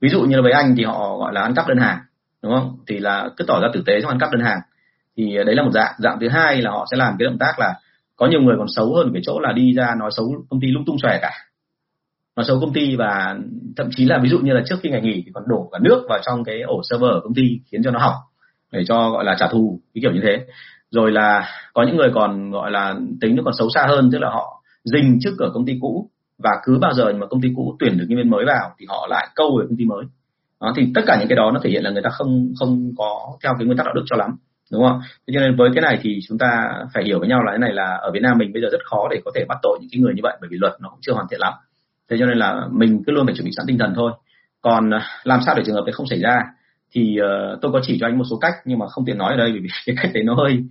Ví 0.01 0.09
dụ 0.09 0.21
như 0.21 0.35
là 0.35 0.41
với 0.41 0.51
anh 0.51 0.75
thì 0.77 0.83
họ 0.83 1.17
gọi 1.17 1.33
là 1.33 1.41
ăn 1.41 1.53
cắp 1.55 1.67
đơn 1.67 1.77
hàng, 1.77 1.99
đúng 2.43 2.53
không? 2.53 2.77
Thì 2.87 2.99
là 2.99 3.29
cứ 3.37 3.45
tỏ 3.47 3.59
ra 3.61 3.67
tử 3.73 3.83
tế 3.85 4.01
trong 4.01 4.09
ăn 4.09 4.19
cắp 4.19 4.31
đơn 4.31 4.41
hàng. 4.41 4.59
Thì 5.17 5.37
đấy 5.45 5.55
là 5.55 5.63
một 5.63 5.71
dạng. 5.73 5.93
Dạng 5.97 6.19
thứ 6.19 6.29
hai 6.29 6.61
là 6.61 6.71
họ 6.71 6.85
sẽ 6.91 6.97
làm 6.97 7.15
cái 7.19 7.25
động 7.25 7.37
tác 7.39 7.59
là 7.59 7.73
có 8.15 8.27
nhiều 8.27 8.41
người 8.41 8.55
còn 8.57 8.67
xấu 8.67 8.95
hơn 8.95 9.09
cái 9.13 9.21
chỗ 9.25 9.39
là 9.39 9.51
đi 9.51 9.73
ra 9.73 9.95
nói 9.99 10.11
xấu 10.17 10.25
công 10.49 10.59
ty 10.59 10.67
lung 10.67 10.83
tung 10.85 10.97
xòe 11.01 11.19
cả 11.21 11.31
nó 12.39 12.43
xấu 12.43 12.59
công 12.59 12.73
ty 12.73 12.95
và 12.95 13.35
thậm 13.77 13.89
chí 13.95 14.05
là 14.05 14.19
ví 14.23 14.29
dụ 14.29 14.39
như 14.39 14.53
là 14.53 14.61
trước 14.65 14.75
khi 14.81 14.89
ngày 14.89 15.01
nghỉ 15.01 15.23
thì 15.25 15.31
còn 15.33 15.43
đổ 15.47 15.69
cả 15.71 15.79
nước 15.81 16.05
vào 16.09 16.19
trong 16.25 16.43
cái 16.43 16.61
ổ 16.61 16.81
server 16.89 17.11
của 17.13 17.19
công 17.23 17.33
ty 17.33 17.59
khiến 17.71 17.83
cho 17.83 17.91
nó 17.91 17.99
hỏng 17.99 18.15
để 18.71 18.83
cho 18.87 19.09
gọi 19.09 19.25
là 19.25 19.35
trả 19.39 19.47
thù 19.47 19.79
cái 19.93 20.01
kiểu 20.01 20.11
như 20.11 20.19
thế. 20.23 20.45
Rồi 20.91 21.11
là 21.11 21.49
có 21.73 21.83
những 21.83 21.97
người 21.97 22.09
còn 22.13 22.51
gọi 22.51 22.71
là 22.71 22.95
tính 23.21 23.35
nó 23.35 23.43
còn 23.45 23.53
xấu 23.57 23.69
xa 23.75 23.85
hơn 23.87 24.09
tức 24.11 24.17
là 24.19 24.29
họ 24.29 24.63
dình 24.83 25.17
trước 25.21 25.35
ở 25.39 25.51
công 25.53 25.65
ty 25.65 25.73
cũ 25.81 26.09
và 26.37 26.51
cứ 26.63 26.77
bao 26.81 26.93
giờ 26.93 27.13
mà 27.13 27.27
công 27.27 27.41
ty 27.41 27.49
cũ 27.55 27.75
tuyển 27.79 27.97
được 27.97 28.05
nhân 28.07 28.17
viên 28.17 28.29
mới 28.29 28.45
vào 28.45 28.71
thì 28.79 28.85
họ 28.89 29.07
lại 29.09 29.27
câu 29.35 29.57
về 29.59 29.65
công 29.69 29.77
ty 29.77 29.85
mới. 29.85 30.03
Đó, 30.61 30.73
thì 30.75 30.91
tất 30.95 31.01
cả 31.07 31.17
những 31.19 31.27
cái 31.27 31.35
đó 31.35 31.51
nó 31.53 31.59
thể 31.63 31.69
hiện 31.69 31.83
là 31.83 31.89
người 31.89 32.01
ta 32.01 32.09
không 32.09 32.53
không 32.59 32.91
có 32.97 33.37
theo 33.43 33.53
cái 33.59 33.65
nguyên 33.65 33.77
tắc 33.77 33.85
đạo 33.85 33.95
đức 33.95 34.03
cho 34.05 34.15
lắm 34.15 34.35
đúng 34.71 34.83
không? 34.83 34.99
Thế 35.27 35.33
cho 35.33 35.39
nên 35.39 35.55
với 35.55 35.69
cái 35.75 35.81
này 35.81 35.99
thì 36.01 36.19
chúng 36.27 36.37
ta 36.37 36.71
phải 36.93 37.03
hiểu 37.03 37.19
với 37.19 37.27
nhau 37.27 37.43
là 37.43 37.51
cái 37.51 37.59
này 37.59 37.73
là 37.73 37.97
ở 38.01 38.11
Việt 38.11 38.19
Nam 38.23 38.37
mình 38.37 38.53
bây 38.53 38.61
giờ 38.61 38.67
rất 38.71 38.85
khó 38.85 39.07
để 39.11 39.21
có 39.25 39.31
thể 39.35 39.45
bắt 39.47 39.57
tội 39.61 39.77
những 39.81 39.89
cái 39.91 40.01
người 40.01 40.13
như 40.15 40.21
vậy 40.23 40.37
bởi 40.41 40.47
vì 40.51 40.57
luật 40.57 40.73
nó 40.81 40.89
cũng 40.89 40.99
chưa 41.01 41.13
hoàn 41.13 41.27
thiện 41.31 41.39
lắm 41.39 41.53
thế 42.09 42.17
cho 42.19 42.25
nên 42.25 42.37
là 42.37 42.67
mình 42.71 43.03
cứ 43.07 43.11
luôn 43.11 43.25
phải 43.25 43.35
chuẩn 43.35 43.45
bị 43.45 43.51
sẵn 43.57 43.65
tinh 43.67 43.77
thần 43.77 43.93
thôi. 43.95 44.11
Còn 44.61 44.93
à, 44.93 45.05
làm 45.23 45.39
sao 45.45 45.55
để 45.57 45.63
trường 45.65 45.75
hợp 45.75 45.83
đấy 45.85 45.93
không 45.93 46.07
xảy 46.07 46.19
ra? 46.19 46.41
Thì 46.91 47.17
uh, 47.21 47.61
tôi 47.61 47.71
có 47.71 47.79
chỉ 47.83 47.97
cho 47.99 48.07
anh 48.07 48.17
một 48.17 48.23
số 48.29 48.37
cách 48.37 48.53
nhưng 48.65 48.79
mà 48.79 48.87
không 48.87 49.05
tiện 49.05 49.17
nói 49.17 49.33
ở 49.33 49.37
đây 49.37 49.51
vì 49.51 49.59
cái 49.85 49.95
cách 50.01 50.11
đấy 50.13 50.23
nó 50.23 50.35
hơi 50.35 50.63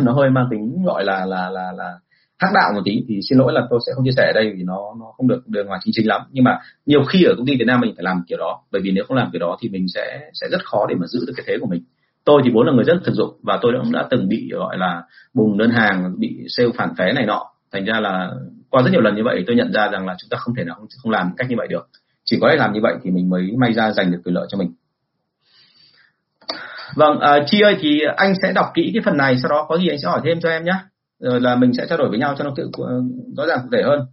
nó 0.00 0.12
hơi 0.12 0.30
mang 0.30 0.48
tính 0.50 0.82
gọi 0.84 1.04
là 1.04 1.26
là 1.26 1.50
là 1.50 1.72
là 1.76 1.92
hắc 2.38 2.50
đạo 2.54 2.72
một 2.74 2.80
tí. 2.84 3.04
Thì 3.08 3.20
xin 3.28 3.38
lỗi 3.38 3.52
là 3.52 3.66
tôi 3.70 3.80
sẽ 3.86 3.92
không 3.94 4.04
chia 4.04 4.14
sẻ 4.16 4.22
ở 4.26 4.32
đây 4.34 4.52
vì 4.56 4.62
nó 4.62 4.78
nó 5.00 5.06
không 5.16 5.28
được 5.28 5.48
đường 5.48 5.66
ngoài 5.66 5.80
chính 5.84 5.92
chính 5.96 6.06
lắm. 6.06 6.20
Nhưng 6.30 6.44
mà 6.44 6.58
nhiều 6.86 7.04
khi 7.04 7.24
ở 7.24 7.34
công 7.36 7.46
ty 7.46 7.56
Việt 7.56 7.64
Nam 7.66 7.80
mình 7.80 7.94
phải 7.96 8.04
làm 8.04 8.22
kiểu 8.28 8.38
đó. 8.38 8.60
Bởi 8.72 8.82
vì 8.82 8.90
nếu 8.90 9.04
không 9.08 9.16
làm 9.16 9.28
kiểu 9.32 9.40
đó 9.40 9.56
thì 9.60 9.68
mình 9.68 9.86
sẽ 9.94 10.20
sẽ 10.32 10.46
rất 10.50 10.64
khó 10.64 10.86
để 10.88 10.94
mà 10.94 11.06
giữ 11.06 11.20
được 11.26 11.32
cái 11.36 11.44
thế 11.48 11.56
của 11.60 11.66
mình. 11.66 11.82
Tôi 12.24 12.42
thì 12.44 12.50
vốn 12.54 12.66
là 12.66 12.72
người 12.72 12.84
rất 12.84 12.94
thực 13.04 13.14
dụng 13.14 13.36
và 13.42 13.58
tôi 13.62 13.72
cũng 13.82 13.92
đã 13.92 14.06
từng 14.10 14.28
bị 14.28 14.48
gọi 14.52 14.78
là 14.78 15.02
bùng 15.34 15.58
đơn 15.58 15.70
hàng 15.70 16.14
bị 16.18 16.44
sale 16.48 16.70
phản 16.76 16.94
phé 16.98 17.12
này 17.12 17.26
nọ. 17.26 17.46
Thành 17.72 17.84
ra 17.84 18.00
là 18.00 18.30
qua 18.72 18.82
rất 18.82 18.90
nhiều 18.90 19.00
lần 19.00 19.16
như 19.16 19.22
vậy 19.24 19.44
tôi 19.46 19.56
nhận 19.56 19.72
ra 19.72 19.88
rằng 19.88 20.06
là 20.06 20.14
chúng 20.18 20.28
ta 20.30 20.36
không 20.36 20.54
thể 20.54 20.64
nào 20.64 20.76
không, 20.76 20.86
không 21.02 21.12
làm 21.12 21.34
cách 21.36 21.50
như 21.50 21.56
vậy 21.58 21.66
được. 21.70 21.88
Chỉ 22.24 22.38
có 22.40 22.48
thể 22.50 22.56
làm 22.56 22.72
như 22.72 22.80
vậy 22.82 22.94
thì 23.02 23.10
mình 23.10 23.30
mới 23.30 23.42
may 23.58 23.72
ra 23.72 23.92
giành 23.92 24.12
được 24.12 24.20
quyền 24.24 24.34
lợi 24.34 24.46
cho 24.48 24.58
mình. 24.58 24.74
Vâng 26.94 27.16
uh, 27.16 27.44
chi 27.46 27.60
ơi 27.60 27.76
thì 27.80 28.00
anh 28.16 28.34
sẽ 28.42 28.52
đọc 28.52 28.66
kỹ 28.74 28.90
cái 28.94 29.02
phần 29.04 29.16
này 29.16 29.36
sau 29.42 29.50
đó 29.50 29.66
có 29.68 29.78
gì 29.78 29.88
anh 29.88 29.98
sẽ 29.98 30.08
hỏi 30.08 30.20
thêm 30.24 30.40
cho 30.40 30.48
em 30.48 30.64
nhé. 30.64 30.74
Rồi 31.18 31.40
là 31.40 31.56
mình 31.56 31.72
sẽ 31.78 31.86
trao 31.88 31.98
đổi 31.98 32.08
với 32.08 32.18
nhau 32.18 32.34
cho 32.38 32.44
nó 32.44 32.52
tự 32.56 32.70
ờ, 32.72 33.02
rõ 33.36 33.46
ràng 33.46 33.58
cụ 33.62 33.68
thể 33.72 33.82
hơn. 33.82 34.06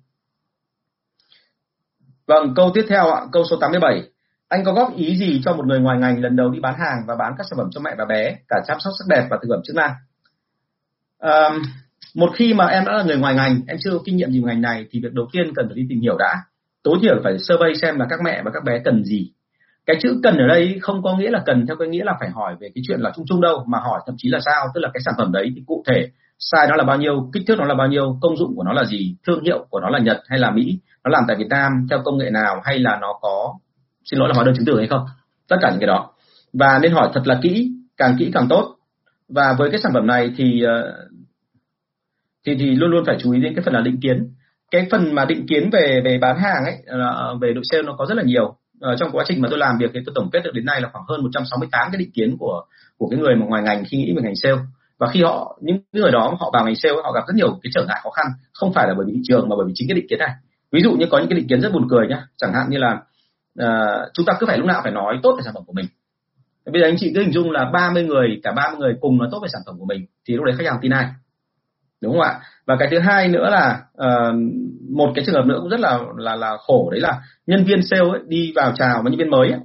Vâng 2.28 2.54
câu 2.56 2.72
tiếp 2.74 2.86
theo 2.90 3.12
ạ 3.12 3.22
câu 3.32 3.44
số 3.50 3.58
87 3.62 4.04
anh 4.50 4.64
có 4.66 4.74
góp 4.74 4.96
ý 4.96 5.18
gì 5.18 5.42
cho 5.46 5.54
một 5.54 5.66
người 5.66 5.80
ngoài 5.80 5.98
ngành 6.00 6.22
lần 6.22 6.36
đầu 6.36 6.50
đi 6.50 6.60
bán 6.60 6.80
hàng 6.80 7.04
và 7.08 7.16
bán 7.16 7.34
các 7.38 7.44
sản 7.50 7.58
phẩm 7.58 7.70
cho 7.72 7.82
mẹ 7.82 7.96
và 7.98 8.06
bé 8.06 8.36
cả 8.48 8.58
chăm 8.68 8.78
sóc 8.80 8.94
sắc 9.00 9.06
đẹp 9.08 9.28
và 9.30 9.38
thực 9.42 9.48
phẩm 9.50 9.62
chức 9.64 9.76
năng? 9.76 9.94
Um, 11.20 11.62
một 12.16 12.32
khi 12.36 12.54
mà 12.54 12.66
em 12.66 12.86
đã 12.86 12.92
là 12.92 13.04
người 13.04 13.18
ngoài 13.18 13.36
ngành, 13.36 13.62
em 13.68 13.78
chưa 13.84 13.92
có 13.92 14.00
kinh 14.06 14.18
nghiệm 14.18 14.32
gì 14.32 14.42
ngành 14.42 14.62
này, 14.62 14.86
thì 14.92 15.00
việc 15.04 15.14
đầu 15.14 15.28
tiên 15.32 15.54
cần 15.56 15.68
phải 15.68 15.76
đi 15.76 15.86
tìm 15.90 16.02
hiểu 16.02 16.18
đã. 16.18 16.36
Tối 16.84 16.98
thiểu 17.02 17.16
phải 17.24 17.40
survey 17.40 17.76
xem 17.82 18.00
là 18.00 18.06
các 18.10 18.20
mẹ 18.24 18.42
và 18.46 18.52
các 18.54 18.64
bé 18.64 18.80
cần 18.86 19.04
gì. 19.04 19.32
Cái 19.86 19.96
chữ 20.02 20.20
cần 20.24 20.38
ở 20.38 20.48
đây 20.48 20.78
không 20.82 21.04
có 21.04 21.18
nghĩa 21.18 21.32
là 21.32 21.44
cần 21.46 21.68
theo 21.68 21.76
cái 21.80 21.88
nghĩa 21.88 22.04
là 22.04 22.14
phải 22.20 22.30
hỏi 22.30 22.56
về 22.60 22.70
cái 22.76 22.82
chuyện 22.88 23.00
là 23.00 23.12
chung 23.16 23.26
chung 23.28 23.42
đâu, 23.42 23.66
mà 23.68 23.80
hỏi 23.80 24.00
thậm 24.06 24.16
chí 24.18 24.30
là 24.30 24.40
sao, 24.46 24.68
tức 24.74 24.82
là 24.82 24.90
cái 24.94 25.02
sản 25.06 25.14
phẩm 25.18 25.32
đấy 25.32 25.52
thì 25.56 25.64
cụ 25.68 25.84
thể 25.88 26.08
size 26.40 26.70
nó 26.70 26.76
là 26.76 26.84
bao 26.84 26.98
nhiêu, 26.98 27.30
kích 27.34 27.44
thước 27.48 27.60
nó 27.60 27.66
là 27.66 27.76
bao 27.76 27.88
nhiêu, 27.88 28.18
công 28.22 28.38
dụng 28.38 28.56
của 28.56 28.64
nó 28.64 28.74
là 28.74 28.86
gì, 28.86 29.16
thương 29.28 29.44
hiệu 29.44 29.66
của 29.70 29.80
nó 29.80 29.90
là 29.90 30.00
nhật 30.00 30.18
hay 30.28 30.40
là 30.40 30.52
mỹ, 30.52 30.80
nó 31.04 31.10
làm 31.12 31.24
tại 31.28 31.38
việt 31.40 31.48
nam, 31.50 31.72
theo 31.90 32.00
công 32.06 32.18
nghệ 32.18 32.30
nào, 32.30 32.62
hay 32.64 32.80
là 32.80 32.98
nó 33.02 33.14
có, 33.22 33.54
xin 34.06 34.20
lỗi 34.20 34.30
là 34.30 34.36
hóa 34.36 34.44
đơn 34.44 34.56
chứng 34.56 34.66
từ 34.66 34.78
hay 34.78 34.88
không? 34.88 35.06
Tất 35.48 35.56
cả 35.62 35.70
những 35.72 35.80
cái 35.80 35.88
đó. 35.88 36.12
Và 36.54 36.80
nên 36.82 36.92
hỏi 36.92 37.10
thật 37.14 37.22
là 37.26 37.40
kỹ, 37.42 37.72
càng 37.98 38.16
kỹ 38.20 38.32
càng 38.34 38.48
tốt. 38.50 38.76
Và 39.30 39.56
với 39.58 39.70
cái 39.72 39.80
sản 39.80 39.92
phẩm 39.94 40.08
này 40.08 40.32
thì 40.38 40.64
ờ, 40.64 40.96
thì 42.46 42.56
thì 42.60 42.76
luôn 42.76 42.92
luôn 42.92 43.04
phải 43.06 43.18
chú 43.20 43.32
ý 43.32 43.40
đến 43.40 43.56
cái 43.56 43.64
phần 43.64 43.74
là 43.74 43.82
định 43.82 44.00
kiến. 44.02 44.34
Cái 44.72 44.88
phần 44.92 45.16
mà 45.16 45.26
định 45.26 45.48
kiến 45.48 45.70
về 45.70 46.02
về 46.06 46.18
bán 46.18 46.40
hàng 46.40 46.66
ấy 46.66 46.76
ờ, 46.86 47.38
về 47.42 47.54
đội 47.54 47.64
sale 47.72 47.84
nó 47.84 47.96
có 47.98 48.06
rất 48.06 48.16
là 48.16 48.24
nhiều. 48.24 48.56
Ở 48.80 48.96
trong 49.00 49.10
quá 49.12 49.24
trình 49.28 49.42
mà 49.42 49.48
tôi 49.52 49.60
làm 49.60 49.78
việc 49.78 49.92
thì 49.94 50.00
tôi 50.06 50.14
tổng 50.16 50.30
kết 50.34 50.40
được 50.44 50.52
đến 50.54 50.66
nay 50.66 50.82
là 50.82 50.90
khoảng 50.94 51.06
hơn 51.08 51.24
168 51.24 51.90
cái 51.92 52.00
định 52.00 52.12
kiến 52.12 52.38
của 52.40 52.64
của 52.98 53.08
cái 53.10 53.20
người 53.20 53.36
mà 53.36 53.46
ngoài 53.46 53.64
ngành 53.64 53.84
khi 53.88 53.98
nghĩ 53.98 54.14
về 54.16 54.22
ngành 54.22 54.36
sale. 54.36 54.58
Và 55.00 55.08
khi 55.08 55.24
họ 55.24 55.60
những 55.62 55.80
người 55.94 56.12
đó 56.12 56.36
họ 56.40 56.50
vào 56.54 56.66
ngành 56.66 56.76
sale 56.76 56.96
họ 57.04 57.12
gặp 57.12 57.24
rất 57.28 57.34
nhiều 57.36 57.60
cái 57.64 57.72
trở 57.76 57.86
ngại 57.88 58.00
khó 58.04 58.10
khăn. 58.10 58.26
Không 58.54 58.74
phải 58.74 58.88
là 58.88 58.94
bởi 58.98 59.06
vì 59.08 59.14
thị 59.14 59.22
trường 59.24 59.50
mà 59.50 59.56
bởi 59.58 59.66
vì 59.68 59.74
chính 59.76 59.88
cái 59.88 59.96
định 59.96 60.08
kiến 60.10 60.20
này. 60.20 60.32
Ví 60.72 60.82
dụ 60.82 60.92
như 60.92 61.06
có 61.12 61.18
những 61.18 61.30
cái 61.30 61.38
định 61.38 61.48
kiến 61.48 61.62
rất 61.62 61.74
buồn 61.74 61.88
cười 61.90 62.08
nhá. 62.08 62.28
Chẳng 62.38 62.54
hạn 62.54 62.70
như 62.70 62.78
là 62.78 63.02
uh, 63.64 64.14
chúng 64.14 64.26
ta 64.26 64.34
cứ 64.40 64.46
phải 64.46 64.58
lúc 64.58 64.68
nào 64.68 64.82
phải 64.84 64.92
nói 64.92 65.20
tốt 65.24 65.36
về 65.38 65.42
sản 65.46 65.54
phẩm 65.54 65.64
của 65.66 65.74
mình. 65.74 65.86
Bây 66.72 66.82
giờ 66.82 66.88
anh 66.88 66.96
chị 66.98 67.12
cứ 67.16 67.22
hình 67.22 67.32
dung 67.32 67.52
là 67.52 67.70
30 67.74 68.04
người 68.04 68.40
cả 68.44 68.52
30 68.52 68.80
người 68.80 68.96
cùng 69.02 69.18
nói 69.18 69.28
tốt 69.32 69.40
về 69.44 69.48
sản 69.52 69.62
phẩm 69.66 69.80
của 69.80 69.86
mình 69.86 70.06
thì 70.28 70.36
lúc 70.36 70.46
đấy 70.46 70.56
khách 70.58 70.68
hàng 70.68 70.80
tin 70.82 70.94
ai? 70.94 71.06
Đúng 72.02 72.14
không 72.14 72.22
ạ? 72.22 72.40
Và 72.66 72.76
cái 72.80 72.88
thứ 72.92 73.00
hai 73.00 73.28
nữa 73.28 73.50
là 73.50 73.82
uh, 73.94 74.36
một 74.90 75.12
cái 75.16 75.26
trường 75.26 75.36
hợp 75.36 75.46
nữa 75.46 75.58
cũng 75.60 75.70
rất 75.70 75.80
là 75.80 76.00
là 76.18 76.36
là 76.36 76.58
khổ 76.58 76.90
đấy 76.92 77.00
là 77.02 77.22
nhân 77.48 77.64
viên 77.64 77.82
sale 77.84 78.10
ấy, 78.10 78.20
đi 78.28 78.54
vào 78.56 78.72
chào 78.76 79.02
với 79.04 79.12
nhân 79.12 79.20
viên 79.20 79.30
mới 79.30 79.52
ấy, 79.52 79.60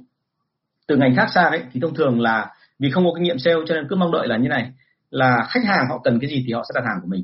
từ 0.87 0.97
ngành 0.97 1.15
khác 1.15 1.27
sang 1.33 1.51
ấy 1.51 1.61
thì 1.71 1.79
thông 1.79 1.93
thường 1.93 2.21
là 2.21 2.47
vì 2.79 2.91
không 2.91 3.05
có 3.05 3.11
kinh 3.15 3.23
nghiệm 3.23 3.39
sale 3.39 3.57
cho 3.67 3.75
nên 3.75 3.87
cứ 3.89 3.95
mong 3.95 4.11
đợi 4.11 4.27
là 4.27 4.37
như 4.37 4.49
này 4.49 4.71
là 5.09 5.45
khách 5.49 5.65
hàng 5.65 5.85
họ 5.89 6.01
cần 6.03 6.19
cái 6.19 6.29
gì 6.29 6.43
thì 6.47 6.53
họ 6.53 6.63
sẽ 6.69 6.81
đặt 6.81 6.87
hàng 6.87 6.99
của 7.01 7.07
mình. 7.07 7.23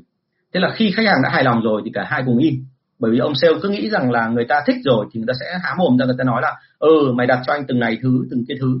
Thế 0.54 0.60
là 0.60 0.70
khi 0.74 0.92
khách 0.96 1.06
hàng 1.06 1.22
đã 1.22 1.28
hài 1.28 1.44
lòng 1.44 1.62
rồi 1.62 1.82
thì 1.84 1.90
cả 1.94 2.04
hai 2.08 2.22
cùng 2.26 2.38
im 2.38 2.54
bởi 2.98 3.10
vì 3.10 3.18
ông 3.18 3.34
sale 3.34 3.54
cứ 3.62 3.68
nghĩ 3.68 3.90
rằng 3.90 4.10
là 4.10 4.28
người 4.28 4.44
ta 4.48 4.62
thích 4.66 4.76
rồi 4.84 5.06
thì 5.12 5.20
người 5.20 5.26
ta 5.28 5.32
sẽ 5.40 5.58
há 5.62 5.74
mồm 5.78 5.98
ra 5.98 6.06
người 6.06 6.14
ta 6.18 6.24
nói 6.24 6.42
là 6.42 6.56
ừ 6.78 7.12
mày 7.14 7.26
đặt 7.26 7.40
cho 7.46 7.52
anh 7.52 7.64
từng 7.68 7.78
này 7.78 7.98
thứ 8.02 8.26
từng 8.30 8.44
cái 8.48 8.56
thứ. 8.60 8.80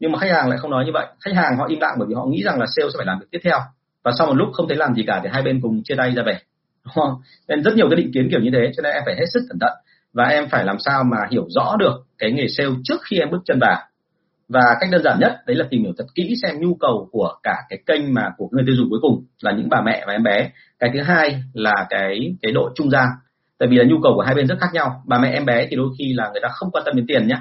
Nhưng 0.00 0.12
mà 0.12 0.18
khách 0.18 0.30
hàng 0.32 0.48
lại 0.48 0.58
không 0.58 0.70
nói 0.70 0.84
như 0.84 0.90
vậy. 0.94 1.06
Khách 1.24 1.34
hàng 1.34 1.56
họ 1.58 1.66
im 1.68 1.80
lặng 1.80 1.94
bởi 1.98 2.08
vì 2.08 2.14
họ 2.14 2.26
nghĩ 2.26 2.42
rằng 2.42 2.58
là 2.60 2.66
sale 2.76 2.88
sẽ 2.90 2.94
phải 2.96 3.06
làm 3.06 3.18
việc 3.18 3.26
tiếp 3.30 3.38
theo 3.44 3.58
và 4.04 4.12
sau 4.18 4.26
một 4.26 4.34
lúc 4.34 4.48
không 4.52 4.68
thấy 4.68 4.76
làm 4.76 4.94
gì 4.94 5.04
cả 5.06 5.20
thì 5.22 5.28
hai 5.32 5.42
bên 5.42 5.60
cùng 5.60 5.82
chia 5.84 5.94
tay 5.94 6.10
ra 6.10 6.22
về, 6.26 6.38
đúng 6.84 6.94
không? 6.94 7.14
nên 7.48 7.62
rất 7.62 7.74
nhiều 7.74 7.88
cái 7.90 7.96
định 7.96 8.10
kiến 8.14 8.28
kiểu 8.30 8.40
như 8.40 8.50
thế, 8.52 8.72
cho 8.76 8.82
nên 8.82 8.92
em 8.92 9.02
phải 9.06 9.14
hết 9.14 9.26
sức 9.32 9.40
cẩn 9.48 9.58
thận. 9.58 9.72
Và 10.12 10.24
em 10.24 10.48
phải 10.48 10.64
làm 10.64 10.76
sao 10.78 11.04
mà 11.04 11.16
hiểu 11.30 11.46
rõ 11.48 11.76
được 11.78 12.06
cái 12.18 12.32
nghề 12.32 12.46
sale 12.48 12.70
trước 12.84 13.00
khi 13.04 13.18
em 13.18 13.30
bước 13.30 13.42
chân 13.44 13.58
vào. 13.60 13.78
Và 14.48 14.62
cách 14.80 14.90
đơn 14.92 15.02
giản 15.02 15.18
nhất, 15.20 15.32
đấy 15.46 15.56
là 15.56 15.66
tìm 15.70 15.82
hiểu 15.82 15.92
thật 15.98 16.04
kỹ 16.14 16.34
xem 16.42 16.60
nhu 16.60 16.74
cầu 16.74 17.08
của 17.12 17.34
cả 17.42 17.56
cái 17.68 17.78
kênh 17.86 18.14
mà 18.14 18.30
của 18.36 18.48
người 18.52 18.64
tiêu 18.66 18.74
dùng 18.76 18.90
cuối 18.90 18.98
cùng 19.02 19.24
là 19.42 19.52
những 19.52 19.68
bà 19.70 19.80
mẹ 19.80 20.04
và 20.06 20.12
em 20.12 20.22
bé. 20.22 20.50
Cái 20.78 20.90
thứ 20.94 21.02
hai 21.02 21.42
là 21.52 21.86
cái 21.90 22.34
cái 22.42 22.52
độ 22.52 22.70
trung 22.74 22.90
gian. 22.90 23.08
Tại 23.58 23.68
vì 23.68 23.76
là 23.76 23.84
nhu 23.84 23.96
cầu 24.02 24.12
của 24.14 24.22
hai 24.22 24.34
bên 24.34 24.46
rất 24.46 24.58
khác 24.60 24.70
nhau. 24.72 25.02
Bà 25.06 25.18
mẹ, 25.18 25.30
em 25.32 25.44
bé 25.44 25.66
thì 25.70 25.76
đôi 25.76 25.88
khi 25.98 26.12
là 26.12 26.30
người 26.32 26.40
ta 26.42 26.48
không 26.48 26.70
quan 26.70 26.84
tâm 26.86 26.96
đến 26.96 27.06
tiền 27.08 27.28
nhé 27.28 27.36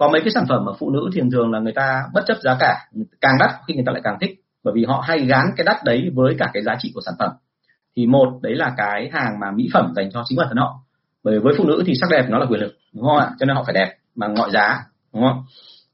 có 0.00 0.08
mấy 0.08 0.20
cái 0.20 0.30
sản 0.34 0.44
phẩm 0.48 0.64
mà 0.64 0.72
phụ 0.78 0.90
nữ 0.90 1.10
thì 1.14 1.20
thường 1.32 1.52
là 1.52 1.60
người 1.60 1.72
ta 1.72 2.02
bất 2.14 2.24
chấp 2.26 2.36
giá 2.42 2.56
cả, 2.60 2.86
càng 3.20 3.36
đắt 3.40 3.50
khi 3.68 3.74
người 3.74 3.82
ta 3.86 3.92
lại 3.92 4.00
càng 4.04 4.18
thích 4.20 4.30
bởi 4.64 4.74
vì 4.76 4.84
họ 4.84 5.04
hay 5.06 5.18
gán 5.18 5.46
cái 5.56 5.64
đắt 5.64 5.76
đấy 5.84 6.10
với 6.14 6.36
cả 6.38 6.50
cái 6.52 6.62
giá 6.62 6.76
trị 6.78 6.90
của 6.94 7.00
sản 7.06 7.14
phẩm. 7.18 7.30
Thì 7.96 8.06
một, 8.06 8.38
đấy 8.42 8.54
là 8.54 8.74
cái 8.76 9.10
hàng 9.12 9.40
mà 9.40 9.50
mỹ 9.50 9.68
phẩm 9.72 9.92
dành 9.96 10.10
cho 10.12 10.22
chính 10.26 10.38
bản 10.38 10.46
thân 10.48 10.56
họ. 10.56 10.80
Bởi 11.24 11.40
với 11.40 11.54
phụ 11.58 11.64
nữ 11.64 11.82
thì 11.86 11.94
sắc 12.00 12.06
đẹp 12.10 12.26
nó 12.28 12.38
là 12.38 12.46
quyền 12.46 12.60
lực, 12.60 12.78
đúng 12.92 13.04
không 13.04 13.16
ạ? 13.16 13.30
Cho 13.38 13.46
nên 13.46 13.56
họ 13.56 13.62
phải 13.64 13.74
đẹp 13.74 13.94
bằng 14.14 14.34
mọi 14.34 14.50
giá, 14.50 14.84
đúng 15.14 15.22
không? 15.22 15.44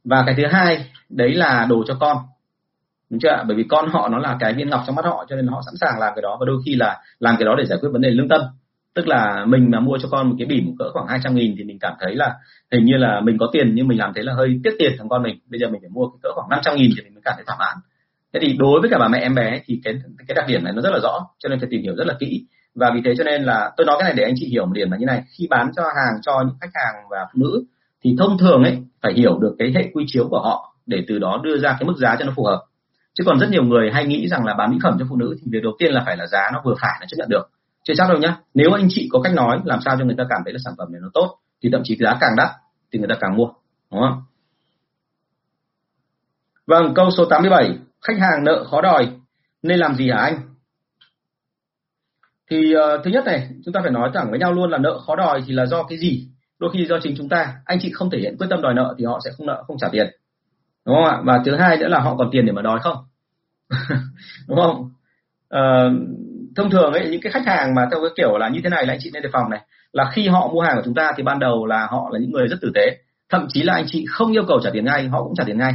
Và 0.05 0.23
cái 0.27 0.35
thứ 0.39 0.43
hai, 0.47 0.87
đấy 1.09 1.35
là 1.35 1.67
đồ 1.69 1.85
cho 1.87 1.97
con. 2.01 2.17
Đúng 3.11 3.21
chưa 3.21 3.45
bởi 3.47 3.57
vì 3.57 3.65
con 3.69 3.89
họ 3.89 4.09
nó 4.09 4.19
là 4.19 4.37
cái 4.41 4.55
viên 4.55 4.71
ngọc 4.71 4.83
trong 4.87 4.97
mắt 4.97 5.05
họ, 5.05 5.27
cho 5.29 5.37
nên 5.37 5.47
họ 5.47 5.63
sẵn 5.67 5.75
sàng 5.81 6.01
làm 6.01 6.13
cái 6.17 6.23
đó 6.23 6.37
và 6.41 6.47
đôi 6.47 6.63
khi 6.67 6.75
là 6.75 7.01
làm 7.19 7.37
cái 7.39 7.45
đó 7.45 7.55
để 7.59 7.65
giải 7.67 7.79
quyết 7.81 7.89
vấn 7.93 8.03
đề 8.03 8.11
lương 8.11 8.29
tâm. 8.29 8.41
Tức 8.95 9.09
là 9.09 9.45
mình 9.49 9.71
mà 9.71 9.81
mua 9.81 9.99
cho 10.03 10.09
con 10.11 10.29
một 10.29 10.35
cái 10.39 10.47
bỉm 10.47 10.77
cỡ 10.79 10.85
khoảng 10.93 11.07
200 11.07 11.35
nghìn 11.35 11.55
thì 11.59 11.65
mình 11.65 11.79
cảm 11.79 11.95
thấy 12.01 12.15
là 12.15 12.35
hình 12.73 12.85
như 12.85 12.97
là 12.97 13.21
mình 13.21 13.39
có 13.39 13.49
tiền 13.53 13.75
nhưng 13.75 13.89
mình 13.89 13.99
làm 13.99 14.13
thế 14.15 14.23
là 14.23 14.35
hơi 14.35 14.61
tiết 14.65 14.75
tiền 14.79 14.93
thằng 14.99 15.09
con 15.09 15.23
mình. 15.23 15.39
Bây 15.51 15.61
giờ 15.61 15.69
mình 15.69 15.81
phải 15.81 15.91
mua 15.91 16.07
cái 16.09 16.19
cỡ 16.23 16.29
khoảng 16.35 16.49
500 16.51 16.77
nghìn 16.77 16.91
thì 16.97 17.03
mình 17.03 17.15
mới 17.15 17.23
cảm 17.25 17.35
thấy 17.37 17.45
thỏa 17.47 17.57
mãn 17.59 17.77
thế 18.41 18.49
thì 18.49 18.57
đối 18.59 18.81
với 18.81 18.91
cả 18.91 18.99
bà 18.99 19.09
mẹ 19.09 19.19
em 19.19 19.35
bé 19.35 19.61
thì 19.65 19.81
cái 19.85 19.95
cái 20.29 20.35
đặc 20.35 20.45
điểm 20.49 20.65
này 20.65 20.73
nó 20.73 20.83
rất 20.83 20.91
là 20.91 20.99
rõ, 21.03 21.27
cho 21.39 21.49
nên 21.49 21.61
phải 21.61 21.69
tìm 21.71 21.83
hiểu 21.83 21.95
rất 21.97 22.07
là 22.07 22.15
kỹ. 22.21 22.47
Và 22.75 22.91
vì 22.95 23.01
thế 23.05 23.15
cho 23.19 23.25
nên 23.25 23.43
là 23.43 23.71
tôi 23.77 23.87
nói 23.87 23.97
cái 23.99 24.05
này 24.05 24.15
để 24.17 24.25
anh 24.25 24.35
chị 24.37 24.49
hiểu 24.49 24.67
một 24.67 24.73
điểm 24.73 24.91
là 24.91 24.97
như 24.97 25.07
này, 25.07 25.23
khi 25.39 25.47
bán 25.51 25.71
cho 25.77 25.83
hàng, 25.83 26.21
cho 26.23 26.43
những 26.47 26.57
khách 26.61 26.71
hàng 26.75 26.95
và 27.11 27.19
phụ 27.33 27.43
nữ, 27.43 27.65
thì 28.05 28.17
thông 28.19 28.39
thường 28.39 28.63
ấy, 28.63 28.79
phải 29.03 29.13
hiểu 29.13 29.39
được 29.39 29.57
cái 29.59 29.73
hệ 29.77 29.91
quy 29.93 30.05
chiếu 30.07 30.29
của 30.31 30.41
họ 30.41 30.75
để 30.87 31.05
từ 31.09 31.19
đó 31.19 31.41
đưa 31.45 31.59
ra 31.59 31.77
cái 31.81 31.87
mức 31.87 31.97
giá 31.97 32.17
cho 32.19 32.25
nó 32.25 32.33
phù 32.37 32.45
hợp. 32.45 32.63
Chứ 33.15 33.25
còn 33.27 33.39
rất 33.39 33.51
nhiều 33.51 33.63
người 33.65 33.91
hay 33.93 34.07
nghĩ 34.07 34.29
rằng 34.29 34.45
là 34.45 34.55
bán 34.55 34.71
mỹ 34.71 34.79
phẩm 34.83 34.97
cho 34.99 35.07
phụ 35.09 35.17
nữ 35.17 35.37
thì 35.41 35.51
việc 35.53 35.63
đầu 35.63 35.73
tiên 35.79 35.93
là 35.93 36.03
phải 36.07 36.17
là 36.17 36.27
giá 36.27 36.51
nó 36.53 36.63
vừa 36.65 36.75
phải 36.81 36.99
nó 37.01 37.07
chấp 37.09 37.17
nhận 37.19 37.29
được. 37.29 37.51
Chưa 37.85 37.95
chắc 37.97 38.09
đâu 38.09 38.19
nhá. 38.19 38.37
Nếu 38.55 38.73
anh 38.73 38.87
chị 38.91 39.09
có 39.13 39.21
cách 39.21 39.35
nói 39.35 39.61
làm 39.65 39.79
sao 39.85 39.97
cho 39.99 40.05
người 40.05 40.15
ta 40.19 40.25
cảm 40.31 40.41
thấy 40.45 40.53
là 40.53 40.59
sản 40.65 40.75
phẩm 40.79 40.93
này 40.93 41.01
nó 41.03 41.09
tốt, 41.15 41.39
thì 41.63 41.69
thậm 41.73 41.81
chí 41.85 41.97
giá 41.97 42.17
càng 42.21 42.37
đắt 42.37 42.49
thì 42.93 42.99
người 42.99 43.09
ta 43.09 43.15
càng 43.21 43.37
mua, 43.37 43.47
đúng 43.91 44.01
không? 44.01 44.23
Vâng 46.67 46.95
câu 46.95 47.11
số 47.11 47.25
87 47.25 47.79
khách 48.03 48.19
hàng 48.21 48.45
nợ 48.45 48.65
khó 48.71 48.81
đòi 48.81 49.09
nên 49.63 49.79
làm 49.79 49.95
gì 49.95 50.11
hả 50.11 50.17
anh? 50.17 50.41
Thì 52.51 52.75
uh, 52.77 53.05
thứ 53.05 53.11
nhất 53.11 53.25
này 53.25 53.49
chúng 53.65 53.73
ta 53.75 53.81
phải 53.83 53.91
nói 53.91 54.11
thẳng 54.15 54.31
với 54.31 54.39
nhau 54.39 54.53
luôn 54.53 54.71
là 54.71 54.79
nợ 54.79 54.99
khó 55.07 55.17
đòi 55.17 55.43
thì 55.47 55.53
là 55.53 55.67
do 55.67 55.83
cái 55.83 55.99
gì? 55.99 56.29
Đôi 56.59 56.71
khi 56.75 56.87
do 56.87 56.99
chính 57.03 57.15
chúng 57.17 57.29
ta. 57.29 57.55
Anh 57.65 57.79
chị 57.81 57.91
không 57.93 58.11
thể 58.11 58.19
hiện 58.19 58.37
quyết 58.39 58.47
tâm 58.51 58.63
đòi 58.63 58.75
nợ 58.75 58.95
thì 58.99 59.05
họ 59.05 59.21
sẽ 59.25 59.31
không 59.37 59.47
nợ 59.47 59.65
không 59.67 59.77
trả 59.79 59.89
tiền. 59.93 60.07
Đúng 60.87 60.97
không 60.97 61.05
ạ? 61.05 61.21
Và 61.25 61.43
thứ 61.45 61.57
hai 61.57 61.77
nữa 61.77 61.89
là 61.89 62.01
họ 62.01 62.17
còn 62.17 62.29
tiền 62.33 62.47
để 62.47 62.53
mà 62.53 62.63
đòi 62.63 62.79
không? 62.83 62.97
Đúng 64.49 64.59
không? 64.59 64.91
Uh, 65.55 65.93
thông 66.57 66.71
thường 66.71 66.93
ấy 66.93 67.09
những 67.11 67.21
cái 67.21 67.33
khách 67.33 67.47
hàng 67.47 67.75
mà 67.75 67.89
theo 67.91 68.01
cái 68.01 68.11
kiểu 68.17 68.39
là 68.39 68.49
như 68.49 68.61
thế 68.65 68.71
này 68.71 68.87
là 68.87 68.93
anh 68.93 68.99
chị 69.03 69.11
nên 69.15 69.23
đề 69.23 69.29
phòng 69.33 69.51
này. 69.51 69.61
Là 69.93 70.11
khi 70.13 70.29
họ 70.29 70.49
mua 70.53 70.61
hàng 70.61 70.77
của 70.77 70.83
chúng 70.85 70.95
ta 70.95 71.13
thì 71.17 71.23
ban 71.23 71.39
đầu 71.39 71.67
là 71.67 71.87
họ 71.91 72.09
là 72.13 72.19
những 72.19 72.33
người 72.33 72.47
rất 72.47 72.57
tử 72.61 72.71
tế. 72.75 72.97
Thậm 73.29 73.47
chí 73.49 73.63
là 73.63 73.75
anh 73.75 73.85
chị 73.89 74.05
không 74.09 74.33
yêu 74.33 74.43
cầu 74.49 74.61
trả 74.65 74.71
tiền 74.73 74.85
ngay 74.85 75.09
họ 75.09 75.23
cũng 75.23 75.35
trả 75.37 75.45
tiền 75.45 75.59
ngay 75.59 75.73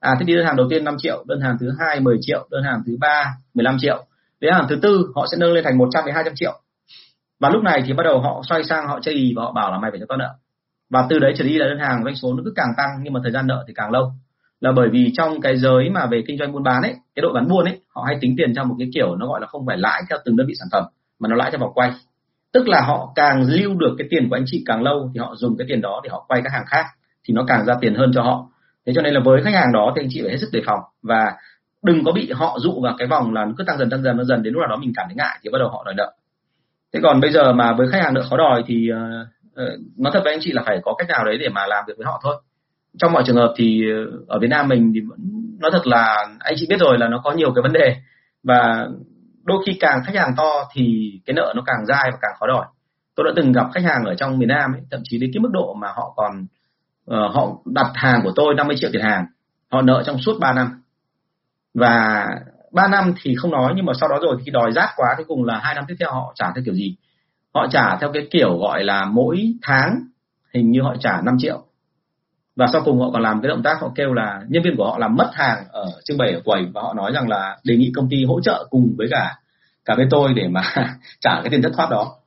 à 0.00 0.14
thế 0.18 0.24
đi 0.24 0.34
đơn 0.36 0.46
hàng 0.46 0.56
đầu 0.56 0.66
tiên 0.70 0.84
5 0.84 0.96
triệu, 0.98 1.24
đơn 1.28 1.40
hàng 1.40 1.56
thứ 1.60 1.70
hai 1.78 2.00
10 2.00 2.16
triệu, 2.20 2.48
đơn 2.50 2.62
hàng 2.62 2.82
thứ 2.86 2.96
ba 3.00 3.24
15 3.54 3.76
triệu. 3.80 4.06
Đến 4.40 4.52
hàng 4.52 4.66
thứ 4.68 4.76
tư, 4.82 5.12
họ 5.14 5.26
sẽ 5.32 5.36
nâng 5.40 5.52
lên 5.52 5.64
thành 5.64 5.78
100 5.78 6.04
đến 6.06 6.14
200 6.14 6.32
triệu. 6.36 6.60
Và 7.40 7.48
lúc 7.48 7.62
này 7.62 7.82
thì 7.86 7.92
bắt 7.92 8.02
đầu 8.02 8.20
họ 8.20 8.42
xoay 8.48 8.64
sang, 8.64 8.86
họ 8.88 9.00
chây 9.02 9.14
ý 9.14 9.32
và 9.36 9.42
họ 9.42 9.52
bảo 9.52 9.70
là 9.70 9.78
mày 9.78 9.90
phải 9.90 10.00
cho 10.00 10.06
tao 10.08 10.18
nợ. 10.18 10.34
Và 10.90 11.06
từ 11.10 11.18
đấy 11.18 11.32
trở 11.36 11.44
đi 11.44 11.58
là 11.58 11.66
đơn 11.68 11.78
hàng 11.78 12.04
doanh 12.04 12.16
số 12.16 12.34
nó 12.34 12.42
cứ 12.44 12.52
càng 12.56 12.72
tăng, 12.76 12.88
nhưng 13.02 13.12
mà 13.12 13.20
thời 13.22 13.32
gian 13.32 13.46
nợ 13.46 13.64
thì 13.68 13.74
càng 13.76 13.90
lâu. 13.90 14.12
Là 14.60 14.72
bởi 14.72 14.88
vì 14.92 15.12
trong 15.16 15.40
cái 15.40 15.56
giới 15.56 15.90
mà 15.90 16.06
về 16.06 16.22
kinh 16.26 16.38
doanh 16.38 16.52
buôn 16.52 16.62
bán 16.62 16.82
ấy, 16.82 16.94
cái 17.14 17.22
đội 17.22 17.32
bán 17.34 17.48
buôn 17.48 17.64
ấy, 17.64 17.80
họ 17.88 18.04
hay 18.06 18.18
tính 18.20 18.34
tiền 18.38 18.54
trong 18.54 18.68
một 18.68 18.74
cái 18.78 18.88
kiểu 18.94 19.16
nó 19.16 19.26
gọi 19.26 19.40
là 19.40 19.46
không 19.46 19.66
phải 19.66 19.76
lãi 19.76 20.02
theo 20.10 20.18
từng 20.24 20.36
đơn 20.36 20.46
vị 20.46 20.54
sản 20.58 20.68
phẩm, 20.72 20.84
mà 21.18 21.28
nó 21.28 21.36
lãi 21.36 21.50
theo 21.50 21.60
vòng 21.60 21.72
quay. 21.74 21.92
Tức 22.52 22.68
là 22.68 22.80
họ 22.80 23.12
càng 23.14 23.42
lưu 23.42 23.74
được 23.74 23.94
cái 23.98 24.06
tiền 24.10 24.28
của 24.28 24.36
anh 24.36 24.44
chị 24.46 24.62
càng 24.66 24.82
lâu 24.82 25.10
thì 25.14 25.20
họ 25.20 25.34
dùng 25.36 25.56
cái 25.56 25.66
tiền 25.68 25.80
đó 25.80 26.00
để 26.04 26.10
họ 26.12 26.24
quay 26.28 26.40
các 26.44 26.52
hàng 26.52 26.64
khác, 26.66 26.86
thì 27.24 27.34
nó 27.34 27.44
càng 27.48 27.66
ra 27.66 27.74
tiền 27.80 27.94
hơn 27.94 28.10
cho 28.14 28.22
họ 28.22 28.49
thế 28.86 28.92
cho 28.96 29.02
nên 29.02 29.14
là 29.14 29.20
với 29.24 29.42
khách 29.42 29.54
hàng 29.54 29.72
đó 29.72 29.92
thì 29.96 30.02
anh 30.02 30.08
chị 30.10 30.20
phải 30.22 30.30
hết 30.30 30.38
sức 30.40 30.50
đề 30.52 30.62
phòng. 30.66 30.80
Và 31.02 31.32
đừng 31.82 32.04
có 32.04 32.12
bị 32.12 32.30
họ 32.34 32.58
dụ 32.60 32.80
vào 32.82 32.94
cái 32.98 33.08
vòng 33.08 33.34
là 33.34 33.46
cứ 33.58 33.64
tăng 33.64 33.78
dần 33.78 33.90
tăng 33.90 34.02
dần 34.02 34.16
tăng 34.16 34.26
dần 34.26 34.42
đến 34.42 34.52
lúc 34.52 34.60
nào 34.60 34.68
đó 34.68 34.76
mình 34.76 34.92
cảm 34.96 35.06
thấy 35.08 35.16
ngại 35.16 35.38
thì 35.42 35.50
bắt 35.52 35.58
đầu 35.58 35.68
họ 35.68 35.82
đòi 35.84 35.94
nợ. 35.94 36.12
Thế 36.92 37.00
còn 37.02 37.20
bây 37.20 37.32
giờ 37.32 37.52
mà 37.52 37.72
với 37.72 37.88
khách 37.92 38.02
hàng 38.02 38.14
nợ 38.14 38.22
khó 38.30 38.36
đòi 38.36 38.64
thì 38.66 38.88
uh, 38.92 39.26
nói 39.98 40.10
thật 40.14 40.20
với 40.24 40.32
anh 40.32 40.40
chị 40.42 40.52
là 40.52 40.62
phải 40.66 40.78
có 40.82 40.94
cách 40.98 41.08
nào 41.08 41.24
đấy 41.24 41.38
để 41.40 41.48
mà 41.48 41.66
làm 41.66 41.84
việc 41.86 41.94
với 41.96 42.06
họ 42.06 42.20
thôi. 42.22 42.36
Trong 42.98 43.12
mọi 43.12 43.22
trường 43.26 43.36
hợp 43.36 43.54
thì 43.56 43.82
ờ, 43.90 44.18
ở 44.28 44.38
Việt 44.38 44.48
Nam 44.50 44.68
mình 44.68 44.92
thì 44.94 45.00
vẫn 45.08 45.18
nói 45.60 45.70
thật 45.70 45.86
là 45.86 46.26
anh 46.38 46.54
chị 46.56 46.66
biết 46.70 46.80
rồi 46.80 46.98
là 46.98 47.08
nó 47.08 47.20
có 47.24 47.32
nhiều 47.32 47.52
cái 47.54 47.62
vấn 47.62 47.72
đề. 47.72 47.96
Và 48.42 48.88
đôi 49.44 49.62
khi 49.66 49.76
càng 49.80 50.00
khách 50.06 50.14
hàng 50.14 50.34
to 50.36 50.68
thì 50.74 51.12
cái 51.26 51.34
nợ 51.34 51.52
nó 51.56 51.62
càng 51.66 51.86
dai 51.86 52.10
và 52.12 52.18
càng 52.20 52.32
khó 52.40 52.46
đòi. 52.46 52.66
Tôi 53.16 53.24
đã 53.24 53.32
từng 53.36 53.52
gặp 53.52 53.66
khách 53.74 53.84
hàng 53.84 54.04
ở 54.04 54.14
trong 54.14 54.38
miền 54.38 54.48
Nam 54.48 54.72
ấy, 54.72 54.82
thậm 54.90 55.00
chí 55.04 55.18
đến 55.18 55.30
cái 55.34 55.40
mức 55.40 55.50
độ 55.52 55.74
mà 55.74 55.88
họ 55.88 56.12
còn 56.16 56.46
uh, 57.14 57.34
họ 57.34 57.48
đặt 57.64 57.90
hàng 57.94 58.20
của 58.24 58.32
tôi 58.36 58.54
50 58.54 58.76
triệu 58.80 58.90
tiền 58.92 59.02
hàng. 59.02 59.26
Họ 59.72 59.82
nợ 59.82 60.02
trong 60.06 60.18
suốt 60.18 60.38
3 60.40 60.52
năm. 60.52 60.82
Và 61.74 62.26
3 62.72 62.88
năm 62.88 63.14
thì 63.22 63.34
không 63.34 63.50
nói 63.50 63.72
nhưng 63.76 63.86
mà 63.86 63.92
sau 64.00 64.08
đó 64.08 64.18
rồi 64.22 64.36
thì 64.44 64.50
đòi 64.50 64.72
rác 64.72 64.90
quá 64.96 65.14
cuối 65.16 65.24
cùng 65.28 65.44
là 65.44 65.58
hai 65.58 65.74
năm 65.74 65.84
tiếp 65.88 65.94
theo 66.00 66.12
họ 66.12 66.32
trả 66.34 66.46
theo 66.54 66.64
kiểu 66.64 66.74
gì? 66.74 66.96
Họ 67.54 67.66
trả 67.70 67.96
theo 67.96 68.12
cái 68.12 68.28
kiểu 68.30 68.58
gọi 68.58 68.84
là 68.84 69.04
mỗi 69.04 69.54
tháng 69.62 70.00
hình 70.54 70.70
như 70.70 70.82
họ 70.82 70.94
trả 71.00 71.20
5 71.20 71.36
triệu. 71.38 71.62
Và 72.56 72.66
sau 72.72 72.82
cùng 72.84 73.00
họ 73.00 73.10
còn 73.12 73.22
làm 73.22 73.40
cái 73.42 73.48
động 73.48 73.62
tác 73.62 73.80
họ 73.80 73.92
kêu 73.94 74.12
là 74.12 74.40
nhân 74.48 74.62
viên 74.62 74.76
của 74.76 74.90
họ 74.90 74.98
làm 74.98 75.16
mất 75.16 75.30
hàng 75.32 75.64
ở 75.70 75.86
trưng 76.04 76.18
bày 76.18 76.32
ở 76.32 76.40
quầy 76.44 76.66
và 76.74 76.82
họ 76.82 76.94
nói 76.94 77.12
rằng 77.12 77.28
là 77.28 77.58
đề 77.64 77.76
nghị 77.76 77.92
công 77.96 78.08
ty 78.08 78.24
hỗ 78.24 78.40
trợ 78.40 78.66
cùng 78.70 78.94
với 78.98 79.08
cả 79.10 79.34
cả 79.84 79.94
với 79.96 80.06
tôi 80.10 80.34
để 80.34 80.48
mà 80.48 80.62
trả 81.20 81.40
cái 81.42 81.50
tiền 81.50 81.62
thất 81.62 81.72
thoát 81.76 81.90
đó 81.90 82.19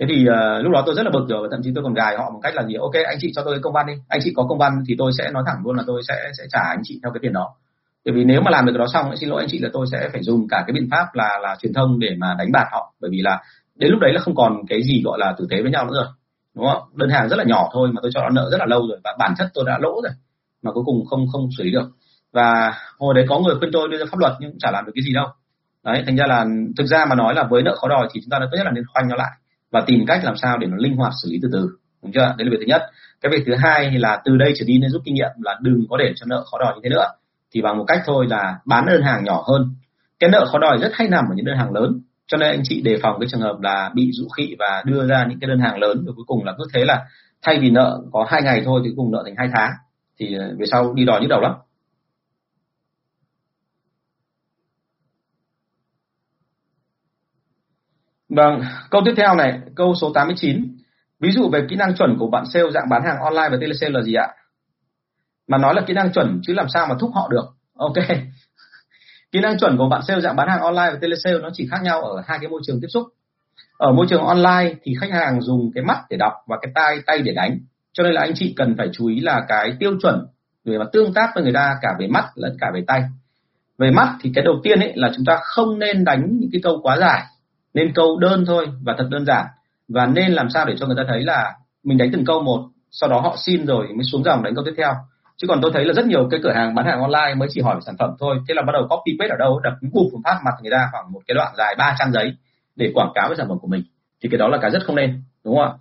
thế 0.00 0.06
thì 0.08 0.26
uh, 0.28 0.64
lúc 0.64 0.72
đó 0.72 0.82
tôi 0.86 0.94
rất 0.94 1.02
là 1.02 1.10
bực 1.10 1.26
rồi 1.28 1.42
và 1.42 1.48
thậm 1.50 1.60
chí 1.64 1.70
tôi 1.74 1.84
còn 1.84 1.94
gài 1.94 2.16
họ 2.16 2.30
một 2.30 2.40
cách 2.42 2.54
là 2.54 2.62
gì 2.62 2.74
ok 2.74 2.94
anh 3.06 3.18
chị 3.20 3.32
cho 3.36 3.42
tôi 3.44 3.54
cái 3.54 3.60
công 3.62 3.72
văn 3.72 3.86
đi 3.86 3.92
anh 4.08 4.20
chị 4.24 4.32
có 4.36 4.46
công 4.48 4.58
văn 4.58 4.72
thì 4.88 4.94
tôi 4.98 5.12
sẽ 5.18 5.30
nói 5.30 5.42
thẳng 5.46 5.56
luôn 5.64 5.76
là 5.76 5.82
tôi 5.86 6.02
sẽ 6.08 6.30
sẽ 6.38 6.44
trả 6.52 6.60
anh 6.70 6.80
chị 6.82 7.00
theo 7.02 7.12
cái 7.12 7.20
tiền 7.22 7.32
đó. 7.32 7.54
Bởi 8.04 8.14
vì 8.14 8.24
nếu 8.24 8.40
mà 8.40 8.50
làm 8.50 8.66
được 8.66 8.72
cái 8.74 8.78
đó 8.78 8.86
xong 8.92 9.16
xin 9.16 9.28
lỗi 9.28 9.42
anh 9.42 9.48
chị 9.50 9.58
là 9.58 9.68
tôi 9.72 9.86
sẽ 9.92 10.08
phải 10.12 10.22
dùng 10.22 10.48
cả 10.48 10.64
cái 10.66 10.72
biện 10.74 10.88
pháp 10.90 11.06
là 11.12 11.38
là 11.42 11.56
truyền 11.60 11.72
thông 11.72 11.98
để 11.98 12.16
mà 12.18 12.34
đánh 12.38 12.52
bạc 12.52 12.66
họ. 12.72 12.94
Bởi 13.00 13.10
vì 13.10 13.20
là 13.22 13.42
đến 13.76 13.90
lúc 13.90 14.00
đấy 14.00 14.12
là 14.12 14.20
không 14.20 14.34
còn 14.34 14.66
cái 14.68 14.82
gì 14.82 15.02
gọi 15.04 15.18
là 15.18 15.34
tử 15.38 15.46
tế 15.50 15.62
với 15.62 15.70
nhau 15.70 15.84
nữa 15.84 15.94
rồi 15.94 16.06
đúng 16.54 16.66
không? 16.72 16.82
Đơn 16.94 17.10
hàng 17.10 17.28
rất 17.28 17.36
là 17.36 17.44
nhỏ 17.44 17.68
thôi 17.72 17.88
mà 17.92 18.00
tôi 18.02 18.10
cho 18.14 18.20
nó 18.20 18.28
nợ 18.28 18.48
rất 18.50 18.58
là 18.60 18.66
lâu 18.66 18.86
rồi 18.88 18.98
và 19.04 19.16
bản 19.18 19.34
chất 19.38 19.48
tôi 19.54 19.64
đã 19.66 19.78
lỗ 19.80 20.00
rồi 20.02 20.12
mà 20.62 20.70
cuối 20.72 20.82
cùng 20.86 21.04
không 21.06 21.26
không 21.32 21.48
xử 21.58 21.64
lý 21.64 21.70
được. 21.70 21.90
Và 22.32 22.72
hồi 22.98 23.14
đấy 23.14 23.24
có 23.28 23.38
người 23.38 23.54
khuyên 23.58 23.70
tôi 23.72 23.88
đưa 23.88 23.98
ra 23.98 24.04
pháp 24.10 24.18
luật 24.18 24.32
nhưng 24.40 24.50
cũng 24.50 24.58
chả 24.58 24.70
làm 24.70 24.84
được 24.86 24.92
cái 24.94 25.02
gì 25.02 25.12
đâu. 25.14 25.26
Đấy 25.84 26.02
thành 26.06 26.16
ra 26.16 26.26
là 26.26 26.46
thực 26.78 26.86
ra 26.86 27.04
mà 27.08 27.14
nói 27.14 27.34
là 27.34 27.44
với 27.50 27.62
nợ 27.62 27.76
khó 27.76 27.88
đòi 27.88 28.08
thì 28.12 28.20
chúng 28.20 28.30
ta 28.30 28.38
tốt 28.40 28.56
nhất 28.56 28.64
là 28.64 28.70
nên 28.70 28.84
khoanh 28.94 29.08
nó 29.08 29.16
lại 29.16 29.30
và 29.70 29.80
tìm 29.86 30.06
cách 30.06 30.24
làm 30.24 30.36
sao 30.36 30.58
để 30.58 30.66
nó 30.66 30.76
linh 30.76 30.96
hoạt 30.96 31.12
xử 31.22 31.28
lý 31.32 31.38
từ 31.42 31.48
từ, 31.52 31.70
đúng 32.02 32.12
chưa? 32.12 32.34
Đấy 32.38 32.44
là 32.44 32.50
việc 32.50 32.56
thứ 32.60 32.66
nhất. 32.66 32.82
Cái 33.20 33.32
việc 33.32 33.42
thứ 33.46 33.54
hai 33.54 33.90
là 33.90 34.20
từ 34.24 34.36
đây 34.36 34.52
trở 34.56 34.64
đi 34.66 34.78
nên 34.78 34.90
rút 34.90 35.02
kinh 35.04 35.14
nghiệm 35.14 35.30
là 35.38 35.58
đừng 35.60 35.86
có 35.90 35.96
để 35.96 36.12
cho 36.16 36.26
nợ 36.28 36.44
khó 36.50 36.58
đòi 36.58 36.74
như 36.74 36.80
thế 36.84 36.90
nữa. 36.90 37.06
Thì 37.54 37.62
bằng 37.62 37.78
một 37.78 37.84
cách 37.84 38.02
thôi 38.06 38.26
là 38.30 38.58
bán 38.64 38.86
đơn 38.86 39.02
hàng 39.02 39.24
nhỏ 39.24 39.44
hơn. 39.48 39.74
Cái 40.18 40.30
nợ 40.30 40.46
khó 40.52 40.58
đòi 40.58 40.78
rất 40.78 40.90
hay 40.94 41.08
nằm 41.08 41.24
ở 41.24 41.34
những 41.34 41.46
đơn 41.46 41.56
hàng 41.56 41.72
lớn. 41.72 42.00
Cho 42.26 42.36
nên 42.36 42.50
anh 42.50 42.62
chị 42.64 42.82
đề 42.82 42.98
phòng 43.02 43.16
cái 43.20 43.28
trường 43.30 43.40
hợp 43.40 43.56
là 43.60 43.90
bị 43.94 44.10
dụ 44.12 44.28
khị 44.36 44.56
và 44.58 44.82
đưa 44.86 45.06
ra 45.06 45.26
những 45.28 45.40
cái 45.40 45.48
đơn 45.48 45.58
hàng 45.58 45.78
lớn 45.78 46.04
rồi 46.06 46.14
cuối 46.16 46.24
cùng 46.26 46.44
là 46.44 46.54
cứ 46.58 46.64
thế 46.74 46.84
là 46.84 47.06
thay 47.42 47.58
vì 47.60 47.70
nợ 47.70 48.00
có 48.12 48.26
hai 48.28 48.42
ngày 48.42 48.62
thôi 48.64 48.80
thì 48.84 48.90
cùng 48.96 49.12
nợ 49.12 49.22
thành 49.24 49.34
hai 49.38 49.48
tháng. 49.52 49.70
Thì 50.20 50.34
ờ, 50.34 50.54
về 50.58 50.66
sau 50.70 50.94
đi 50.94 51.04
đòi 51.04 51.20
nhức 51.20 51.30
đầu 51.30 51.40
lắm. 51.40 51.52
Vâng, 58.30 58.62
câu 58.90 59.02
tiếp 59.04 59.14
theo 59.16 59.34
này, 59.34 59.60
câu 59.76 59.94
số 60.00 60.12
89. 60.14 60.76
Ví 61.20 61.30
dụ 61.30 61.50
về 61.52 61.66
kỹ 61.68 61.76
năng 61.76 61.94
chuẩn 61.94 62.16
của 62.18 62.30
bạn 62.30 62.44
sale 62.52 62.70
dạng 62.70 62.88
bán 62.88 63.02
hàng 63.04 63.20
online 63.20 63.48
và 63.50 63.56
telesale 63.60 63.92
là 63.92 64.02
gì 64.02 64.14
ạ? 64.14 64.28
Mà 65.48 65.58
nói 65.58 65.74
là 65.74 65.82
kỹ 65.86 65.94
năng 65.94 66.12
chuẩn 66.12 66.40
chứ 66.42 66.54
làm 66.54 66.66
sao 66.74 66.86
mà 66.86 66.94
thúc 67.00 67.10
họ 67.14 67.28
được. 67.30 67.44
Ok. 67.78 67.94
Kỹ 69.32 69.40
năng 69.40 69.58
chuẩn 69.58 69.76
của 69.78 69.88
bạn 69.88 70.02
sale 70.08 70.20
dạng 70.20 70.36
bán 70.36 70.48
hàng 70.48 70.60
online 70.60 70.90
và 70.92 70.98
telesale 71.00 71.38
nó 71.38 71.48
chỉ 71.52 71.68
khác 71.70 71.82
nhau 71.82 72.02
ở 72.02 72.22
hai 72.26 72.38
cái 72.40 72.48
môi 72.50 72.60
trường 72.66 72.80
tiếp 72.80 72.88
xúc. 72.88 73.06
Ở 73.78 73.92
môi 73.92 74.06
trường 74.08 74.24
online 74.24 74.74
thì 74.82 74.94
khách 75.00 75.10
hàng 75.12 75.40
dùng 75.40 75.70
cái 75.74 75.84
mắt 75.84 75.98
để 76.10 76.16
đọc 76.16 76.32
và 76.46 76.56
cái 76.62 76.72
tay 76.74 76.98
tay 77.06 77.18
để 77.18 77.32
đánh. 77.32 77.58
Cho 77.92 78.02
nên 78.02 78.12
là 78.12 78.20
anh 78.20 78.32
chị 78.34 78.54
cần 78.56 78.74
phải 78.78 78.88
chú 78.92 79.06
ý 79.06 79.20
là 79.20 79.44
cái 79.48 79.76
tiêu 79.80 79.92
chuẩn 80.02 80.26
về 80.64 80.78
mặt 80.78 80.86
tương 80.92 81.14
tác 81.14 81.30
với 81.34 81.44
người 81.44 81.52
ta 81.52 81.76
cả 81.82 81.88
về 81.98 82.06
mắt 82.06 82.24
lẫn 82.34 82.56
cả 82.60 82.66
về 82.74 82.84
tay. 82.86 83.02
Về 83.78 83.90
mắt 83.90 84.16
thì 84.20 84.32
cái 84.34 84.44
đầu 84.44 84.60
tiên 84.62 84.80
ấy 84.80 84.92
là 84.94 85.10
chúng 85.16 85.24
ta 85.24 85.38
không 85.42 85.78
nên 85.78 86.04
đánh 86.04 86.26
những 86.40 86.50
cái 86.52 86.60
câu 86.64 86.80
quá 86.82 86.96
dài 86.96 87.22
nên 87.74 87.92
câu 87.94 88.18
đơn 88.18 88.44
thôi 88.46 88.66
và 88.82 88.94
thật 88.98 89.08
đơn 89.10 89.24
giản. 89.26 89.46
Và 89.88 90.06
nên 90.06 90.32
làm 90.32 90.50
sao 90.50 90.66
để 90.66 90.74
cho 90.78 90.86
người 90.86 90.96
ta 90.96 91.02
thấy 91.08 91.22
là 91.22 91.54
mình 91.84 91.98
đánh 91.98 92.10
từng 92.12 92.24
câu 92.24 92.42
một, 92.42 92.68
sau 92.90 93.10
đó 93.10 93.20
họ 93.20 93.36
xin 93.46 93.66
rồi 93.66 93.86
mới 93.86 94.04
xuống 94.12 94.24
dòng 94.24 94.42
đánh 94.42 94.54
câu 94.54 94.64
tiếp 94.64 94.74
theo. 94.76 94.92
Chứ 95.36 95.46
còn 95.46 95.58
tôi 95.62 95.70
thấy 95.74 95.84
là 95.84 95.92
rất 95.92 96.06
nhiều 96.06 96.28
cái 96.30 96.40
cửa 96.42 96.52
hàng 96.52 96.74
bán 96.74 96.86
hàng 96.86 97.00
online 97.00 97.34
mới 97.34 97.48
chỉ 97.52 97.60
hỏi 97.60 97.74
về 97.74 97.80
sản 97.86 97.96
phẩm 97.98 98.10
thôi, 98.20 98.36
thế 98.48 98.54
là 98.54 98.62
bắt 98.62 98.72
đầu 98.72 98.82
copy 98.82 99.16
paste 99.18 99.34
ở 99.34 99.36
đâu 99.38 99.60
đập 99.60 99.72
bụp 99.92 100.12
phát 100.24 100.40
mặt 100.44 100.54
người 100.62 100.70
ta 100.70 100.88
khoảng 100.92 101.12
một 101.12 101.20
cái 101.26 101.34
đoạn 101.34 101.54
dài 101.58 101.74
ba 101.78 101.94
trang 101.98 102.12
giấy 102.12 102.32
để 102.76 102.90
quảng 102.94 103.12
cáo 103.14 103.28
với 103.28 103.36
sản 103.36 103.48
phẩm 103.48 103.58
của 103.58 103.68
mình. 103.68 103.82
Thì 104.22 104.28
cái 104.28 104.38
đó 104.38 104.48
là 104.48 104.58
cái 104.62 104.70
rất 104.70 104.82
không 104.86 104.96
nên, 104.96 105.22
đúng 105.44 105.56
không 105.56 105.64
ạ? 105.64 105.72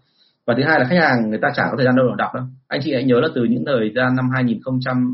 Và 0.45 0.53
thứ 0.57 0.63
hai 0.63 0.79
là 0.79 0.85
khách 0.85 0.99
hàng 0.99 1.29
người 1.29 1.39
ta 1.41 1.47
chả 1.55 1.63
có 1.63 1.75
thời 1.77 1.85
gian 1.85 1.95
đâu 1.95 2.05
để 2.07 2.13
đọc 2.17 2.33
đâu. 2.33 2.43
Anh 2.67 2.81
chị 2.83 2.93
hãy 2.93 3.03
nhớ 3.03 3.19
là 3.19 3.27
từ 3.35 3.43
những 3.43 3.63
thời 3.65 3.91
gian 3.95 4.15
năm 4.15 4.29
2000 4.35 4.59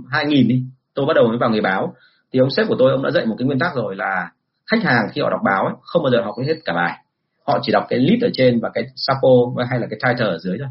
2000 0.09 0.47
đi, 0.47 0.63
tôi 0.93 1.05
bắt 1.05 1.13
đầu 1.13 1.27
mới 1.27 1.37
vào 1.37 1.49
nghề 1.49 1.61
báo. 1.61 1.93
Thì 2.33 2.39
ông 2.39 2.49
sếp 2.49 2.67
của 2.67 2.75
tôi, 2.79 2.91
ông 2.91 3.03
đã 3.03 3.11
dạy 3.11 3.25
một 3.25 3.35
cái 3.37 3.45
nguyên 3.45 3.59
tắc 3.59 3.75
rồi 3.75 3.95
là 3.95 4.29
khách 4.71 4.83
hàng 4.83 5.07
khi 5.11 5.21
họ 5.21 5.29
đọc 5.29 5.41
báo 5.45 5.65
ấy, 5.65 5.73
không 5.81 6.03
bao 6.03 6.11
giờ 6.11 6.21
họ 6.21 6.37
hết 6.47 6.55
cả 6.65 6.73
bài. 6.73 6.99
Họ 7.47 7.59
chỉ 7.61 7.71
đọc 7.71 7.85
cái 7.89 7.99
lead 7.99 8.23
ở 8.23 8.29
trên 8.33 8.59
và 8.59 8.69
cái 8.73 8.83
sapo 8.95 9.29
hay 9.69 9.79
là 9.79 9.87
cái 9.89 9.99
title 10.03 10.27
ở 10.27 10.37
dưới 10.37 10.57
thôi. 10.59 10.67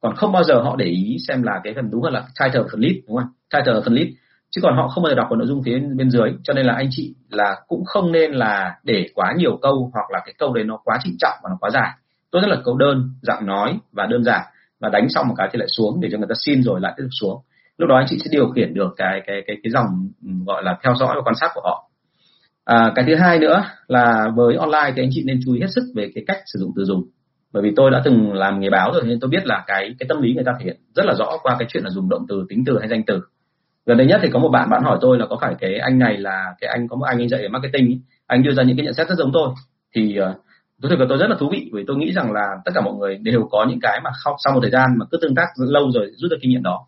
Còn 0.00 0.14
không 0.16 0.32
bao 0.32 0.44
giờ 0.44 0.62
họ 0.62 0.76
để 0.76 0.86
ý 0.86 1.16
xem 1.28 1.42
là 1.42 1.60
cái 1.64 1.72
phần 1.76 1.90
đúng 1.90 2.02
hơn 2.02 2.12
là 2.12 2.24
title 2.40 2.62
phần 2.72 2.80
lead 2.80 2.94
đúng 3.08 3.16
không? 3.16 3.28
Title 3.50 3.80
phần 3.84 3.94
lead 3.94 4.08
chứ 4.54 4.60
còn 4.62 4.76
họ 4.76 4.88
không 4.88 5.04
bao 5.04 5.10
giờ 5.10 5.14
đọc 5.14 5.26
vào 5.30 5.36
nội 5.36 5.46
dung 5.48 5.62
phía 5.64 5.78
bên 5.78 6.10
dưới. 6.10 6.30
Cho 6.42 6.52
nên 6.52 6.66
là 6.66 6.74
anh 6.74 6.88
chị 6.90 7.14
là 7.30 7.56
cũng 7.68 7.84
không 7.84 8.12
nên 8.12 8.32
là 8.32 8.76
để 8.82 9.06
quá 9.14 9.32
nhiều 9.36 9.58
câu 9.62 9.90
hoặc 9.94 10.10
là 10.10 10.20
cái 10.24 10.34
câu 10.38 10.52
đấy 10.52 10.64
nó 10.64 10.76
quá 10.84 10.98
trịnh 11.04 11.16
trọng 11.18 11.38
và 11.42 11.50
nó 11.50 11.56
quá 11.60 11.70
dài. 11.70 11.90
Tốt 12.30 12.38
nhất 12.40 12.50
là 12.50 12.56
câu 12.64 12.76
đơn 12.76 13.10
dạng 13.22 13.46
nói 13.46 13.78
và 13.92 14.06
đơn 14.06 14.24
giản. 14.24 14.42
Và 14.80 14.88
đánh 14.88 15.08
xong 15.08 15.28
một 15.28 15.34
cái 15.38 15.48
thì 15.52 15.58
lại 15.58 15.68
xuống 15.68 16.00
để 16.00 16.08
cho 16.12 16.18
người 16.18 16.26
ta 16.28 16.34
xin 16.38 16.62
rồi 16.62 16.80
lại 16.80 16.92
tiếp 16.96 17.02
tục 17.02 17.10
xuống. 17.20 17.42
Lúc 17.78 17.88
đó 17.88 17.96
anh 17.96 18.06
chị 18.08 18.18
sẽ 18.24 18.28
điều 18.30 18.48
khiển 18.48 18.74
được 18.74 18.94
cái 18.96 19.22
cái 19.26 19.42
cái 19.46 19.56
cái 19.62 19.70
dòng 19.70 19.86
ừ, 20.22 20.30
gọi 20.46 20.62
là 20.62 20.78
theo 20.82 20.94
dõi 20.94 21.14
và 21.16 21.22
quan 21.24 21.34
sát 21.40 21.50
của 21.54 21.60
họ 21.64 21.90
à, 22.64 22.92
cái 22.94 23.04
thứ 23.08 23.14
hai 23.14 23.38
nữa 23.38 23.64
là 23.88 24.28
với 24.36 24.56
online 24.56 24.92
thì 24.96 25.02
anh 25.02 25.10
chị 25.12 25.22
nên 25.26 25.40
chú 25.44 25.54
ý 25.54 25.60
hết 25.60 25.70
sức 25.70 25.82
về 25.94 26.10
cái 26.14 26.24
cách 26.26 26.38
sử 26.46 26.58
dụng 26.58 26.72
từ 26.76 26.84
dùng. 26.84 27.04
Bởi 27.52 27.62
vì 27.62 27.72
tôi 27.76 27.90
đã 27.90 28.02
từng 28.04 28.32
làm 28.32 28.60
nghề 28.60 28.70
báo 28.70 28.92
rồi 28.94 29.02
nên 29.06 29.20
tôi 29.20 29.30
biết 29.30 29.46
là 29.46 29.64
cái 29.66 29.94
cái 29.98 30.06
tâm 30.08 30.22
lý 30.22 30.34
người 30.34 30.44
ta 30.44 30.52
thể 30.58 30.64
hiện 30.64 30.76
rất 30.94 31.06
là 31.06 31.14
rõ 31.14 31.26
qua 31.42 31.56
cái 31.58 31.68
chuyện 31.70 31.84
là 31.84 31.90
dùng 31.90 32.08
động 32.08 32.26
từ 32.28 32.46
tính 32.48 32.64
từ 32.66 32.78
hay 32.78 32.88
danh 32.88 33.02
từ. 33.06 33.20
Gần 33.86 33.98
đây 33.98 34.06
nhất 34.06 34.20
thì 34.22 34.28
có 34.32 34.38
một 34.38 34.48
bạn 34.48 34.70
bạn 34.70 34.82
hỏi 34.82 34.98
tôi 35.00 35.18
là 35.18 35.26
có 35.26 35.38
phải 35.40 35.54
cái 35.60 35.78
anh 35.78 35.98
này 35.98 36.16
là 36.16 36.54
cái 36.60 36.70
anh 36.70 36.88
có 36.88 36.96
một 36.96 37.04
anh 37.04 37.18
anh 37.18 37.28
dạy 37.28 37.42
về 37.42 37.48
marketing 37.48 37.88
ý, 37.88 37.98
anh 38.26 38.42
đưa 38.42 38.52
ra 38.52 38.62
những 38.62 38.76
cái 38.76 38.84
nhận 38.84 38.94
xét 38.94 39.08
rất 39.08 39.14
giống 39.18 39.30
tôi. 39.32 39.48
Thì 39.94 40.18
uh, 40.30 40.36
tôi 40.82 40.90
thực 40.90 41.06
tôi 41.08 41.18
rất 41.18 41.30
là 41.30 41.36
thú 41.40 41.48
vị 41.52 41.70
vì 41.72 41.84
tôi 41.86 41.96
nghĩ 41.96 42.12
rằng 42.12 42.32
là 42.32 42.46
tất 42.64 42.72
cả 42.74 42.80
mọi 42.80 42.94
người 42.94 43.18
đều 43.22 43.48
có 43.50 43.66
những 43.68 43.80
cái 43.80 44.00
mà 44.04 44.10
sau 44.44 44.54
một 44.54 44.60
thời 44.62 44.70
gian 44.70 44.98
mà 44.98 45.06
cứ 45.10 45.18
tương 45.22 45.34
tác 45.34 45.46
lâu 45.56 45.90
rồi 45.90 46.10
rút 46.16 46.30
được 46.30 46.36
kinh 46.40 46.50
nghiệm 46.50 46.62
đó. 46.62 46.86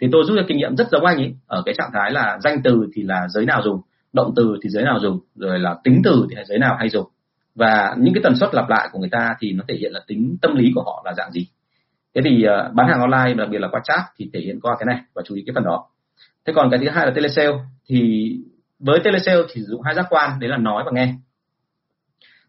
Thì 0.00 0.08
tôi 0.12 0.24
rút 0.26 0.36
được 0.36 0.44
kinh 0.48 0.56
nghiệm 0.56 0.76
rất 0.76 0.88
giống 0.90 1.04
anh 1.04 1.16
ấy 1.16 1.34
ở 1.46 1.62
cái 1.66 1.74
trạng 1.78 1.90
thái 1.94 2.12
là 2.12 2.38
danh 2.44 2.62
từ 2.64 2.86
thì 2.94 3.02
là 3.02 3.28
giới 3.28 3.44
nào 3.44 3.62
dùng 3.64 3.80
động 4.12 4.32
từ 4.36 4.56
thì 4.62 4.70
giới 4.70 4.84
nào 4.84 4.98
dùng 5.00 5.20
rồi 5.34 5.58
là 5.58 5.76
tính 5.84 6.00
từ 6.04 6.26
thì 6.30 6.36
giới 6.46 6.58
nào 6.58 6.76
hay 6.78 6.88
dùng. 6.88 7.06
Và 7.54 7.94
những 7.98 8.14
cái 8.14 8.22
tần 8.22 8.36
suất 8.36 8.54
lặp 8.54 8.68
lại 8.68 8.88
của 8.92 8.98
người 8.98 9.08
ta 9.12 9.36
thì 9.40 9.52
nó 9.52 9.64
thể 9.68 9.74
hiện 9.80 9.92
là 9.92 10.00
tính 10.06 10.36
tâm 10.42 10.56
lý 10.56 10.72
của 10.74 10.82
họ 10.82 11.02
là 11.04 11.12
dạng 11.16 11.32
gì. 11.32 11.48
Thế 12.14 12.22
thì 12.24 12.44
uh, 12.46 12.74
bán 12.74 12.88
hàng 12.88 13.00
online 13.00 13.34
đặc 13.34 13.48
biệt 13.50 13.58
là 13.58 13.68
qua 13.68 13.80
chat 13.84 14.00
thì 14.16 14.30
thể 14.32 14.40
hiện 14.40 14.60
qua 14.60 14.76
cái 14.78 14.86
này 14.86 15.04
và 15.14 15.22
chú 15.24 15.34
ý 15.34 15.42
cái 15.46 15.54
phần 15.54 15.64
đó. 15.64 15.86
Thế 16.46 16.52
còn 16.56 16.70
cái 16.70 16.80
thứ 16.82 16.88
hai 16.88 17.06
là 17.06 17.12
telesale 17.14 17.52
thì 17.86 18.30
với 18.78 19.00
telesale 19.04 19.42
thì 19.48 19.60
sử 19.60 19.66
dụng 19.66 19.82
hai 19.82 19.94
giác 19.94 20.06
quan 20.10 20.40
đấy 20.40 20.50
là 20.50 20.56
nói 20.56 20.82
và 20.86 20.90
nghe. 20.94 21.14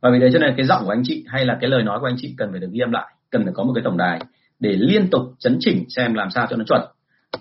Và 0.02 0.10
vì 0.14 0.20
thế 0.20 0.30
cho 0.34 0.40
nên 0.40 0.54
cái 0.58 0.66
giọng 0.66 0.86
của 0.86 0.92
anh 0.92 1.02
chị 1.06 1.26
hay 1.28 1.46
là 1.46 1.58
cái 1.62 1.70
lời 1.70 1.84
nói 1.84 2.00
của 2.00 2.08
anh 2.08 2.16
chị 2.18 2.36
cần 2.38 2.52
phải 2.52 2.60
được 2.60 2.70
ghi 2.72 2.80
âm 2.80 2.92
lại 2.92 3.08
cần 3.30 3.44
phải 3.44 3.54
có 3.54 3.64
một 3.64 3.72
cái 3.76 3.84
tổng 3.84 3.98
đài 3.98 4.22
để 4.60 4.76
liên 4.80 5.10
tục 5.10 5.22
chấn 5.40 5.58
chỉnh 5.60 5.86
xem 5.90 6.14
làm 6.14 6.30
sao 6.30 6.48
cho 6.50 6.56
nó 6.56 6.64
chuẩn. 6.68 6.82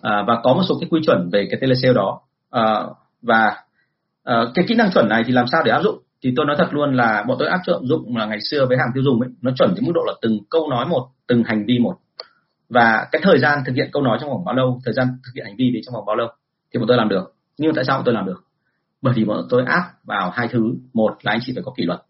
À, 0.02 0.24
và 0.26 0.40
có 0.42 0.54
một 0.54 0.62
số 0.68 0.74
cái 0.80 0.88
quy 0.90 1.00
chuẩn 1.06 1.28
về 1.32 1.48
cái 1.50 1.60
telesale 1.60 1.94
đó. 1.94 2.20
À, 2.50 2.84
và 3.22 3.56
uh, 4.30 4.54
cái 4.54 4.64
kỹ 4.68 4.74
năng 4.74 4.90
chuẩn 4.92 5.08
này 5.08 5.22
thì 5.26 5.32
làm 5.32 5.46
sao 5.52 5.62
để 5.64 5.70
áp 5.70 5.82
dụng? 5.82 5.98
Thì 6.22 6.32
tôi 6.36 6.46
nói 6.46 6.56
thật 6.58 6.68
luôn 6.70 6.94
là 6.94 7.24
bọn 7.28 7.36
tôi 7.40 7.48
áp 7.48 7.60
dụng 7.82 8.16
là 8.16 8.26
ngày 8.26 8.38
xưa 8.50 8.66
với 8.68 8.78
hàng 8.78 8.88
tiêu 8.94 9.04
dùng 9.04 9.20
ấy 9.20 9.30
nó 9.42 9.50
chuẩn 9.58 9.74
đến 9.74 9.84
mức 9.84 9.92
độ 9.94 10.04
là 10.06 10.12
từng 10.22 10.38
câu 10.50 10.70
nói 10.70 10.86
một 10.86 11.08
từng 11.26 11.44
hành 11.44 11.64
vi 11.66 11.78
một. 11.78 11.96
Và 12.68 13.06
cái 13.12 13.22
thời 13.24 13.38
gian 13.38 13.58
thực 13.66 13.76
hiện 13.76 13.90
câu 13.92 14.02
nói 14.02 14.18
trong 14.20 14.30
vòng 14.30 14.44
bao 14.44 14.54
lâu 14.54 14.80
thời 14.84 14.94
gian 14.94 15.06
thực 15.08 15.30
hiện 15.34 15.44
hành 15.44 15.56
vi 15.56 15.70
đấy 15.70 15.82
trong 15.86 15.94
vòng 15.94 16.06
bao 16.06 16.16
lâu 16.16 16.28
thì 16.74 16.78
bọn 16.78 16.88
tôi 16.88 16.96
làm 16.96 17.08
được. 17.08 17.34
Nhưng 17.58 17.74
tại 17.74 17.84
sao 17.84 17.96
bọn 17.96 18.04
tôi 18.04 18.14
làm 18.14 18.26
được? 18.26 18.44
Bởi 19.02 19.14
vì 19.16 19.24
bọn 19.24 19.46
tôi 19.50 19.64
áp 19.66 19.82
vào 20.04 20.30
hai 20.30 20.48
thứ. 20.48 20.74
Một 20.92 21.16
là 21.22 21.32
anh 21.32 21.40
chị 21.42 21.52
phải 21.54 21.62
có 21.62 21.72
kỷ 21.76 21.84
luật. 21.84 22.00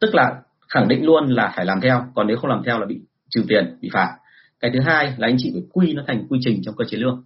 Tức 0.00 0.14
là 0.14 0.34
khẳng 0.68 0.88
định 0.88 1.06
luôn 1.06 1.28
là 1.28 1.52
phải 1.56 1.66
làm 1.66 1.80
theo 1.80 2.04
còn 2.14 2.26
nếu 2.26 2.36
không 2.36 2.50
làm 2.50 2.62
theo 2.66 2.78
là 2.78 2.86
bị 2.86 3.00
trừ 3.30 3.44
tiền 3.48 3.78
bị 3.80 3.90
phạt. 3.92 4.16
Cái 4.60 4.70
thứ 4.74 4.80
hai 4.80 5.14
là 5.16 5.28
anh 5.28 5.36
chị 5.38 5.50
phải 5.54 5.62
quy 5.72 5.94
nó 5.94 6.02
thành 6.06 6.26
quy 6.28 6.38
trình 6.42 6.60
trong 6.62 6.76
cơ 6.76 6.84
chế 6.84 6.98
lương. 6.98 7.24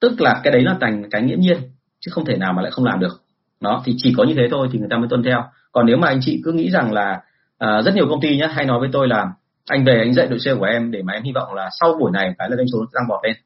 Tức 0.00 0.20
là 0.20 0.40
cái 0.44 0.52
đấy 0.52 0.62
là 0.62 0.76
thành 0.80 1.10
cái 1.10 1.22
nghiễm 1.22 1.40
nhiên 1.40 1.58
chứ 2.00 2.10
không 2.14 2.24
thể 2.24 2.36
nào 2.36 2.52
mà 2.52 2.62
lại 2.62 2.70
không 2.70 2.84
làm 2.84 3.00
được 3.00 3.22
nó 3.60 3.82
thì 3.84 3.94
chỉ 3.96 4.14
có 4.16 4.24
như 4.24 4.34
thế 4.36 4.48
thôi 4.50 4.68
thì 4.72 4.78
người 4.78 4.88
ta 4.90 4.96
mới 4.96 5.08
tuân 5.08 5.22
theo. 5.22 5.44
Còn 5.72 5.86
nếu 5.86 5.96
mà 5.96 6.08
anh 6.08 6.18
chị 6.22 6.40
cứ 6.44 6.52
nghĩ 6.52 6.70
rằng 6.70 6.92
là 6.92 7.20
à, 7.58 7.82
rất 7.82 7.94
nhiều 7.94 8.06
công 8.10 8.20
ty 8.20 8.36
nhé 8.36 8.48
hay 8.52 8.66
nói 8.66 8.80
với 8.80 8.88
tôi 8.92 9.08
là 9.08 9.32
anh 9.68 9.84
về 9.84 9.98
anh 9.98 10.14
dạy 10.14 10.26
đội 10.26 10.38
sale 10.38 10.56
của 10.56 10.64
em 10.64 10.90
để 10.90 11.02
mà 11.02 11.12
em 11.12 11.22
hy 11.22 11.32
vọng 11.32 11.54
là 11.54 11.68
sau 11.80 11.96
buổi 12.00 12.10
này 12.12 12.34
cái 12.38 12.50
là 12.50 12.56
doanh 12.56 12.68
số 12.72 12.78
tăng 12.94 13.08
vọt 13.08 13.20
lên. 13.24 13.36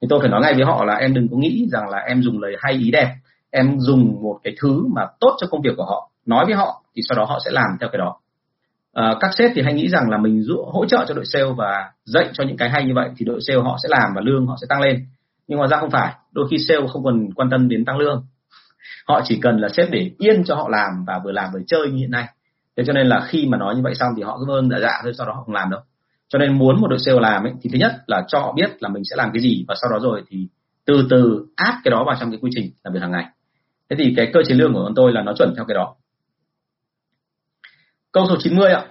Thì 0.00 0.06
tôi 0.10 0.20
phải 0.20 0.28
nói 0.28 0.40
ngay 0.40 0.54
với 0.54 0.64
họ 0.64 0.84
là 0.84 0.94
em 0.94 1.14
đừng 1.14 1.28
có 1.28 1.36
nghĩ 1.36 1.66
rằng 1.72 1.88
là 1.88 1.98
em 1.98 2.22
dùng 2.22 2.42
lời 2.42 2.56
hay 2.58 2.72
ý 2.72 2.90
đẹp. 2.90 3.14
Em 3.50 3.80
dùng 3.80 4.22
một 4.22 4.38
cái 4.44 4.54
thứ 4.60 4.86
mà 4.94 5.06
tốt 5.20 5.36
cho 5.40 5.46
công 5.50 5.62
việc 5.62 5.74
của 5.76 5.84
họ. 5.84 6.10
Nói 6.26 6.44
với 6.44 6.54
họ 6.54 6.82
thì 6.96 7.02
sau 7.08 7.16
đó 7.16 7.24
họ 7.24 7.38
sẽ 7.44 7.50
làm 7.50 7.66
theo 7.80 7.88
cái 7.92 7.98
đó. 7.98 8.16
À, 8.92 9.14
các 9.20 9.30
sếp 9.38 9.50
thì 9.54 9.62
hay 9.62 9.74
nghĩ 9.74 9.88
rằng 9.88 10.10
là 10.10 10.18
mình 10.18 10.42
dụ, 10.42 10.64
hỗ 10.72 10.86
trợ 10.86 11.04
cho 11.08 11.14
đội 11.14 11.24
sale 11.26 11.52
và 11.56 11.90
dạy 12.04 12.28
cho 12.32 12.44
những 12.44 12.56
cái 12.56 12.70
hay 12.70 12.84
như 12.84 12.92
vậy 12.94 13.10
thì 13.16 13.24
đội 13.24 13.40
sale 13.46 13.60
họ 13.60 13.76
sẽ 13.82 13.88
làm 13.88 14.10
và 14.14 14.20
lương 14.24 14.46
họ 14.46 14.56
sẽ 14.60 14.66
tăng 14.68 14.80
lên. 14.80 15.06
Nhưng 15.48 15.58
mà 15.58 15.66
ra 15.66 15.76
không 15.76 15.90
phải 15.90 16.14
đôi 16.32 16.46
khi 16.50 16.58
sale 16.58 16.86
không 16.92 17.04
cần 17.04 17.32
quan 17.34 17.50
tâm 17.50 17.68
đến 17.68 17.84
tăng 17.84 17.98
lương 17.98 18.26
họ 19.06 19.20
chỉ 19.24 19.38
cần 19.42 19.56
là 19.56 19.68
sếp 19.68 19.88
để 19.90 20.10
yên 20.18 20.44
cho 20.44 20.54
họ 20.54 20.68
làm 20.68 21.04
và 21.06 21.20
vừa 21.24 21.32
làm 21.32 21.50
vừa 21.52 21.60
chơi 21.66 21.90
như 21.90 21.96
hiện 21.96 22.10
nay. 22.10 22.26
Thế 22.76 22.84
cho 22.86 22.92
nên 22.92 23.06
là 23.06 23.26
khi 23.28 23.46
mà 23.46 23.58
nói 23.58 23.76
như 23.76 23.82
vậy 23.82 23.94
xong 23.94 24.12
thì 24.16 24.22
họ 24.22 24.38
cứ 24.38 24.52
ơn 24.52 24.70
dạ 24.70 24.78
dạ 24.80 25.00
thôi 25.02 25.12
sau 25.18 25.26
đó 25.26 25.32
họ 25.32 25.42
không 25.42 25.54
làm 25.54 25.70
đâu. 25.70 25.80
Cho 26.28 26.38
nên 26.38 26.58
muốn 26.58 26.80
một 26.80 26.88
đội 26.88 26.98
sale 26.98 27.20
làm 27.20 27.44
ấy, 27.44 27.52
thì 27.62 27.70
thứ 27.72 27.78
nhất 27.78 27.92
là 28.06 28.24
cho 28.28 28.38
họ 28.38 28.52
biết 28.52 28.82
là 28.82 28.88
mình 28.88 29.02
sẽ 29.10 29.16
làm 29.16 29.30
cái 29.32 29.42
gì 29.42 29.64
và 29.68 29.74
sau 29.82 29.90
đó 29.90 29.98
rồi 30.02 30.22
thì 30.28 30.48
từ 30.84 31.06
từ 31.10 31.46
áp 31.56 31.80
cái 31.84 31.90
đó 31.90 32.04
vào 32.06 32.16
trong 32.20 32.30
cái 32.30 32.38
quy 32.42 32.50
trình 32.54 32.70
làm 32.84 32.94
việc 32.94 33.00
hàng 33.00 33.10
ngày. 33.10 33.24
Thế 33.90 33.96
thì 33.98 34.14
cái 34.16 34.30
cơ 34.32 34.40
chế 34.48 34.54
lương 34.54 34.74
của 34.74 34.82
bọn 34.82 34.92
tôi 34.96 35.12
là 35.12 35.22
nó 35.22 35.32
chuẩn 35.38 35.54
theo 35.56 35.64
cái 35.68 35.74
đó. 35.74 35.94
Câu 38.12 38.26
số 38.28 38.36
90 38.40 38.72
ạ. 38.72 38.84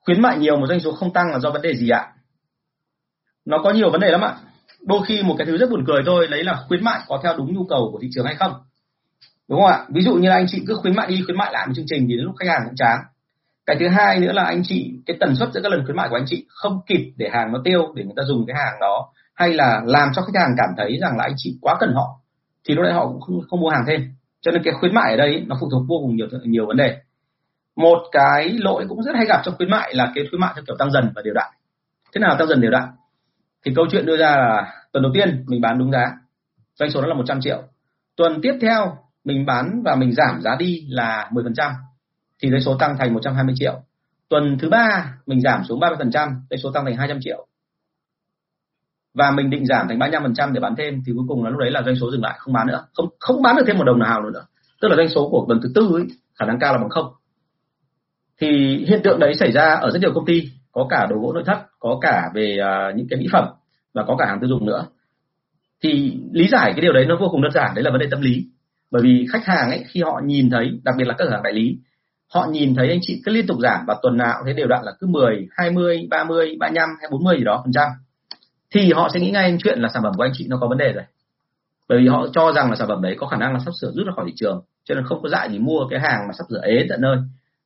Khuyến 0.00 0.22
mại 0.22 0.38
nhiều 0.38 0.56
một 0.56 0.66
doanh 0.66 0.80
số 0.80 0.92
không 0.92 1.12
tăng 1.12 1.30
là 1.32 1.38
do 1.38 1.50
vấn 1.50 1.62
đề 1.62 1.76
gì 1.76 1.88
ạ? 1.88 2.12
Nó 3.44 3.58
có 3.58 3.70
nhiều 3.70 3.90
vấn 3.90 4.00
đề 4.00 4.10
lắm 4.10 4.20
ạ 4.20 4.36
đôi 4.82 5.00
khi 5.06 5.22
một 5.22 5.34
cái 5.38 5.46
thứ 5.46 5.58
rất 5.58 5.70
buồn 5.70 5.84
cười 5.86 6.02
thôi 6.06 6.28
đấy 6.30 6.44
là 6.44 6.64
khuyến 6.68 6.84
mại 6.84 7.00
có 7.08 7.20
theo 7.22 7.36
đúng 7.36 7.54
nhu 7.54 7.64
cầu 7.68 7.88
của 7.92 7.98
thị 8.02 8.08
trường 8.14 8.26
hay 8.26 8.34
không. 8.34 8.52
Đúng 9.48 9.60
không 9.60 9.70
ạ? 9.70 9.84
Ví 9.88 10.02
dụ 10.02 10.14
như 10.14 10.28
là 10.28 10.34
anh 10.34 10.46
chị 10.48 10.62
cứ 10.66 10.74
khuyến 10.82 10.96
mại 10.96 11.06
đi 11.06 11.22
khuyến 11.26 11.38
mại 11.38 11.52
lại 11.52 11.66
một 11.66 11.72
chương 11.76 11.86
trình 11.88 12.06
thì 12.08 12.16
đến 12.16 12.24
lúc 12.24 12.34
khách 12.38 12.48
hàng 12.48 12.62
cũng 12.64 12.76
chán. 12.76 12.98
Cái 13.66 13.76
thứ 13.80 13.88
hai 13.88 14.20
nữa 14.20 14.32
là 14.32 14.44
anh 14.44 14.62
chị 14.64 14.92
cái 15.06 15.16
tần 15.20 15.36
suất 15.36 15.48
giữa 15.54 15.60
các 15.62 15.72
lần 15.72 15.84
khuyến 15.84 15.96
mại 15.96 16.08
của 16.08 16.16
anh 16.16 16.24
chị 16.26 16.46
không 16.48 16.80
kịp 16.86 17.12
để 17.16 17.28
hàng 17.32 17.52
nó 17.52 17.60
tiêu 17.64 17.92
để 17.94 18.04
người 18.04 18.14
ta 18.16 18.22
dùng 18.26 18.46
cái 18.46 18.56
hàng 18.56 18.80
đó 18.80 19.12
hay 19.34 19.52
là 19.52 19.80
làm 19.84 20.08
cho 20.14 20.22
khách 20.22 20.40
hàng 20.40 20.54
cảm 20.56 20.68
thấy 20.76 20.98
rằng 21.00 21.16
là 21.16 21.24
anh 21.24 21.34
chị 21.36 21.58
quá 21.60 21.76
cần 21.80 21.92
họ 21.94 22.20
thì 22.68 22.74
lúc 22.74 22.82
đấy 22.84 22.92
họ 22.92 23.06
cũng 23.06 23.20
không, 23.20 23.40
không 23.50 23.60
mua 23.60 23.68
hàng 23.68 23.84
thêm. 23.86 24.00
Cho 24.40 24.50
nên 24.50 24.62
cái 24.62 24.74
khuyến 24.80 24.94
mại 24.94 25.10
ở 25.10 25.16
đây 25.16 25.44
nó 25.46 25.56
phụ 25.60 25.68
thuộc 25.70 25.82
vô 25.88 25.96
cùng 26.02 26.16
nhiều 26.16 26.26
nhiều 26.44 26.66
vấn 26.66 26.76
đề. 26.76 26.96
Một 27.76 27.98
cái 28.12 28.48
lỗi 28.48 28.84
cũng 28.88 29.02
rất 29.02 29.12
hay 29.16 29.26
gặp 29.26 29.40
trong 29.44 29.54
khuyến 29.56 29.70
mại 29.70 29.94
là 29.94 30.12
cái 30.14 30.24
khuyến 30.30 30.40
mại 30.40 30.52
theo 30.54 30.64
kiểu 30.66 30.76
tăng 30.78 30.92
dần 30.92 31.12
và 31.14 31.22
đều 31.22 31.34
đặn. 31.34 31.46
Thế 32.14 32.18
nào 32.18 32.36
tăng 32.38 32.48
dần 32.48 32.60
đều 32.60 32.70
đặn? 32.70 32.88
Thì 33.64 33.72
câu 33.76 33.86
chuyện 33.90 34.06
đưa 34.06 34.16
ra 34.16 34.36
là 34.36 34.74
tuần 34.92 35.02
đầu 35.02 35.12
tiên 35.14 35.44
mình 35.46 35.60
bán 35.60 35.78
đúng 35.78 35.92
giá, 35.92 36.16
doanh 36.74 36.90
số 36.90 37.02
đó 37.02 37.08
là 37.08 37.14
100 37.14 37.40
triệu. 37.40 37.62
Tuần 38.16 38.40
tiếp 38.42 38.52
theo 38.60 38.96
mình 39.24 39.46
bán 39.46 39.82
và 39.84 39.96
mình 39.96 40.12
giảm 40.12 40.40
giá 40.42 40.56
đi 40.58 40.86
là 40.88 41.30
10% 41.32 41.72
thì 42.42 42.50
doanh 42.50 42.60
số 42.60 42.76
tăng 42.78 42.96
thành 42.98 43.14
120 43.14 43.54
triệu. 43.58 43.80
Tuần 44.28 44.58
thứ 44.58 44.68
ba 44.68 45.14
mình 45.26 45.40
giảm 45.40 45.64
xuống 45.64 45.80
30% 45.80 46.12
doanh 46.50 46.58
số 46.62 46.72
tăng 46.72 46.84
thành 46.84 46.96
200 46.96 47.18
triệu. 47.20 47.46
Và 49.14 49.30
mình 49.30 49.50
định 49.50 49.66
giảm 49.66 49.88
thành 49.88 49.98
35% 49.98 50.52
để 50.52 50.60
bán 50.60 50.74
thêm, 50.76 51.02
thì 51.06 51.12
cuối 51.16 51.24
cùng 51.28 51.44
là 51.44 51.50
lúc 51.50 51.58
đấy 51.60 51.70
là 51.70 51.82
doanh 51.82 51.96
số 51.96 52.10
dừng 52.10 52.22
lại, 52.22 52.36
không 52.38 52.54
bán 52.54 52.66
nữa. 52.66 52.86
Không 52.94 53.06
không 53.18 53.42
bán 53.42 53.56
được 53.56 53.62
thêm 53.66 53.78
một 53.78 53.84
đồng 53.84 53.98
nào 53.98 54.22
nữa. 54.22 54.44
Tức 54.80 54.88
là 54.88 54.96
doanh 54.96 55.08
số 55.08 55.28
của 55.30 55.44
tuần 55.48 55.60
thứ 55.62 55.68
tư 55.74 55.90
ấy, 55.92 56.06
khả 56.38 56.46
năng 56.46 56.58
cao 56.60 56.72
là 56.72 56.78
bằng 56.78 56.88
không. 56.88 57.12
Thì 58.40 58.76
hiện 58.88 59.00
tượng 59.04 59.18
đấy 59.20 59.34
xảy 59.34 59.52
ra 59.52 59.74
ở 59.74 59.90
rất 59.90 59.98
nhiều 60.00 60.12
công 60.14 60.26
ty 60.26 60.50
có 60.72 60.86
cả 60.90 61.06
đồ 61.10 61.16
gỗ 61.16 61.32
nội 61.32 61.42
thất 61.46 61.58
có 61.78 61.98
cả 62.00 62.30
về 62.34 62.58
uh, 62.60 62.96
những 62.96 63.06
cái 63.10 63.20
mỹ 63.20 63.26
phẩm 63.32 63.48
và 63.94 64.04
có 64.06 64.16
cả 64.16 64.26
hàng 64.26 64.40
tiêu 64.40 64.48
dùng 64.48 64.66
nữa. 64.66 64.86
Thì 65.82 66.18
lý 66.32 66.48
giải 66.48 66.72
cái 66.72 66.80
điều 66.80 66.92
đấy 66.92 67.06
nó 67.06 67.16
vô 67.20 67.28
cùng 67.30 67.42
đơn 67.42 67.52
giản 67.52 67.74
đấy 67.74 67.84
là 67.84 67.90
vấn 67.90 68.00
đề 68.00 68.06
tâm 68.10 68.20
lý. 68.20 68.46
Bởi 68.90 69.02
vì 69.02 69.26
khách 69.32 69.44
hàng 69.44 69.70
ấy 69.70 69.84
khi 69.88 70.02
họ 70.02 70.20
nhìn 70.24 70.50
thấy 70.50 70.80
đặc 70.84 70.94
biệt 70.98 71.04
là 71.04 71.14
các 71.18 71.24
cửa 71.24 71.30
hàng 71.30 71.42
đại 71.42 71.52
lý 71.52 71.76
họ 72.34 72.46
nhìn 72.50 72.74
thấy 72.74 72.88
anh 72.88 72.98
chị 73.02 73.22
cứ 73.24 73.32
liên 73.32 73.46
tục 73.46 73.58
giảm 73.60 73.84
và 73.86 73.96
tuần 74.02 74.16
nào 74.16 74.40
thấy 74.44 74.54
đều 74.54 74.66
đặn 74.66 74.84
là 74.84 74.92
cứ 75.00 75.06
10, 75.06 75.48
20, 75.50 76.06
30, 76.10 76.56
35 76.60 76.88
hay 77.00 77.08
40 77.10 77.36
gì 77.38 77.44
đó 77.44 77.60
phần 77.64 77.72
trăm. 77.72 77.88
Thì 78.74 78.92
họ 78.92 79.08
sẽ 79.14 79.20
nghĩ 79.20 79.30
ngay 79.30 79.56
chuyện 79.64 79.78
là 79.80 79.88
sản 79.94 80.02
phẩm 80.02 80.12
của 80.16 80.22
anh 80.22 80.32
chị 80.34 80.46
nó 80.48 80.58
có 80.60 80.68
vấn 80.68 80.78
đề 80.78 80.92
rồi. 80.92 81.04
Bởi 81.88 81.98
vì 81.98 82.08
họ 82.08 82.26
cho 82.32 82.52
rằng 82.52 82.70
là 82.70 82.76
sản 82.76 82.88
phẩm 82.88 83.02
đấy 83.02 83.16
có 83.18 83.26
khả 83.26 83.36
năng 83.36 83.52
là 83.52 83.58
sắp 83.64 83.70
sửa 83.80 83.92
rút 83.94 84.06
ra 84.06 84.12
khỏi 84.16 84.24
thị 84.28 84.32
trường 84.36 84.64
cho 84.84 84.94
nên 84.94 85.04
không 85.04 85.22
có 85.22 85.28
dại 85.28 85.50
gì 85.50 85.58
mua 85.58 85.86
cái 85.90 86.00
hàng 86.00 86.20
mà 86.28 86.32
sắp 86.38 86.44
sửa 86.50 86.60
ế 86.62 86.86
tận 86.88 87.00
nơi 87.00 87.16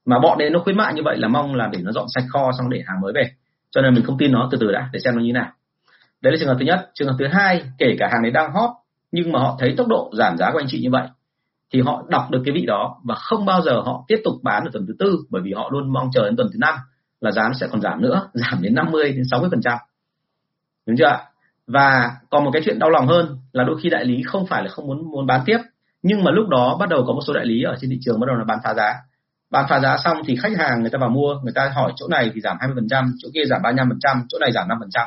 mà 0.05 0.19
bọn 0.19 0.39
đấy 0.39 0.51
nó 0.51 0.59
khuyến 0.59 0.77
mại 0.77 0.95
như 0.95 1.03
vậy 1.05 1.17
là 1.19 1.29
mong 1.29 1.55
là 1.55 1.69
để 1.73 1.79
nó 1.83 1.93
dọn 1.93 2.07
sạch 2.15 2.25
kho 2.29 2.51
xong 2.59 2.71
để 2.71 2.83
hàng 2.87 3.01
mới 3.01 3.13
về. 3.15 3.31
Cho 3.71 3.83
nên 3.83 3.95
mình 3.95 4.05
không 4.05 4.19
tin 4.19 4.33
nó 4.33 4.49
từ 4.53 4.59
từ 4.61 4.73
đã, 4.73 4.89
để 4.93 5.01
xem 5.05 5.17
nó 5.17 5.23
như 5.23 5.33
nào. 5.33 5.53
Đấy 6.23 6.33
là 6.33 6.37
trường 6.41 6.49
hợp 6.49 6.57
thứ 6.59 6.65
nhất. 6.65 6.91
Trường 6.95 7.09
hợp 7.09 7.15
thứ 7.19 7.27
hai, 7.33 7.63
kể 7.79 7.97
cả 7.99 8.09
hàng 8.13 8.23
đấy 8.23 8.33
đang 8.33 8.53
hot, 8.53 8.71
nhưng 9.13 9.33
mà 9.33 9.39
họ 9.39 9.57
thấy 9.61 9.75
tốc 9.77 9.87
độ 9.89 10.11
giảm 10.19 10.37
giá 10.37 10.51
của 10.53 10.59
anh 10.59 10.67
chị 10.69 10.81
như 10.83 10.91
vậy, 10.91 11.09
thì 11.73 11.81
họ 11.81 12.05
đọc 12.09 12.31
được 12.31 12.43
cái 12.45 12.55
vị 12.55 12.67
đó 12.67 12.97
và 13.05 13.15
không 13.15 13.47
bao 13.47 13.63
giờ 13.63 13.81
họ 13.81 14.05
tiếp 14.09 14.21
tục 14.25 14.35
bán 14.43 14.65
ở 14.65 14.71
tuần 14.73 14.87
thứ 14.87 14.95
tư, 14.99 15.17
bởi 15.31 15.43
vì 15.45 15.53
họ 15.53 15.69
luôn 15.73 15.93
mong 15.93 16.11
chờ 16.13 16.25
đến 16.25 16.37
tuần 16.37 16.49
thứ 16.53 16.59
năm 16.61 16.75
là 17.21 17.31
giá 17.31 17.43
nó 17.43 17.55
sẽ 17.61 17.67
còn 17.71 17.81
giảm 17.81 18.03
nữa, 18.03 18.29
giảm 18.35 18.63
đến 18.63 18.75
50 18.75 19.13
đến 19.13 19.23
60 19.31 19.49
phần 19.51 19.61
trăm. 19.63 19.79
Đúng 20.87 20.97
chưa 20.97 21.07
ạ? 21.07 21.19
Và 21.67 22.11
còn 22.31 22.45
một 22.45 22.51
cái 22.53 22.63
chuyện 22.65 22.79
đau 22.79 22.91
lòng 22.91 23.07
hơn 23.07 23.39
là 23.53 23.65
đôi 23.65 23.77
khi 23.83 23.89
đại 23.89 24.05
lý 24.05 24.23
không 24.27 24.47
phải 24.47 24.63
là 24.63 24.69
không 24.69 24.87
muốn 24.87 25.11
muốn 25.11 25.27
bán 25.27 25.41
tiếp, 25.47 25.59
nhưng 26.03 26.25
mà 26.25 26.31
lúc 26.31 26.49
đó 26.49 26.77
bắt 26.81 26.89
đầu 26.89 27.05
có 27.07 27.13
một 27.13 27.21
số 27.27 27.33
đại 27.33 27.47
lý 27.47 27.63
ở 27.63 27.77
trên 27.81 27.91
thị 27.91 27.99
trường 28.01 28.21
bắt 28.21 28.27
đầu 28.27 28.37
là 28.37 28.45
bán 28.45 28.59
phá 28.65 28.75
giá 28.75 28.95
bán 29.55 29.67
phá 29.69 29.81
giá 29.81 29.97
xong 30.05 30.19
thì 30.27 30.37
khách 30.37 30.53
hàng 30.59 30.81
người 30.81 30.91
ta 30.91 30.99
vào 30.99 31.11
mua 31.11 31.35
người 31.43 31.53
ta 31.55 31.73
hỏi 31.75 31.93
chỗ 31.97 32.09
này 32.09 32.31
thì 32.35 32.41
giảm 32.41 32.57
20 32.61 32.75
phần 32.75 32.89
trăm 32.89 33.13
chỗ 33.19 33.29
kia 33.35 33.45
giảm 33.51 33.63
35 33.63 33.89
phần 33.89 33.99
trăm 34.01 34.23
chỗ 34.29 34.39
này 34.39 34.53
giảm 34.53 34.69
5 34.69 34.79
phần 34.81 34.91
trăm. 34.91 35.07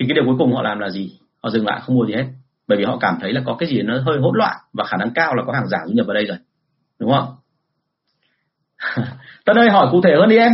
Thì 0.00 0.06
cái 0.08 0.14
điều 0.14 0.24
cuối 0.24 0.34
cùng 0.38 0.54
họ 0.54 0.62
làm 0.62 0.78
là 0.78 0.90
gì? 0.90 1.18
Họ 1.42 1.50
dừng 1.50 1.66
lại 1.66 1.80
không 1.82 1.96
mua 1.96 2.06
gì 2.06 2.14
hết. 2.14 2.24
Bởi 2.68 2.78
vì 2.78 2.84
họ 2.84 2.98
cảm 3.00 3.18
thấy 3.20 3.32
là 3.32 3.42
có 3.46 3.56
cái 3.58 3.68
gì 3.68 3.82
nó 3.82 4.00
hơi 4.06 4.18
hỗn 4.20 4.36
loạn 4.36 4.56
và 4.72 4.84
khả 4.84 4.96
năng 4.96 5.10
cao 5.14 5.34
là 5.34 5.42
có 5.46 5.52
hàng 5.52 5.68
giả 5.68 5.78
du 5.86 5.92
nhập 5.92 6.06
vào 6.06 6.14
đây 6.14 6.24
rồi. 6.24 6.38
Đúng 6.98 7.12
không? 7.12 7.36
Tân 9.44 9.58
ơi 9.58 9.70
hỏi 9.70 9.88
cụ 9.90 10.00
thể 10.02 10.14
hơn 10.18 10.28
đi 10.28 10.36
em. 10.36 10.52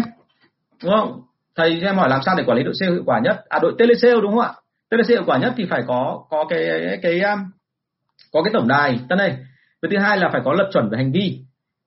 Đúng 0.83 0.93
không? 0.93 1.23
Thầy 1.57 1.81
em 1.81 1.97
hỏi 1.97 2.09
làm 2.09 2.21
sao 2.25 2.35
để 2.39 2.45
quản 2.47 2.59
lý 2.59 2.65
đội 2.65 2.75
sale 2.81 2.93
hiệu 2.93 3.03
quả 3.07 3.21
nhất? 3.25 3.45
À 3.49 3.59
đội 3.63 3.75
telesale 3.79 4.21
đúng 4.23 4.31
không 4.31 4.41
ạ? 4.41 4.53
Telesale 4.91 5.15
hiệu 5.15 5.25
quả 5.27 5.39
nhất 5.39 5.53
thì 5.57 5.67
phải 5.71 5.83
có 5.87 6.25
có 6.31 6.45
cái 6.49 6.65
cái, 7.03 7.21
cái 7.21 7.37
có 8.33 8.43
cái 8.43 8.51
tổng 8.55 8.69
đài. 8.69 9.01
Tân 9.09 9.19
ơi 9.19 9.37
và 9.83 9.89
thứ 9.91 9.99
hai 9.99 10.19
là 10.19 10.29
phải 10.33 10.41
có 10.45 10.53
lập 10.53 10.71
chuẩn 10.73 10.89
về 10.91 10.99
hành 10.99 11.13
vi 11.13 11.41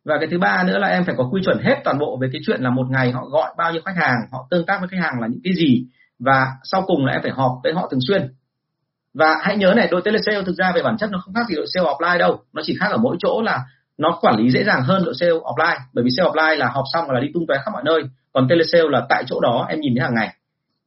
và 0.05 0.17
cái 0.19 0.27
thứ 0.31 0.39
ba 0.39 0.63
nữa 0.67 0.77
là 0.77 0.87
em 0.87 1.03
phải 1.05 1.15
có 1.17 1.29
quy 1.31 1.41
chuẩn 1.45 1.59
hết 1.63 1.75
toàn 1.83 1.99
bộ 1.99 2.17
về 2.21 2.29
cái 2.33 2.41
chuyện 2.45 2.61
là 2.61 2.69
một 2.69 2.87
ngày 2.89 3.11
họ 3.11 3.25
gọi 3.25 3.53
bao 3.57 3.71
nhiêu 3.71 3.81
khách 3.85 3.95
hàng, 3.95 4.15
họ 4.31 4.47
tương 4.51 4.65
tác 4.65 4.79
với 4.79 4.87
khách 4.87 5.01
hàng 5.01 5.21
là 5.21 5.27
những 5.27 5.41
cái 5.43 5.53
gì. 5.53 5.85
Và 6.19 6.47
sau 6.63 6.83
cùng 6.87 7.05
là 7.05 7.13
em 7.13 7.21
phải 7.21 7.31
họp 7.31 7.51
với 7.63 7.73
họ 7.73 7.87
thường 7.91 7.99
xuyên. 8.07 8.33
Và 9.13 9.35
hãy 9.41 9.57
nhớ 9.57 9.73
này, 9.75 9.87
đội 9.91 10.01
telesale 10.01 10.43
thực 10.43 10.55
ra 10.55 10.71
về 10.75 10.83
bản 10.83 10.97
chất 10.97 11.09
nó 11.11 11.19
không 11.25 11.33
khác 11.33 11.41
gì 11.49 11.55
đội 11.55 11.65
sale 11.73 11.87
offline 11.87 12.17
đâu. 12.17 12.39
Nó 12.53 12.61
chỉ 12.65 12.77
khác 12.79 12.87
ở 12.91 12.97
mỗi 12.97 13.15
chỗ 13.19 13.41
là 13.41 13.65
nó 13.97 14.17
quản 14.21 14.35
lý 14.35 14.49
dễ 14.49 14.63
dàng 14.63 14.81
hơn 14.83 15.05
đội 15.05 15.13
sale 15.19 15.31
offline. 15.31 15.79
Bởi 15.93 16.03
vì 16.03 16.09
sale 16.17 16.29
offline 16.29 16.57
là 16.57 16.67
họp 16.67 16.83
xong 16.93 17.11
là 17.11 17.19
đi 17.19 17.27
tung 17.33 17.47
tóe 17.47 17.57
khắp 17.65 17.71
mọi 17.73 17.83
nơi. 17.85 18.03
Còn 18.33 18.47
telesale 18.47 18.89
là 18.89 19.05
tại 19.09 19.23
chỗ 19.27 19.39
đó 19.39 19.65
em 19.69 19.79
nhìn 19.79 19.93
thấy 19.95 20.03
hàng 20.03 20.15
ngày. 20.15 20.35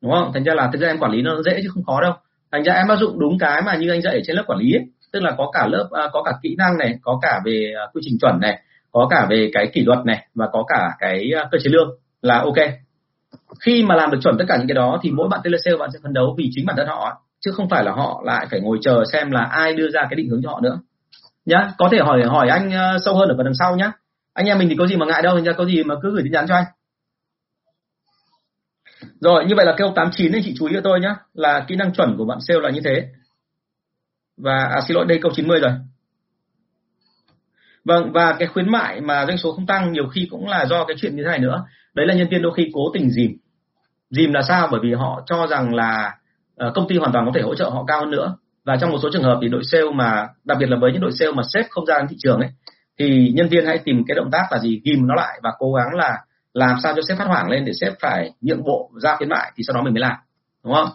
Đúng 0.03 0.13
không? 0.13 0.31
Thành 0.35 0.45
ra 0.45 0.55
là 0.55 0.71
thực 0.73 0.81
ra 0.81 0.89
em 0.89 0.99
quản 0.99 1.13
lý 1.13 1.23
nó 1.23 1.43
dễ 1.43 1.61
chứ 1.63 1.69
không 1.75 1.85
khó 1.85 2.01
đâu. 2.01 2.13
Thành 2.53 2.63
ra 2.65 2.73
em 2.73 2.89
áp 2.89 2.97
dụng 2.97 3.19
đúng 3.19 3.39
cái 3.39 3.63
mà 3.63 3.77
như 3.77 3.91
anh 3.91 4.03
dạy 4.03 4.15
ở 4.15 4.21
trên 4.27 4.37
lớp 4.37 4.45
quản 4.47 4.59
lý 4.59 4.73
ấy. 4.73 4.85
tức 5.13 5.21
là 5.23 5.35
có 5.39 5.51
cả 5.53 5.67
lớp 5.67 5.89
à, 5.93 6.09
có 6.13 6.23
cả 6.23 6.33
kỹ 6.43 6.55
năng 6.59 6.79
này, 6.79 6.99
có 7.03 7.19
cả 7.23 7.41
về 7.45 7.73
à, 7.77 7.83
quy 7.93 8.01
trình 8.05 8.19
chuẩn 8.21 8.41
này 8.41 8.63
có 8.93 9.07
cả 9.11 9.27
về 9.31 9.51
cái 9.53 9.71
kỷ 9.73 9.85
luật 9.85 9.99
này 10.07 10.27
và 10.35 10.49
có 10.53 10.65
cả 10.69 10.91
cái 10.99 11.31
à, 11.37 11.49
cơ 11.51 11.59
chế 11.65 11.71
lương 11.71 11.91
là 12.23 12.39
ok. 12.39 12.57
Khi 13.65 13.83
mà 13.83 13.95
làm 13.95 14.11
được 14.11 14.19
chuẩn 14.23 14.39
tất 14.39 14.45
cả 14.49 14.57
những 14.57 14.69
cái 14.69 14.75
đó 14.75 15.01
thì 15.03 15.11
mỗi 15.11 15.29
bạn 15.29 15.41
telesale 15.45 15.77
bạn 15.77 15.91
sẽ 15.93 15.99
phấn 16.03 16.13
đấu 16.13 16.35
vì 16.39 16.51
chính 16.53 16.67
bản 16.67 16.77
thân 16.77 16.87
họ 16.87 17.23
chứ 17.41 17.51
không 17.55 17.69
phải 17.69 17.85
là 17.85 17.93
họ 17.93 18.23
lại 18.25 18.47
phải 18.51 18.61
ngồi 18.61 18.79
chờ 18.83 19.05
xem 19.13 19.31
là 19.31 19.41
ai 19.41 19.75
đưa 19.75 19.89
ra 19.91 20.01
cái 20.11 20.17
định 20.17 20.29
hướng 20.29 20.43
cho 20.43 20.51
họ 20.51 20.61
nữa. 20.61 20.79
Nhá 21.45 21.71
có 21.79 21.89
thể 21.93 21.99
hỏi 21.99 22.23
hỏi 22.25 22.49
anh 22.49 22.71
à, 22.73 22.97
sâu 23.05 23.15
hơn 23.15 23.29
ở 23.29 23.35
phần 23.37 23.45
đằng 23.45 23.55
sau 23.59 23.77
nhá. 23.77 23.93
Anh 24.33 24.47
em 24.47 24.59
mình 24.59 24.69
thì 24.69 24.77
có 24.79 24.87
gì 24.87 24.97
mà 24.97 25.07
ngại 25.07 25.23
đâu 25.23 25.41
ra 25.41 25.53
có 25.53 25.65
gì 25.65 25.85
mà 25.85 25.95
cứ 26.03 26.11
gửi 26.15 26.23
tin 26.23 26.33
nhắn 26.33 26.47
cho 26.49 26.55
anh. 26.55 26.65
Rồi 29.21 29.45
như 29.45 29.55
vậy 29.55 29.67
là 29.67 29.75
câu 29.77 29.93
89 29.97 30.33
anh 30.33 30.43
chị 30.45 30.55
chú 30.59 30.67
ý 30.67 30.75
cho 30.75 30.81
tôi 30.85 31.01
nhá 31.01 31.17
là 31.35 31.65
kỹ 31.69 31.77
năng 31.77 31.93
chuẩn 31.93 32.15
của 32.19 32.25
bạn 32.25 32.39
sale 32.41 32.61
là 32.61 32.71
như 32.71 32.81
thế. 32.85 33.09
Và 34.37 34.69
à, 34.75 34.81
xin 34.89 34.95
lỗi 34.95 35.05
đây 35.09 35.19
câu 35.23 35.33
90 35.35 35.61
rồi 35.61 35.73
vâng 37.89 38.13
và 38.13 38.37
cái 38.39 38.49
khuyến 38.49 38.73
mại 38.73 39.01
mà 39.01 39.27
doanh 39.27 39.39
số 39.39 39.53
không 39.53 39.67
tăng 39.67 39.93
nhiều 39.93 40.09
khi 40.09 40.29
cũng 40.31 40.49
là 40.49 40.67
do 40.67 40.85
cái 40.85 40.97
chuyện 41.01 41.17
như 41.17 41.23
thế 41.23 41.29
này 41.29 41.39
nữa. 41.39 41.65
Đấy 41.95 42.07
là 42.07 42.15
nhân 42.15 42.29
viên 42.31 42.43
đôi 42.43 42.53
khi 42.57 42.71
cố 42.75 42.81
tình 42.95 43.11
dìm. 43.11 43.37
Dìm 44.11 44.33
là 44.33 44.43
sao? 44.43 44.69
Bởi 44.71 44.81
vì 44.83 44.93
họ 44.93 45.23
cho 45.27 45.47
rằng 45.51 45.75
là 45.75 46.17
ờ, 46.57 46.73
công 46.75 46.89
ty 46.89 46.97
hoàn 46.97 47.13
toàn 47.13 47.27
có 47.27 47.33
thể 47.35 47.41
hỗ 47.41 47.55
trợ 47.55 47.69
họ 47.69 47.85
cao 47.87 48.01
hơn 48.01 48.11
nữa. 48.11 48.37
Và 48.65 48.77
trong 48.81 48.91
một 48.91 48.99
số 49.03 49.09
trường 49.13 49.23
hợp 49.23 49.39
thì 49.43 49.49
đội 49.49 49.63
sale 49.65 49.91
mà, 49.95 50.29
đặc 50.45 50.59
biệt 50.61 50.69
là 50.69 50.77
với 50.81 50.93
những 50.93 51.01
đội 51.01 51.13
sale 51.13 51.33
mà 51.33 51.43
sếp 51.53 51.67
không 51.71 51.87
ra 51.87 51.99
đến 51.99 52.09
thị 52.09 52.17
trường 52.19 52.41
ấy, 52.41 52.51
thì 52.99 53.33
nhân 53.35 53.49
viên 53.49 53.67
hãy 53.67 53.79
tìm 53.79 54.05
cái 54.09 54.15
động 54.15 54.31
tác 54.33 54.43
là 54.51 54.59
gì? 54.59 54.81
Ghim 54.85 55.07
nó 55.07 55.15
lại 55.15 55.41
và 55.43 55.51
cố 55.59 55.73
gắng 55.73 55.95
là 55.95 56.19
làm 56.55 56.77
sao 56.83 56.93
cho 56.97 57.03
sếp 57.09 57.19
phát 57.19 57.27
hoảng 57.27 57.51
lên 57.51 57.65
để 57.65 57.73
sếp 57.81 57.93
phải 58.01 58.31
nhượng 58.41 58.65
bộ 58.65 58.91
ra 59.03 59.17
khuyến 59.17 59.29
mại 59.29 59.53
thì 59.57 59.63
sau 59.67 59.75
đó 59.75 59.83
mình 59.83 59.95
mới 59.95 60.01
làm. 60.01 60.17
Đúng 60.65 60.75
không? 60.75 60.89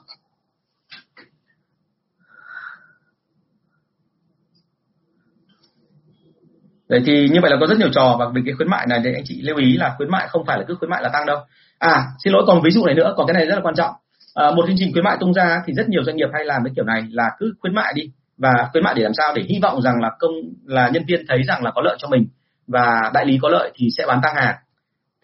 Đấy 6.93 7.01
thì 7.05 7.29
như 7.29 7.39
vậy 7.41 7.51
là 7.51 7.57
có 7.59 7.67
rất 7.67 7.77
nhiều 7.79 7.89
trò 7.93 8.15
và 8.19 8.25
về 8.35 8.41
cái 8.45 8.53
khuyến 8.57 8.69
mại 8.69 8.87
này 8.89 8.99
thì 9.03 9.09
anh 9.13 9.23
chị 9.25 9.41
lưu 9.41 9.57
ý 9.57 9.77
là 9.77 9.93
khuyến 9.97 10.09
mại 10.11 10.27
không 10.27 10.45
phải 10.45 10.57
là 10.57 10.65
cứ 10.67 10.75
khuyến 10.79 10.91
mại 10.91 11.03
là 11.03 11.09
tăng 11.09 11.25
đâu. 11.25 11.37
À, 11.79 12.01
xin 12.23 12.33
lỗi 12.33 12.43
còn 12.47 12.61
ví 12.61 12.71
dụ 12.71 12.85
này 12.85 12.95
nữa, 12.95 13.13
còn 13.17 13.27
cái 13.27 13.33
này 13.33 13.45
rất 13.45 13.55
là 13.55 13.61
quan 13.63 13.75
trọng. 13.75 13.93
À, 14.33 14.51
một 14.51 14.63
chương 14.67 14.75
trình 14.79 14.93
khuyến 14.93 15.05
mại 15.05 15.17
tung 15.19 15.33
ra 15.33 15.61
thì 15.65 15.73
rất 15.73 15.89
nhiều 15.89 16.03
doanh 16.03 16.15
nghiệp 16.15 16.29
hay 16.33 16.45
làm 16.45 16.63
cái 16.63 16.73
kiểu 16.75 16.85
này 16.85 17.03
là 17.11 17.29
cứ 17.39 17.53
khuyến 17.59 17.75
mại 17.75 17.93
đi 17.95 18.11
và 18.37 18.69
khuyến 18.71 18.83
mại 18.83 18.93
để 18.93 19.03
làm 19.03 19.13
sao 19.13 19.33
để 19.35 19.43
hy 19.49 19.59
vọng 19.61 19.81
rằng 19.81 20.01
là 20.01 20.11
công 20.19 20.31
là 20.65 20.89
nhân 20.89 21.03
viên 21.07 21.25
thấy 21.27 21.43
rằng 21.43 21.63
là 21.63 21.71
có 21.75 21.81
lợi 21.81 21.95
cho 21.99 22.07
mình 22.07 22.27
và 22.67 23.11
đại 23.13 23.25
lý 23.25 23.39
có 23.41 23.49
lợi 23.49 23.71
thì 23.75 23.87
sẽ 23.97 24.05
bán 24.07 24.19
tăng 24.23 24.35
hàng. 24.35 24.55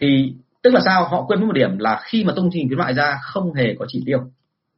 Thì 0.02 0.34
tức 0.64 0.74
là 0.74 0.82
sao? 0.86 1.04
Họ 1.04 1.26
quên 1.28 1.40
mất 1.40 1.46
một 1.46 1.54
điểm 1.54 1.78
là 1.78 2.02
khi 2.04 2.24
mà 2.24 2.34
tung 2.36 2.46
chương 2.46 2.52
trình 2.54 2.68
khuyến 2.68 2.80
mại 2.80 2.94
ra 2.94 3.18
không 3.24 3.54
hề 3.54 3.76
có 3.80 3.86
chỉ 3.88 4.04
tiêu. 4.06 4.20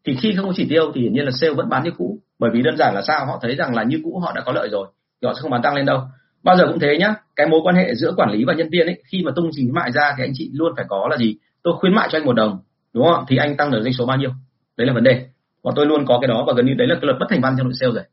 Thì 0.05 0.17
khi 0.21 0.33
không 0.37 0.47
có 0.47 0.53
chỉ 0.55 0.65
tiêu 0.69 0.91
thì 0.95 1.01
hiển 1.01 1.13
nhiên 1.13 1.25
là 1.25 1.31
sale 1.31 1.53
vẫn 1.53 1.69
bán 1.69 1.83
như 1.83 1.91
cũ 1.97 2.17
bởi 2.39 2.51
vì 2.53 2.61
đơn 2.61 2.77
giản 2.77 2.95
là 2.95 3.01
sao? 3.01 3.25
Họ 3.25 3.39
thấy 3.41 3.55
rằng 3.55 3.75
là 3.75 3.83
như 3.83 3.99
cũ 4.03 4.19
họ 4.19 4.31
đã 4.35 4.41
có 4.45 4.51
lợi 4.51 4.69
rồi 4.71 4.87
thì 5.21 5.25
họ 5.25 5.33
sẽ 5.33 5.39
không 5.41 5.51
bán 5.51 5.61
tăng 5.61 5.75
lên 5.75 5.85
đâu 5.85 6.01
bao 6.43 6.57
giờ 6.57 6.67
cũng 6.67 6.79
thế 6.79 6.97
nhá. 6.99 7.13
Cái 7.35 7.47
mối 7.47 7.59
quan 7.63 7.75
hệ 7.75 7.95
giữa 7.95 8.13
quản 8.17 8.31
lý 8.31 8.43
và 8.43 8.53
nhân 8.53 8.69
viên 8.69 8.85
ấy, 8.85 9.03
khi 9.05 9.23
mà 9.25 9.31
tung 9.35 9.49
trình 9.53 9.65
khuyến 9.65 9.75
mại 9.75 9.91
ra 9.91 10.13
thì 10.17 10.23
anh 10.23 10.31
chị 10.33 10.49
luôn 10.53 10.73
phải 10.75 10.85
có 10.89 11.07
là 11.11 11.17
gì? 11.17 11.35
Tôi 11.63 11.73
khuyến 11.79 11.95
mại 11.95 12.07
cho 12.11 12.17
anh 12.17 12.25
một 12.25 12.33
đồng, 12.33 12.59
đúng 12.93 13.05
không 13.05 13.25
thì 13.27 13.37
anh 13.37 13.57
tăng 13.57 13.71
được 13.71 13.81
doanh 13.81 13.93
số 13.93 14.05
bao 14.05 14.17
nhiêu? 14.17 14.31
Đấy 14.77 14.87
là 14.87 14.93
vấn 14.93 15.03
đề. 15.03 15.25
Và 15.63 15.71
tôi 15.75 15.85
luôn 15.85 16.05
có 16.05 16.19
cái 16.21 16.27
đó 16.27 16.43
và 16.47 16.53
gần 16.57 16.65
như 16.65 16.73
đấy 16.73 16.87
là 16.87 16.95
cái 16.95 17.05
luật 17.05 17.17
bất 17.19 17.25
thành 17.29 17.41
văn 17.41 17.55
trong 17.57 17.67
đội 17.67 17.73
sale 17.79 17.91
rồi. 17.91 18.03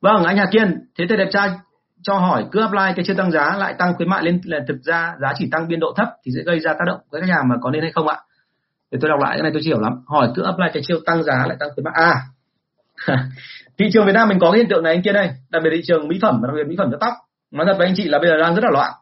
Vâng 0.00 0.24
anh 0.24 0.36
Hà 0.36 0.46
Kiên, 0.50 0.80
thế 0.98 1.04
thì 1.08 1.16
đẹp 1.16 1.28
trai, 1.30 1.50
cho 2.02 2.14
hỏi 2.14 2.44
cứ 2.52 2.60
apply 2.60 2.92
cái 2.96 3.04
chưa 3.04 3.14
tăng 3.14 3.30
giá 3.30 3.56
lại 3.58 3.74
tăng 3.78 3.94
khuyến 3.96 4.08
mại 4.08 4.22
lên, 4.22 4.40
là 4.44 4.58
thực 4.68 4.76
ra 4.82 5.14
giá 5.20 5.32
chỉ 5.38 5.48
tăng 5.52 5.68
biên 5.68 5.80
độ 5.80 5.94
thấp 5.96 6.08
thì 6.24 6.32
sẽ 6.36 6.42
gây 6.46 6.60
ra 6.60 6.72
tác 6.72 6.84
động 6.86 7.00
với 7.10 7.20
khách 7.20 7.32
hàng 7.34 7.48
mà 7.48 7.54
có 7.60 7.70
nên 7.70 7.82
hay 7.82 7.92
không 7.92 8.08
ạ? 8.08 8.16
Để 8.90 8.98
tôi 9.02 9.08
đọc 9.08 9.20
lại 9.22 9.32
cái 9.36 9.42
này 9.42 9.50
tôi 9.54 9.62
chưa 9.64 9.70
hiểu 9.70 9.80
lắm. 9.80 9.92
Hỏi 10.06 10.28
cứ 10.34 10.42
apply 10.42 10.66
cái 10.72 10.82
chiêu 10.86 11.00
tăng 11.06 11.22
giá 11.22 11.44
lại 11.46 11.56
tăng 11.60 11.68
khuyến 11.74 11.84
mại. 11.84 11.94
À 11.94 12.14
thị 13.78 13.86
trường 13.92 14.06
Việt 14.06 14.12
Nam 14.12 14.28
mình 14.28 14.38
có 14.38 14.50
cái 14.50 14.58
hiện 14.58 14.68
tượng 14.68 14.82
này 14.82 14.94
anh 14.94 15.02
kia 15.02 15.12
đây 15.12 15.30
đặc 15.50 15.62
biệt 15.64 15.70
thị 15.72 15.82
trường 15.84 16.08
mỹ 16.08 16.18
phẩm 16.22 16.38
và 16.42 16.46
đặc 16.48 16.54
biệt 16.56 16.68
mỹ 16.68 16.74
phẩm 16.78 16.88
cho 16.90 16.98
tóc. 17.00 17.12
Nói 17.50 17.66
thật 17.66 17.74
với 17.78 17.86
anh 17.86 17.94
chị 17.96 18.04
là 18.04 18.18
bây 18.18 18.28
giờ 18.28 18.36
đang 18.38 18.54
rất 18.54 18.64
là 18.64 18.70
loạn. 18.70 18.92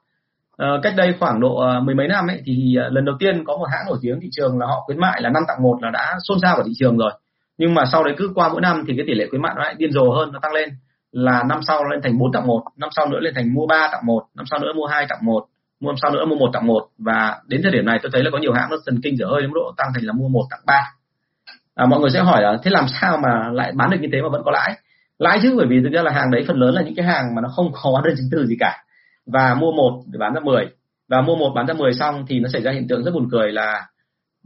À, 0.57 0.69
cách 0.83 0.93
đây 0.97 1.15
khoảng 1.21 1.41
độ 1.41 1.57
ờ, 1.57 1.81
mười 1.81 1.95
mấy 1.95 2.09
năm 2.09 2.27
ấy 2.27 2.43
thì 2.47 2.77
ờ, 2.77 2.89
lần 2.91 3.05
đầu 3.05 3.17
tiên 3.19 3.45
có 3.45 3.57
một 3.57 3.67
hãng 3.73 3.87
nổi 3.87 3.99
tiếng 4.03 4.21
thị 4.21 4.29
trường 4.33 4.59
là 4.59 4.67
họ 4.67 4.83
khuyến 4.87 5.01
mại 5.01 5.23
là 5.23 5.31
năm 5.31 5.43
tặng 5.49 5.63
một 5.63 5.79
là 5.83 5.91
đã 5.91 6.17
xôn 6.25 6.39
xao 6.43 6.57
vào 6.57 6.65
thị 6.67 6.73
trường 6.75 6.99
rồi. 6.99 7.13
Nhưng 7.59 7.75
mà 7.75 7.85
sau 7.93 8.05
đấy 8.05 8.15
cứ 8.19 8.31
qua 8.35 8.49
mỗi 8.49 8.61
năm 8.61 8.85
thì 8.89 8.95
cái 8.97 9.05
tỷ 9.07 9.15
lệ 9.15 9.27
khuyến 9.31 9.43
mại 9.43 9.53
nó 9.57 9.63
lại 9.63 9.75
điên 9.79 9.93
rồ 9.93 10.11
hơn 10.13 10.33
nó 10.33 10.39
tăng 10.43 10.53
lên. 10.53 10.69
Là 11.13 11.43
năm 11.49 11.61
sau 11.63 11.85
lên 11.85 12.01
thành 12.03 12.19
4 12.19 12.33
tặng 12.33 12.47
một 12.47 12.63
năm 12.77 12.89
sau 12.93 13.09
nữa 13.09 13.19
lên 13.21 13.35
thành 13.35 13.55
mua 13.55 13.67
3 13.67 13.89
tặng 13.93 14.07
một 14.07 14.23
năm 14.35 14.47
sau 14.51 14.59
nữa 14.59 14.73
mua 14.77 14.87
hai 14.87 15.07
tặng 15.09 15.19
một 15.23 15.47
mua 15.81 15.89
năm 15.91 15.97
sau 16.03 16.11
nữa 16.11 16.25
mua 16.25 16.37
một 16.37 16.51
tặng 16.53 16.67
một. 16.67 16.89
Và 16.99 17.41
đến 17.47 17.61
thời 17.63 17.73
điểm 17.73 17.87
này 17.87 17.99
tôi 18.03 18.11
thấy 18.13 18.25
là 18.25 18.31
có 18.33 18.39
nhiều 18.39 18.53
hãng 18.53 18.71
nó 18.71 18.77
thần 18.87 19.01
kinh 19.03 19.17
dở 19.17 19.27
hơi 19.27 19.41
đến 19.41 19.51
mức 19.51 19.61
độ 19.61 19.73
tăng 19.77 19.89
thành 19.95 20.05
là 20.05 20.13
mua 20.13 20.29
một 20.29 20.45
tặng 20.51 20.61
ba 20.67 20.83
à, 21.75 21.87
mọi 21.87 22.01
người 22.01 22.11
sẽ 22.11 22.21
hỏi 22.21 22.43
là 22.43 22.59
thế 22.63 22.71
làm 22.71 22.87
sao 23.01 23.19
mà 23.23 23.51
lại 23.53 23.73
bán 23.77 23.91
được 23.91 23.99
như 24.01 24.09
thế 24.13 24.23
mà 24.23 24.29
vẫn 24.29 24.43
có 24.45 24.51
lãi? 24.51 24.75
Lãi 25.19 25.39
chứ 25.43 25.55
bởi 25.57 25.67
vì 25.67 25.81
thực 25.83 25.93
ra 25.93 26.03
là 26.03 26.11
hàng 26.11 26.31
đấy 26.31 26.45
phần 26.49 26.57
lớn 26.57 26.75
là 26.75 26.83
những 26.83 26.95
cái 26.95 27.07
hàng 27.07 27.35
mà 27.35 27.43
nó 27.43 27.49
không 27.49 27.73
có 27.73 27.91
hóa 27.91 28.03
đơn 28.05 28.15
chứng 28.17 28.29
từ 28.33 28.47
gì 28.47 28.57
cả. 28.61 28.85
Và 29.27 29.55
mua 29.55 29.73
một 29.73 30.03
để 30.13 30.19
bán 30.19 30.35
ra 30.35 30.41
10 30.41 30.67
và 31.09 31.21
mua 31.21 31.37
một 31.37 31.53
bán 31.55 31.67
ra 31.67 31.75
10 31.75 31.93
xong 31.93 32.25
thì 32.29 32.41
nó 32.41 32.49
xảy 32.49 32.63
ra 32.63 32.71
hiện 32.71 32.89
tượng 32.89 33.05
rất 33.05 33.11
buồn 33.15 33.29
cười 33.33 33.53
là 33.53 33.87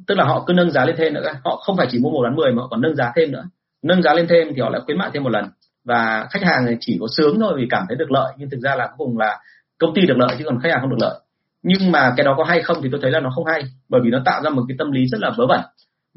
tức 0.06 0.18
là 0.18 0.24
họ 0.24 0.44
cứ 0.46 0.52
nâng 0.52 0.70
giá 0.70 0.84
lên 0.84 0.96
thêm 0.98 1.14
nữa 1.14 1.32
họ 1.44 1.56
không 1.56 1.76
phải 1.76 1.86
chỉ 1.90 1.98
mua 1.98 2.10
một 2.10 2.20
bán 2.22 2.36
10 2.36 2.52
mà 2.52 2.62
họ 2.62 2.68
còn 2.68 2.80
nâng 2.80 2.96
giá 2.96 3.12
thêm 3.16 3.32
nữa. 3.32 3.44
Nâng 3.82 4.02
giá 4.02 4.14
lên 4.14 4.26
thêm 4.28 4.48
thì 4.54 4.60
họ 4.60 4.68
lại 4.68 4.80
khuyến 4.84 4.98
mại 4.98 5.10
thêm 5.14 5.22
một 5.22 5.30
lần. 5.30 5.44
Và 5.84 6.26
khách 6.30 6.42
hàng 6.42 6.76
chỉ 6.80 6.96
có 7.00 7.06
sướng 7.16 7.40
thôi 7.40 7.54
vì 7.56 7.66
cảm 7.70 7.84
thấy 7.88 7.96
được 7.96 8.10
lợi. 8.10 8.32
Nhưng 8.36 8.50
thực 8.50 8.60
ra 8.60 8.74
là 8.74 8.86
cuối 8.86 9.06
cùng 9.06 9.18
là 9.18 9.38
công 9.78 9.94
ty 9.94 10.06
được 10.06 10.18
lợi 10.18 10.36
chứ 10.38 10.44
còn 10.44 10.60
khách 10.60 10.68
hàng 10.72 10.80
không 10.80 10.90
được 10.90 11.00
lợi. 11.00 11.20
Nhưng 11.62 11.92
mà 11.92 12.14
cái 12.16 12.24
đó 12.24 12.34
có 12.36 12.44
hay 12.44 12.62
không 12.62 12.76
thì 12.82 12.88
tôi 12.92 13.00
thấy 13.02 13.10
là 13.10 13.20
nó 13.20 13.30
không 13.34 13.44
hay. 13.44 13.62
Bởi 13.88 14.00
vì 14.04 14.10
nó 14.10 14.18
tạo 14.24 14.42
ra 14.42 14.50
một 14.50 14.62
cái 14.68 14.76
tâm 14.78 14.92
lý 14.92 15.06
rất 15.06 15.18
là 15.20 15.30
vớ 15.36 15.46
vẩn 15.46 15.60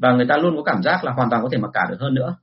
và 0.00 0.12
người 0.12 0.26
ta 0.28 0.36
luôn 0.36 0.56
có 0.56 0.62
cảm 0.62 0.82
giác 0.82 1.04
là 1.04 1.12
hoàn 1.12 1.30
toàn 1.30 1.42
có 1.42 1.48
thể 1.52 1.58
mặc 1.58 1.70
cả 1.74 1.86
được 1.90 1.96
hơn 2.00 2.14
nữa. 2.14 2.36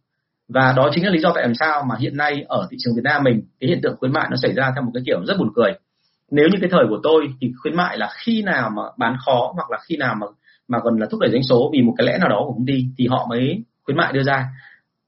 Và 0.49 0.73
đó 0.75 0.89
chính 0.93 1.05
là 1.05 1.11
lý 1.11 1.19
do 1.19 1.31
tại 1.35 1.43
làm 1.43 1.55
sao 1.55 1.83
mà 1.89 1.95
hiện 1.99 2.17
nay 2.17 2.45
ở 2.47 2.67
thị 2.71 2.77
trường 2.79 2.95
Việt 2.95 3.03
Nam 3.03 3.23
mình 3.23 3.41
cái 3.59 3.69
hiện 3.69 3.79
tượng 3.83 3.95
khuyến 3.99 4.13
mại 4.13 4.27
nó 4.31 4.37
xảy 4.37 4.53
ra 4.53 4.71
theo 4.75 4.83
một 4.83 4.91
cái 4.93 5.03
kiểu 5.05 5.25
rất 5.27 5.37
buồn 5.39 5.51
cười. 5.55 5.71
Nếu 6.31 6.47
như 6.51 6.57
cái 6.61 6.69
thời 6.69 6.85
của 6.89 6.99
tôi 7.03 7.27
thì 7.41 7.51
khuyến 7.61 7.75
mại 7.75 7.97
là 7.97 8.09
khi 8.25 8.41
nào 8.41 8.69
mà 8.69 8.83
bán 8.97 9.15
khó 9.25 9.51
hoặc 9.55 9.71
là 9.71 9.77
khi 9.87 9.97
nào 9.97 10.15
mà 10.21 10.27
mà 10.67 10.79
còn 10.79 10.99
là 10.99 11.07
thúc 11.11 11.19
đẩy 11.19 11.31
doanh 11.31 11.43
số 11.43 11.69
vì 11.73 11.81
một 11.81 11.93
cái 11.97 12.07
lẽ 12.07 12.17
nào 12.17 12.29
đó 12.29 12.43
của 12.45 12.53
công 12.53 12.65
ty 12.65 12.85
thì 12.97 13.07
họ 13.07 13.27
mới 13.29 13.63
khuyến 13.83 13.97
mại 13.97 14.13
đưa 14.13 14.23
ra. 14.23 14.45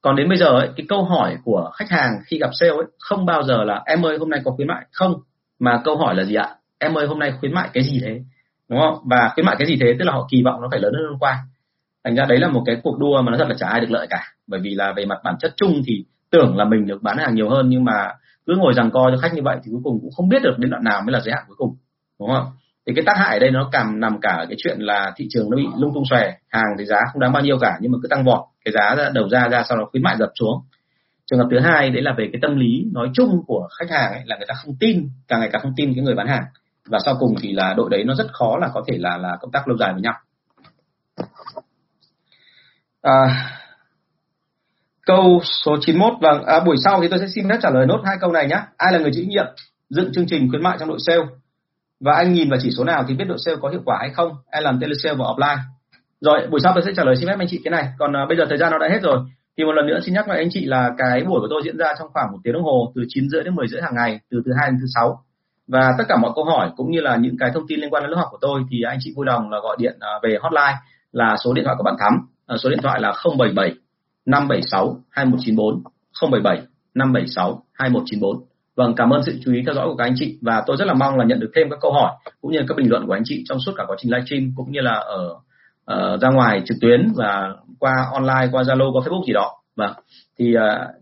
Còn 0.01 0.15
đến 0.15 0.29
bây 0.29 0.37
giờ 0.37 0.45
ấy, 0.45 0.69
cái 0.77 0.85
câu 0.89 1.03
hỏi 1.03 1.37
của 1.43 1.71
khách 1.73 1.89
hàng 1.89 2.11
khi 2.25 2.37
gặp 2.37 2.49
sale 2.59 2.71
ấy 2.71 2.85
không 2.99 3.25
bao 3.25 3.43
giờ 3.43 3.63
là 3.63 3.81
em 3.85 4.05
ơi 4.05 4.17
hôm 4.17 4.29
nay 4.29 4.41
có 4.45 4.51
khuyến 4.51 4.67
mại? 4.67 4.85
Không 4.91 5.13
mà 5.59 5.81
câu 5.83 5.97
hỏi 5.97 6.15
là 6.15 6.23
gì 6.23 6.35
ạ? 6.35 6.55
Em 6.79 6.97
ơi 6.97 7.07
hôm 7.07 7.19
nay 7.19 7.33
khuyến 7.39 7.53
mại 7.53 7.69
cái 7.73 7.83
gì 7.83 7.99
thế? 8.01 8.21
Đúng 8.69 8.79
không? 8.79 9.03
Và 9.05 9.31
khuyến 9.33 9.45
mại 9.45 9.55
cái 9.59 9.67
gì 9.67 9.77
thế? 9.81 9.95
Tức 9.99 10.05
là 10.05 10.13
họ 10.13 10.27
kỳ 10.31 10.41
vọng 10.45 10.61
nó 10.61 10.67
phải 10.71 10.79
lớn 10.79 10.93
hơn 10.93 11.09
hôm 11.09 11.19
qua 11.19 11.39
thành 12.03 12.15
ra 12.15 12.25
đấy 12.25 12.39
là 12.39 12.47
một 12.47 12.63
cái 12.65 12.77
cuộc 12.83 12.97
đua 12.99 13.21
mà 13.21 13.31
nó 13.31 13.37
thật 13.37 13.47
là 13.49 13.55
chả 13.59 13.67
ai 13.67 13.81
được 13.81 13.91
lợi 13.91 14.07
cả. 14.09 14.23
Bởi 14.47 14.59
vì 14.63 14.69
là 14.75 14.93
về 14.93 15.05
mặt 15.05 15.17
bản 15.23 15.35
chất 15.39 15.53
chung 15.55 15.81
thì 15.87 16.05
tưởng 16.31 16.57
là 16.57 16.65
mình 16.65 16.87
được 16.87 17.03
bán 17.03 17.17
hàng 17.17 17.35
nhiều 17.35 17.49
hơn 17.49 17.69
nhưng 17.69 17.83
mà 17.83 18.13
cứ 18.45 18.55
ngồi 18.57 18.73
rằng 18.73 18.91
co 18.91 19.11
cho 19.11 19.17
khách 19.21 19.33
như 19.33 19.41
vậy 19.43 19.57
thì 19.63 19.71
cuối 19.71 19.81
cùng 19.83 19.99
cũng 20.01 20.11
không 20.15 20.29
biết 20.29 20.41
được 20.43 20.55
đến 20.57 20.71
đoạn 20.71 20.83
nào 20.83 21.01
mới 21.01 21.13
là 21.13 21.19
giới 21.19 21.33
hạn 21.33 21.43
cuối 21.47 21.55
cùng 21.57 21.75
đúng 22.19 22.29
không? 22.29 22.45
Thì 22.87 22.93
cái 22.95 23.03
tác 23.05 23.17
hại 23.17 23.33
ở 23.33 23.39
đây 23.39 23.51
nó 23.51 23.69
cảm 23.71 23.99
nằm 23.99 24.19
cả 24.21 24.45
cái 24.49 24.55
chuyện 24.57 24.79
là 24.79 25.13
thị 25.15 25.27
trường 25.29 25.49
nó 25.49 25.57
bị 25.57 25.67
lung 25.77 25.93
tung 25.93 26.03
xòe 26.09 26.33
hàng 26.49 26.75
thì 26.79 26.85
giá 26.85 26.97
không 27.13 27.19
đáng 27.19 27.31
bao 27.33 27.43
nhiêu 27.43 27.57
cả 27.61 27.77
nhưng 27.81 27.91
mà 27.91 27.97
cứ 28.01 28.07
tăng 28.07 28.23
vọt 28.23 28.39
cái 28.65 28.71
giá 28.71 29.09
đầu 29.13 29.29
ra 29.29 29.47
ra 29.51 29.63
sau 29.69 29.77
đó 29.77 29.85
khuyến 29.91 30.03
mại 30.03 30.17
dập 30.17 30.29
xuống. 30.39 30.61
Trường 31.25 31.39
hợp 31.39 31.47
thứ 31.51 31.59
hai 31.59 31.89
đấy 31.89 32.01
là 32.01 32.13
về 32.17 32.29
cái 32.31 32.39
tâm 32.41 32.55
lý 32.55 32.85
nói 32.93 33.09
chung 33.13 33.43
của 33.47 33.67
khách 33.79 33.89
hàng 33.89 34.11
ấy, 34.11 34.21
là 34.25 34.37
người 34.37 34.45
ta 34.47 34.53
không 34.53 34.75
tin 34.79 35.09
càng 35.27 35.39
ngày 35.39 35.49
càng 35.51 35.61
không 35.61 35.73
tin 35.75 35.93
cái 35.95 36.03
người 36.03 36.15
bán 36.15 36.27
hàng. 36.27 36.43
Và 36.85 36.99
sau 37.05 37.15
cùng 37.19 37.35
thì 37.41 37.51
là 37.51 37.73
đội 37.77 37.89
đấy 37.89 38.03
nó 38.03 38.13
rất 38.15 38.27
khó 38.33 38.57
là 38.57 38.69
có 38.73 38.83
thể 38.87 38.97
là 38.97 39.17
là 39.17 39.37
công 39.41 39.51
tác 39.51 39.67
lâu 39.67 39.77
dài 39.77 39.93
với 39.93 40.01
nhau 40.01 40.13
à, 43.01 43.49
câu 45.05 45.41
số 45.65 45.77
91 45.81 46.13
vâng 46.21 46.43
à, 46.45 46.59
buổi 46.59 46.75
sau 46.83 47.01
thì 47.01 47.07
tôi 47.07 47.19
sẽ 47.19 47.25
xin 47.35 47.49
phép 47.49 47.57
trả 47.61 47.69
lời 47.69 47.85
nốt 47.85 48.01
hai 48.05 48.17
câu 48.21 48.31
này 48.31 48.47
nhé 48.47 48.61
ai 48.77 48.93
là 48.93 48.99
người 48.99 49.11
chịu 49.13 49.25
nhiệm 49.27 49.45
dựng 49.89 50.11
chương 50.13 50.25
trình 50.27 50.49
khuyến 50.49 50.63
mại 50.63 50.77
trong 50.79 50.89
đội 50.89 50.97
sale? 50.99 51.23
Và 51.99 52.13
anh 52.13 52.33
nhìn 52.33 52.49
vào 52.49 52.59
chỉ 52.63 52.71
số 52.71 52.83
nào 52.83 53.03
thì 53.07 53.15
biết 53.15 53.25
đội 53.27 53.37
sale 53.45 53.57
có 53.61 53.69
hiệu 53.69 53.81
quả 53.85 53.97
hay 53.99 54.09
không? 54.09 54.31
Em 54.51 54.63
làm 54.63 54.79
telesale 54.79 55.15
và 55.15 55.25
offline. 55.25 55.57
Rồi 56.21 56.47
buổi 56.51 56.59
sau 56.63 56.71
tôi 56.75 56.83
sẽ 56.85 56.91
trả 56.95 57.03
lời 57.03 57.15
xin 57.15 57.27
phép 57.27 57.35
anh 57.39 57.47
chị 57.49 57.61
cái 57.63 57.71
này. 57.71 57.85
Còn 57.99 58.15
à, 58.15 58.25
bây 58.27 58.37
giờ 58.37 58.45
thời 58.49 58.57
gian 58.57 58.71
nó 58.71 58.77
đã 58.77 58.87
hết 58.91 58.99
rồi. 59.01 59.19
Thì 59.57 59.63
một 59.63 59.71
lần 59.71 59.87
nữa 59.87 59.99
xin 60.05 60.13
nhắc 60.13 60.27
lại 60.27 60.37
anh 60.37 60.49
chị 60.51 60.65
là 60.65 60.89
cái 60.97 61.23
buổi 61.23 61.39
của 61.39 61.47
tôi 61.49 61.61
diễn 61.65 61.77
ra 61.77 61.93
trong 61.99 62.07
khoảng 62.13 62.31
một 62.31 62.37
tiếng 62.43 62.53
đồng 62.53 62.63
hồ 62.63 62.91
từ 62.95 63.01
9 63.07 63.29
rưỡi 63.29 63.43
đến 63.43 63.55
10 63.55 63.67
rưỡi 63.67 63.81
hàng 63.81 63.95
ngày 63.95 64.19
từ 64.31 64.41
thứ 64.45 64.51
hai 64.59 64.69
đến 64.69 64.77
thứ 64.81 64.85
sáu. 64.95 65.23
Và 65.67 65.93
tất 65.97 66.03
cả 66.07 66.17
mọi 66.17 66.31
câu 66.35 66.45
hỏi 66.45 66.71
cũng 66.77 66.91
như 66.91 67.01
là 67.01 67.15
những 67.15 67.37
cái 67.39 67.51
thông 67.53 67.67
tin 67.67 67.79
liên 67.79 67.89
quan 67.89 68.03
đến 68.03 68.09
lớp 68.09 68.17
học 68.17 68.27
của 68.31 68.37
tôi 68.41 68.61
thì 68.71 68.81
anh 68.81 68.97
chị 69.01 69.13
vui 69.15 69.25
lòng 69.25 69.49
là 69.49 69.59
gọi 69.63 69.75
điện 69.79 69.97
à, 69.99 70.09
về 70.23 70.37
hotline 70.41 70.75
là 71.11 71.35
số 71.43 71.53
điện 71.53 71.65
thoại 71.65 71.75
của 71.77 71.83
bạn 71.83 71.95
Thắm. 71.99 72.13
Ờ, 72.49 72.57
số 72.57 72.69
điện 72.69 72.79
thoại 72.83 73.01
là 73.01 73.13
077 73.37 73.73
576 74.25 74.97
2194 75.09 75.83
077 76.31 76.61
576 76.93 77.63
2194 77.73 78.45
Vâng, 78.75 78.93
cảm 78.95 79.09
ơn 79.09 79.23
sự 79.23 79.39
chú 79.45 79.53
ý 79.53 79.61
theo 79.65 79.75
dõi 79.75 79.87
của 79.87 79.95
các 79.95 80.03
anh 80.03 80.13
chị 80.15 80.37
và 80.41 80.63
tôi 80.65 80.77
rất 80.77 80.85
là 80.85 80.93
mong 80.93 81.17
là 81.17 81.25
nhận 81.25 81.39
được 81.39 81.51
thêm 81.55 81.69
các 81.69 81.79
câu 81.81 81.93
hỏi 81.93 82.11
cũng 82.41 82.51
như 82.51 82.59
các 82.67 82.77
bình 82.77 82.89
luận 82.89 83.07
của 83.07 83.13
anh 83.13 83.21
chị 83.25 83.43
trong 83.49 83.59
suốt 83.59 83.71
cả 83.77 83.83
quá 83.87 83.95
trình 83.99 84.11
livestream 84.11 84.51
cũng 84.55 84.71
như 84.71 84.81
là 84.81 84.93
ở 84.93 85.35
uh, 85.93 86.21
ra 86.21 86.29
ngoài 86.29 86.61
trực 86.65 86.77
tuyến 86.81 87.11
và 87.15 87.49
qua 87.79 87.93
online, 88.13 88.47
qua 88.51 88.63
Zalo, 88.63 88.91
qua 88.93 89.01
Facebook 89.01 89.25
gì 89.27 89.33
đó. 89.33 89.51
Vâng, 89.75 89.93
thì 90.39 90.55
uh, 90.55 90.61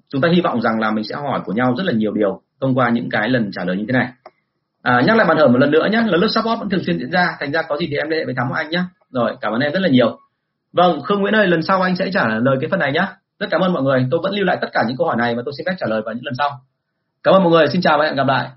chúng 0.09 0.21
ta 0.21 0.29
hy 0.33 0.41
vọng 0.41 0.61
rằng 0.61 0.79
là 0.79 0.91
mình 0.91 1.03
sẽ 1.03 1.15
hỏi 1.15 1.41
của 1.45 1.53
nhau 1.53 1.75
rất 1.77 1.83
là 1.85 1.93
nhiều 1.93 2.11
điều 2.11 2.41
thông 2.61 2.75
qua 2.75 2.89
những 2.89 3.09
cái 3.09 3.29
lần 3.29 3.51
trả 3.51 3.63
lời 3.63 3.77
như 3.77 3.85
thế 3.87 3.93
này. 3.93 4.07
À, 4.81 5.01
nhắc 5.05 5.17
lại 5.17 5.27
bàn 5.27 5.37
hở 5.37 5.47
một 5.47 5.57
lần 5.57 5.71
nữa 5.71 5.87
nhé, 5.91 6.03
là 6.05 6.17
lớp 6.17 6.27
support 6.29 6.59
vẫn 6.59 6.69
thường 6.69 6.83
xuyên 6.85 6.99
diễn 6.99 7.11
ra, 7.11 7.27
thành 7.39 7.51
ra 7.51 7.61
có 7.61 7.77
gì 7.77 7.87
thì 7.89 7.97
em 7.97 8.09
liên 8.09 8.19
hệ 8.19 8.25
với 8.25 8.33
thắm 8.37 8.47
anh 8.55 8.69
nhé. 8.69 8.83
Rồi, 9.11 9.35
cảm 9.41 9.53
ơn 9.53 9.61
em 9.61 9.73
rất 9.73 9.79
là 9.79 9.89
nhiều. 9.89 10.19
Vâng, 10.78 11.01
Khương 11.03 11.21
Nguyễn 11.21 11.36
ơi, 11.36 11.47
lần 11.47 11.61
sau 11.61 11.82
anh 11.82 11.95
sẽ 11.95 12.09
trả 12.13 12.28
lời 12.28 12.57
cái 12.61 12.69
phần 12.69 12.80
này 12.80 12.91
nhé. 12.91 13.07
Rất 13.39 13.47
cảm 13.51 13.61
ơn 13.61 13.73
mọi 13.73 13.84
người, 13.84 14.07
tôi 14.11 14.19
vẫn 14.23 14.34
lưu 14.34 14.45
lại 14.45 14.57
tất 14.61 14.67
cả 14.73 14.84
những 14.88 14.97
câu 14.97 15.07
hỏi 15.07 15.15
này 15.17 15.36
và 15.36 15.41
tôi 15.45 15.53
xin 15.57 15.65
phép 15.65 15.75
trả 15.80 15.88
lời 15.89 16.01
vào 16.05 16.13
những 16.13 16.25
lần 16.25 16.34
sau. 16.38 16.49
Cảm 17.23 17.34
ơn 17.34 17.43
mọi 17.43 17.51
người, 17.51 17.67
xin 17.67 17.82
chào 17.82 17.97
và 17.97 18.05
hẹn 18.05 18.15
gặp 18.15 18.28
lại. 18.28 18.49